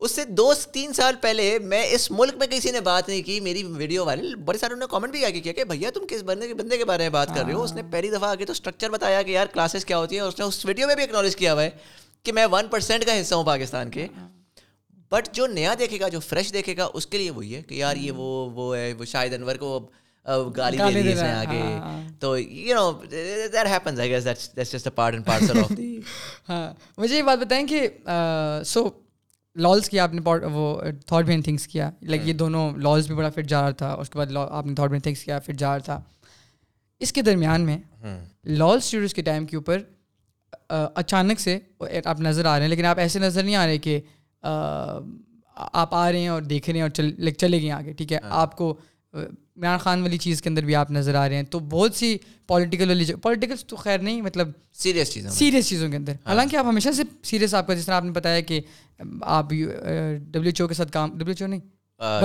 [0.01, 3.39] اس سے دو تین سال پہلے میں اس ملک میں کسی نے بات نہیں کی
[3.39, 6.23] میری ویڈیو وائرل بڑے سارے انہوں نے کامنٹ بھی آگے کیا کہ بھیا تم کس
[6.23, 8.45] بندے کے بندے کے بارے میں بات کر رہے ہو؟ اس نے پہلی دفعہ آگے
[8.45, 11.03] تو اسٹرکچر بتایا کہ یار کلاسز کیا ہوتی ہیں اس نے اس ویڈیو میں بھی
[11.03, 11.69] اکنالج کیا ہوا ہے
[12.23, 14.07] کہ میں ون پرسینٹ کا حصہ ہوں پاکستان کے۔
[15.11, 17.75] بٹ جو نیا دیکھے گا جو فریش دیکھے گا اس کے لیے وہی ہے کہ
[17.75, 19.79] یار یہ وہ وہ ہے وہ شاہد انور کو
[20.57, 21.61] گالی دے دی آگے
[22.19, 25.99] تو you know that I guess that's just a part and parcel of the
[26.49, 27.87] ہاں مجھے یہ بات بتائیں کہ
[28.65, 28.89] سو
[29.55, 33.29] لالس کیا آپ نے وہ تھاٹ بین تھنگس کیا لائک یہ دونوں لالس بھی بڑا
[33.29, 35.69] فٹ جا رہا تھا اس کے بعد آپ نے تھاٹ بین تھنگس کیا فٹ جا
[35.69, 36.01] رہا تھا
[36.99, 37.77] اس کے درمیان میں
[38.45, 39.77] لال اسٹوڈیوز کے ٹائم کے اوپر
[40.95, 41.59] اچانک سے
[42.05, 44.01] آپ نظر آ رہے ہیں لیکن آپ ایسے نظر نہیں آ رہے کہ
[45.55, 48.19] آپ آ رہے ہیں اور دیکھ رہے ہیں اور چل چلے گئے آگے ٹھیک ہے۔
[48.23, 48.77] آپ کو
[49.13, 52.17] عمران خان والی چیز کے اندر بھی آپ نظر آ رہے ہیں تو بہت سی
[52.47, 56.55] پولیٹیکل والی پولیٹیکل تو خیر نہیں مطلب سیریس چیزوں سیریس چیزوں کے اندر۔ ہاں۔ حالانکہ
[56.55, 58.61] آپ ہمیشہ سے سیریس آپ کا جس طرح آپ نے بتایا کہ
[59.21, 61.59] آپ ڈبلیو ایچ او کے ساتھ کام ڈبلیو ایچ او نہیں؟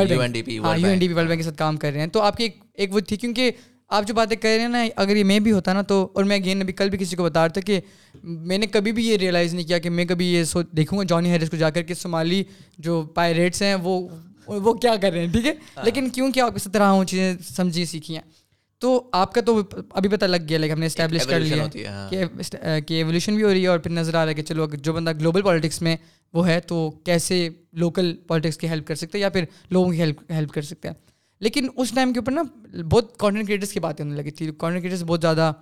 [0.08, 2.48] U N D P world bank کے ساتھ کام کر رہے ہیں۔ تو آپ کی
[2.72, 3.50] ایک وہ تھی کیونکہ
[3.88, 6.24] آپ جو باتیں کہہ رہے ہیں نا اگر یہ میں بھی ہوتا نا تو اور
[6.24, 7.80] میں اگین ابھی کل بھی کسی کو بتا رہا تھا کہ
[8.22, 11.04] میں نے کبھی بھی یہ ریئلائز نہیں کیا کہ میں کبھی یہ سو دیکھوں گا
[11.04, 12.42] جانی ہیرس کو جا کر کہ سومالی
[12.78, 14.08] جو پائریٹس ہیں وہ
[14.48, 17.34] وہ کیا کر رہے ہیں ٹھیک ہے ہاں۔ لیکن کیونکہ آپ اس طرح ہوں چیزیں
[17.46, 18.22] سمجھی سیکھی ہیں
[18.82, 19.60] تو آپ کا تو
[19.90, 23.48] ابھی پتہ لگ گیا لائک ہم نے اسٹیبلش کر لیا ہاں۔ کہ ایولیوشن بھی ہو
[23.48, 25.96] رہی ہے اور پھر نظر آ رہا ہے کہ چلو جو بندہ گلوبل پالیٹکس میں
[26.34, 30.00] وہ ہے تو کیسے لوکل پالیٹکس کی ہیلپ کر سکتے ہیں یا پھر لوگوں کی
[30.00, 30.94] ہیلپ ہیلپ کر سکتے ہیں
[31.40, 32.42] لیکن اس ٹائم کے اوپر نا
[32.82, 35.52] بہت کانٹینٹ کریٹرس کی باتیں ہونے لگی تھی کانٹینٹ کریٹرس بہت زیادہ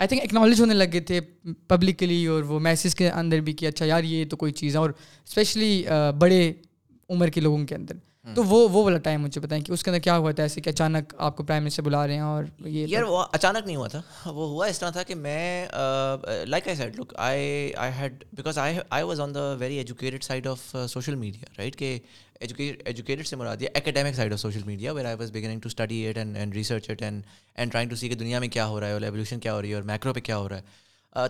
[0.00, 1.20] آئی تھنک اکنالج ہونے لگے تھے
[1.68, 4.80] پبلکلی اور وہ میسیج کے اندر بھی کہ اچھا یار یہ تو کوئی چیز ہے
[4.80, 5.84] اور اسپیشلی
[6.18, 6.52] بڑے
[7.08, 7.94] عمر کے لوگوں کے اندر۔
[8.34, 10.60] تو وہ وہ والا ٹائم مجھے بتائیں کہ اس کے اندر کیا ہوا تھا؟ ایسے
[10.60, 13.76] کہ اچانک آپ کو پرائم منسٹر بلا رہے ہیں اور یہ یار وہ اچانک نہیں
[13.76, 15.66] ہوا تھا۔ وہ ہوا اس طرح تھا کہ میں
[16.46, 20.24] like I said look I I had because I I was on the very educated
[20.24, 21.98] side of social media right کہ
[22.40, 25.96] ایجوکیٹڈ سے مراد ہے academic side of social media where I was beginning to study
[25.96, 27.22] it and and research it and
[27.54, 29.62] and trying to see کہ دنیا میں کیا ہو رہا ہے اور ایولیوشن کیا ہو
[29.62, 30.86] رہی ہے اور میکرو پہ کیا ہو رہا ہے۔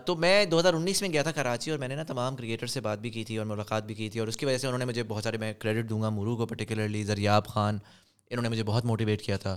[0.07, 2.67] تو میں دو ہزار انیس میں گیا تھا کراچی اور میں نے نا تمام کریٹر
[2.67, 4.67] سے بات بھی کی تھی اور ملاقات بھی کی تھی اور اس کی وجہ سے
[4.67, 7.79] انہوں نے مجھے بہت سارے میں کریڈٹ دوں گا مرو کو پرٹیکولرلی زریاب خان،
[8.31, 9.57] انہوں نے مجھے بہت موٹیویٹ کیا تھا۔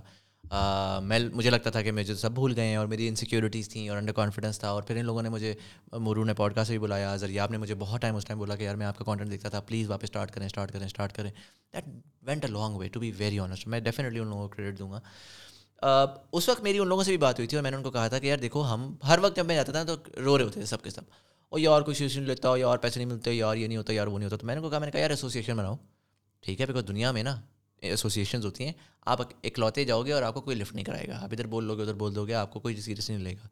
[1.03, 3.97] میں، مجھے لگتا تھا کہ مجھے سب بھول گئے ہیں اور میری انسیکیورٹیز تھیں اور
[3.97, 5.53] انڈر کانفیڈنس تھا اور پھر ان لوگوں نے مجھے
[5.93, 8.55] مرو نے پوڈ کاسٹ سے بھی بلایا زریاب نے مجھے بہت ٹائم اس ٹائم بولا
[8.55, 11.13] کہ یار میں آپ کا کانٹینٹ دیکھتا تھا پلیز واپس اسٹارٹ کریں اسٹارٹ کریں اسٹارٹ
[11.13, 11.31] کریں۔
[11.73, 11.85] That
[12.21, 14.91] went a long way to be very honest میں ڈیفینیٹلی ان لوگوں کو کریڈٹ دوں
[14.91, 14.99] گا۔
[16.31, 17.91] اس وقت میری ان لوگوں سے بھی بات ہوئی تھی اور میں نے ان کو
[17.91, 19.95] کہا تھا کہ یار دیکھو، ہم ہر وقت جب میں جاتا تھا تو
[20.25, 21.01] رو رہے ہوتے تھے سب کے سب۔
[21.49, 24.07] اور یار کوئی سچویشن لیتا ہو یار پیسے نہیں ملتے یار یہ نہیں ہوتا یار
[24.07, 25.75] وہ نہیں ہوتا۔ تو میں نے کو کہا، میں نے کہا، یار ایسوسیشن بناؤ۔
[26.41, 27.41] ٹھیک ہے بیکاز دنیا میں نا
[27.81, 28.73] ایسوسیشنز ہوتی ہیں۔
[29.05, 31.63] آپ اکلوتے جاؤ گے اور آپ کو کوئی لفٹ نہیں کرائے گا۔ آپ ادھر بول
[31.63, 33.47] لو گے ادھر بول دو گے، آپ کو کوئی سیریس نہیں لے گا۔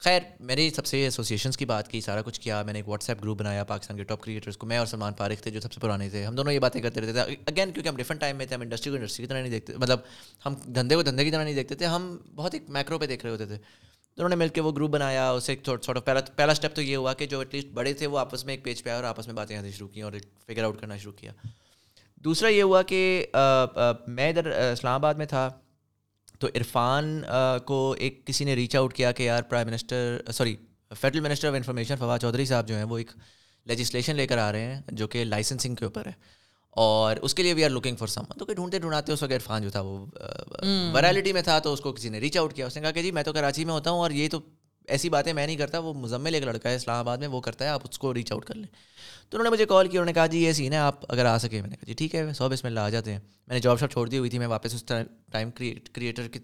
[0.00, 3.08] خیر میری سب سے ایسوسیشنس کی بات کی، سارا کچھ کیا، میں نے ایک واٹس
[3.08, 5.72] ایپ گروپ بنایا پاکستان کے ٹاپ کریٹرس کو۔ میں اور سلمان فارغ تھے جو سب
[5.72, 8.36] سے پرانے تھے۔ ہم دونوں یہ باتیں کرتے رہتے تھے۔ اگین کیونکہ ہم ڈفرنٹ ٹائم
[8.36, 10.00] میں تھے، ہم انڈسٹری کو انڈسٹری کی طرح نہیں دیکھتے۔ مطلب
[10.46, 13.24] ہم دھندے کو دھندے کی طرح نہیں دیکھتے تھے، ہم بہت ایک میکرو پہ دیکھ
[13.24, 13.56] رہے ہوتے تھے۔
[14.16, 17.14] دونوں نے مل کے وہ گروپ بنایا، اسے تھوڑا پہلا پہلا اسٹیپ تو یہ ہوا
[17.14, 19.26] کہ جو ایٹ لیسٹ بڑے تھے، وہ آپس میں ایک پیج پہ آئے اور آپس
[19.26, 20.12] میں باتیں آتی شروع کی اور
[20.46, 21.32] فگر آؤٹ کرنا شروع کیا۔
[22.16, 23.26] دوسرا یہ ہوا کہ
[24.06, 25.48] میں ادھر اسلام آباد میں تھا۔
[26.38, 27.22] تو عرفان
[27.64, 30.56] کو ایک کسی نے ریچ آؤٹ کیا کہ یار prime minister sorry
[31.00, 33.10] federal minister of information Fawad Chaudhry صاحب جو ہیں وہ ایک
[33.66, 36.12] لیجسلیشن لے کر آ رہے ہیں جو کہ لائسنسنگ کے اوپر ہے
[36.70, 39.32] اور اس کے لیے we are looking for some تو کہ ڈھونڈتے ڈھونڈاتے اس وقت
[39.32, 40.06] عرفان جو تھا وہ
[40.94, 43.02] ورائلٹی میں تھا تو اس کو کسی نے ریچ آؤٹ کیا۔ اس نے کہا کہ
[43.02, 44.40] جی میں تو کراچی میں ہوتا ہوں اور یہ تو
[44.88, 47.64] ایسی باتیں میں نہیں کرتا وہ مزمل ایک لڑکا ہے اسلام آباد میں وہ کرتا
[47.64, 48.66] ہے آپ اس کو ریچ آؤٹ کر لیں۔
[49.30, 51.24] تو انہوں نے مجھے کال کیا انہوں نے کہا جی یہ سین ہے آپ اگر
[51.26, 53.54] آ سکے۔ میں نے کہا جی ٹھیک ہے سو بس میں آ جاتے ہیں۔ میں
[53.54, 54.84] نے جاب شاپ چھوڑ دی ہوئی تھی میں واپس اس
[55.32, 55.50] ٹائم
[55.92, 56.38] کریٹر کی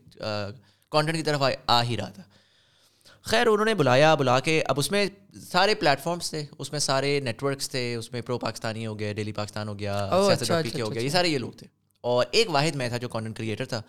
[0.90, 2.22] کانٹینٹ کی طرف آ ہی رہا تھا۔
[3.22, 5.06] خیر انہوں نے بلایا بلا کے اب اس میں
[5.52, 9.12] سارے پلیٹفارمس تھے۔ اس میں سارے نیٹ ورکس تھے اس میں پرو پاکستانی ہو گیا
[9.12, 11.66] ڈیلی پاکستان ہو گیا اچھا، اچھا، ہو گیا یہ اچھا۔ سارے یہ لوگ تھے۔
[12.00, 13.82] اور ایک واحد میں تھا جو کانٹینٹ کریٹر تھا۔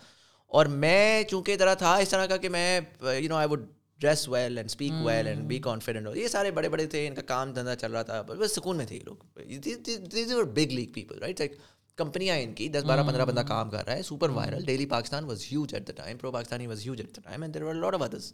[0.46, 2.80] اور میں چونکہ طرح تھا اس طرح کا کہ میں
[3.20, 3.66] you know I would
[4.00, 7.14] dress well and speak well and be confident ہو یہ سارے بڑے بڑے تھے ان
[7.14, 9.16] کا کام دھندا چل رہا تھا بس سکون میں تھے یہ لوگ۔
[10.44, 11.52] Big league people right like
[11.96, 15.24] کمپنیاں ان کی دس بارہ پندرہ بندہ کام کر رہا ہے super viral Daily Pakistan
[15.24, 17.74] was huge at the time Pro Pakistani was huge at the time and there are
[17.74, 18.32] lot of others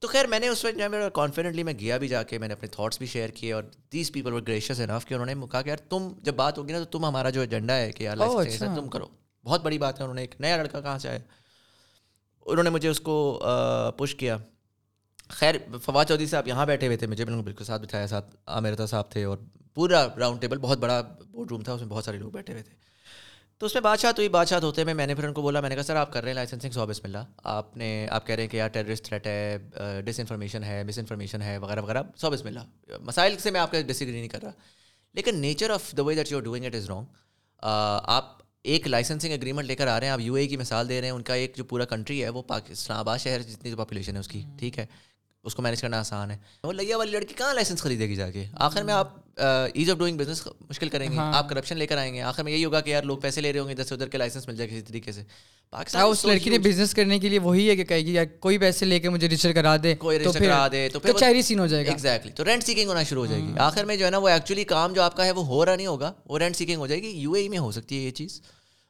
[0.00, 2.54] تو خیر میں نے اس وقت جو کانفیڈنٹلی میں گیا بھی جا کے میں نے
[2.54, 3.62] اپنے تھاٹس بھی شیئر کیے اور
[3.92, 6.72] دیس پیپل اور گریشیس انف کہ انہوں نے کہا کہ یار تم جب بات ہوگی
[6.72, 9.06] نا تو تم ہمارا جو ایجنڈا ہے کہ یار اچھا۔ تم کرو۔
[9.44, 11.18] بہت بڑی بات ہے انہوں نے ایک نیا لڑکا کہاں سے آیا؟
[12.48, 13.42] انہوں نے مجھے اس کو
[13.96, 14.36] پش کیا۔
[15.28, 15.54] خیر
[15.84, 19.24] فواد چودھری صاحب یہاں بیٹھے ہوئے تھے، مجھے بالکل ساتھ بٹھایا، ساتھ عامرتا صاحب تھے
[19.24, 19.38] اور
[19.74, 22.62] پورا راؤنڈ ٹیبل بہت بڑا بورڈ روم تھا، اس میں بہت سارے لوگ بیٹھے ہوئے
[22.62, 22.74] تھے۔
[23.58, 25.60] تو اس میں بادشاہ تو یہ بادشاہ ہوتے میں میں نے پھر ان کو بولا،
[25.60, 28.26] میں نے کہا، سر، آپ کر رہے ہیں لائسنسنگ سو بسم اللہ۔ آپ نے، آپ
[28.26, 29.58] کہہ رہے ہیں کہ یار ٹیررسٹ تھریٹ ہے
[30.04, 33.70] ڈس انفارمیشن ہے مس انفارمیشن ہے، وغیرہ وغیرہ۔ سو بسم اللہ۔ مسائل سے میں آپ
[33.70, 34.50] کا ڈس ایگری نہیں کر رہا۔
[35.14, 37.04] لیکن nature of the way that you are doing it is wrong
[38.02, 41.00] آپ ایک لائسنسنگ اگریمنٹ لے کر آ رہے ہیں آپ یو اے کی مثال دے
[41.00, 44.14] رہے ہیں ان کا ایک جو پورا کنٹری ہے وہ اسلام آباد شہر جتنی پاپولیشن
[44.14, 44.86] ہے اس کی ٹھیک ہے؟
[45.44, 48.30] اس کو مینیج کرنا آسان ہے۔ وہ لیا والی لڑکی کہاں لائسنس خریدے گی جا
[48.30, 49.08] کے؟ آخر میں آپ
[49.74, 52.42] ایز آف ڈوئنگ بزنس مشکل کریں گے۔ ہاں۔ آپ کرپشن لے کر آئیں گے۔ آخر
[52.42, 54.18] میں یہی ہوگا کہ یار لوگ پیسے لے رہے ہوں گے ادھر سے ادھر کے
[54.18, 55.22] لائسنس مل جائے کسی طریقے سے۔
[55.70, 58.86] پاکستان اس لڑکی نے بزنس کرنے کے لیے وہی ہے کہ کہے گی کوئی پیسے
[58.86, 61.66] لے کے مجھے رجسٹر کرا دے کوئی رجسٹر کرا دے تو پھر چیری سین ہو
[61.66, 64.10] جائے گا۔ ایگزیکٹلی تو رینٹ سیکنگ ہونا شروع ہو جائے گی۔ آخر میں جو ہے
[64.10, 66.56] نا وہ ایکچولی کام جو آپ کا ہے وہ ہو رہا نہیں ہوگا۔ وہ رینٹ
[66.56, 68.40] سیکنگ ہو جائے گی۔ یو اے میں ہو سکتی ہے یہ چیز۔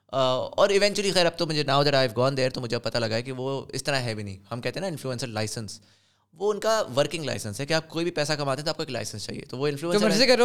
[0.09, 3.15] اور ایونچولی خیر اب تو مجھے now that I gone there تو مجھے پتہ لگا
[3.15, 5.81] ہے کہ وہ اس طرح ہے بھی نہیں۔ ہم کہتے ہیں نا انفلوئنسر لائسنس
[6.39, 8.77] وہ ان کا ورکنگ لائسنس ہے کہ آپ کوئی بھی پیسہ کماتے ہیں تو آپ
[8.77, 10.37] کو ایک لائسنس چاہیے۔ تو وہ انفلوئنسر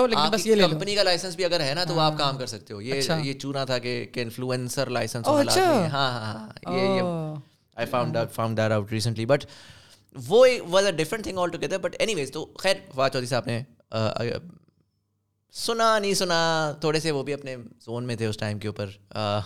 [0.62, 3.18] کمپنی کا لائسنس بھی اگر ہے نا تو آپ کام کر سکتے ہو۔ یہ اچھا۔
[3.18, 7.02] یہ چونا تھا کہ انفلوئنسر لائسنس ہاں ہاں ہاں۔ یہ
[7.78, 9.46] I found found that out recently but
[10.16, 13.62] وہ was a different thing altogether but anyways تو خیر فواد چودھری صاحب نے
[15.54, 17.56] سنا نہیں سنا تھوڑے سے وہ بھی اپنے
[17.86, 18.90] زون میں تھے اس ٹائم کے اوپر۔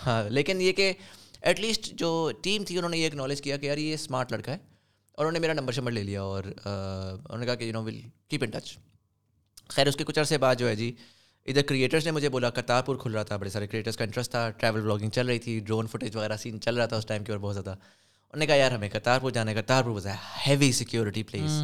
[0.06, 0.92] ہاں لیکن یہ کہ
[1.40, 4.52] ایٹ لیسٹ جو ٹیم تھی انہوں نے یہ اکنالج کیا کہ یار یہ اسمارٹ لڑکا
[4.52, 4.58] ہے۔
[5.18, 7.82] اور انہوں نے میرا نمبر شمبر لے لیا اور انہوں نے کہا کہ you know
[7.84, 8.76] will keep in touch
[9.68, 10.92] خیر اس کے کچھ عرصے بعد جو ہے جی
[11.46, 14.48] ادھر کریٹرس نے مجھے بولا کرتارپور کھل رہا تھا بڑے سارے کریٹرس کا انٹرسٹ تھا
[14.50, 17.32] ٹریول بلاگنگ چل رہی تھی ڈرون فوٹیج وغیرہ سین چل رہا تھا اس ٹائم کے
[17.32, 20.12] اور بہت زیادہ۔ انہوں نے کہا یار ہمیں کرتارپور جانا ہے Kartarpur a
[20.46, 21.62] heavy security place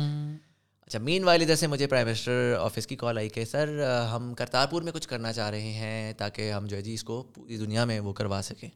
[0.86, 3.80] اچھا مین والی ادھر سے مجھے پرائم منسٹر آفس کی کال آئی کہ سر
[4.12, 7.22] ہم کرتارپور میں کچھ کرنا چاہ رہے ہیں تاکہ ہم جو ہے جی اس کو
[7.34, 8.68] پوری دنیا میں وہ کروا سکیں.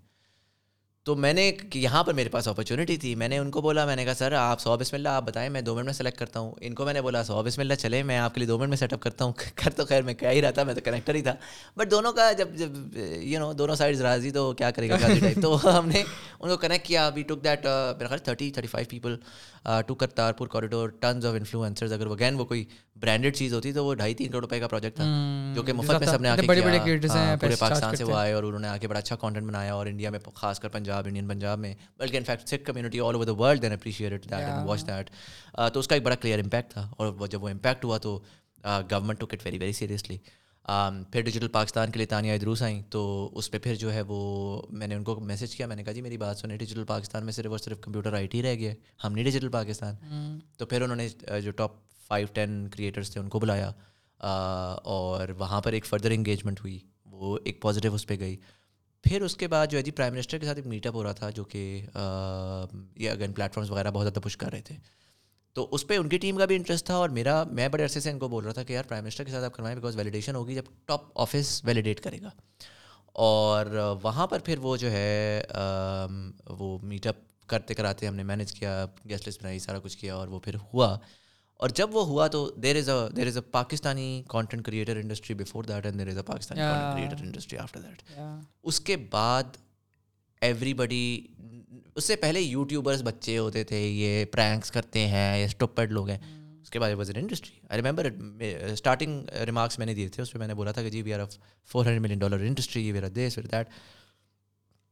[1.09, 3.97] تو میں نے یہاں پر میرے پاس اپرچونیٹی تھی۔ میں نے ان کو بولا میں
[3.97, 6.41] نے کہا سر آپ سو بسم اللہ آپ بتائیں میں دو منٹ میں سلیکٹ کرتا
[6.41, 8.59] ہوں۔ ان کو میں نے بولا سو بسم اللہ چلے میں آپ کے لیے دو
[8.59, 10.75] منٹ میں سیٹ اپ کرتا ہوں۔ کر تو خیر میں کہہ ہی رہا تھا میں
[10.75, 11.35] تو کنیکٹر ہی تھا۔
[11.77, 15.43] بٹ دونوں کا جب جب یو نو دونوں سائڈ راضی تو کیا کرے گا ٹائپ
[15.43, 16.03] تو ہم نے
[16.41, 19.17] ان کو کنیکٹ کیا۔ وی ٹک دیٹ میرا خیال thirty thirty five people
[19.87, 22.65] to Kartarpur corridor tons of influencers اگر وہ گین وہ کوئی
[23.01, 25.05] برانڈیڈ چیز ہوتی تو وہ ڈھائی تین کروڑ روپے کا پروجیکٹ تھا
[25.55, 28.61] جو کہ مفت میں سب نے آ کے پورے پاکستان سے وہ آئے اور انہوں
[28.61, 31.59] نے آ کے بڑا اچھا کانٹینٹ بنایا اور انڈیا میں خاص کر پنجاب انڈین پنجاب
[31.59, 35.11] میں بلکہ in fact Sikh community all over the world then appreciate that and watch that
[35.75, 38.21] تو اس کا ایک بڑا کلیئر امپیکٹ تھا اور جب وہ امپیکٹ ہوا تو
[38.65, 40.19] government took it very very seriously
[41.13, 44.63] پھر ڈیجیٹل پاکستان کے لیے تانیہ ادروس آئیں تو اس پہ پھر جو ہے وہ
[44.71, 47.25] میں نے ان کو میسج کیا میں نے کہا جی میری بات سنیں ڈیجیٹل پاکستان
[47.25, 48.73] میں صرف اور صرف کمپیوٹر آئی ٹی رہ گیا
[49.05, 49.95] ہم نہیں ڈیجیٹل پاکستان۔
[50.57, 51.09] تو پھر انہوں نے
[51.41, 51.73] جو ٹاپ
[52.09, 53.71] فائیو ٹین کریٹرس تھے ان کو بلایا
[54.85, 58.37] اور وہاں پر ایک فردر انگیجمنٹ ہوئی، وہ ایک پازیٹیو اس پہ گئی۔
[59.05, 61.03] پھر اس کے بعد جو ہے جی پرائم منسٹر کے ساتھ ایک میٹ اپ ہو
[61.05, 61.61] رہا تھا، جو کہ
[62.97, 64.77] یہ اگین پلیٹفارمس وغیرہ بہت زیادہ پش کر رہے تھے۔
[65.57, 68.01] تو اس پہ ان کی ٹیم کا بھی انٹرسٹ تھا، اور میرا، میں بڑے عرصے
[68.01, 69.97] سے ان کو بول رہا تھا کہ یار پرائم منسٹر کے ساتھ آپ کروائیں بیکاز
[69.97, 72.31] ویلیڈیشن ہوگی جب ٹاپ آفس ویلیڈیٹ کرے گا۔
[73.13, 73.67] اور
[74.03, 75.43] وہاں پر پھر وہ جو ہے
[76.49, 77.17] وہ میٹ اپ
[77.49, 80.55] کرتے کراتے ہم نے مینیج کیا گیسٹ لسٹ بنائی، سارا کچھ کیا، اور وہ پھر
[80.73, 80.97] ہوا۔
[81.61, 85.35] اور جب وہ ہوا تو there is a there is a Pakistani content creator industry
[85.35, 88.03] before that and there is a Pakistani creator industry after that
[88.63, 89.57] اس کے بعد
[90.43, 91.27] ایوری بڈی
[91.95, 96.19] اس سے پہلے یوٹیوبرس بچے ہوتے تھے یہ پرینکس کرتے ہیں یا اسٹوپڈ لوگ ہیں۔
[96.63, 98.09] اس کے بعد was an industry I remember
[98.73, 101.15] starting remarks میں نے دیے تھے اس پہ میں نے بولا تھا کہ جی we
[101.15, 101.21] are
[101.69, 103.69] four hundred million dollar industry where this where that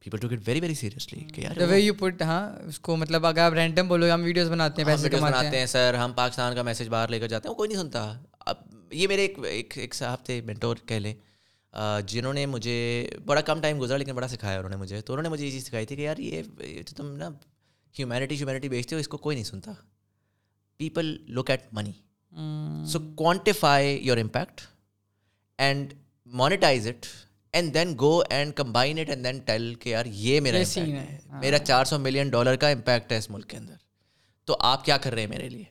[0.09, 3.25] people to get very very seriously کہ یار وے یو پٹ ہاں اس کو مطلب
[3.25, 6.61] اگر آپ رینڈم بولو ہم ویڈیوز بناتے ہیں پیسے بناتے ہیں سر ہم پاکستان کا
[6.61, 8.57] میسج باہر لے کر جاتے ہیں کوئی نہیں سنتا اب
[8.91, 11.13] یہ میرے ایک ایک صاحب تھے مینٹور کہہ لیں
[12.07, 12.77] جنہوں نے مجھے
[13.25, 15.51] بڑا کم ٹائم گزرا لیکن بڑا سکھایا انہوں نے مجھے تو انہوں نے مجھے یہ
[15.51, 16.41] چیز سکھائی تھی کہ یار یہ
[16.95, 17.29] تم نا
[17.95, 19.71] ہیومینٹی ہیومینٹی بیچتے ہو اس کو کوئی نہیں سنتا
[20.79, 21.91] people look at money
[22.85, 24.61] so quantify your impact
[25.59, 25.93] and
[26.25, 27.05] monetize it
[27.57, 30.57] and then go and combine it and then tell کہ یار یہ میرا
[31.41, 33.75] میرا چار سو ملین ڈالر کا امپیکٹ ہے اس ملک کے اندر
[34.47, 35.63] تو آپ کیا کر رہے ہیں میرے لیے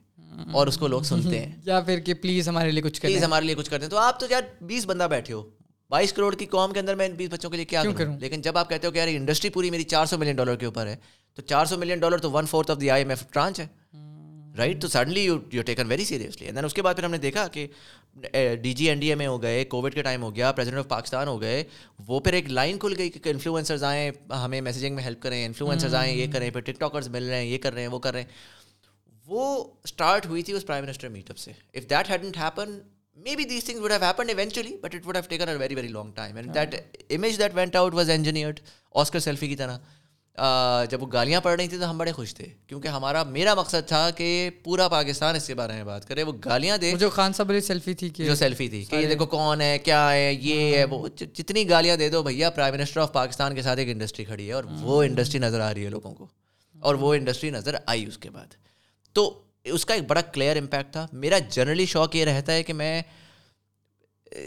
[0.53, 3.47] اور اس کو لوگ سنتے ہیں یا پھر کہ پلیز ہمارے لیے کچھ پلیز ہمارے
[3.47, 5.43] لیے کچھ کرتے ہیں تو آپ تو یار بیس بندہ بیٹھے ہو
[5.91, 8.59] بائیس کروڑ کی قوم کے اندر میں بیس بچوں کے لیے کیا کروں لیکن جب
[8.59, 10.97] آپ کہتے ہو کہ یار انڈسٹری پوری میری چار سو ملین ڈالر کے اوپر ہے
[11.39, 13.67] تو چار سو ملین ڈالر تو one fourth of the I M F tranche ہے
[14.59, 17.11] رائٹ تو suddenly you you taken very seriously and then اس کے بعد پھر ہم
[17.11, 17.67] نے دیکھا کہ
[18.63, 20.89] D G N D A میں ہو گئے کووڈ کے ٹائم ہو گیا پریزیڈنٹ آف
[20.89, 21.63] پاکستان ہو گئے
[22.07, 25.95] وہ پھر ایک لائن کھل گئی کہ انفلوئنسرز آئیں ہمیں میسیجنگ میں ہیلپ کریں انفلوئنسرز
[25.95, 28.13] آئیں یہ کریں پھر ٹک ٹاکرز مل رہے ہیں یہ کر رہے ہیں وہ کر
[28.13, 28.29] رہے ہیں
[29.29, 32.79] وہ اسٹارٹ ہوئی تھی اس پرائم منسٹر میٹ اپ سے if that hadn't happen
[33.37, 35.89] maybe this thing would have happen eventually but it would have taken a very very
[35.89, 36.75] long time and that
[37.11, 38.61] image that went out was engineered
[38.95, 39.79] Oscar selfie کی طرح
[40.91, 43.89] جب وہ گالیاں پڑھ رہی تھیں تو ہم بڑے خوش تھے کیونکہ ہمارا میرا مقصد
[43.89, 47.33] تھا کہ پورا پاکستان اس کے بارے میں بات کرے وہ گالیاں دے۔ جو خان
[47.33, 50.85] صاحب سیلفی تھی جو سیلفی تھی کہ یہ دیکھو کون ہے کیا ہے یہ ہے
[50.85, 54.49] وہ جتنی گالیاں دے دو بھیا پرائم منسٹر آف پاکستان کے ساتھ ایک انڈسٹری کھڑی
[54.49, 56.27] ہے اور وہ انڈسٹری نظر آ رہی ہے لوگوں کو۔
[56.81, 58.47] اور وہ انڈسٹری نظر آئی اس کے بعد۔
[59.13, 62.73] تو اس کا ایک بڑا کلیئر امپیکٹ تھا۔ میرا جنرلی شوق یہ رہتا ہے کہ
[62.73, 63.03] میں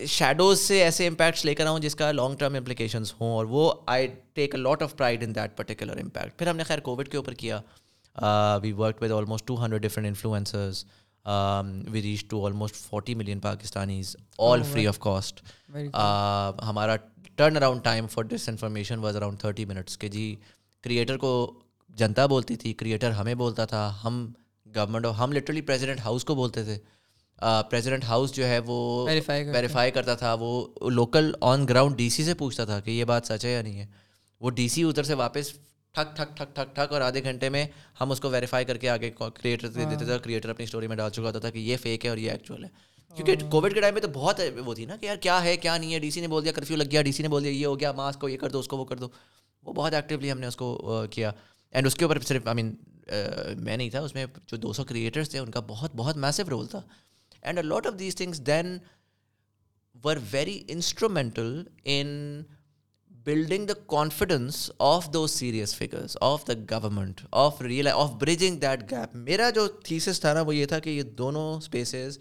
[0.07, 3.72] شیڈوز سے ایسے امپیکٹس لے کر آؤں جس کا لانگ ٹرم امپلیکیشنس ہوں اور وہ
[3.88, 7.10] I take a lot of pride in that particular impact پھر ہم نے خیر کووڈ
[7.10, 7.60] کے اوپر کیا.
[8.64, 10.84] We work with almost two hundred different influencers
[11.91, 15.41] we reach to almost forty million Pakistanis all free of cost
[16.70, 16.95] ہمارا
[17.36, 20.36] turn around time for disinformation was around thirty minutes کہ جی
[20.84, 21.32] کریٹر کو
[21.90, 24.26] جنتا بولتی تھی کریٹر ہمیں بولتا تھا ہم
[24.66, 26.78] گورنمنٹ ہم لٹرلی پریزیڈنٹ ہاؤس کو بولتے تھے۔
[27.70, 32.34] پریزیڈنٹ ہاؤس جو ہے وہ ویریفائی کرتا تھا وہ local on ground D C سے
[32.34, 33.86] پوچھتا تھا کہ یہ بات سچ ہے یا نہیں ہے۔
[34.41, 35.52] وہ ڈی سی ادھر سے واپس
[35.95, 37.66] ٹھک ٹھک ٹھک ٹھک ٹھک اور آدھے گھنٹے میں
[38.02, 40.95] ہم اس کو ویریفائی کر کے آگے کریٹر دے دیتے تھے کریٹر اپنی اسٹوری میں
[40.95, 42.70] ڈال چکا ہوتا تھا کہ یہ فیک ہے اور یہ ایکچوئل ہے۔
[43.18, 45.78] کیونکہ کووڈ کے ٹائم میں تو بہت وہ تھی نا کہ یار کیا ہے کیا
[45.78, 47.52] نہیں ہے ڈی سی نے بول دیا کرفیو لگ گیا ڈی سی نے بول دیا
[47.52, 49.07] یہ ہو گیا ماسک کو یہ کر دو اس کو وہ کر دو۔
[49.64, 51.32] وہ بہت ایکٹیولی ہم نے اس کو کیا۔
[51.74, 52.76] اینڈ اس کے اوپر صرف آئی مین
[53.57, 56.44] میں نہیں تھا اس میں جو دو سو کریٹرس تھے ان کا بہت بہت میسو
[56.49, 56.82] رول تھا۔
[57.44, 58.78] And a lot of these things then
[60.03, 62.41] were very instrumental in
[63.26, 68.91] building the confidence of those serious figures of the government of real of bridging that
[68.91, 72.20] gap میرا جو تھیسس تھا نا وہ یہ تھا کہ یہ دونوں اسپیسیز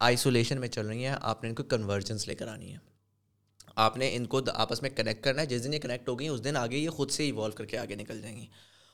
[0.00, 2.78] آئسولیشن میں چل رہی ہیں آپ نے ان کو کنورجنس لے کر آنی ہے
[3.76, 6.28] آپ نے ان کو آپس میں کنیکٹ کرنا ہے جس دن یہ کنیکٹ ہو گئی
[6.28, 8.46] اس دن آگے یہ خود سے ایوالو کر کے آگے نکل جائیں گی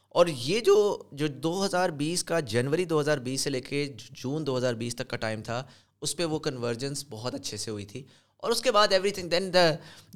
[0.08, 3.92] اور یہ جو جو دو ہزار بیس کا جنوری دو ہزار بیس سے لے کے
[4.10, 5.64] جون دو ہزار بیس تک کا ٹائم تھا
[6.00, 8.02] اس پہ وہ کنورجنس بہت اچھے سے ہوئی تھی۔
[8.36, 9.52] اور اس کے بعد everything then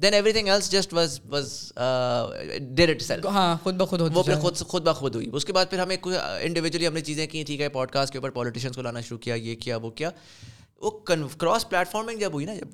[0.01, 1.73] then everything else just was was
[2.75, 5.79] did itself ہاں خود بخود وہ پھر خود خود بخود ہوئی۔ اس کے بعد پھر
[5.79, 9.01] ہمیں انڈیویجولی ہم نے چیزیں کی ٹھیک ہے پوڈ کاسٹ کے اوپر پالیٹیشنس کو لانا
[9.01, 10.09] شروع کیا یہ کیا وہ کیا۔
[10.81, 10.91] وہ
[11.37, 12.67] کراس پلیٹفارمنگ جب ہوئی نا جب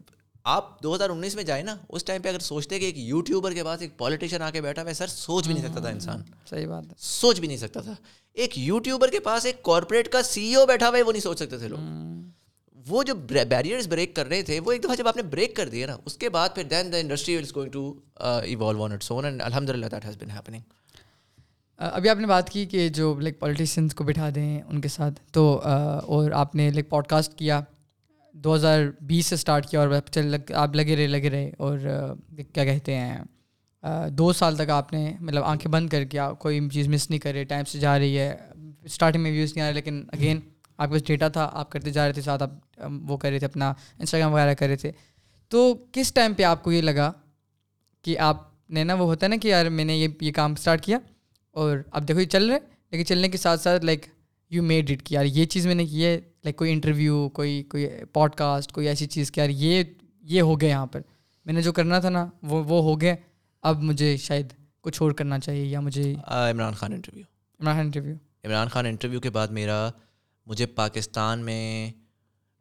[0.43, 3.53] آپ دو ہزار انیس میں جائیں نا اس ٹائم پہ اگر سوچتے کہ ایک یوٹیوبر
[3.53, 6.21] کے پاس ایک پالیٹیشین آ کے بیٹھا ہوا سر سوچ بھی نہیں سکتا تھا انسان۔
[6.49, 7.93] صحیح بات ہے۔ سوچ بھی نہیں سکتا تھا۔
[8.33, 11.39] ایک یوٹیوبر کے پاس ایک کارپوریٹ کا سی او بیٹھا ہوا ہے وہ نہیں سوچ
[11.39, 11.79] سکتے تھے لوگ۔
[12.87, 13.15] وہ جو
[13.49, 15.97] بیریئرز بریک کر رہے تھے وہ ایک دفعہ جب آپ نے بریک کر دیا نا
[16.05, 19.41] اس کے بعد پھر then the industry is going to evolve on its own and
[19.41, 20.61] الحمد للہ دیٹ ہیز بن ہیپننگ
[21.79, 25.19] ابھی آپ نے بات کی کہ جو لائک پولیٹیشینس کو بٹھا دیں ان کے ساتھ
[25.31, 27.61] تو اور آپ نے لائک پوڈ کاسٹ کیا۔
[28.33, 31.77] دو ہزار بیس سے اسٹارٹ کیا اور چل لگ آپ لگے رہے لگے رہے اور
[32.53, 33.17] کیا کہتے ہیں
[34.11, 37.33] دو سال تک آپ نے مطلب آنکھیں بند کر کے کوئی چیز مس نہیں کر
[37.33, 38.35] رہے، ٹائم سے جا رہی ہے
[38.85, 40.39] اسٹارٹنگ میں ویوز نہیں آ رہے، لیکن اگین
[40.77, 42.49] آپ کے پاس ڈیٹا تھا، آپ کرتے جا رہے تھے، ساتھ آپ
[43.07, 44.91] وہ کر رہے تھے، اپنا انسٹاگرام وغیرہ کر رہے تھے۔
[45.51, 47.11] تو کس ٹائم پہ آپ کو یہ لگا
[48.05, 50.51] کہ آپ نے نا، وہ ہوتا ہے نا کہ یار میں نے یہ یہ کام
[50.51, 50.97] اسٹارٹ کیا
[51.55, 52.59] اور اب دیکھو یہ چل رہے
[52.91, 54.05] لیکن چلنے کے ساتھ ساتھ لائک
[54.51, 57.63] یو میڈ اٹ کہ یار یہ چیز میں نے کی ہے لائک کوئی انٹرویو کوئی
[57.63, 59.83] کوئی پوڈ کاسٹ کوئی ایسی چیز کہ یار یہ
[60.21, 61.01] یہ ہو گیا یہاں پر۔
[61.45, 63.15] میں نے جو کرنا تھا نا وہ وہ ہو گیا۔
[63.61, 67.23] اب مجھے شاید کچھ اور کرنا چاہیے یا مجھے Imran Khan interview
[67.59, 69.89] Imran Khan interview Imran Khan interview کے بعد میرا
[70.45, 71.91] مجھے پاکستان میں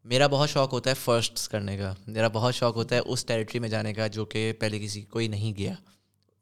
[0.04, 3.58] میرا بہت شوق ہوتا ہے فرسٹس کرنے کا۔ میرا بہت شوق ہوتا ہے اس ٹیریٹری
[3.58, 5.74] میں جانے کا جو کہ پہلے کسی کوئی نہیں گیا۔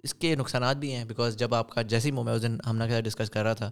[0.02, 3.00] اس کے نقصانات بھی ہیں بیکاز جب آپ کا جیسی میں اس دن ہم نے
[3.02, 3.70] ڈسکس کر رہا تھا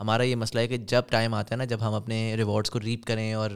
[0.00, 2.80] ہمارا یہ مسئلہ ہے کہ جب ٹائم آتا ہے نا جب ہم اپنے ریوارڈس کو
[2.80, 3.50] ریپ کریں اور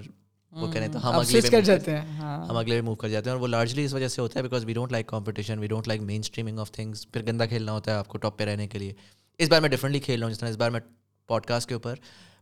[0.52, 3.34] وہ کریں تو ہم اگلے کر جاتے ہیں ہاں۔ ہم اگلے موو کر جاتے ہیں
[3.34, 5.88] اور وہ لارجلی اس وجہ سے ہوتا ہے because we don't like competition we don't
[5.88, 8.78] like mainstreaming of things پھر گندا کھیلنا ہوتا ہے آپ کو ٹاپ پہ رہنے کے
[8.78, 8.92] لیے۔
[9.40, 10.80] اس بار میں ڈفرنٹلی کھیل رہا ہوں جس طرح اس بار میں
[11.28, 11.94] پوڈ کاسٹ کے اوپر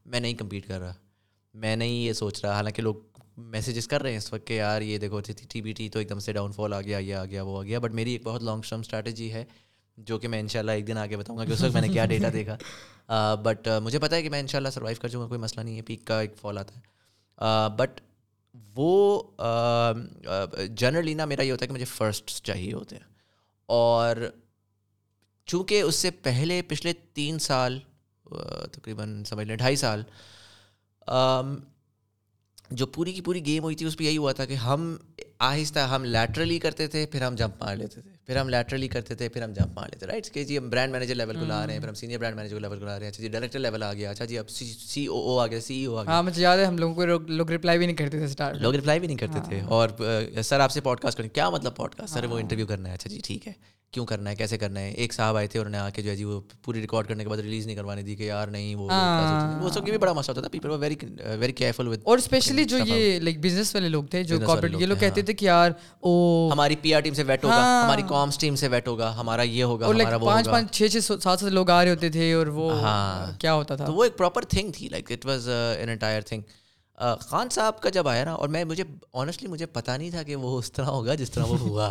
[0.06, 0.92] میں نہیں کمپیٹ کر رہا۔
[1.54, 2.94] میں نہیں یہ سوچ رہا حالانکہ لوگ
[3.36, 6.08] میسیجز کر رہے ہیں اس وقت کہ یار یہ دیکھو ٹی بی ٹی تو ایک
[6.10, 8.22] دم سے ڈاؤن فال آ گیا یہ آ گیا وہ آ گیا۔ بٹ میری ایک
[8.24, 9.44] بہت لانگ ٹرم اسٹریٹجی ہے
[9.98, 11.80] جو کہ میں ان شاء اللہ ایک دن آگے بتاؤں گا کہ اس وقت میں
[11.80, 12.56] نے کیا ڈیٹا دیکھا۔
[13.12, 15.28] Uh, بٹ uh, مجھے پتا ہے کہ میں ان شاء اللہ سروائیو کر جاؤں گا،
[15.28, 16.80] کوئی مسئلہ نہیں ہے۔ پیک کا ایک فال آتا ہے۔
[17.44, 18.00] uh, بٹ
[18.74, 23.04] وہ um, جنرلی نا میرا یہ ہوتا ہے کہ مجھے فرسٹ چاہیے ہوتے ہیں۔
[23.66, 24.16] اور
[25.46, 27.78] چونکہ اس سے پہلے پچھلے تین سال
[28.72, 30.02] تقریباً سمجھ لیں ڈھائی سال
[31.10, 31.56] um,
[32.70, 34.96] جو پوری کی پوری گیم ہوئی تھی، اس پہ یہی ہوا تھا کہ ہم
[35.38, 39.14] آہستہ، ہم لیٹرلی کرتے تھے، پھر ہم جمپ مار لیتے تھے۔ پھر ہم لیٹرلی کرتے
[39.14, 41.66] تھے پھر ہم جمپ مار لیتے رائٹ کہ جی ہم برانڈ مینیجر لیول کو لا
[41.66, 43.58] رہے ہیں پھر ہم سینئر برانڈ مینیجر لیول کو لا رہے ہیں اچھا جی ڈائریکٹر
[43.58, 46.12] لیول آ گیا اچھا جی اب سی او او آ گیا سی او آ گیا۔
[46.12, 49.00] ہاں مجھے یاد ہے ہم لوگوں کو لوگ رپلائی بھی نہیں کرتے تھے لوگ رپلائی
[49.00, 49.88] بھی نہیں کرتے تھے۔ اور
[50.44, 52.94] سر آپ سے پوڈ کاسٹ کریں کیا مطلب پوڈ کاسٹ سر وہ انٹرویو کرنا ہے
[52.94, 53.52] اچھا جی ٹھیک ہے۔
[53.92, 56.10] کیوں کرنا ہے کیسے کرنا ہے؟ ایک صاحب آئے تھے انہوں نے آ کے جو
[56.10, 58.74] ہے جی وہ پوری ریکارڈ کرنے کے بعد ریلیز نہیں کروانے دی کہ یار نہیں
[58.74, 58.88] وہ
[59.62, 60.96] وہ سب کی بھی بڑا مسئلہ ہوتا تھا۔ People very
[61.38, 64.86] very careful with اور اسپیشلی جو یہ لائک بزنس والے لوگ تھے جو کارپوریٹ یہ
[64.86, 65.70] لوگ کہتے تھے کہ یار
[66.00, 66.12] او
[66.52, 69.64] ہماری پی آر ٹیم سے ویٹ ہوگا ہماری کامس ٹیم سے ویٹ ہوگا ہمارا یہ
[69.64, 72.46] ہوگا ہمارا وہ پانچ پانچ چھ چھ سات سات لوگ آ رہے ہوتے تھے اور
[72.52, 72.70] وہ
[73.40, 75.48] کیا ہوتا تھا۔ وہ ایک پراپر تھنگ تھی like it was
[75.78, 76.42] an entire thing
[77.20, 80.36] Khan صاحب کا جب آیا نا اور میں مجھے آنیسٹلی مجھے پتا نہیں تھا کہ
[80.36, 81.90] وہ اس طرح ہوگا جس طرح وہ ہوا۔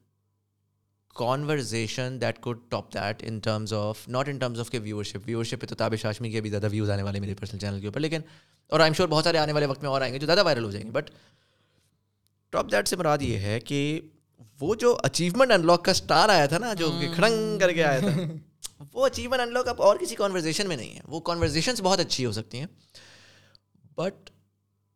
[1.15, 5.61] Conversation that code top that in terms of not in terms of کے ویورشپ ویورشپ
[5.61, 7.99] پہ تو تابش ہاشمی کے بھی زیادہ ویوز آنے والے میرے پرسنل چینل کے اوپر.
[7.99, 8.21] لیکن
[8.71, 10.43] اور آئی ایم شیور بہت سارے آنے والے وقت میں اور آئیں گے جو زیادہ
[10.45, 10.91] وائرل ہو جائیں گے.
[10.91, 11.09] بٹ
[12.53, 14.01] ٹاپ دیٹ سے مراد یہ ہے کہ
[14.61, 17.13] وہ جو اچیومنٹ انلاک کا اسٹار آیا تھا نا جو ہاں.
[17.15, 18.11] کھڑنگ کر کے آیا تھا
[18.93, 21.01] وہ اچیومنٹ انلاک اب اور کسی کانورزیشن میں نہیں ہے.
[21.07, 22.67] وہ کانورزیشنس بہت اچھی ہو سکتی ہیں.
[23.97, 24.29] بٹ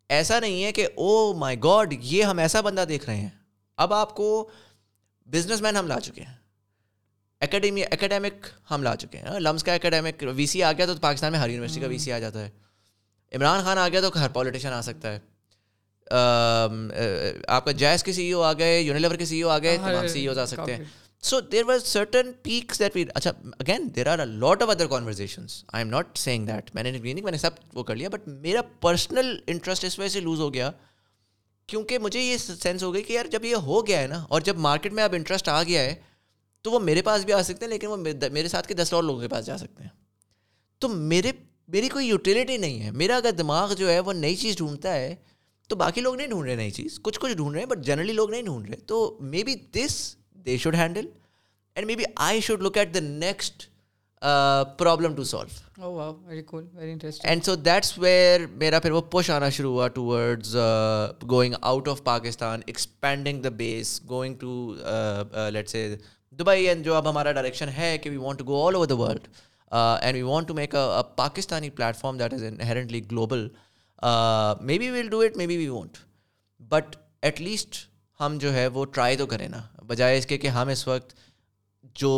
[0.09, 3.29] ایسا نہیں ہے کہ او مائی گاڈ یہ ہم ایسا بندہ دیکھ رہے ہیں.
[3.77, 4.27] اب آپ کو
[5.27, 6.33] بزنس مین ہم لا چکے ہیں۔
[7.41, 11.31] اکیڈمی اکیڈیمک ہم لا چکے ہیں۔ لمس کا اکیڈیمک وی سی آ گیا تو پاکستان
[11.31, 12.49] میں ہر یونیورسٹی کا وی سی آ جاتا ہے۔
[13.31, 15.19] عمران خان آ گیا تو ہر پولیٹیشین آ سکتا ہے۔
[17.47, 19.57] آپ کا جیس کے سی ای او آ گئے یونیلیور کے سی ای او آ
[19.59, 20.83] گئے ہاں، تمام سی ای اوز آ سکتے ہیں۔
[21.23, 24.87] So there were certain perks that we اچھا again there are a lot of other
[24.87, 26.91] conversation I am not seeing that میں نے
[27.21, 30.53] میں نے سب وہ کر لیا بٹ میرا پرسنل انٹرسٹ اس وجہ سے لوز ہو
[30.53, 30.71] گیا۔
[31.67, 34.41] کیونکہ مجھے یہ سینس ہو گئی کہ یار جب یہ ہو گیا ہے نا اور
[34.41, 35.95] جب مارکیٹ میں اب انٹرسٹ آ گیا ہے،
[36.61, 37.97] تو وہ میرے پاس بھی آ سکتے ہیں، لیکن وہ
[38.31, 39.89] میرے ساتھ کے دس اور لوگوں کے پاس جا سکتے ہیں۔
[40.79, 41.31] تو میرے
[41.67, 45.15] میری کوئی یوٹیلیٹی نہیں ہے۔ میرا اگر دماغ جو ہے وہ نئی چیز ڈھونڈتا ہے،
[45.69, 48.13] تو باقی لوگ نہیں ڈھونڈ رہے نئی چیز۔ کچھ کچھ ڈھونڈ رہے ہیں بٹ جنرلی
[48.13, 50.15] لوگ نہیں ڈھونڈ رہے۔ تو maybe this
[50.45, 51.07] they should handle
[51.75, 53.67] and maybe I should look at the next
[54.21, 56.11] problem to solve
[57.21, 60.55] and so that's where میرا پھر وہ پش آنا شروع ہوا towards
[61.29, 64.73] going out of Pakistan expanding the base going to
[65.49, 65.95] let say
[66.33, 68.97] Dubai and جو اب ہمارا direction ہے کہ we want to go all over the
[68.97, 69.27] world
[69.71, 73.47] and we want to make a Pakistani platform that is inherently global
[74.77, 75.97] maybe well do it maybe we want
[76.71, 77.75] but at least
[78.19, 81.13] ہم جو ہے وہ try تو کریں نا بجائے اس کے کہ ہم اس وقت
[81.95, 82.13] جو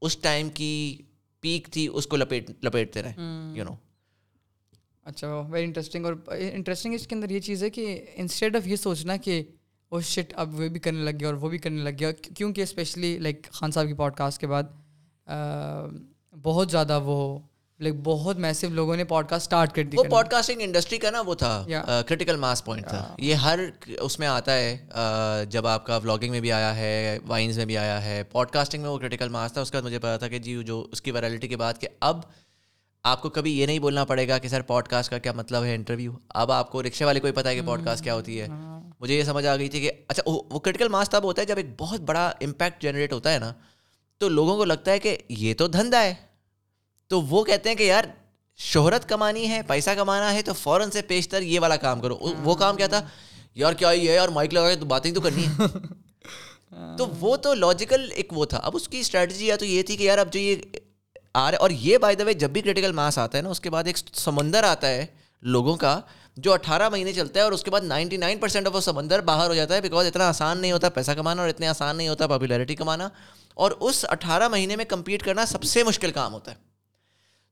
[0.00, 1.02] اس ٹائم کی
[1.40, 3.14] پیک تھی اس کو لپیٹ لپیٹتے رہے
[3.54, 3.74] یو نو
[5.04, 8.76] اچھا ویری انٹرسٹنگ اور انٹرسٹنگ اس کے اندر یہ چیز ہے کہ انسٹیڈ آف یہ
[8.76, 9.42] سوچنا کہ
[9.92, 12.60] وہ شٹ اب وہ بھی کرنے لگ گیا اور وہ بھی کرنے لگ گیا کیونکہ
[12.60, 14.62] اسپیشلی لائک خان صاحب کی پوڈ کاسٹ کے بعد
[16.42, 17.38] بہت زیادہ وہ
[17.80, 21.10] لائک بہت میسو لوگوں نے پوڈ کاسٹ اسٹارٹ کر دی وہ پوڈ کاسٹنگ انڈسٹری کا
[21.10, 21.64] نا وہ تھا
[22.06, 23.60] کرٹیکل ماس پوائنٹ تھا۔ یہ ہر
[24.00, 27.76] اس میں آتا ہے جب آپ کا ولاگنگ میں بھی آیا ہے وائنز میں بھی
[27.78, 30.38] آیا ہے پوڈ کاسٹنگ میں وہ کرٹیکل ماس تھا۔ اس کا مجھے پتا تھا کہ
[30.38, 32.20] جی جو اس کی ویرائلٹی کے بعد کہ اب
[33.04, 35.64] آپ کو کبھی یہ نہیں بولنا پڑے گا کہ سر پوڈ کاسٹ کا کیا مطلب
[35.64, 38.14] ہے انٹرویو اب آپ کو رکشے والے کو ہی پتا ہے کہ پوڈ کاسٹ کیا
[38.14, 38.90] ہوتی ہے۔ mm-hmm.
[39.00, 41.56] مجھے یہ سمجھ آ گئی تھی کہ اچھا وہ کرٹیکل ماس تب ہوتا ہے جب
[41.56, 43.52] ایک بہت بڑا امپیکٹ جنریٹ ہوتا ہے نا۔
[44.18, 46.14] تو لوگوں کو لگتا ہے کہ یہ تو دھندا ہے۔
[47.08, 48.04] تو وہ کہتے ہیں کہ یار
[48.56, 52.54] شہرت کمانی ہے پیسہ کمانا ہے تو فوراً سے پیشتر یہ والا کام کرو۔ وہ
[52.54, 53.02] کام کیا تھا؟
[53.54, 55.66] یار کیا یہ ہے یار مائک لگا کے تو باتیں تو کرنی ہے
[56.98, 59.96] تو وہ تو لاجیکل ایک وہ تھا۔ اب اس کی اسٹریٹجی یا تو یہ تھی
[59.96, 60.56] کہ یار اب جو یہ
[61.34, 63.48] آ رہا ہے اور یہ بائی دا وے جب بھی کریٹیکل ماس آتا ہے نا
[63.48, 65.06] اس کے بعد ایک سمندر آتا ہے
[65.42, 66.00] لوگوں کا
[66.36, 69.20] جو اٹھارہ مہینے چلتا ہے اور اس کے بعد نائنٹی نائن پرسینٹ آف وہ سمندر
[69.20, 72.08] باہر ہو جاتا ہے بیکاز اتنا آسان نہیں ہوتا پیسہ کمانا اور اتنا آسان نہیں
[72.08, 73.08] ہوتا پاپولیرٹی کمانا۔
[73.54, 76.67] اور اس اٹھارہ مہینے میں کمپیٹ کرنا سب سے مشکل کام ہوتا ہے۔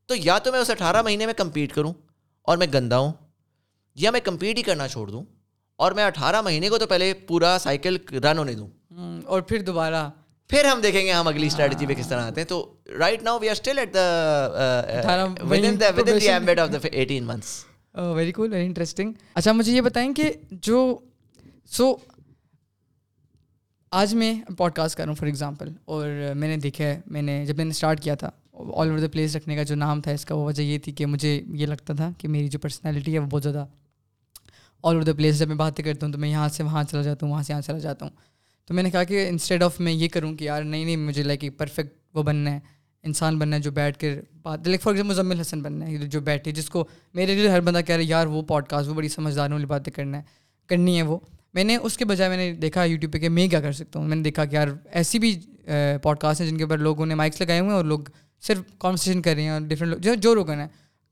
[0.06, 1.94] تو یا تو میں اس اٹھارہ مہینے میں کمپیٹ کروں
[2.42, 3.12] اور میں گندا ہوں
[3.94, 5.24] یا میں کمپیٹ ہی کرنا چھوڑ دوں
[5.76, 8.68] اور میں اٹھارہ مہینے کو تو پہلے پورا سائیکل رن ہونے دوں۔
[9.24, 10.10] اور پھر دوبارہ۔
[10.48, 13.38] پھر ہم دیکھیں گے ہم اگلی اسٹریٹجی پہ کس طرح آتے ہیں۔ تو right now
[13.38, 14.48] we are still at the
[16.92, 17.64] eighteen months
[17.94, 20.98] very cool very interesting اچھا مجھے یہ بتائیں کہ جو
[21.70, 21.96] سو
[23.90, 27.22] آج میں پوڈ کاسٹ کر رہا ہوں فار ایگزامپل اور میں نے دیکھا ہے میں
[27.22, 30.00] نے جب میں نے اسٹارٹ کیا تھا۔ آل اوور دا پلیس رکھنے کا جو نام
[30.00, 32.58] تھا، اس کا وہ وجہ یہ تھی کہ مجھے یہ لگتا تھا کہ میری جو
[32.58, 33.64] پرسنالٹی ہے وہ بہت زیادہ
[34.84, 37.02] آل اوور دا پلیس جب میں باتیں کرتا ہوں تو میں یہاں سے وہاں چلا
[37.02, 38.12] جاتا ہوں، وہاں سے یہاں چلا جاتا ہوں۔
[38.68, 41.22] تو میں نے کہا کہ انسٹیڈ آف میں یہ کروں کہ یار نہیں نہیں، مجھے
[41.22, 42.58] لائک ایک پرفیکٹ وہ بننا ہے،
[43.04, 46.20] انسان بننا ہے جو بیٹھ کر بات like for example Muzammil Hassan بننا ہے، جو
[46.20, 46.84] بیٹھے، جس کو
[47.14, 49.66] میرے لیے ہر بندہ کہہ رہا ہے، یار وہ پوڈ کاسٹ وہ بڑی سمجھداروں والی
[49.66, 50.22] باتیں کرنا ہے،
[50.66, 51.18] کرنی ہے وہ۔
[51.54, 53.98] میں نے اس کے بجائے میں نے دیکھا یوٹیوب پہ کہ میں کیا کر سکتا
[53.98, 55.38] ہوں۔ میں نے دیکھا کہ یار ایسی بھی
[56.02, 58.00] پوڈ کاسٹ ہیں جن کے اوپر لوگوں نے مائکس لگائے ہوئے ہیں اور لوگ
[58.46, 60.66] صرف کانورسیشن کر رہے ہیں اور ڈفرینٹ لوگ جو جو لوگ ہیں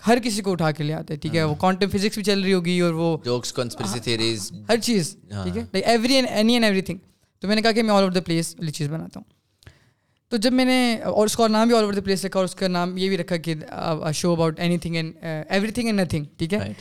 [0.07, 2.41] ہر کسی کو اٹھا کے لے آتے ہیں ٹھیک ہے؟ وہ کوانٹم فزکس بھی چل
[2.41, 4.63] رہی ہوگی اور وہ جوکس کنسپریسی ہاں.
[4.69, 6.99] ہر چیز ٹھیک ہے؟ Like every and any and everything
[7.41, 9.33] تو میں نے کہا کہ میں آل اوور دا پلیس والی چیز بناتا ہوں۔
[10.29, 12.45] تو جب میں نے اور اس کا نام بھی آل اوور دا پلیس رکھا اور
[12.45, 13.55] اس کا نام یہ بھی رکھا کہ
[14.15, 15.13] show about anything and
[15.71, 16.73] everything and nothing ٹھیک ہے؟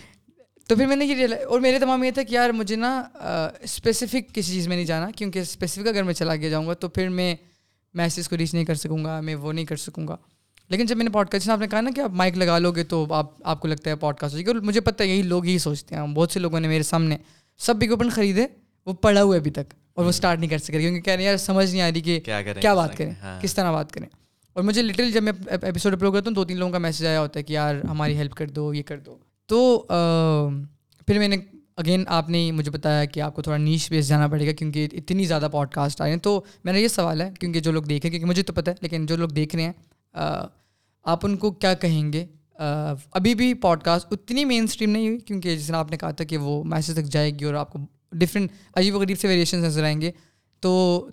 [0.67, 3.49] تو پھر میں نے یہ اور میرے تمام یہ تھا کہ یار مجھے نا uh,
[3.61, 6.89] اسپیسیفک کسی چیز میں نہیں جانا کیونکہ اسپیسیفک اگر میں چلا کے جاؤں گا تو
[6.89, 7.35] پھر میں
[7.93, 10.15] میسیز کو ریچ نہیں کر سکوں گا میں وہ نہیں کر سکوں گا۔
[10.73, 12.71] لیکن جب میں نے پوڈ کاسٹ آپ نے کہا نا کہ آپ مائک لگا لو
[12.71, 15.45] گے تو آپ آپ کو لگتا ہے پوڈ کاسٹ ہو مجھے پتہ ہے یہی لوگ
[15.45, 17.17] ہی سوچتے ہیں۔ بہت سے لوگوں نے میرے سامنے
[17.57, 18.45] سب بگوپن خریدے
[18.85, 21.23] وہ پڑا ہوا ہے ابھی تک اور وہ اسٹارٹ نہیں کر سکے۔ کیونکہ کہہ رہے
[21.23, 22.19] ہیں یار سمجھ نہیں آ رہی کہ
[22.61, 24.07] کیا بات کریں کس طرح بات کریں۔
[24.53, 27.19] اور مجھے لٹرل جب میں ایپیسوڈ اپلوڈ کرتا ہوں دو تین لوگوں کا میسج آیا
[27.19, 29.85] ہوتا ہے کہ یار ہماری ہیلپ کر دو یہ کر دو۔ تو
[31.07, 31.37] پھر میں نے
[31.77, 34.87] اگین آپ نے مجھے بتایا کہ آپ کو تھوڑا نیچ بیس جانا پڑے گا کیونکہ
[34.91, 37.83] اتنی زیادہ پوڈ کاسٹ آ رہے ہیں۔ تو میرا یہ سوال ہے کیونکہ جو لوگ
[37.83, 39.73] دیکھیں کیونکہ مجھے تو پتہ ہے لیکن جو لوگ دیکھ رہے ہیں
[41.03, 42.25] آپ ان کو کیا کہیں گے؟
[43.11, 46.11] ابھی بھی پوڈ کاسٹ اتنی مین اسٹریم نہیں ہوئی کیونکہ جس طرح آپ نے کہا
[46.11, 47.79] تھا کہ وہ میسج تک جائے گی اور آپ کو
[48.11, 50.11] ڈفرینٹ عجیب و غریب سے ویریشن نظر آئیں گے۔
[50.59, 51.07] تو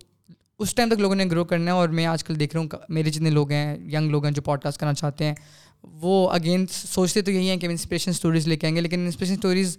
[0.58, 2.68] اس ٹائم تک لوگوں نے گرو کرنا ہے اور میں آج کل دیکھ رہا ہوں
[2.88, 5.34] میرے جتنے لوگ ہیں ینگ لوگ ہیں جو پوڈ کاسٹ کرنا چاہتے ہیں
[5.82, 9.32] وہ اگین سوچتے تو یہی ہیں کہ انسپریشن اسٹوریز لے کے آئیں گے لیکن انسپریشن
[9.32, 9.78] اسٹوریز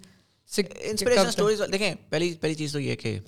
[0.58, 3.18] انسپریشن اسٹوریز دیکھیں پہلی پہلی چیز تو یہ کہ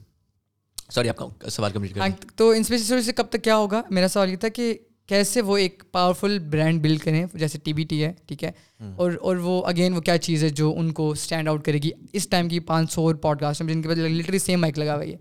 [0.90, 4.08] سوری آپ کا سوال کمپلیٹ ہاں تو انسپریشن اسٹوریز سے کب تک کیا ہوگا؟ میرا
[4.08, 8.04] سوال یہ تھا کہ کیسے وہ ایک پاورفل برانڈ بلڈ کریں جیسے ٹی بی ٹی
[8.04, 8.50] ہے ٹھیک ہے؟
[8.96, 11.90] اور اور وہ اگین وہ کیا چیز ہے جو ان کو اسٹینڈ آؤٹ کرے گی؟
[12.12, 14.94] اس ٹائم کی پانچ سو اور پوڈ کاسٹ جن کے بعد لٹری سیم مائک لگا
[14.94, 15.16] ہوا ہے۔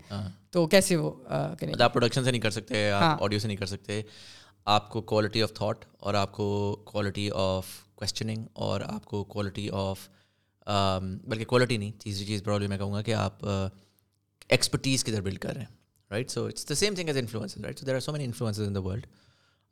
[0.50, 1.10] تو کیسے وہ
[1.60, 4.02] کریں؟ آپ پروڈکشن سے نہیں کر سکتے آپ آڈیو سے نہیں کر سکتے۔
[4.64, 9.68] آپ کو کوالٹی آف تھاٹ اور آپ کو کوالٹی آف کوشچننگ اور آپ کو کوالٹی
[9.72, 10.08] آف
[11.24, 13.44] بلکہ کوالٹی نہیں تیسری چیز پرابلم میں کہوں گا کہ آپ
[14.48, 15.74] ایکسپرٹیز کدھر بلڈ کر رہے ہیں
[16.10, 18.60] right so it's the same thing as influence right so there are so many influence
[18.60, 19.06] in the world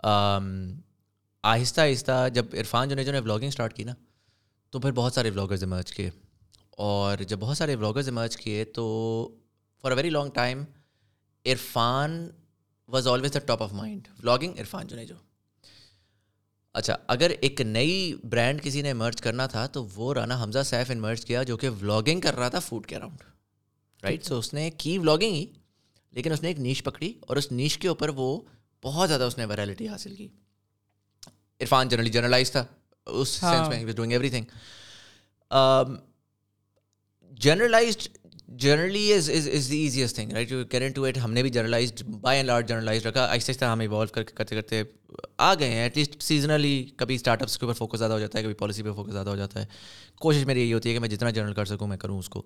[0.02, 3.94] آہستہ آہستہ جب عرفان جو نے جو نے ولاگنگ اسٹارٹ کی نا،
[4.70, 6.10] تو پھر بہت سارے ولاگرز ایمرج کیے۔
[6.70, 8.84] اور جب بہت سارے ولاگرز ایمرج کیے، تو
[9.82, 10.64] for a very long time
[11.46, 12.28] Irfan
[12.88, 15.14] was always the top of mind vlogging Irfan جو نے جو۔
[16.72, 20.90] اچھا اگر ایک نئی برانڈ کسی نے ایمرج کرنا تھا، تو وہ رانا حمزہ سیف
[20.90, 23.22] انمرج کیا جو کہ ولاگنگ کر رہا تھا فوڈ کے اراؤنڈ
[24.02, 25.46] رائٹ سو اس نے کی ولاگنگ ہی،
[26.10, 28.40] لیکن اس نے ایک نیش پکڑی اور اس نیش کے اوپر وہ
[28.82, 30.28] بہت زیادہ اس نے ویرالٹی حاصل کی۔
[31.60, 32.64] عرفان جنرلی جرنلائز تھا
[33.06, 34.44] اس سینس میں doing everything
[37.32, 38.08] generalised
[38.48, 42.02] generally is is is the easiest thing right Keran ٹو ایٹ ہم نے بھی generalised
[42.20, 44.82] by and large generalise رکھا۔ آہستہ آہستہ ہم ایوالو کر کے کرتے کرتے
[45.38, 48.38] آ گئے ہیں۔ ایٹ لیسٹ سیزنلی کبھی اسٹارٹ اپس کے اوپر فوکس زیادہ ہو جاتا
[48.38, 49.66] ہے کبھی پالیسی پہ فوکس زیادہ ہو جاتا ہے۔
[50.20, 52.42] کوشش میری یہی ہوتی ہے کہ میں جتنا جرنل کر سکوں میں کروں اس کو۔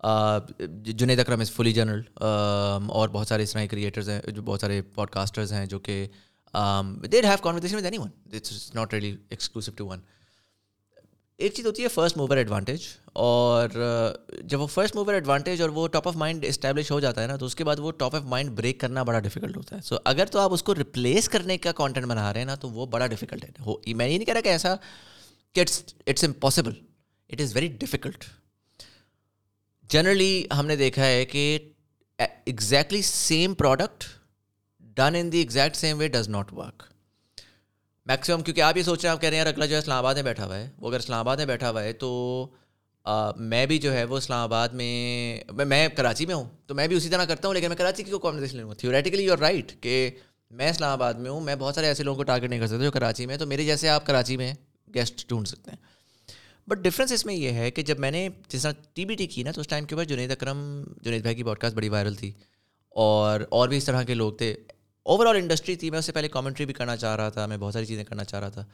[0.00, 4.60] جنید اکرم از فلی جنرل اور بہت سارے اس طرح کے کریٹرز ہیں، جو بہت
[4.60, 6.06] سارے پوڈ کاسٹرز ہیں، جو کہ
[7.12, 10.00] there have conversation with anyone it's not really exclusive to one
[11.38, 12.82] ایک چیز ہوتی ہے فرسٹ موور ایڈوانٹیج
[13.14, 13.68] اور
[14.42, 17.36] جب وہ فرسٹ موور ایڈوانٹیج اور وہ ٹاپ آف مائنڈ اسٹیبلش ہو جاتا ہے نا،
[17.36, 19.80] تو اس کے بعد وہ ٹاپ آف مائنڈ بریک کرنا بڑا ڈیفیکلٹ ہوتا ہے.
[19.82, 22.70] سو اگر تو آپ اس کو ریپلیس کرنے کا کانٹینٹ بنا رہے ہیں نا، تو
[22.70, 23.94] وہ بڑا ڈیفیکلٹ ہے.
[23.94, 24.74] میں یہ نہیں کہہ رہا کہ ایسا
[25.54, 26.72] کہ it's it's impossible
[27.30, 28.24] it is very difficult
[29.90, 31.58] generally ہم نے دیکھا ہے کہ
[32.18, 34.04] exactly same product
[34.96, 36.82] done in the exact same way does not work
[38.06, 39.78] maximum کیونکہ آپ یہ سوچ رہے ہیں، آپ کہہ رہے ہیں، یار اگلا جو ہے
[39.78, 42.10] اسلام آباد میں بیٹھا ہوا ہے، وہ اگر اسلام آباد میں بیٹھا ہوا ہے تو
[43.36, 46.96] میں بھی جو ہے وہ اسلام آباد میں میں کراچی میں ہوں، تو میں بھی
[46.96, 49.38] اسی طرح کرتا ہوں، لیکن میں کراچی کی کو کانورزیشن لوں گا۔ تھیوریٹیکلی یو آر
[49.38, 50.10] رائٹ کہ
[50.50, 52.84] میں اسلام آباد میں ہوں، میں بہت سارے ایسے لوگوں کو ٹارگیٹ نہیں کر سکتا
[52.84, 54.52] جو کراچی میں تو میرے جیسے آپ کراچی میں
[54.94, 55.78] گیسٹ ڈھونڈ سکتے ہیں۔
[56.66, 59.26] بٹ ڈفرینس اس میں یہ ہے کہ جب میں نے جس طرح ٹی بی ٹی
[59.26, 61.88] کی نا تو اس ٹائم کے اوپر جنید اکرم، جنید بھائی کی باڈ کاسٹ بڑی
[61.88, 62.32] وائرل تھی
[62.96, 64.54] اور اور بھی اس طرح کے لوگ تھے۔
[65.06, 67.56] اوور آل انڈسٹری تھی، میں اس سے پہلے کامنٹری بھی کرنا چاہ رہا تھا، میں
[67.56, 68.64] بہت ساری چیزیں کرنا چاہ رہا تھا۔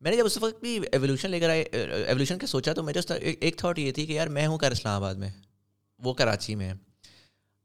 [0.00, 3.00] میں نے جب اس وقت بھی ایولیوشن لے کر آئے ایولیوشن کا سوچا تو میرے
[3.40, 5.30] ایک تھاٹ یہ تھی کہ یار میں ہوں کر اسلام آباد میں،
[6.00, 6.72] وہ کراچی میں۔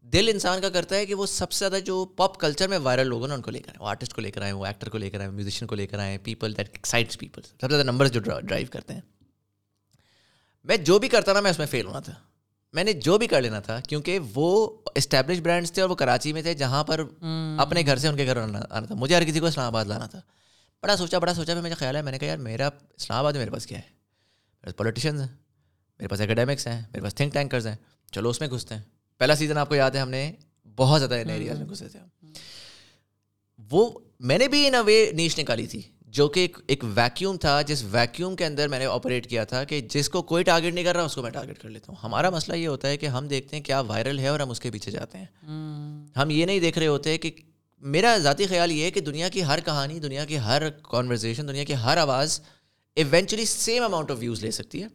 [0.05, 3.07] دل انسان کا کرتا ہے کہ وہ سب سے زیادہ جو پاپ کلچر میں وائرل
[3.07, 4.65] لوگ ہیں نا، ان کو لے کر آئے، وہ آرٹسٹ کو لے کر آئے، وہ
[4.65, 7.59] ایکٹر کو لے کر آئے میوزیشین کو لے کر آئے پیپل دیٹ ایکسائٹس پیپل سب
[7.61, 9.01] سے زیادہ نمبرز جو ڈرائیو کرتے ہیں۔
[10.63, 12.13] میں جو بھی کرتا نا میں اس میں فیل ہونا تھا۔
[12.73, 16.33] میں نے جو بھی کر لینا تھا کیونکہ وہ اسٹیبلش برانڈس تھے اور وہ کراچی
[16.33, 17.03] میں تھے جہاں پر
[17.57, 20.07] اپنے گھر سے ان کے گھر آنا تھا۔ مجھے ہر کسی کو اسلام آباد لانا
[20.07, 20.21] تھا۔
[20.81, 22.67] بڑا سوچا بڑا سوچا مجھے خیال ہے میں نے کہا یار میرا
[22.97, 25.27] اسلام آباد میرے پاس کیا ہے؟ میرے پاس پولیٹیشینز ہیں
[25.99, 27.75] میرے پاس اکیڈیمکس ہیں میرے پاس تھنک ٹینکرز ہیں۔
[28.11, 28.81] چلو اس میں گھستے ہیں۔
[29.17, 30.31] پہلا سیزن آپ کو یاد ہے ہم نے
[30.75, 31.99] بہت زیادہ ان ایریاز میں گھسے تھے۔
[33.71, 35.81] وہ میں نے بھی ان اے وے نیچ نکالی تھی۔
[36.13, 39.63] جو کہ ایک ایک ویکیوم تھا جس ویکیوم کے اندر میں نے آپریٹ کیا تھا
[39.63, 41.95] کہ جس کو کوئی ٹارگیٹ نہیں کر رہا اس کو میں ٹارگیٹ کر لیتا ہوں۔
[42.03, 44.59] ہمارا مسئلہ یہ ہوتا ہے کہ ہم دیکھتے ہیں کیا وائرل ہے اور ہم اس
[44.59, 45.25] کے پیچھے جاتے ہیں۔
[46.15, 47.31] ہم یہ نہیں دیکھ رہے ہوتے کہ
[47.81, 51.63] میرا ذاتی خیال یہ ہے کہ دنیا کی ہر کہانی دنیا کی ہر کانورزیشن دنیا
[51.63, 52.39] کی ہر آواز
[52.95, 54.87] eventually same amount of views لے سکتی ہے۔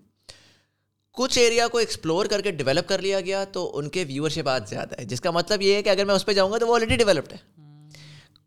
[1.12, 4.48] کچھ ایریا کو ایکسپلور کر کے ڈیولپ کر لیا گیا تو ان کے ویور شپ
[4.48, 6.58] آج زیادہ ہے جس کا مطلب یہ ہے کہ اگر میں اس پہ جاؤں گا
[6.58, 7.67] تو وہ آلریڈی ڈیولپڈ ہے۔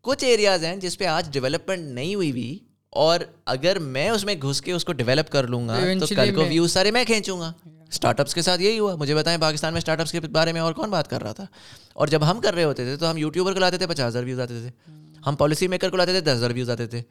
[0.02, 2.58] کچھ ایریاز ہیں جس پہ آج ڈیولپمنٹ نہیں ہوئی ہوئی
[2.90, 6.34] اور اگر میں اس میں گھس کے اس کو ڈیولپ کر لوں گا تو کل
[6.34, 7.52] کو ویوز سارے میں کھینچوں گا۔
[7.88, 10.60] اسٹارٹ اپس کے ساتھ یہی ہوا۔ مجھے بتائیں پاکستان میں اسٹارٹ اپس کے بارے میں
[10.60, 11.46] اور کون بات کر رہا تھا؟
[11.92, 14.24] اور جب ہم کر رہے ہوتے تھے تو ہم یوٹیوبر کو لاتے تھے پچاس ہزار
[14.24, 14.92] ویوز آتے تھے۔
[15.26, 17.02] ہم پالیسی میکر کو لاتے تھے دس ہزار ویوز آتے تھے۔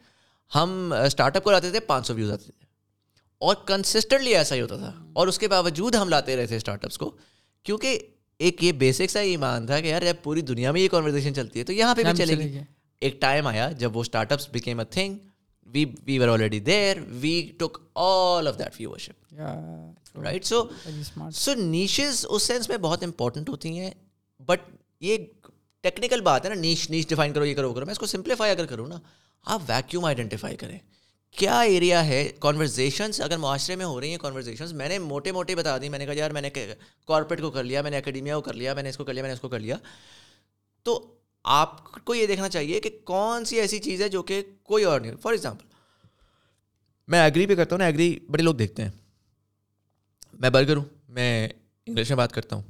[0.54, 2.66] ہم اسٹارٹ اپ کو لاتے تھے پانچ سو ویوز آتے تھے۔
[3.38, 6.84] اور کنسسٹنٹلی ایسا ہی ہوتا تھا۔ اور اس کے باوجود ہم لاتے رہے تھے اسٹارٹ
[6.84, 7.16] اپس کو۔
[7.62, 7.98] کیونکہ
[8.38, 11.58] ایک یہ بیسک سا ایمان تھا کہ یار جب پوری دنیا میں یہ کانورزیشن چلتی
[11.58, 12.58] ہے تو یہاں پہ بھی چلے گی۔
[13.02, 15.16] ایک ٹائم آیا جب وہ start ups became a thing
[15.66, 20.62] we we were already there we took all of that viewership right so
[21.34, 23.90] so niches us sense میں بہت امپورٹنٹ ہوتی ہیں
[24.48, 24.70] بٹ
[25.00, 25.16] یہ
[25.84, 27.84] ٹیکنیکل بات ہے نا نیش نیش ڈیفائن کرو یہ کرو کرو.
[27.86, 28.98] میں اس کو سمپلیفائی اگر کروں نا
[29.44, 30.78] آپ ویکیوم آئیڈینٹیفائی کریں.
[31.34, 35.54] کیا ایریا ہے کانورزیشنس اگر معاشرے میں ہو رہی ہیں کانورزیشنس میں نے موٹے موٹے
[35.54, 35.88] بتا دی.
[35.88, 38.54] میں نے کہا یار میں نے کارپوریٹ کو کر لیا میں نے اکیڈیمیا کو کر
[38.54, 39.76] لیا میں نے اس کو کر لیا میں نے اس کو کر لیا.
[40.86, 41.00] تو
[41.44, 45.00] آپ کو یہ دیکھنا چاہیے کہ کون سی ایسی چیز ہے جو کہ کوئی اور
[45.00, 45.66] نہیں فار ایگزامپل
[47.08, 48.90] میں ایگری پہ کرتا ہوں نا ایگری بڑے لوگ دیکھتے ہیں۔
[50.32, 51.48] میں برگر ہوں، میں
[51.86, 52.62] انگلش میں بات کرتا ہوں۔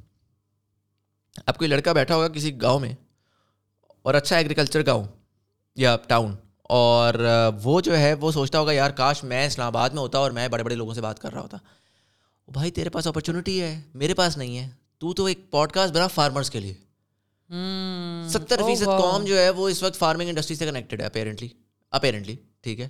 [1.45, 2.93] اب کوئی لڑکا بیٹھا ہوگا کسی گاؤں میں
[4.01, 5.03] اور اچھا ایگریکلچر گاؤں
[5.75, 7.13] یا ٹاؤن اور
[7.63, 10.47] وہ جو ہے، وہ سوچتا ہوگا، یار کاش میں اسلام آباد میں ہوتا اور میں
[10.47, 11.57] بڑے بڑے لوگوں سے بات کر رہا ہوتا۔
[12.47, 16.07] بھائی تیرے پاس اپرچونیٹی ہے، میرے پاس نہیں ہے، تو تو ایک پوڈ کاسٹ بنا
[16.07, 16.73] فارمرس کے لیے۔
[18.29, 21.47] ستر فیصد قوم جو ہے وہ اس وقت فارمنگ انڈسٹری سے کنیکٹڈ ہے اپیرنٹلی
[21.91, 22.89] اپیرنٹلی ٹھیک ہے؟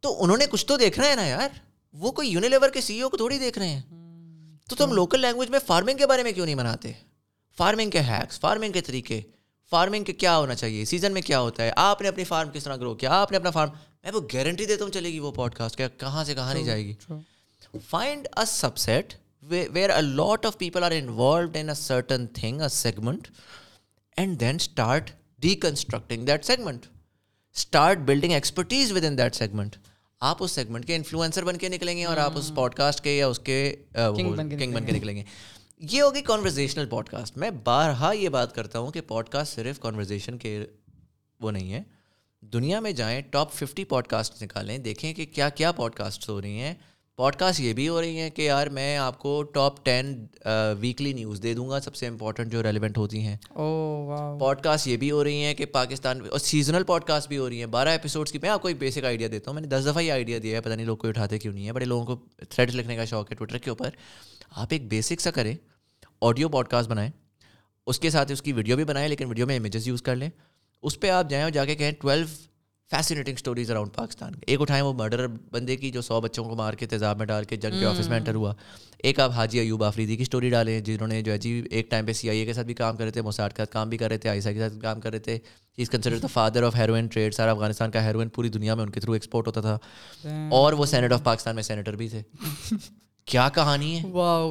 [0.00, 1.48] تو انہوں نے کچھ تو دیکھ رہے ہیں نا یار۔
[1.92, 3.82] وہ کوئی یونیلیور کے سی او کو تھوڑی دیکھ رہے ہیں۔
[4.68, 6.92] تو تم لوکل لینگویج میں فارمنگ کے بارے میں کیوں نہیں مناتے؟
[7.56, 9.20] فارمنگ کے ہیکس فارمنگ کے طریقے۔
[9.70, 12.64] فارمنگ کے کیا ہونا چاہیے؟ سیزن میں کیا ہوتا ہے؟ آپ نے اپنی فارم کس
[12.64, 13.70] طرح گرو کیا؟ آپ نے اپنا فارم
[14.02, 16.64] میں وہ گارنٹی دیتا ہوں چلے گی وہ پوڈ کاسٹ کیا؟ کہاں سے کہاں نہیں
[16.64, 16.94] جائے گی؟
[17.88, 18.44] Find a
[18.78, 23.28] subset where a lot of people are involved in certain thing a segment
[24.16, 25.10] and then start
[25.54, 26.86] deconstructing that segment
[27.56, 29.76] start building expertise with in that segment
[30.20, 33.16] آپ اس سیگمنٹ کے انفلوئنسر بن کے نکلیں گے اور آپ اس پوڈ کاسٹ کے
[33.16, 34.48] یا اس کے کنگ بن
[34.86, 35.22] کے نکلیں گے۔
[35.80, 39.80] یہ ہوگی کانورزیشنل پوڈ کاسٹ میں بارہا یہ بات کرتا ہوں کہ پوڈ کاسٹ صرف
[39.80, 40.58] کانورزیشن کے
[41.40, 41.82] وہ نہیں ہے۔
[42.42, 46.40] دنیا میں جائیں ٹاپ ففٹی پوڈ کاسٹ نکالیں دیکھیں کہ کیا کیا پوڈ کاسٹ ہو
[46.42, 46.74] رہی ہیں۔
[47.16, 50.14] پوڈ کاسٹ یہ بھی ہو رہی ہیں کہ یار میں آپ کو ٹاپ ٹین
[50.80, 53.36] ویکلی نیوز دے دوں گا سب سے امپورٹنٹ جو ریلیونٹ ہوتی ہیں۔
[54.40, 57.48] پوڈ کاسٹ یہ بھی ہو رہی ہیں کہ پاکستان اور سیزنل پوڈ کاسٹ بھی ہو
[57.48, 59.68] رہی ہیں۔ بارہ ایپیسوڈس کی میں آپ کو ایک بیسک آئیڈیا دیتا ہوں۔ میں نے
[59.68, 61.84] دس دفعہ یہ آئیڈیا دیا ہے پتہ نہیں لوگ کوئی اٹھاتے کیوں نہیں ہے بڑے
[61.84, 63.90] لوگوں کو تھریڈ لکھنے کا شوق ہے ٹویٹر کے اوپر۔
[64.50, 65.54] آپ ایک بیسک سا کریں
[66.20, 67.10] آڈیو پوڈ کاسٹ بنائیں۔
[67.86, 70.30] اس کے ساتھ اس کی ویڈیو بھی بنائیں لیکن ویڈیو میں امیجز یوز کر لیں۔
[70.82, 72.26] اس پہ آپ جائیں اور جا کے کہیں twelve
[72.92, 76.74] fascinating stories around Pakistan ایک اٹھائیں وہ مرڈر بندے کی جو سو بچوں کو مار
[76.74, 78.52] کے تیزاب میں ڈال کے جنگ کے آفس میں انٹر ہوا
[79.00, 82.06] ایک آپ حاجی ایوب آفریدی کی اسٹوری ڈالیں جنہوں نے جو ہے جی ایک ٹائم
[82.06, 83.88] پہ سی آئی اے کے ساتھ بھی کام کر رہے تھے موساٹ کے ساتھ کام
[83.88, 85.38] بھی کر رہے تھے آئی سی کے ساتھ کام کر رہے تھے
[85.78, 88.90] is consider the father of heroin trade سارا افغانستان کا ہیروئن پوری دنیا میں ان
[88.90, 89.78] کے تھرو ایکسپورٹ ہوتا تھا
[90.50, 92.22] اور وہ سینٹ آف پاکستان میں سینیٹر بھی تھے
[93.26, 94.02] کیا کہانی ہے؟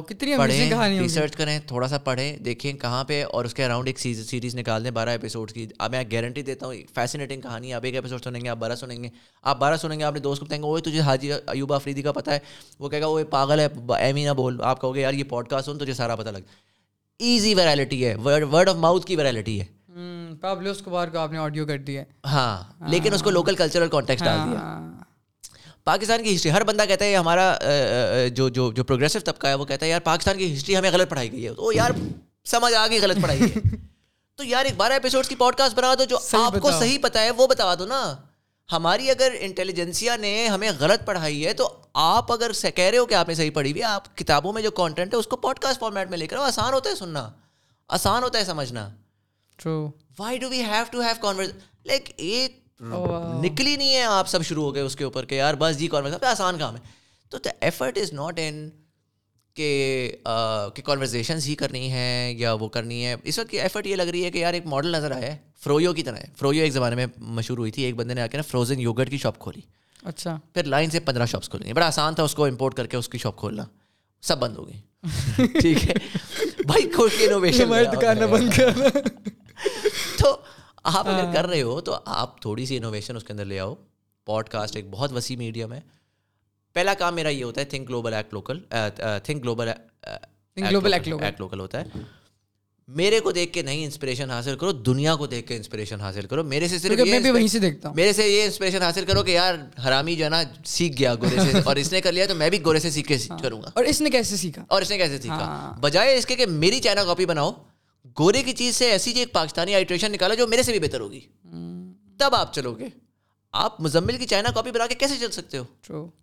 [0.08, 3.98] کتنی پڑھیں ریسرچ کریں تھوڑا سا پڑھیں دیکھیں کہاں پہ اور اس کے اراؤنڈ ایک
[4.00, 7.94] سیریز نکال دیں بارہ ایپیسوڈ کی۔ اب میں گارنٹی دیتا ہوں فیسنیٹنگ کہانی آپ ایک
[7.94, 9.08] ایپیسوڈ سنیں گے آپ بارہ سنیں گے۔
[9.42, 12.02] آپ بارہ سنیں گے آپ نے دوست کو بتائیں گے وہ تجھے حاجی ایوب آفریدی
[12.02, 12.38] کا پتہ ہے؟
[12.78, 13.66] وہ کہے گا وہ پاگل ہے
[13.98, 16.50] ایمی نہ بول۔ آپ کہو گے یار یہ پوڈ کاسٹ سن تجھے سارا پتہ لگ
[17.20, 19.66] ایزی ویرائلٹی ہے۔ ورڈ آف ماؤتھ کی ویرائلٹی ہے۔
[20.40, 24.22] پابلو اسکوبار کو آپ نے آڈیو کر دیا ہاں لیکن اس کو لوکل کلچرل کانٹیکس
[24.24, 24.60] ڈال دیا۔
[25.84, 27.58] پاکستان کی ہسٹری ہر بندہ کہتا ہے ہمارا
[28.34, 31.10] جو جو جو پروگریسو طبقہ ہے وہ کہتا ہے یار پاکستان کی ہسٹری ہمیں غلط
[31.10, 31.90] پڑھائی گئی ہے۔ تو یار
[32.44, 33.46] سمجھ آ گئی غلط پڑھائی ہے۔
[34.36, 37.22] تو یار ایک بارہ ایپیسوڈ کی پوڈ کاسٹ بنا دو جو آپ کو صحیح پتا
[37.22, 38.16] ہے وہ بتا دو نا۔
[38.72, 43.14] ہماری اگر انٹیلیجنسیا نے ہمیں غلط پڑھائی ہے تو آپ اگر کہہ رہے ہو کہ
[43.14, 45.80] آپ نے صحیح پڑھی ہوئی آپ کتابوں میں جو کانٹینٹ ہے اس کو پوڈ کاسٹ
[45.80, 47.30] فارمیٹ میں لے کر آسان ہوتا ہے سننا۔
[47.88, 48.88] آسان ہوتا ہے سمجھنا۔
[50.18, 51.42] Why do we have to have
[51.84, 55.54] like ایک نکلی نہیں ہے آپ سب شروع ہو گئے اس کے اوپر کہ یار
[55.58, 56.80] بس جی کانورس آسان کام ہے۔
[57.30, 58.70] تو the effort is not in
[59.54, 60.12] کہ
[60.84, 64.30] کانورزیشنس ہی کرنی ہے یا وہ کرنی ہے اس وقت ایفرٹ یہ لگ رہی ہے
[64.30, 67.06] کہ یار ایک ماڈل نظر آیا ہے۔ فرویو کی طرح ہے۔ فرویو ایک زمانے میں
[67.18, 69.60] مشہور ہوئی تھی۔ ایک بندے نے آ کے نا فروزن یوگرٹ کی شاپ کھولی۔
[70.02, 72.96] اچھا۔ پھر لائن سے پندرہ شاپس کھولیں بڑا آسان تھا اس کو امپورٹ کر کے
[72.96, 73.64] اس کی شاپ کھولنا۔
[74.22, 74.80] سب بند ہو گئی
[75.60, 75.94] ٹھیک ہے۔
[76.66, 77.70] بھائی کھول کے انوویشن
[80.18, 80.36] تو
[80.82, 83.74] آپ اگر کر رہے ہو تو آپ تھوڑی سی انوویشن اس کے اندر لے آؤ۔
[84.24, 85.80] پوڈ کاسٹ ایک بہت وسیع میڈیم ہے۔
[86.72, 88.60] پہلا کام میرا یہ ہوتا ہے think global act local
[89.24, 89.68] think global
[90.56, 91.84] global act local ہوتا ہے۔
[92.88, 96.44] میرے کو دیکھ کے نہیں انسپریشن حاصل کرو دنیا کو دیکھ کے انسپریشن حاصل کرو۔
[96.44, 96.98] میرے سے صرف
[97.32, 99.54] وہیں سے دیکھتا ہوں۔ میرے سے یہ انسپریشن حاصل کرو کہ یار
[99.88, 102.50] حرامی جو ہے نا سیکھ گیا گورے سے اور اس نے کر لیا تو میں
[102.50, 104.98] بھی گورے سے سیکھ کے کروں گا۔ اور اس نے کیسے سیکھا؟ اور اس نے
[104.98, 107.52] کیسے سیکھا؟ بجائے اس کے کہ میری چائنا کاپی بناؤ۔
[108.04, 111.20] گورے کی چیز سے ایسی ایک پاکستانی آئیٹریشن نکالا جو میرے سے بھی بہتر ہوگی۔
[112.18, 112.88] تب آپ چلو گے
[113.52, 115.64] آپ مزمل کی چائنا کاپی بنا کے کیسے چل سکتے ہو؟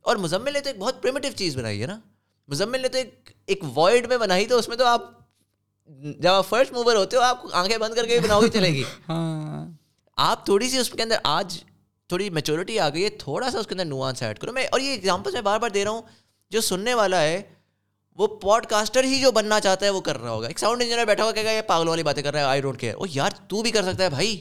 [0.02, 2.00] اور مزمل نے تو ایک بہت پریمیٹو چیز بنائی ہے نا۔
[2.48, 5.02] مزمل نے تو ایک ایک وائڈ میں بنائی تو اس میں تو آپ
[6.20, 8.70] جب آپ فرسٹ موور ہوتے ہو آپ آنکھیں بند کر کے بھی بناؤ گی چلے
[8.70, 8.84] گی۔
[10.18, 11.64] آپ تھوڑی سی اس کے اندر آج
[12.08, 14.80] تھوڑی میچورٹی آ گئی ہے تھوڑا سا اس کے اندر نوانس ایڈ کرو۔ میں اور
[14.80, 16.02] یہ ایگزامپل میں بار بار دے رہا ہوں
[16.50, 17.42] جو سننے والا ہے
[18.20, 21.06] وہ پوڈ کاسٹر ہی جو بننا چاہتا ہے وہ کر رہا ہوگا۔ ایک ساؤنڈ انجینئر
[21.06, 23.32] بیٹھا ہوا کہ یہ پاگل والی باتیں کر رہا ہے آئی ڈونٹ کیئر وہ یار
[23.48, 24.40] تو بھی کر سکتا ہے بھائی۔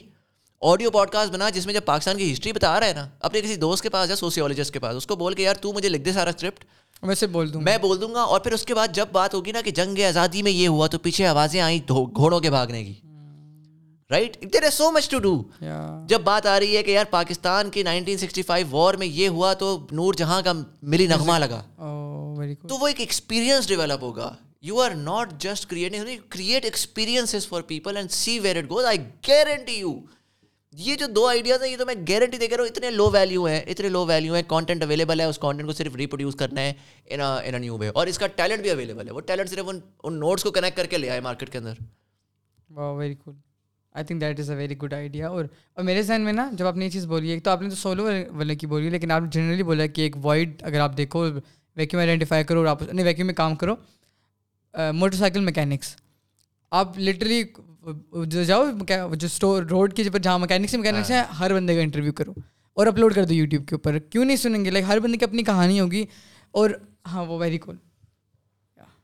[0.61, 3.41] آڈیو پوڈ کاسٹ بنا جس میں جب پاکستان کی ہسٹری بتا رہا ہے نا اپنے
[3.41, 5.89] کسی دوست کے پاس یا سوسیولوجسٹ کے پاس اس کو بول کے یار تو مجھے
[5.89, 6.63] لکھ دے سارا اسکرپٹ
[7.03, 9.33] میں سے بول دوں میں بول دوں گا اور پھر اس کے بعد جب بات
[9.33, 12.83] ہوگی نا کہ جنگ آزادی میں یہ ہوا تو پیچھے آوازیں آئیں گھوڑوں کے بھاگنے
[12.83, 12.93] کی۔
[14.09, 15.43] Right there is so much to do
[16.07, 19.27] جب بات آ رہی ہے کہ یار پاکستان کی نائنٹین سکسٹی فائیو وار میں یہ
[19.27, 21.61] ہوا تو نور جہاں کا ملی نغمہ لگا۔
[22.67, 24.31] تو وہ ایک ایکسپیرینس ڈیولپ ہوگا.
[24.61, 28.99] You are not just creating create experience for people and see where it goes I
[29.27, 29.99] guarantee you
[30.73, 33.09] یہ جو دو آئیڈیاز ہیں یہ تو میں گارنٹی دے کر رہا ہوں اتنے لو
[33.11, 36.61] ویلیو ہیں اتنے لو ویلیو ہیں کانٹینٹ اویلیبل ہے اس کانٹینٹ کو صرف ریپروڈیوس کرنا
[36.61, 36.73] ہے
[37.05, 39.79] ان ان نیو وے اور اس کا ٹیلنٹ بھی اویلیبل ہے وہ ٹیلنٹ صرف ان
[40.03, 41.73] ان نوٹس کو کنیکٹ کر کے لے آئے مارکیٹ کے اندر.
[42.69, 43.35] واہ very cool
[43.95, 45.45] I think that is a very good idea اور
[45.75, 47.69] اور میرے ذہن میں نا جب آپ نے یہ چیز بولی ہے تو آپ نے
[47.69, 50.79] تو سولو والے کی بولی ہے لیکن آپ نے جنرلی بولا کہ ایک وائڈ اگر
[50.79, 51.25] آپ دیکھو
[51.79, 53.75] ویکیوم آئیڈینٹیفائی کرو اور آپ اپنے ویکیوم میں کام کرو۔
[54.93, 55.95] موٹر سائیکل میکینکس
[56.71, 57.43] آپ لٹرلی
[58.25, 58.65] جو جاؤ
[59.11, 62.33] جو اسٹور روڈ کے جہاں مکینکس مکینکس ہیں ہر بندے کا انٹرویو کرو
[62.77, 65.25] اور اپلوڈ کر دو یوٹیوب کے اوپر۔ کیوں نہیں سنیں گے؟ لائک ہر بندے کی
[65.25, 66.05] اپنی کہانی ہوگی
[66.53, 66.69] اور
[67.07, 67.75] ہاں وہ very cool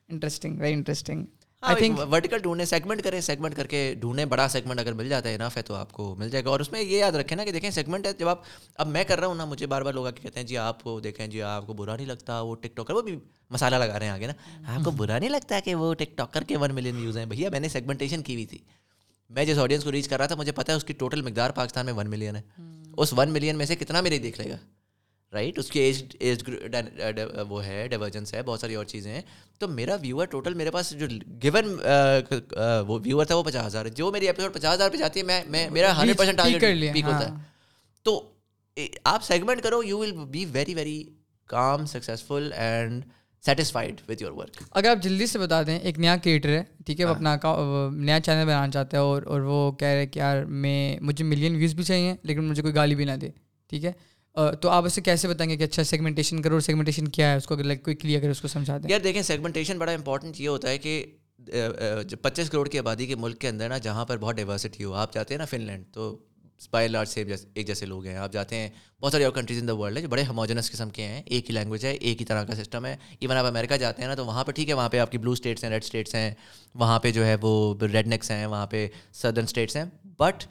[0.10, 1.26] interesting very interesting
[1.66, 5.30] I think vertical ڈھونڈنے سیگمنٹ کریں سیگمنٹ کر کے ڈھونڈیں بڑا سیگمنٹ اگر مل جاتا
[5.30, 7.36] ہے انف ہے تو آپ کو مل جائے گا اور اس میں یہ یاد رکھیں
[7.38, 8.42] نا کہ دیکھیں سیگمنٹ ہے جب آپ
[8.76, 10.58] اب میں کر رہا ہوں نا مجھے بار بار لوگ آ کے کہتے ہیں جی
[10.58, 13.18] آپ کو دیکھیں جی آپ کو برا نہیں لگتا وہ ٹک ٹاکر وہ بھی
[13.52, 14.34] مسالہ لگا رہے ہیں آگے نا
[14.76, 17.50] آپ کو برا نہیں لگتا کہ وہ ٹک ٹاکر کے ون ملین ویوز ہیں بھیا
[17.50, 18.58] میں نے سیگمنٹیشن کی ہوئی تھی
[19.30, 21.50] میں جس آڈینس کو ریچ کر رہا تھا مجھے پتا ہے اس کی ٹوٹل مقدار
[21.50, 22.42] پاکستان میں ون ملین ہے
[22.98, 24.58] اس ون ملین میں سے کتنا میرے دیکھ لے گا
[25.34, 26.44] رائٹ اس کی ایج ایج
[27.50, 29.22] وہ ہے ڈیورجنس ہے بہت ساری اور چیزیں ہیں.
[29.60, 31.08] تو میرا ویور ٹوٹل میرے پاس جو
[31.44, 31.76] گیون
[32.88, 35.70] وہ ویور تھا وہ پچاس ہزار جو میری ایپیسوڈ پچاس ہزار پہ جاتی ہے میں
[35.70, 36.62] میرا ہنڈریڈ پرسینٹ ٹارگیٹ
[36.94, 37.34] پیک ہوتا ہے.
[38.06, 38.22] تو
[39.04, 41.04] آپ سیگمنٹ کرو you will be very very
[41.50, 43.04] com successful and
[43.44, 47.00] satisfied with your work اگر آپ جلدی سے بتا دیں ایک نیا کریٹر ہے ٹھیک
[47.00, 47.36] ہے وہ اپنا
[47.92, 51.56] نیا چینل بنانا چاہتا ہے اور اور وہ کہہ رہے کہ یار میں مجھے ملین
[51.56, 53.30] ویوز بھی چاہیے لیکن مجھے کوئی گالی بھی نہ دے
[53.70, 53.92] ٹھیک ہے؟
[54.62, 57.56] تو آپ اسے کیسے بتائیں گے کہ اچھا سیگمنٹیشن کرو سیگمنٹیشن کیا ہے؟ اس کو
[57.56, 60.70] لائک کوئی کلیئر کرے اس کو سمجھا دیں۔ یار دیکھیں سیگمنٹیشن بڑا امپورٹنٹ یہ ہوتا
[60.70, 61.04] ہے کہ
[62.22, 65.14] پچیس کروڑ کی آبادی کے ملک کے اندر نا، جہاں پر بہت ڈائیورسٹی ہو، آپ
[65.14, 66.18] جاتے ہیں نا فن لینڈ تو
[66.72, 68.70] بائی لارج سے ایک جیسے لوگ ہیں۔ آپ جاتے ہیں،
[69.02, 71.50] بہت ساری اور کنٹریز ان دا ورلڈ ہے جو بڑے ہموجنس قسم کے ہیں، ایک
[71.50, 74.16] ہی لینگویج ہے، ایک ہی طرح کا سسٹم ہے۔ ایون آپ امیرکا جاتے ہیں نا،
[74.16, 76.34] تو وہاں پہ ٹھیک ہے، وہاں پہ آپ کی بلو اسٹیٹس ہیں ریڈ اسٹیٹس ہیں۔
[76.76, 79.86] وہاں پہ جو ہے وہ ریڈ نیکس ہیں، وہاں پہ سدرن اسٹیٹس ہیں۔
[80.18, 80.44] بٹ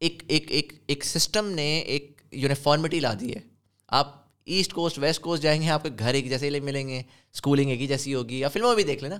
[0.00, 3.40] ایک ایک ایک ایک سسٹم نے ایک یونیفارمٹی لا دی ہے۔
[3.88, 7.02] آپ ایسٹ کوسٹ ویسٹ کوسٹ جائیں گے آپ کے گھر ایک جیسے ملیں گے
[7.34, 9.16] اسکولنگ ایک ہی جیسی ہوگی یا فلموں میں بھی دیکھ لینا۔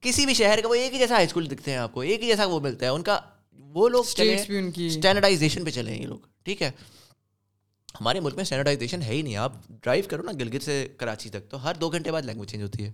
[0.00, 2.22] کسی بھی شہر کا وہ ایک ہی جیسا ہائی اسکول دکھتے ہیں آپ کو ایک
[2.22, 3.18] ہی جیسا وہ ملتا ہے۔ ان کا
[3.52, 6.70] وہ لوگ اسٹینڈرڈائزیشن پہ چلیں یہ لوگ ٹھیک ہے۔
[8.00, 11.48] ہمارے ملک میں اسٹینڈرڈائزیشن ہے ہی نہیں۔ آپ ڈرائیو کرو نا گلگت سے کراچی تک
[11.50, 12.92] تو ہر دو گھنٹے بعد لینگویج چینج ہوتی ہے۔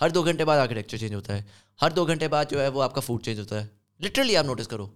[0.00, 1.42] ہر دو گھنٹے بعد آرکیٹیکچر چینج ہوتا ہے۔
[1.82, 3.66] ہر دو گھنٹے بعد جو ہے وہ آپ کا فوڈ چینج ہوتا ہے۔
[4.00, 4.86] لٹرلی آپ نوٹس کرو۔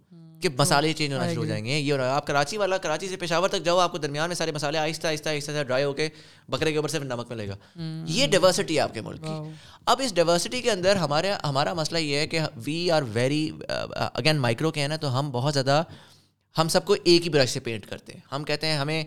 [0.43, 3.49] کہ مسالے چینج ہونا شروع ہو جائیں گے یہ آپ کراچی والا کراچی سے پشاور
[3.49, 6.09] تک جاؤ آپ کو درمیان میں سارے مسالے آہستہ آہستہ آہستہ ڈرائی ہو کے
[6.49, 7.57] بکرے کے اوپر سے نمک ملے گا۔
[8.07, 9.51] یہ ڈائورسٹی ہے آپ کے ملک کی۔
[9.87, 14.37] اب اس ڈائورسٹی کے اندر ہمارے ہمارا مسئلہ یہ ہے کہ we are very again
[14.37, 15.83] micro کے ہیں نا تو ہم بہت زیادہ
[16.57, 19.05] ہم سب کو ایک ہی برش سے پینٹ کرتے ہیں۔ ہم کہتے ہیں ہمیں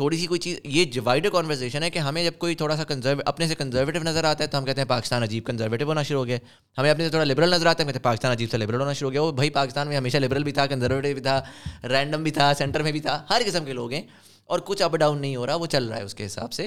[0.00, 3.20] تھوڑی سی کوئی چیز، یہ وائڈر کانورزیشن ہے کہ ہمیں جب کوئی تھوڑا سا کنزرو
[3.24, 6.20] اپنے سے کنزرویٹو نظر آتا ہے تو ہم کہتے ہیں پاکستان عجیب کنزرویٹو ہونا شروع
[6.20, 6.36] ہو گیا۔
[6.78, 8.92] ہمیں اپنے سے تھوڑا لبرل نظر آتا ہے کہتے ہیں پاکستان عجیب سے لبرل ہونا
[8.92, 11.42] شروع ہو گیا۔ وہ بھائی پاکستان میں ہمیشہ لبرل بھی تھا کنزرویٹو بھی تھا
[11.84, 14.02] رینڈم بھی تھا سینٹر میں بھی تھا، ہر قسم کے لوگ ہیں۔
[14.44, 16.66] اور کچھ اپ ڈاؤن نہیں ہو رہا، وہ چل رہا ہے اس کے حساب سے۔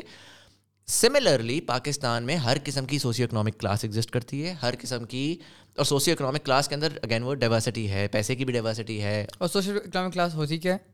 [0.88, 5.38] سملرلی پاکستان میں ہر قسم کی سوشیو اکنامک کلاس ایگزسٹ کرتی ہے۔ ہر قسم کی،
[5.76, 9.26] اور سوشیو اکنامک کلاس کے اندر اگین وہ ڈائیورسٹی ہے، پیسے کی بھی ڈائیورسٹی ہے۔
[9.38, 10.93] اور سوشل اکنامک کلاس ہوتی کیا ہے؟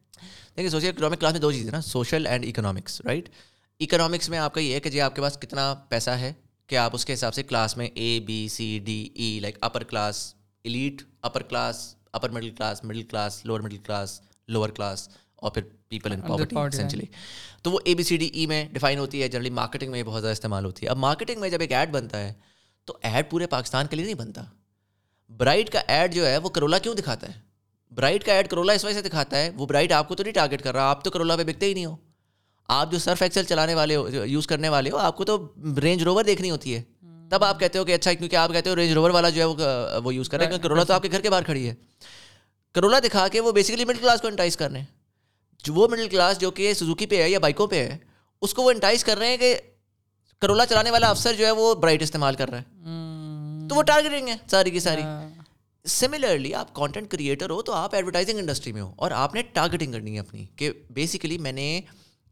[0.50, 3.30] دیکھیے سوشل اکنامک کلاس میں دو چیزیں نا social and economics right
[3.80, 6.34] economics میں آپ کا یہ ہے کہ جی آپ کے پاس کتنا پیسہ ہے
[6.68, 9.84] کہ آپ اس کے حساب سے کلاس میں A B C D E like upper
[9.84, 15.52] class elite upper class upper middle class middle class lower middle class lower class اور
[15.52, 17.06] پھر پیپل ان پاورٹی اسینچلی
[17.62, 20.22] تو وہ اے بی سی ڈی ای میں ڈیفائن ہوتی ہے جنرلی مارکیٹنگ میں بہت
[20.22, 22.34] زیادہ استعمال ہوتی ہے۔ اب مارکیٹنگ میں جب ایک ایڈ بنتا ہے
[22.86, 24.44] تو ایڈ پورے پاکستان کے لیے نہیں بنتا۔
[25.30, 27.49] برائٹ کا ایڈ جو ہے وہ کرولا کیوں دکھاتا ہے؟
[27.92, 30.34] برائٹ کا ایڈ کرولا اس وجہ سے دکھاتا ہے، وہ برائٹ آپ کو تو نہیں
[30.34, 31.96] ٹارگیٹ کر رہا، آپ تو کرولا پہ بکتے ہی نہیں ہو۔
[32.68, 36.04] آپ جو سرف ایکسل چلانے والے ہو یوز کرنے والے ہو، آپ کو تو رینج
[36.04, 36.84] روور دیکھنی ہوتی ہے۔
[37.30, 39.46] تب آپ کہتے ہو کہ اچھا کیونکہ آپ کہتے ہو رینج روور والا جو ہے
[40.04, 41.76] وہ یوز کر رہے ہیں کرولا تو آپ کے گھر کے باہر کھڑی ہے۔
[42.74, 44.86] کرولا دکھا کے وہ بیسکلی مڈل کلاس کو انٹائز کر رہے ہیں۔
[45.64, 47.98] جو وہ مڈل کلاس جو کہ سزوکی پہ ہے یا بائکوں پہ ہے،
[48.42, 49.56] اس کو وہ انٹائز کر رہے ہیں کہ
[50.42, 52.64] کرولا چلانے والا افسر جو ہے وہ برائٹ استعمال کر رہا ہے۔
[53.70, 55.39] تو وہ ٹارگیٹنگ ہے ساری کی ساری۔ ہاں۔
[55.86, 59.92] سملرلی آپ کانٹینٹ کریٹر ہو تو آپ ایڈورٹائزنگ انڈسٹری میں ہو اور آپ نے ٹارگیٹنگ
[59.92, 61.82] کرنی ہے اپنی کہ بیسیکلی میں نے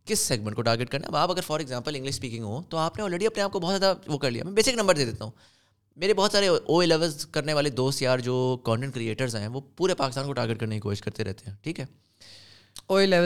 [0.05, 2.77] کس سیگمنٹ کو ٹارگیٹ کرنا ہے؟ اب آپ اگر فار ایگزامپل انگلش اسپیکنگ ہو تو
[2.77, 5.05] آپ نے آلریڈی اپنے آپ کو بہت زیادہ وہ کر لیا۔ میں بیسک نمبر دے
[5.05, 5.31] دیتا ہوں۔
[5.95, 9.95] میرے بہت سارے او الیونس کرنے والے دوست یار جو کانٹینٹ کریٹرز ہیں وہ پورے
[9.95, 11.85] پاکستان کو ٹارگیٹ کرنے کی کوشش کرتے رہتے ہیں، ٹھیک ہے؟
[12.89, 13.19] والے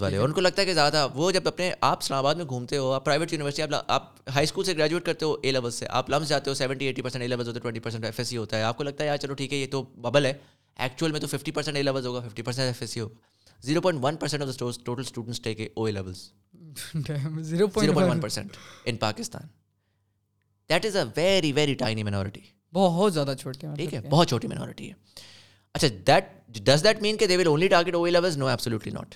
[0.00, 2.76] والے ان کو لگتا ہے کہ زیادہ وہ جب اپنے آپ اسلام آباد میں گھومتے
[2.76, 5.86] ہو آپ پرائیویٹ یونیورسٹی آپ آپ ہائی اسکول سے گریجویٹ کرتے ہو اے لیول سے
[5.90, 8.36] آپ لمس جاتے ہو seventy eighty percent A level ہوتے twenty percent F S C
[8.36, 10.32] ہوتا ہے آپ کو لگتا ہے یار چلو ٹھیک ہے یہ تو ببل ہے
[10.76, 13.14] ایکچوئل میں تو ففٹی پرسینٹ اے لیول ہوگا fifty percent F S C ہوگا
[13.62, 16.30] zero point one percent of the total students take A O levels
[17.40, 19.46] zero point one percent in Pakistan
[20.70, 22.40] that is a very very tiny minority
[22.72, 24.94] بہت زیادہ چھوٹے ہیں ٹھیک ہے بہت چھوٹی مینورٹی ہے
[25.74, 28.92] اچھا دیٹ ڈز دیٹ مین کہ they will only target O A levels no absolutely
[28.92, 29.14] not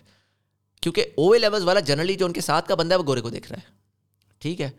[0.82, 3.20] کیونکہ او اے لیولز والا جنرلی جو ان کے ساتھ کا بندہ ہے، وہ گورے
[3.20, 3.74] کو دیکھ رہا ہے۔
[4.38, 4.70] ٹھیک ہے؟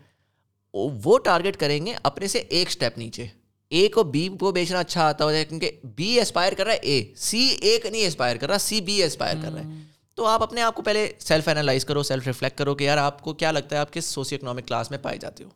[0.74, 3.26] وہ ٹارگیٹ کریں گے اپنے سے ایک اسٹیپ نیچے۔
[3.68, 7.12] اے کو بی کو بیچنا اچھا آتا ہو کیونکہ بی اسپائر کر رہا ہے اے
[7.16, 9.82] سی اے نہیں اسپائر کر رہا سی بی اسپائر کر رہا ہے۔
[10.14, 13.22] تو آپ اپنے آپ کو پہلے سیلف انالائز کرو سیلف ریفلیکٹ کرو کہ یار، آپ
[13.22, 15.48] کو کیا لگتا ہے، آپ کس سوشیو اکنامک کلاس میں پائے جاتے ہو؟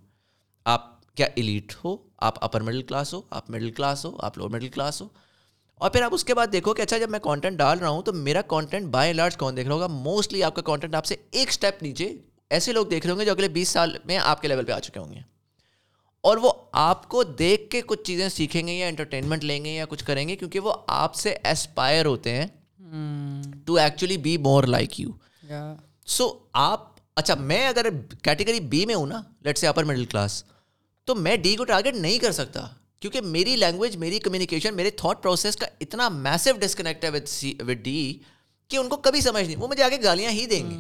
[0.65, 4.51] آپ کیا ایلیٹ ہو؟ آپ اپر مڈل کلاس ہو؟ آپ مڈل کلاس ہو؟ آپ لوور
[4.51, 5.09] مڈل کلاس ہو؟
[5.75, 8.03] اور پھر آپ اس کے بعد دیکھو کہ اچھا جب میں کانٹینٹ ڈال رہا ہوں
[8.03, 11.17] تو میرا کانٹینٹ بائی لارج کون دیکھ رہا ہوگا؟ موسٹلی آپ کا کانٹینٹ آپ سے
[11.31, 12.17] ایک اسٹیپ نیچے
[12.51, 14.73] ایسے لوگ دیکھ رہے ہوں گے جو اگلے بیس سال میں آپ کے لیول پہ
[14.73, 15.21] آ چکے ہوں گے۔
[16.21, 19.85] اور وہ آپ کو دیکھ کے کچھ چیزیں سیکھیں گے یا انٹرٹینمنٹ لیں گے یا
[19.89, 22.47] کچھ کریں گے کیونکہ وہ آپ سے اسپائر ہوتے ہیں
[23.67, 25.11] to actually be more like you
[26.07, 26.87] so آپ
[27.17, 27.87] اچھا میں اگر
[28.23, 30.45] کیٹیگری بی میں ہوں نا لیٹ سے اپر مڈل کلاس
[31.05, 32.69] تو میں ڈی کو ٹارگیٹ نہیں کر سکتا۔
[33.03, 38.19] کیونکہ میری لینگویج میری کمیونیکیشن میرے تھاٹ پروسیس کا اتنا میسو ڈسکنیکٹ ہے ود ڈی
[38.69, 40.77] کہ ان کو کبھی سمجھ نہیں وہ مجھے آگے گالیاں ہی دیں گے۔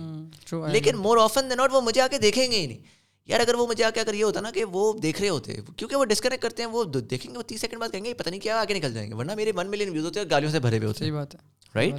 [0.73, 2.78] لیکن مور آفن دین ناٹ وہ مجھے آ کے دیکھیں گے ہی نہیں۔
[3.27, 5.57] یار اگر وہ مجھے آ کے اگر یہ ہوتا نا کہ وہ دیکھ رہے ہوتے
[5.77, 8.31] کیونکہ وہ ڈسکنیکٹ کرتے ہیں وہ دیکھیں گے وہ تیس سیکنڈ بعد کہیں گے پتہ
[8.31, 10.61] نہیں کیا آگے نکل جائیں گے ورنہ میرے ون ملین ویوز ہوتے ہیں گالیوں سے
[10.61, 11.40] بھرے ہوئے ہوتے ہیں۔ بات ہے
[11.74, 11.94] رائٹ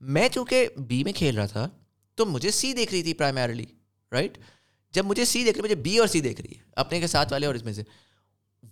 [0.00, 1.68] میں چونکہ بی میں کھیل رہا تھا
[2.14, 3.66] تو مجھے سی دیکھ رہی تھی پرائمرلی
[4.12, 4.38] رائٹ
[4.92, 7.32] جب مجھے سی دیکھ رہی مجھے بی اور سی دیکھ رہی ہے اپنے کے ساتھ
[7.32, 7.82] والے اور اس میں سے۔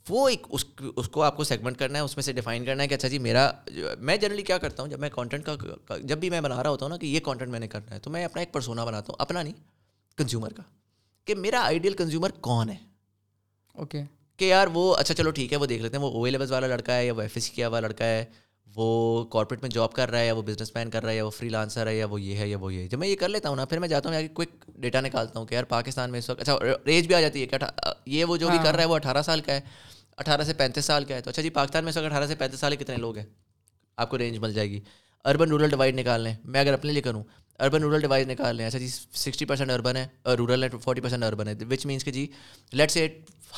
[0.09, 0.64] وہ ایک اس
[0.97, 3.09] اس کو آپ کو سیگمنٹ کرنا ہے اس میں سے ڈیفائن کرنا ہے کہ اچھا
[3.09, 3.51] جی میرا
[3.98, 6.85] میں جنرلی کیا کرتا ہوں؟ جب میں کانٹینٹ کا جب بھی میں بنا رہا ہوتا
[6.85, 9.12] ہوں نا کہ یہ کانٹینٹ میں نے کرنا ہے تو میں اپنا ایک پرسونا بناتا
[9.12, 9.55] ہوں اپنا نہیں
[10.16, 10.62] کنزیومر کا
[11.24, 12.76] کہ میرا آئیڈیل کنزیومر کون ہے؟
[13.74, 14.02] اوکے
[14.36, 16.66] کہ یار وہ اچھا چلو ٹھیک ہے وہ دیکھ لیتے ہیں وہ او اے والا
[16.66, 18.24] لڑکا ہے یا وہ ایف ایس کیا ہوا لڑکا ہے
[18.76, 21.24] وہ کارپوریٹ میں جاب کر رہا ہے یا وہ بزنس مین کر رہا ہے یا
[21.24, 23.16] وہ فری لانسر ہے یا وہ یہ ہے یا وہ یہ ہے۔ جب میں یہ
[23.16, 25.64] کر لیتا ہوں نا پھر میں جاتا ہوں یار کوئک ڈیٹا نکالتا ہوں کہ یار
[25.64, 27.56] پاکستان میں اس وقت اچھا ایج بھی آ جاتی ہے کہ
[28.06, 29.60] یہ وہ جو بھی کر رہا ہے وہ اٹھارہ سال کا ہے۔
[30.19, 32.35] اٹھارہ سے پینتیس سال کا ہے تو اچھا جی پاکستان میں اس وقت اٹھارہ سے
[32.35, 33.27] پینتیس سال کے کتنے لوگ ہیں؟
[33.97, 34.81] آپ کو رینج مل جائے گی۔
[35.24, 37.23] اربن رورل ڈیوائڈ نکال لیں۔ میں اگر اپنے لیے کروں
[37.59, 41.01] اربن رورل ڈیوائڈ نکال لیں۔ اچھا جی سکسٹی پرسینٹ اربن ہے اور رورل ہے فورٹی
[41.01, 42.27] پرسینٹ اربن ہے۔ وچ مینس کہ جی
[42.73, 43.07] لیٹ سے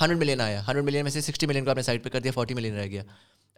[0.00, 2.20] ہنڈریڈ ملین آیا۔ ہنڈریڈ ملین میں سے سکسٹی ملین کو آپ نے سائڈ پہ کر
[2.20, 3.02] دیا فورٹی ملین رہ گیا۔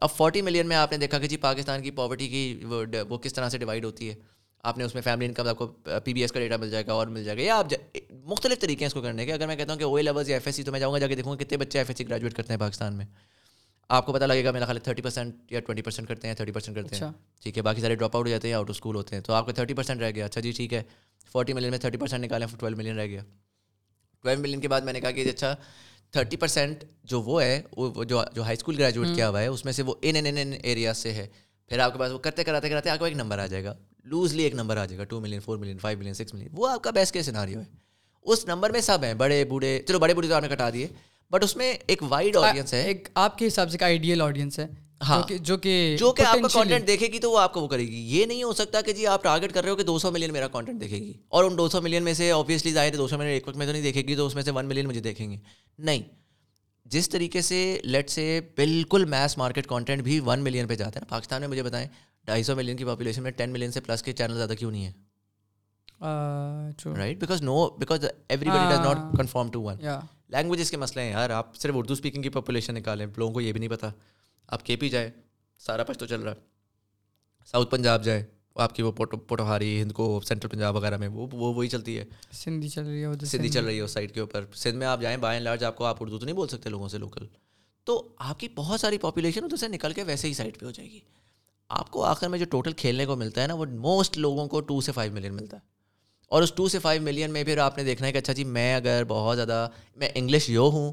[0.01, 2.65] اب فورٹی ملین میں آپ نے دیکھا کہ جی پاکستان کی پاورٹی کی
[3.09, 4.15] وہ کس طرح سے ڈیوائڈ ہوتی ہے۔
[4.65, 5.67] آپ نے اس میں فیملی انکم آپ کو
[6.05, 7.43] پی بی ایس کا ڈیٹا مل جائے گا اور مل جائے گا.
[7.43, 7.73] یا آپ
[8.25, 9.33] مختلف طریقے ہیں اس کو کرنے کے.
[9.33, 10.99] اگر میں کہتا ہوں کہ او لیولز یا ایف ایس سی تو میں جاؤں گا
[10.99, 13.07] جا کے دیکھوں گا کتنے بچے ایف ایس سی گریجویٹ کرتے ہیں پاکستان میں.
[13.91, 16.53] آپ کو پتا لگے گا میرا خیال تھرٹی پرسینٹ یا ٹوئنٹی پرسینٹ کرتے ہیں تھرٹی
[16.53, 17.11] پرسینٹ کرتے ہیں.
[17.43, 19.23] ٹھیک ہے باقی سارے ڈراپ آؤٹ ہو جاتے ہیں آؤٹ آف اسکول ہوتے ہیں.
[19.23, 20.25] تو آپ کا تھرٹی پرسینٹ رہ گیا.
[20.27, 20.83] اچھا جی ٹھیک ہے.
[21.33, 23.23] فورٹی ملین میں تھرٹی پرسینٹ نکالیں ٹویلو ملین رہ گیا.
[24.25, 25.55] ٹویلو ملین کے بعد میں نے کہا کہ اچھا
[26.13, 29.65] تھرٹی پرسینٹ جو وہ ہے وہ جو جو ہائی اسکول گریجویٹ کیا ہوا ہے اس
[29.65, 31.27] میں سے وہ ان این این ایریاز سے ہے.
[31.71, 33.75] پھر آپ کے پاس وہ کرتے کراتے کراتے آپ کو ایک نمبر آ جائے گا.
[34.05, 36.69] لوزلی ایک نمبر آ جائے گا two million four million five million six million وہ
[36.69, 37.65] آپ کا بیسٹ کے سناریو ہے۔
[38.23, 40.87] اس نمبر میں سب ہیں بڑے بوڑھے۔ چلو بڑے بوڑھے تو آپ نے کٹا دیے۔
[41.31, 44.59] بٹ اس میں ایک وائڈ آڈینس ہے۔ ایک آپ کے حساب سے ایک آئیڈیل آڈینس
[44.59, 44.67] ہے۔
[45.03, 47.69] ہاں۔ جو کہ جو کہ آپ کا کانٹینٹ دیکھے گی تو وہ آپ کو وہ
[47.69, 49.99] کرے گی۔ یہ نہیں ہو سکتا کہ جی آپ ٹارگیٹ کر رہے ہو کہ دو
[49.99, 52.93] سو ملین میرا کانٹینٹ دیکھے گی۔ اور ان دو سو ملین میں سے آبویسلی ظاہر
[52.93, 54.51] ہے دو سو ملین ایک وقت میں تو نہیں دیکھے گی تو اس میں سے
[54.51, 55.37] ون ملین مجھے دیکھیں گے۔
[55.79, 56.03] نہیں۔
[56.85, 61.01] جس طریقے سے لیٹ سے بالکل میس مارکیٹ کانٹینٹ بھی ون ملین پہ جاتا ہے
[61.01, 61.89] نا پاکستان میں مجھے بتائیں
[62.25, 64.87] ڈھائی سو ملین کی پاپولیشن میں ٹین ملین سے پلس کے چینل زیادہ کیوں نہیں
[64.87, 64.93] ہے
[66.97, 68.05] right because no because
[68.51, 69.77] everybody does not conform to one
[70.29, 73.53] languages کے مسئلے ہیں یار آپ صرف اردو اسپیکنگ کی پاپولیشن نکالیں لوگوں کو یہ
[73.53, 73.91] بھی نہیں پتا۔
[74.49, 75.11] آپ کے پی جائے
[75.61, 76.37] سارا پشتو چل رہا ہے۔
[77.47, 78.25] ساؤتھ پنجاب جائے
[78.57, 82.05] آپ کی وہ پوٹوہاری ہند کو سینٹرل پنجاب وغیرہ میں وہ وہ وہی چلتی ہے۔
[82.33, 85.01] سندھی چل رہی ہے سندھی چل رہی ہے اس سائڈ کے اوپر۔ سندھ میں آپ
[85.01, 87.27] جائیں بائی اینڈ لارج آپ کو آپ اردو تو نہیں بول سکتے لوگوں سے لوکل
[87.87, 90.71] تو آپ کی بہت ساری پاپولیشن ادھر سے نکل کے ویسے ہی سائڈ پہ ہو
[90.71, 91.01] جائے گی۔
[91.69, 94.61] آپ کو آخر میں جو ٹوٹل کھیلنے کو ملتا ہے نا وہ موسٹ لوگوں کو
[94.61, 95.63] ٹو سے فائیو ملین ملتا ہے۔
[96.29, 98.45] اور اس ٹو سے فائیو ملین میں پھر آپ نے دیکھنا ہے کہ اچھا جی
[98.45, 100.93] میں اگر بہت زیادہ میں انگلش یو ہوں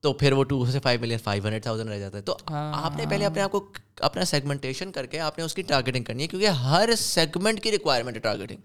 [0.00, 2.92] تو پھر وہ ٹو سے five million five hundred thousand رہ جاتا ہے۔ تو آپ
[2.96, 6.22] نے پہلے اپنے آپ کو اپنا سیگمنٹیشن کر کے آپ نے اس کی ٹارگیٹنگ کرنی
[6.22, 8.60] ہے کیونکہ ہر سیگمنٹ کی ریکوائرمنٹ ہے ٹارگیٹنگ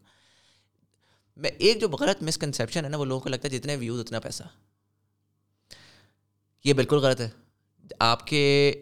[1.38, 4.20] میں ایک جو غلط مسکنسیپشن ہے نا وہ لوگوں کو لگتا ہے جتنے ویوز اتنا
[4.20, 4.44] پیسہ۔
[6.64, 7.30] یہ بالکل غلط ہے۔
[8.00, 8.74] آپ کے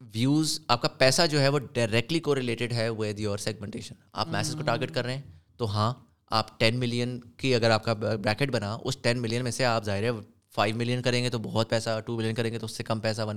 [0.00, 4.28] ویوز آپ کا پیسہ جو ہے وہ ڈائریکٹلی کو ریلیٹڈ ہے ود یور سیگمنٹیشن آپ
[4.28, 5.22] میسج کو ٹارگیٹ کر رہے ہیں
[5.56, 5.94] تو ہاں
[6.30, 9.84] آپ ٹین ملین کی اگر آپ کا بریکٹ بنا اس ٹین ملین میں سے آپ
[9.84, 10.10] ظاہر ہے
[10.50, 13.00] فائیو ملین کریں گے تو بہت پیسہ ٹو ملین کریں گے تو اس سے کم
[13.00, 13.36] پیسہ ون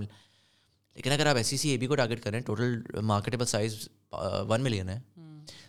[0.96, 3.88] لیکن اگر آپ S C C A B کو ٹارگیٹ کریں total marketable size
[4.48, 5.00] one million ہے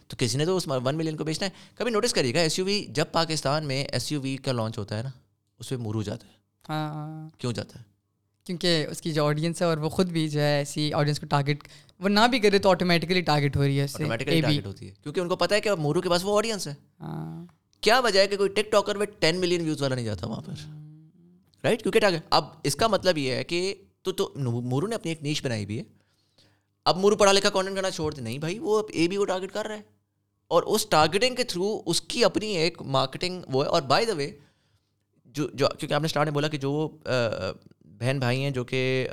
[0.09, 2.59] تو کسی نے تو اس ون ملین کو بیچنا ہے۔ کبھی نوٹس کریے گا ایس
[2.59, 5.11] یو وی جب پاکستان میں ایس یو وی کا لانچ ہوتا ہے نا
[5.61, 6.33] اس پہ مرو جاتا ہے۔
[6.69, 7.85] ہاں۔ کیوں جاتا ہے؟
[8.51, 11.27] کیونکہ اس کی جو آڈینس ہے اور وہ خود بھی جو ہے ایسی آڈینس کو
[11.27, 11.63] ٹارگیٹ
[12.01, 13.87] وہ نہ بھی کرے تو آٹومیٹکلی ٹارگیٹ ہو رہی ہے
[14.65, 16.75] ہوتی کیونکہ ان کو پتا ہے کہ مورو کے پاس وہ آڈینس ہے.
[17.01, 17.45] ہاں.
[17.83, 20.41] کیا وجہ ہے کہ کوئی ٹک ٹاکر میں ٹین ملین ویوز والا نہیں جاتا وہاں
[20.41, 20.67] پر.
[21.65, 25.11] رائٹ کیونکہ ٹارگیٹ اب اس کا مطلب یہ ہے کہ تو تو مورو نے اپنی
[25.11, 25.85] ایک نیچ بنائی بھی ہے.
[26.87, 28.21] اب مورو پڑھا لکھا کانٹینٹ کرنا چھوڑ دے.
[28.23, 29.83] نہیں بھائی وہ اب اے بی کو ٹارگیٹ کر رہا ہے.
[30.51, 33.69] اور اس ٹارگیٹنگ کے تھرو اس کی اپنی ایک مارکیٹنگ وہ ہے.
[33.69, 34.31] اور بائی دا وے
[35.35, 36.89] جو جو کیونکہ آپ نے اسٹارٹ میں بولا کہ جو
[38.01, 39.07] بہن بھائی ہیں جو کہ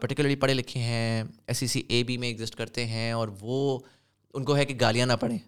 [0.00, 3.78] پرٹیکولرلی پڑھے لکھے ہیں S C C A B میں ایگزسٹ کرتے ہیں اور وہ
[4.34, 5.38] ان کو ہے کہ گالیاں نہ پڑھیں۔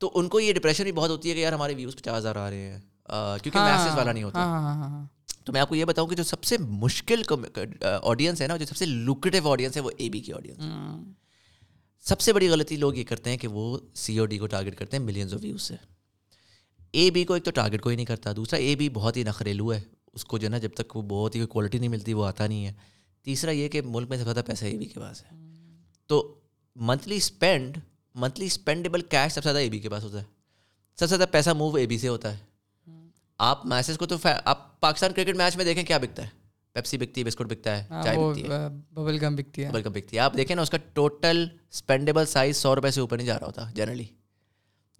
[0.00, 2.36] تو ان کو یہ ڈپریشن بھی بہت ہوتی ہے کہ یار ہمارے ویوز پچاس ہزار
[2.36, 2.78] آ رہے ہیں
[3.42, 5.04] کیونکہ میسیز والا نہیں ہوتا۔
[5.44, 7.22] تو میں آپ کو یہ بتاؤں کہ جو سب سے مشکل
[8.02, 10.64] آڈینس ہے نا جو سب سے لوکریٹو آڈینس ہے وہ اے بی کی آڈینس
[12.04, 14.76] سب سے بڑی غلطی لوگ یہ کرتے ہیں کہ وہ سی او ڈی کو ٹارگیٹ
[14.76, 15.74] کرتے ہیں ملینز آف ویوز سے۔
[16.90, 19.72] اے بی کو ایک تو ٹارگیٹ کوئی نہیں کرتا دوسرا اے بی بہت ہی نخریلو
[19.72, 19.80] ہے۔
[20.16, 22.46] اس کو جو ہے نا جب تک وہ بہت ہی کوالٹی نہیں ملتی وہ آتا
[22.46, 22.72] نہیں ہے۔
[23.22, 25.36] تیسرا یہ کہ ملک میں سب سے زیادہ پیسہ اے بی کے پاس ہے۔
[26.06, 26.34] تو
[26.74, 27.78] monthly spend
[28.14, 30.24] monthly spendable cash سب سے زیادہ اے بی کے پاس ہوتا ہے۔
[30.96, 32.38] سب سے زیادہ پیسہ موو اے بی سے ہوتا ہے۔
[33.38, 36.28] آپ میسز کو تو آپ پاکستان کرکٹ میچ میں دیکھیں کیا بکتا ہے؟
[36.72, 39.92] پیپسی بکتی ہے بسکٹ بکتا ہے چائے بکتی ہے۔ ببل گم بکتی ہے۔ ببل گم
[39.92, 43.26] بکتی ہے۔ آپ دیکھیں نا اس کا ٹوٹل اسپینڈیبل سائز سو روپئے سے اوپر نہیں
[43.26, 44.04] جا رہا ہوتا جنرلی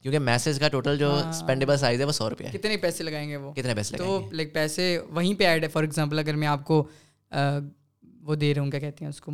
[0.06, 3.36] کیونکہ میسز کا ٹوٹل جو اسپینڈیبل سائز ہے وہ سو روپیہ کتنے پیسے لگائیں گے
[3.36, 6.64] وہ؟ کتنے پیسے تو لائک پیسے وہیں پہ ایڈ ہے۔ فار ایگزامپل اگر میں آپ
[6.64, 6.76] کو
[8.22, 9.32] وہ دے رہا ہوں کیا کہتے ہیں اس کو؟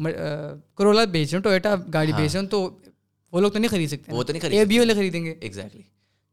[0.77, 2.69] کرولا بیچ رہا ہوں ٹویٹا گاڑی بیچ رہا ہوں تو
[3.33, 5.83] وہ لوگ تو نہیں خرید سکتے وہ تو نہیں خرید بی والے خریدیں گے۔ ایگزیکٹلی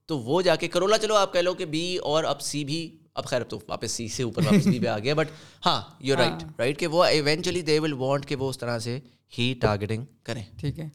[0.09, 2.79] تو وہ جا کے کرولا چلو آپ کہہ لو کہ بی اور اب سی بھی
[3.15, 5.27] اب خیر تو واپس سی سے اوپر واپس بی پہ آ گیا۔ بٹ
[5.65, 8.99] ہاں یو رائٹ رائٹ کہ وہ ایونچولی دے ول وانٹ کہ وہ اس طرح سے
[9.37, 10.87] ہی ٹارگیٹنگ کریں۔ ٹھیک ہے۔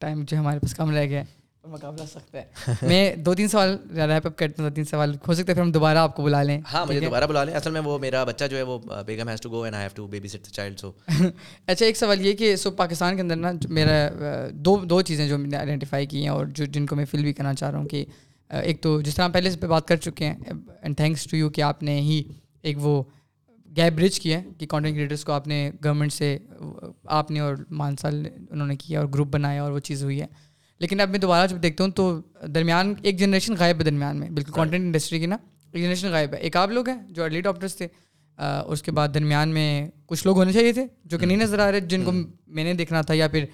[0.00, 1.22] ٹائم جو ہمارے پاس کم رہ گیا
[1.64, 2.44] مقابلہ سخت ہے۔
[2.88, 5.62] میں دو تین سوال ریپ اپ کرتا ہوں دو تین سوال ہو سکتا ہے پھر
[5.62, 8.24] ہم دوبارہ آپ کو بلا لیں۔ ہاں مجھے دوبارہ بلا لیں۔ اصل میں وہ میرا
[8.24, 10.90] بچہ جو ہے وہ بیگم has to go and I have to babysit child so
[11.66, 15.38] اچھا ایک سوال یہ کہ سو پاکستان کے اندر نا میرا دو دو چیزیں جو
[15.38, 17.78] میں نے آئیڈینٹیفائی کی ہیں اور جو جن کو میں فیل بھی کرنا چاہ رہا
[17.78, 18.04] ہوں کہ
[18.50, 20.34] ایک تو جس طرح پہلے اس پہ بات کر چکے ہیں
[20.82, 22.22] اینڈ تھینکس ٹو یو کہ آپ نے ہی
[22.62, 23.02] ایک وہ
[23.76, 26.38] گیپ برج کیا ہے کہ کانٹینٹ کریٹرس کو آپ نے گورنمنٹ سے
[27.04, 30.26] آپ نے اور مانسال انہوں نے کیا اور گروپ بنایا اور وہ چیز ہوئی ہے۔
[30.80, 32.20] لیکن اب میں دوبارہ جب دیکھتا ہوں تو
[32.54, 35.36] درمیان ایک جنریشن غائب ہے درمیان میں بالکل کانٹینٹ انڈسٹری کی نا
[35.72, 37.88] ایک جنریشن غائب ہے۔ ایک آپ لوگ ہیں جو ارلی ڈاکٹرس تھے
[38.66, 41.70] اس کے بعد درمیان میں کچھ لوگ ہونے چاہیے تھے جو کہ نہیں نظر آ
[41.72, 42.12] رہے جن کو
[42.46, 43.44] میں نے دیکھنا تھا یا پھر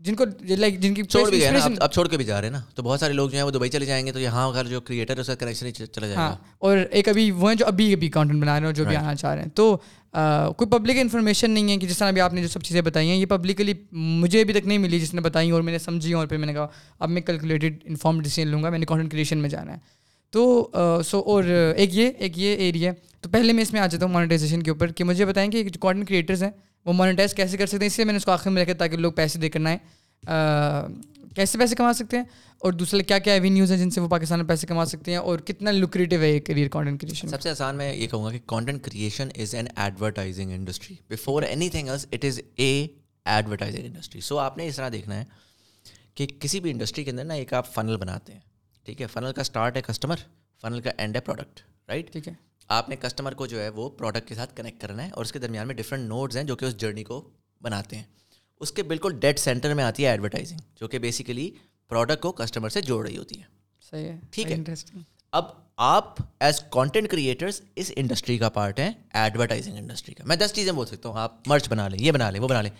[0.00, 0.24] جن کو
[0.58, 1.48] لائک جن کی چھوڑ بھی گئے
[1.80, 3.50] اب چھوڑ کے بھی جا رہے ہیں نا۔ تو بہت سارے لوگ جو ہیں وہ
[3.50, 6.16] دبئی چلے جائیں گے تو یہاں اگر جو کریٹر ہے اس کا کنیکشن چلا جائے
[6.16, 8.96] گا۔ اور ایک ابھی وہ ہیں جو ابھی ابھی کانٹینٹ بنا رہے ہیں جو بھی
[8.96, 9.76] آنا چاہ رہے ہیں۔ تو
[10.56, 13.08] کوئی پبلک انفارمیشن نہیں ہے کہ جس طرح ابھی آپ نے جو سب چیزیں بتائی
[13.08, 16.12] ہیں یہ پبلکلی مجھے ابھی تک نہیں ملی جس نے بتائی اور میں نے سمجھی
[16.12, 16.66] اور پھر میں نے کہا
[16.98, 19.78] اب میں کیلکولیٹڈ انفارم ڈیسیزن لوں گا میں نے کانٹینٹ کریشن میں جانا ہے۔
[20.30, 20.70] تو
[21.04, 21.44] سو اور
[21.76, 24.62] ایک یہ ایک یہ ایریا ہے۔ تو پہلے میں اس میں آ جاتا ہوں مانیٹائزیشن
[24.62, 26.50] کے اوپر کہ مجھے بتائیں کہ کانٹینٹ کریٹرز ہیں
[26.86, 28.72] وہ مانیٹائز کیسے کر سکتے ہیں؟ اس لیے میں نے اس کو آخر میں رکھا
[28.72, 29.78] تاکہ لوگ پیسے دے کرنا ہے
[31.34, 32.24] کیسے پیسے کما سکتے ہیں؟
[32.58, 35.18] اور دوسرے کیا کیا ایونیوز ہیں جن سے وہ پاکستان میں پیسے کما سکتے ہیں؟
[35.18, 38.30] اور کتنا لوکریٹو ہے یہ کریئر کانٹینٹ کریشن سب سے آسان میں یہ کہوں گا
[38.30, 42.86] کہ content creation is an advertising industry before anything else it is a
[43.24, 45.24] advertising industry so آپ نے اس طرح دیکھنا ہے
[46.14, 48.40] کہ کسی بھی انڈسٹری کے اندر نا ایک آپ فنل بناتے ہیں
[48.84, 50.16] ٹھیک ہے فنل کا اسٹارٹ ہے کسٹمر
[50.62, 52.32] فنل کا اینڈ ہے پروڈکٹ رائٹ ٹھیک ہے
[52.68, 55.32] آپ نے کسٹمر کو جو ہے وہ پروڈکٹ کے ساتھ کنیکٹ کرنا ہے اور اس
[55.32, 57.30] کے درمیان میں ڈفرنٹ نوڈز ہیں جو کہ اس جرنی کو
[57.62, 58.02] بناتے ہیں۔
[58.60, 61.50] اس کے بالکل ڈیڈ سینٹر میں آتی ہے ایڈورٹائزنگ جو کہ بیسیکلی
[61.88, 63.44] پروڈکٹ کو کسٹمر سے جوڑ رہی ہوتی ہے۔
[63.90, 64.56] صحیح ہے۔ ٹھیک ہے۔
[65.32, 65.44] اب
[65.76, 70.72] آپ ایز کانٹینٹ کریٹرس اس انڈسٹری کا پارٹ ہیں ایڈورٹائزنگ انڈسٹری کا۔ میں دس چیزیں
[70.72, 72.70] بول سکتا ہوں آپ مرچ بنا لیں یہ بنا لیں وہ بنا لیں۔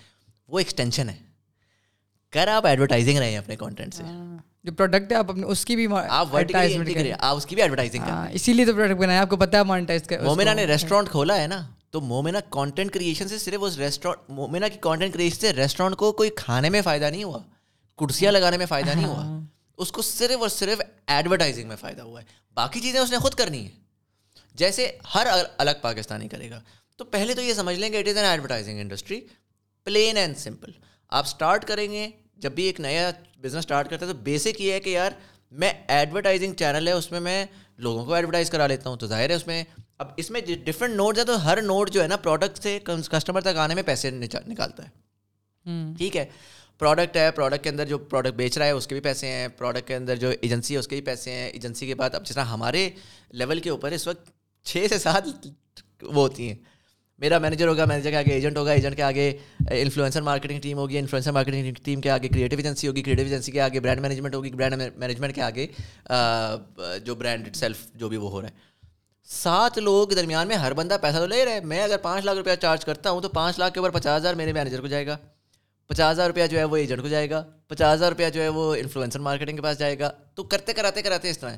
[0.49, 1.17] وہ ایکسٹینشن ہے۔
[2.31, 4.03] کر آپ ایڈورٹائزنگ رہے ہیں اپنے کانٹینٹ سے۔
[4.65, 8.35] جو پروڈکٹ ہے آپ اپنے اس کی بھی آپ آپ اس کی بھی ایڈورٹائزنگ کریں
[8.35, 11.41] اسی لیے تو پروڈکٹ بنایا۔ آپ کو پتہ ہے مانیٹائز کر مومنا نے ریسٹورینٹ کھولا
[11.41, 11.61] ہے نا
[11.91, 16.13] تو مومنا کانٹینٹ کریشن سے صرف اس ریسٹورینٹ مومنا کی کانٹینٹ کریشن سے ریسٹورینٹ کو
[16.13, 17.39] کوئی کھانے میں فائدہ نہیں ہوا
[17.99, 19.25] کرسیاں لگانے میں فائدہ نہیں ہوا
[19.79, 22.27] اس کو صرف اور صرف ایڈورٹائزنگ میں فائدہ ہوا ہے۔
[22.57, 23.71] باقی چیزیں اس نے خود کرنی ہے
[24.55, 25.27] جیسے ہر
[25.59, 26.61] الگ پاکستانی کرے گا۔
[26.99, 29.21] تو پہلے تو یہ سمجھ لیں گے it is an advertising industry
[29.87, 30.71] plain and simple
[31.13, 33.11] آپ اسٹارٹ کریں گے جب بھی ایک نیا
[33.45, 35.11] بزنس اسٹارٹ کرتا ہے تو بیسک یہ ہے کہ یار
[35.51, 37.47] میں ایڈورٹائزنگ چینل ہے اس میں میں
[37.79, 39.65] لوگوں کو ایڈورٹائز کرا لیتا ہوں۔ تو ظاہر ہے اس میں
[39.99, 43.41] اب اس میں ڈفرنٹ نوٹس ہیں تو ہر نوٹ جو ہے نا پروڈکٹ سے کسٹمر
[43.41, 44.89] تک آنے میں پیسے نکالتا ہے۔
[45.97, 46.27] ٹھیک ہے۔
[46.79, 49.49] پروڈکٹ ہے پروڈکٹ کے اندر جو پروڈکٹ بیچ رہا ہے اس کے بھی پیسے ہیں۔
[49.49, 52.27] پروڈکٹ کے اندر جو ایجنسی ہے اس کے بھی پیسے ہیں۔ ایجنسی کے بعد اب
[52.27, 52.91] جس طرح ہمارے
[53.31, 54.31] لیول کے اوپر اس وقت
[54.65, 55.47] چھ سے سات
[56.03, 56.57] وہ ہوتی ہیں۔
[57.19, 59.37] میرا مینیجر ہوگا مینیجر کے آگے ایجنٹ ہوگا ایجنٹ کے آگے
[59.71, 63.61] انفلوئنسر مارکیٹنگ ٹیم ہوگی انفلوئنسر مارکیٹنگ ٹیم کے آگے کریٹو ایجنسی ہوگی کریٹو ایجنسی کے
[63.61, 65.67] آگے برانڈ مینجمنٹ ہوگی برانڈ مینجمنٹ کے آگے
[66.13, 66.57] eh,
[67.05, 68.53] جو برانڈ سیلف جو بھی وہ ہو رہا ہے۔
[69.29, 72.25] سات لوگوں کے درمیان میں ہر بندہ پیسہ تو لے رہا ہے میں اگر پانچ
[72.25, 74.87] لاکھ روپیہ چارج کرتا ہوں تو پانچ لاکھ کے اوپر پچاس ہزار میرے مینیجر کو
[74.87, 75.17] جائے گا۔
[75.89, 78.49] پچاس ہزار روپیہ جو ہے وہ ایجنٹ کو جائے گا۔ پچاس ہزار روپیہ جو ہے
[78.49, 81.57] وہ انفلوئنسر مارکیٹنگ کے پاس جائے گا۔ تو کرتے کراتے کراتے اس طرح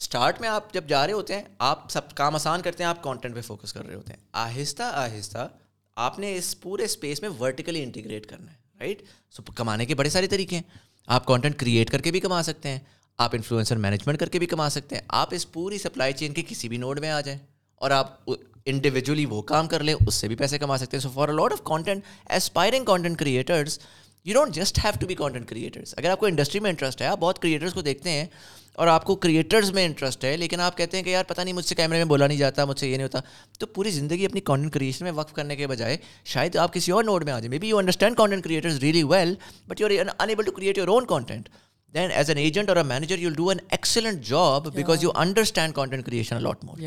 [0.00, 3.02] اسٹارٹ میں آپ جب جا رہے ہوتے ہیں، آپ سب کام آسان کرتے ہیں، آپ
[3.02, 4.20] کانٹینٹ پہ فوکس کر رہے ہوتے ہیں.
[4.32, 5.48] آہستہ آہستہ
[5.96, 9.02] آپ نے اس پورے اسپیس میں ورٹیکلی انٹیگریٹ کرنا ہے رائٹ
[9.34, 10.62] سو کمانے کے بڑے سارے طریقے ہیں.
[11.08, 12.78] آپ کانٹینٹ کریٹ کر کے بھی کما سکتے ہیں.
[13.18, 15.02] آپ انفلوئنسر مینجمنٹ کر کے بھی کما سکتے ہیں.
[15.08, 17.38] آپ اس پوری سپلائی چین کے کسی بھی نوڈ میں آ جائیں
[17.80, 18.30] اور آپ
[18.66, 21.02] انڈیویجولی وہ کام کر لیں، اس سے بھی پیسے کما سکتے ہیں.
[21.02, 23.78] So for lot of content aspiring content creators
[24.26, 27.06] you don't just have to be content creators اگر آپ کو انڈسٹری میں انٹرسٹ ہے،
[27.06, 28.26] آپ بہت کریٹرس کو دیکھتے ہیں
[28.74, 31.54] اور آپ کو کریٹرز میں انٹرسٹ ہے لیکن آپ کہتے ہیں کہ یار پتہ نہیں
[31.54, 33.18] مجھ سے کیمرے میں بولا نہیں جاتا مجھ سے یہ نہیں ہوتا۔
[33.58, 37.04] تو پوری زندگی اپنی کانٹینٹ کریشن میں وقف کرنے کے بجائے شاید آپ کسی اور
[37.04, 39.34] نوڈ میں آ جائیں۔ Maybe you understand content creators really well
[39.68, 41.48] but you are enable to create your own content
[41.94, 46.06] then as an agent اور manager you do an excellent job because you understand content
[46.06, 46.78] creation a lot more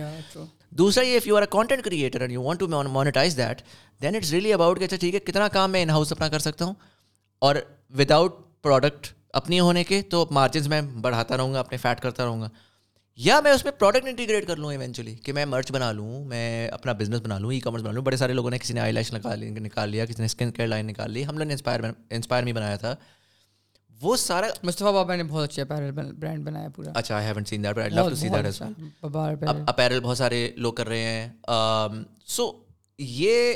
[0.78, 3.62] دوسرا یہ if you are a content creator and you want to monetise that
[4.02, 6.40] then it's really about کہ اچھا ٹھیک ہے کتنا کام میں in house اپنا کر
[6.40, 6.74] سکتا ہوں؟
[7.42, 7.56] اور
[7.98, 9.08] وداؤٹ پروڈکٹ
[9.38, 12.50] اپنی ہونے کے تو مارجنس میں بڑھاتا رہوں گا اپنے فیٹ کرتا رہوں گا۔
[13.16, 16.68] یا میں اس میں پروڈکٹ انٹیگریٹ کر لوں ایونچولی کہ میں مرچ بنا لوں میں
[16.68, 18.92] اپنا بزنس بنا لوں ای کامرس بنا لوں۔ بڑے سارے لوگوں نے کسی نے آئی
[18.92, 21.80] لائش نکال نکال لیا کسی نے اسکن کیئر لائن نکال لی ہم لوگوں نے انسپائر
[22.10, 22.96] انسپائر میں بنایا تھا۔
[24.02, 27.64] وہ سارا مصطفیٰ بابا نے بہت اچھا اپیرل برانڈ بنایا پورا۔ اچھا I haven't seen
[27.64, 28.62] that but I love to see that as
[29.68, 31.30] apparel بہت سارے لوگ کر رہے ہیں۔
[32.26, 32.52] سو
[32.98, 33.54] یہ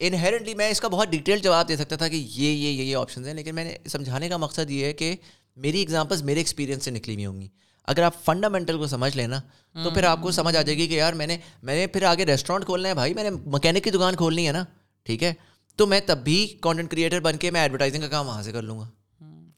[0.00, 3.26] انہیرنٹلی میں اس کا بہت ڈیٹیل جواب دے سکتا تھا کہ یہ یہ یہ آپشنز
[3.26, 5.14] ہیں لیکن میں نے سمجھانے کا مقصد یہ ہے کہ
[5.56, 7.48] میری ایگزامپلس میرے ایکسپیرینس سے نکلی ہوئی ہوں گی۔
[7.88, 9.40] اگر آپ فنڈامنٹل کو سمجھ لینا
[9.74, 12.02] تو پھر آپ کو سمجھ آ جائے گی کہ یار میں نے میں نے پھر
[12.02, 14.64] آگے ریسٹورینٹ کھولنا ہے بھائی میں نے مکینک کی دکان کھولنی ہے نا
[15.06, 15.32] ٹھیک ہے؟
[15.78, 18.62] تو میں تب بھی کانٹینٹ کریٹر بن کے میں ایڈورٹائزنگ کا کام وہاں سے کر
[18.62, 18.88] لوں گا۔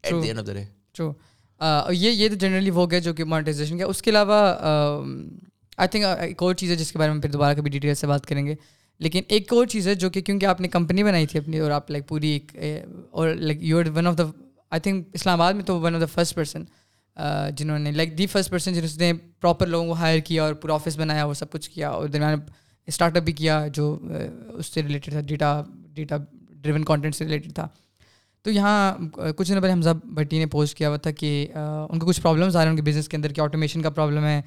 [0.02, 0.64] At the end of the day
[0.94, 1.12] true
[1.93, 4.35] یہ یہ تو جنرلی وہ گیا جو کہ مانیٹائزیشن کیا اس کے علاوہ
[5.77, 8.06] آئی تھنک ایک اور چیز ہے جس کے بارے میں پھر دوبارہ کبھی ڈیٹیل سے
[8.06, 8.55] بات کریں گے۔
[9.02, 11.70] لیکن ایک اور چیز ہے جو کہ کیونکہ آپ نے کمپنی بنائی تھی اپنی اور
[11.70, 14.22] آپ لائک پوری ایک eh, اور like you one of the
[14.70, 15.06] I think
[15.40, 16.64] Islamabad میں تو one of the first person
[17.56, 20.74] جنہوں نے لائک دی فسٹ پرسن جنہوں نے پراپر لوگوں کو ہائر کیا اور پورا
[20.74, 22.40] آفس بنایا وہ سب کچھ کیا اور درمیان
[22.86, 25.62] اسٹارٹ اپ بھی کیا جو eh, اس سے ریلیٹڈ تھا ڈیٹا
[25.92, 26.16] ڈیٹا
[26.50, 27.68] ڈریون کانٹینٹ سے ریلیٹڈ تھا.
[28.42, 31.98] تو یہاں eh, کچھ دنوں پہلے حمزہ بھٹی نے پوسٹ کیا ہوا تھا کہ ان
[31.98, 34.24] کو کچھ پرابلمس آ رہے ہیں ان کے بزنس کے اندر کہ آٹومیشن کا پرابلم
[34.24, 34.42] ہے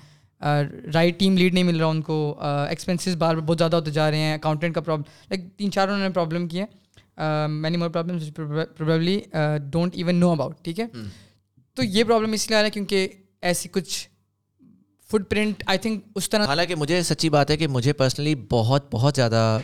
[0.94, 2.36] رائٹ ٹیم لیڈ نہیں مل رہا ان کو
[2.70, 6.08] ایکسپینسز بار بہت زیادہ ہوتے جا رہے ہیں اکاؤنٹنٹ کا پرابلم لائک تین چار انہوں
[6.08, 6.66] نے پرابلم کیا
[7.48, 9.20] many more problem probably
[9.72, 10.86] don't even know about ٹھیک ہے؟
[11.74, 13.08] تو یہ پرابلم اس لیے آ رہا ہے کیونکہ
[13.42, 14.08] ایسی کچھ
[15.10, 18.88] فٹ پرنٹ آئی تھنک اس طرح حالانکہ مجھے سچی بات ہے کہ مجھے پرسنلی بہت
[18.92, 19.60] بہت زیادہ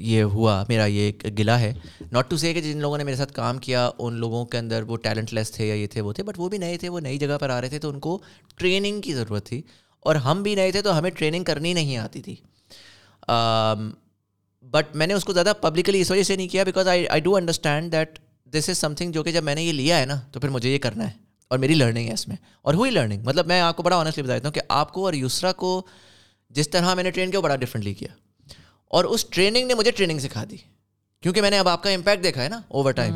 [0.00, 1.74] یہ ہوا، میرا یہ ایک گلا ہے۔
[2.12, 4.82] ناٹ ٹو سے کہ جن لوگوں نے میرے ساتھ کام کیا، ان لوگوں کے اندر
[4.82, 7.00] وہ ٹیلنٹ لیس تھے یا یہ تھے، وہ تھے بٹ وہ بھی نئے تھے، وہ
[7.00, 8.18] نئی جگہ پر آ رہے تھے، تو ان کو
[8.56, 9.62] ٹریننگ کی ضرورت تھی۔
[10.00, 12.36] اور ہم بھی نئے تھے تو ہمیں ٹریننگ کرنی نہیں آتی تھی۔
[14.62, 17.20] بٹ میں نے اس کو زیادہ پبلکلی اس وجہ سے نہیں کیا because I I
[17.20, 20.20] do understand that this is something جو کہ جب میں نے یہ لیا ہے نا،
[20.32, 21.12] تو پھر مجھے یہ کرنا ہے۔
[21.48, 24.22] اور میری لرننگ ہے اس میں۔ اور ہوئی لرننگ مطلب میں آپ کو بڑا آنیسٹلی
[24.22, 25.86] بتا دیتا ہوں کہ آپ کو اور یوسرا کو
[26.50, 28.29] جس طرح میں نے ٹرین کیا، وہ بڑا ڈفرینٹلی کیا۔
[28.90, 30.56] اور اس ٹریننگ نے مجھے ٹریننگ سکھا دی.
[31.22, 33.14] کیونکہ میں نے اب آپ کا امپیکٹ دیکھا ہے نا اوور ٹائم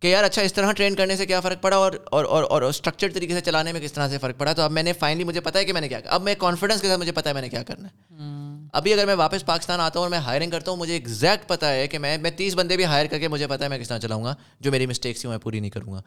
[0.00, 2.62] کہ یار اچھا اس طرح ٹرین کرنے سے کیا فرق پڑا اور اور اور اور
[2.62, 5.24] اسٹرکچر طریقے سے چلانے میں کس طرح سے فرق پڑا؟ تو اب میں نے فائنلی
[5.24, 7.34] مجھے پتا ہے کہ میں نے کیا اب میں کانفیڈنس کے ساتھ مجھے پتا ہے
[7.34, 8.68] میں نے کیا کرنا ہے.
[8.72, 11.72] ابھی اگر میں واپس پاکستان آتا ہوں اور میں ہائرنگ کرتا ہوں مجھے ایگزیکٹ پتا
[11.72, 13.88] ہے کہ میں میں تیس بندے بھی ہائر کر کے مجھے پتا ہے میں کس
[13.88, 16.02] طرح چلاؤں گا جو میری مسٹیکس میں پوری نہیں کروں گا.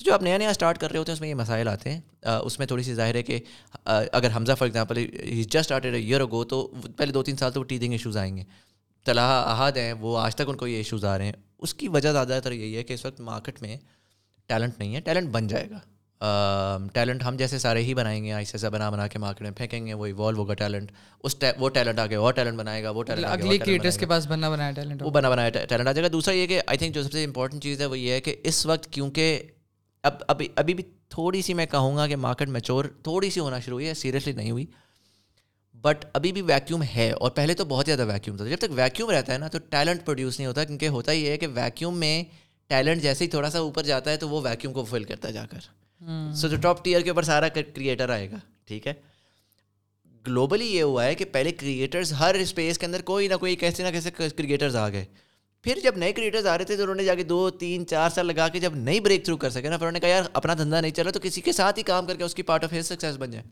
[0.00, 1.90] تو جو آپ نیا نیا اسٹارٹ کر رہے ہوتے ہیں اس میں یہ مسائل آتے
[1.90, 3.38] ہیں۔ اس میں تھوڑی سی ظاہر ہے کہ
[3.84, 6.66] اگر Hamza for example he just started a year ago تو
[6.96, 8.44] پہلے دو تین سال تو وہ ٹیدنگ ایشوز آئیں گے۔
[9.06, 11.88] طلحہ احد ہیں وہ آج تک ان کو یہ ایشوز آ رہے ہیں۔ اس کی
[11.88, 13.76] وجہ زیادہ تر یہی ہے کہ اس وقت مارکیٹ میں
[14.48, 15.78] ٹیلنٹ نہیں ہے ٹیلنٹ بن جائے گا۔
[16.92, 19.86] ٹیلنٹ ہم جیسے سارے ہی بنائیں گے ایسے ایسا بنا بنا کے مارکیٹ میں پھینکیں
[19.86, 20.90] گے وہ ایوالو ہوگا ٹیلنٹ
[21.24, 24.50] اس وہ ٹیلنٹ آگے اور ٹیلنٹ بنائے گا وہ ٹیلنٹ اگلی کریٹرس کے پاس بنا
[24.50, 27.02] بنایا ٹیلنٹ وہ بنا بنایا ٹیلنٹ آ جائے گا۔ دوسرا یہ کہ آئی تھنک جو
[27.02, 29.40] سب سے امپورٹنٹ چیز ہے وہ یہ ہے کہ اس وقت کیونکہ
[30.02, 33.58] اب ابھی ابھی بھی تھوڑی سی میں کہوں گا کہ مارکیٹ میچور تھوڑی سی ہونا
[33.60, 34.66] شروع ہوئی ہے سیریسلی نہیں ہوئی۔
[35.74, 39.10] بٹ ابھی بھی ویکیوم ہے اور پہلے تو بہت زیادہ ویکیوم تھا۔ جب تک ویکیوم
[39.10, 42.24] رہتا ہے نا تو ٹیلنٹ پروڈیوس نہیں ہوتا کیونکہ ہوتا ہی ہے کہ ویکیوم میں
[42.68, 45.32] ٹیلنٹ جیسے ہی تھوڑا سا اوپر جاتا ہے تو وہ ویکیوم کو فل کرتا ہے
[45.32, 45.60] جا کر۔
[46.34, 48.92] سو جو ٹاپ ٹیئر کے اوپر سارا کریٹر آئے گا ٹھیک ہے۔
[50.26, 53.82] گلوبلی یہ ہوا ہے کہ پہلے کریٹرز ہر اسپیس کے اندر کوئی نہ کوئی کیسے
[53.82, 55.04] نہ کیسے کریٹرز آ گئے۔
[55.64, 58.10] پھر جب نئے کریٹرز آ رہے تھے تو انہوں نے جا کے دو تین چار
[58.10, 60.24] سال لگا کے جب نئی بریک تھرو کر سکے نا پھر انہوں نے کہا یار
[60.32, 62.42] اپنا دھندا نہیں چل رہا تو کسی کے ساتھ ہی کام کر کے اس کی
[62.42, 63.44] پارٹ آف ہز سکسیز بن جائے.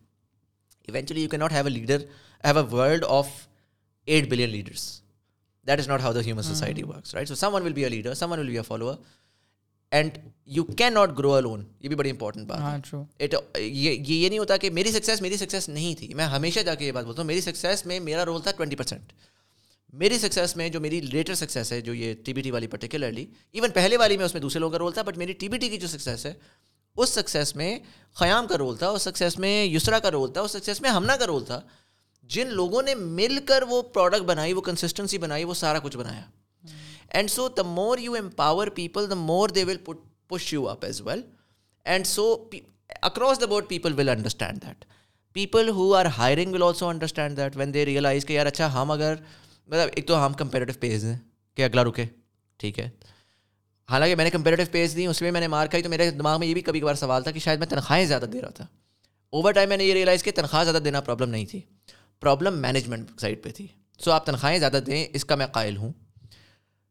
[0.88, 2.04] Eventually you can not have a leader
[2.44, 3.28] have a world of
[4.08, 4.90] eight billion leaders
[5.66, 8.14] that is not how the human society works right so someone will be a leader
[8.32, 8.94] someone will be a follower
[9.92, 10.18] and
[10.56, 14.56] you can not grow alone یہ بھی بڑی important بات ہے۔ یہ یہ نہیں ہوتا
[14.56, 17.26] کہ میری سکسیز میری سکسیز نہیں تھی۔ میں ہمیشہ جا کے یہ بات بولتا ہوں
[17.26, 19.12] میری سکسیز میں میرا رول تھا ٹوئنٹی پرسینٹ
[19.92, 23.24] میری سکسیز میں جو میری لیٹر سکسیز ہے، جو یہ ٹی بی ٹی والی پرٹیکولرلی
[23.52, 25.58] ایون پہلے والی میں اس میں دوسرے لوگوں کا رول تھا بٹ میری ٹی بی
[25.58, 26.32] ٹی کی جو سکسیز ہے،
[26.96, 27.78] اس سکسیز میں
[28.16, 31.16] خیام کا رول تھا، اس سکسیز میں یسرا کا رول تھا، اس سکسیز میں ہمنا
[31.16, 31.60] کا رول تھا،
[32.30, 36.22] جن لوگوں نے مل کر وہ پروڈکٹ بنائی، وہ کنسسٹنسی بنائی، وہ سارا کچھ بنایا.
[37.08, 39.76] And so the more you empower people the more they will
[40.28, 41.20] push you up as well
[41.86, 42.34] and so
[43.02, 44.84] across the board people will understand that
[45.36, 48.90] people who are hiring will also understand that when they realise کہ یار اچھا ہم
[48.90, 49.14] اگر
[49.68, 51.16] مطلب ایک تو ہم comparative page دیں
[51.54, 52.04] کہ اگلا رکے
[52.56, 52.90] ٹھیک ہے۔
[53.90, 56.38] حالانکہ میں نے کمپیریٹیو پیج دی اس میں میں نے مار کھائی تو میرے دماغ
[56.38, 58.66] میں یہ بھی کبھی کبھار سوال تھا کہ شاید میں تنخواہیں زیادہ دے رہا تھا۔
[59.30, 61.60] اوور ٹائم میں نے یہ ریئلائز کہ تنخواہ زیادہ دینا پرابلم نہیں تھی۔
[62.20, 63.66] پرابلم مینجمنٹ سائڈ پہ تھی۔
[63.98, 65.92] سو آپ تنخواہیں زیادہ دیں اس کا میں قائل ہوں۔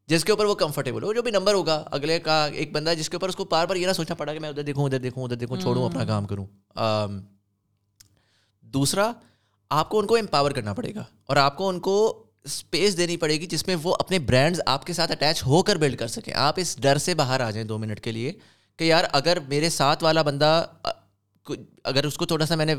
[0.08, 3.10] جس کے اوپر وہ کمفرٹیبل ہو جو بھی نمبر ہوگا اگلے کا ایک بندہ جس
[3.10, 5.00] کے اوپر اس کو بار بار یہ نہ سوچنا پڑا کہ میں ادھر دیکھوں ادھر
[5.00, 6.48] دیکھوں ادھر دیکھوں چھوڑوں اپنا کام کروں۔
[8.62, 9.12] دوسرا
[9.70, 13.18] آپ کو ان کو امپاور کرنا پڑے گا اور آپ کو ان کو اسپیس دینی
[13.18, 16.08] پڑے گی جس میں وہ اپنے برانڈز آپ کے ساتھ اٹیچ ہو کر بلڈ کر
[16.08, 18.32] سکیں۔ آپ اس ڈر سے باہر آ جائیں دو منٹ کے لیے
[18.80, 20.66] کہ یار اگر میرے ساتھ والا بندہ
[21.84, 22.76] اگر اس کو تھوڑا سا میں نے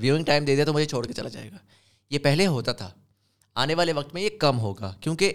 [0.00, 1.56] ویونگ ٹائم دے دیا تو مجھے چھوڑ کے چلا جائے گا۔
[2.10, 2.90] یہ پہلے ہوتا تھا۔
[3.54, 5.32] آنے والے وقت میں یہ کم ہوگا کیونکہ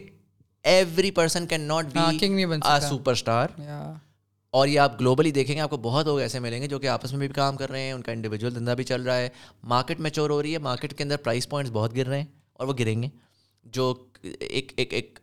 [0.63, 2.17] every person can not be
[3.11, 3.47] superstar
[4.53, 6.87] اور یہ آپ گلوبلی دیکھیں گے آپ کو بہت لوگ ایسے ملیں گے جو کہ
[6.87, 9.29] آپس میں بھی کام کر رہے ہیں ان کا انڈیویجول دھندا بھی چل رہا ہے۔
[9.63, 12.67] مارکیٹ میچور ہو رہی ہے مارکیٹ کے اندر پرائز پوائنٹس بہت گر رہے ہیں اور
[12.67, 13.07] وہ گریں گے۔
[13.71, 14.05] جو
[14.39, 15.19] ایک ایک ایک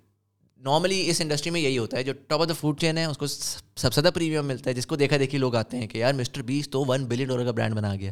[0.57, 3.19] نارملی اس انڈسٹری میں یہی ہوتا ہے جو top of the food chain ہے اس
[3.19, 5.99] کو سب سے زیادہ پریمیم ملتا ہے جس کو دیکھا دیکھی لوگ آتے ہیں کہ
[5.99, 8.11] یار مسٹر بیس تو ون بلین ڈالر کا برانڈ بنا گیا۔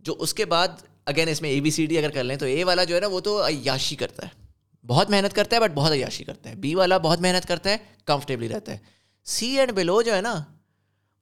[0.00, 0.68] جو اس کے بعد
[1.06, 3.00] اگین اس میں اے بی سی ڈی اگر کر لیں تو اے والا جو ہے
[3.00, 4.46] نا وہ تو عیاشی کرتا ہے۔
[4.86, 7.76] بہت محنت کرتا ہے بٹ بہت عیاشی کرتا ہے۔ بی والا بہت محنت کرتا ہے
[8.04, 8.78] کمفرٹیبلی رہتا ہے۔
[9.24, 10.44] سی اینڈ بلو جو ہے نا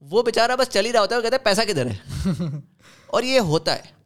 [0.00, 1.96] وہ بیچارہ بس چل ہی رہا ہوتا ہے وہ کہتا ہے پیسہ کدھر ہے؟
[3.06, 3.97] اور یہ ہوتا ہے۔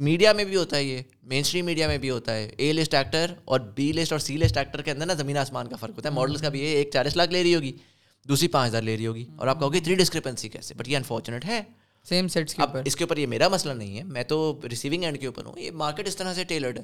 [0.00, 2.48] میڈیا میں بھی ہوتا ہے یہ مین اسٹریم میڈیا میں بھی ہوتا ہے.
[2.56, 5.68] اے لسٹ ایکٹر اور بی لسٹ اور سی لسٹ ایکٹر کے اندر نا زمین آسمان
[5.68, 6.14] کا فرق ہوتا ہے.
[6.14, 7.72] ماڈلس کا بھی ہے ایک چالیس لاکھ لے رہی ہوگی
[8.26, 9.24] دوسری پانچ ہزار لے رہی ہوگی.
[9.36, 11.62] اور آپ کہو گے تھری ڈسکرپنسی کیسے بٹ یہ انفارچونیٹ ہے.
[12.06, 14.02] سیم سیٹس اب اس کے اوپر یہ میرا مسئلہ نہیں ہے.
[14.04, 15.58] میں تو ریسیونگ اینڈ کے اوپر ہوں.
[15.58, 16.82] یہ مارکیٹ اس طرح سے ٹیلرڈ ہے.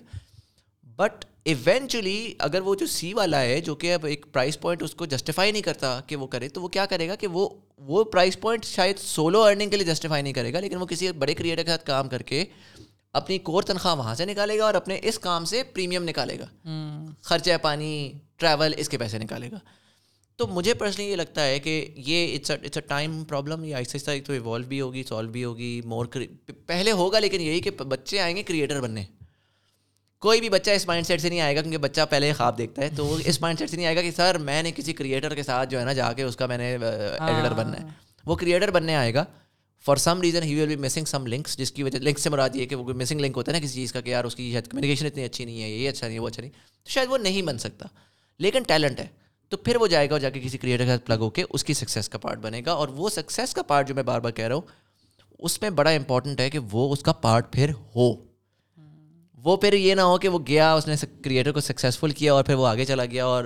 [0.98, 4.94] بٹ ایونچولی اگر وہ جو سی والا ہے جو کہ اب ایک پرائز پوائنٹ اس
[4.94, 7.48] کو جسٹیفائی نہیں کرتا کہ وہ کرے تو وہ کیا کرے گا کہ وہ
[7.78, 11.10] وہ پرائز پوائنٹ شاید سولو ارننگ کے لیے جسٹیفائی نہیں کرے گا لیکن وہ کسی
[11.12, 12.44] بڑے کریٹر کے ساتھ کام کر کے
[13.16, 16.46] اپنی کور تنخواہ وہاں سے نکالے گا اور اپنے اس کام سے پریمیم نکالے گا۔
[17.22, 19.58] خرچہ پانی ٹریول اس کے پیسے نکالے گا۔
[20.36, 23.96] تو مجھے پرسنلی یہ لگتا ہے کہ یہ it's it's a time problem یہ آہستہ
[23.96, 26.06] آہستہ تو ایوالو بھی ہوگی سالو بھی ہوگی مور
[26.66, 29.04] پہلے ہوگا لیکن یہی کہ بچے آئیں گے کریٹر بننے۔
[30.20, 32.82] کوئی بھی بچہ اس مائنڈ سیٹ سے نہیں آئے گا کیونکہ بچہ پہلے خواب دیکھتا
[32.82, 34.92] ہے۔ تو وہ اس مائنڈ سیٹ سے نہیں آئے گا کہ سر میں نے کسی
[34.92, 37.86] کریٹر کے ساتھ جو ہے نا جا کے اس کا میں نے ایڈیٹر بننا ہے۔
[38.24, 39.24] وہ کریٹر بننے آئے گا۔
[39.86, 42.56] For some reason he will be missing some links جس کی وجہ لنک سے مراد
[42.56, 44.50] یہ کہ وہ مسنگ لنک ہوتا ہے نا کسی چیز کا کہ یار اس کی
[44.52, 46.52] شاید کمیونیکیشن اتنی اچھی نہیں ہے یہ اچھا نہیں ہے وہ اچھا نہیں
[46.86, 47.86] تو شاید وہ نہیں بن سکتا
[48.40, 49.06] لیکن ٹیلنٹ ہے
[49.52, 51.44] تو پھر وہ جائے گا اور جا کے کسی کریٹر کے ساتھ پلگ ہو کے
[51.50, 54.20] اس کی سکسیز کا پارٹ بنے گا اور وہ سکسیز کا پارٹ جو میں بار
[54.20, 54.62] بار کہہ رہا ہوں
[55.38, 58.12] اس میں بڑا امپورٹنٹ ہے کہ وہ اس کا پارٹ پھر ہو
[59.38, 60.94] وہ پھر یہ نہ ہو کہ وہ گیا اس نے
[61.24, 63.44] کریٹر کو سکسیزفل کیا اور پھر وہ آگے چلا گیا اور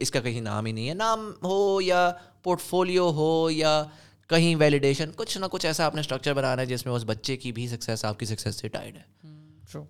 [0.00, 2.10] اس کا کہیں نام ہی نہیں ہے نام ہو یا
[2.42, 3.82] پورٹ فولیو ہو یا
[4.30, 7.36] کہیں ویلیڈیشن کچھ نہ کچھ ایسا آپ نے اسٹرکچر بنانا ہے جس میں اس بچے
[7.36, 9.86] کی بھی سکسیز آپ کی سکسیز سے ٹائڈ ہے۔ hmm,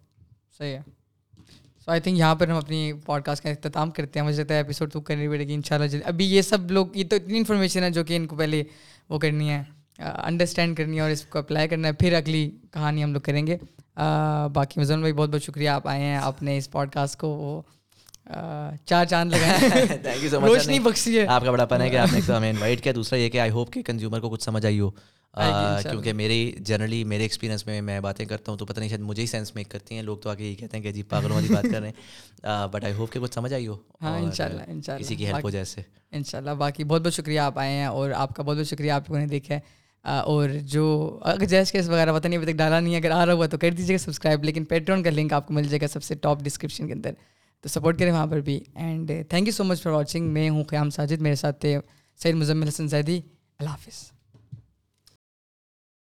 [0.58, 0.80] صحیح ہے۔
[1.84, 4.54] سو آئی تھنک یہاں پر ہم اپنی پوڈ کاسٹ کا اختتام کرتے ہیں۔ مجھے لگتا
[4.54, 7.16] ہے ایپیسوڈ تو کرنی پڑے گی ان شاء اللہ ابھی یہ سب لوگ، یہ تو
[7.16, 8.62] اتنی انفارمیشن ہے جو کہ ان کو پہلے
[9.08, 9.62] وہ کرنی ہے
[9.98, 13.46] انڈرسٹینڈ کرنی ہے اور اس کو اپلائی کرنا ہے۔ پھر اگلی کہانی ہم لوگ کریں
[13.46, 13.56] گے۔
[14.52, 17.28] باقی مزن بھائی، بہت بہت شکریہ۔ آپ آئے ہیں، آپ نے اس پوڈ کاسٹ کو
[17.28, 17.62] وہ
[18.86, 22.50] چار چاند لگائے روشنی بخشی ہے۔ آپ کا بڑا پن ہے کہ آپ نے ہمیں
[22.50, 24.90] انوائٹ کیا دوسرا یہ کہ آئی ہوپ کہ کنزیومر کو کچھ سمجھ آئی ہو۔
[25.82, 29.22] کیونکہ میری جنرلی میرے ایکسپیرینس میں میں باتیں کرتا ہوں تو پتہ نہیں شاید مجھے
[29.22, 31.54] ہی سینس میک کرتی ہیں۔ لوگ تو آگے یہی کہتے ہیں کہ جی پاگلوں والی
[31.54, 34.44] بات کر رہے ہیں۔ بٹ آئی ہوپ کہ کچھ سمجھ آئی ہو۔ ہاں ان شاء
[34.44, 35.80] اللہ ان شاء اللہ کسی کی ہیلپ ہو جیسے
[36.12, 38.66] ان شاء اللہ باقی بہت بہت شکریہ آپ آئے ہیں اور آپ کا بہت بہت
[38.66, 39.60] شکریہ آپ لوگوں نے دیکھا ہے۔
[40.04, 40.84] اور جو
[41.22, 43.46] اگر جیس کیس وغیرہ پتہ نہیں ابھی تک ڈالا نہیں ہے۔ اگر آ رہا ہوا
[43.46, 46.02] تو کر دیجیے گا سبسکرائب لیکن پیٹرون کا لنک آپ کو مل جائے گا سب
[46.02, 47.12] سے ٹاپ ڈسکرپشن کے اندر۔
[47.60, 48.60] تو سپورٹ کریں وہاں پر بھی.
[48.74, 51.20] And thank you so much for watching میں ہوں قیام ساجد.
[51.20, 51.78] میرے ساتھ تھے
[52.22, 53.20] سید مزمل حسن زیدی.
[53.58, 54.19] اللہ حافظ.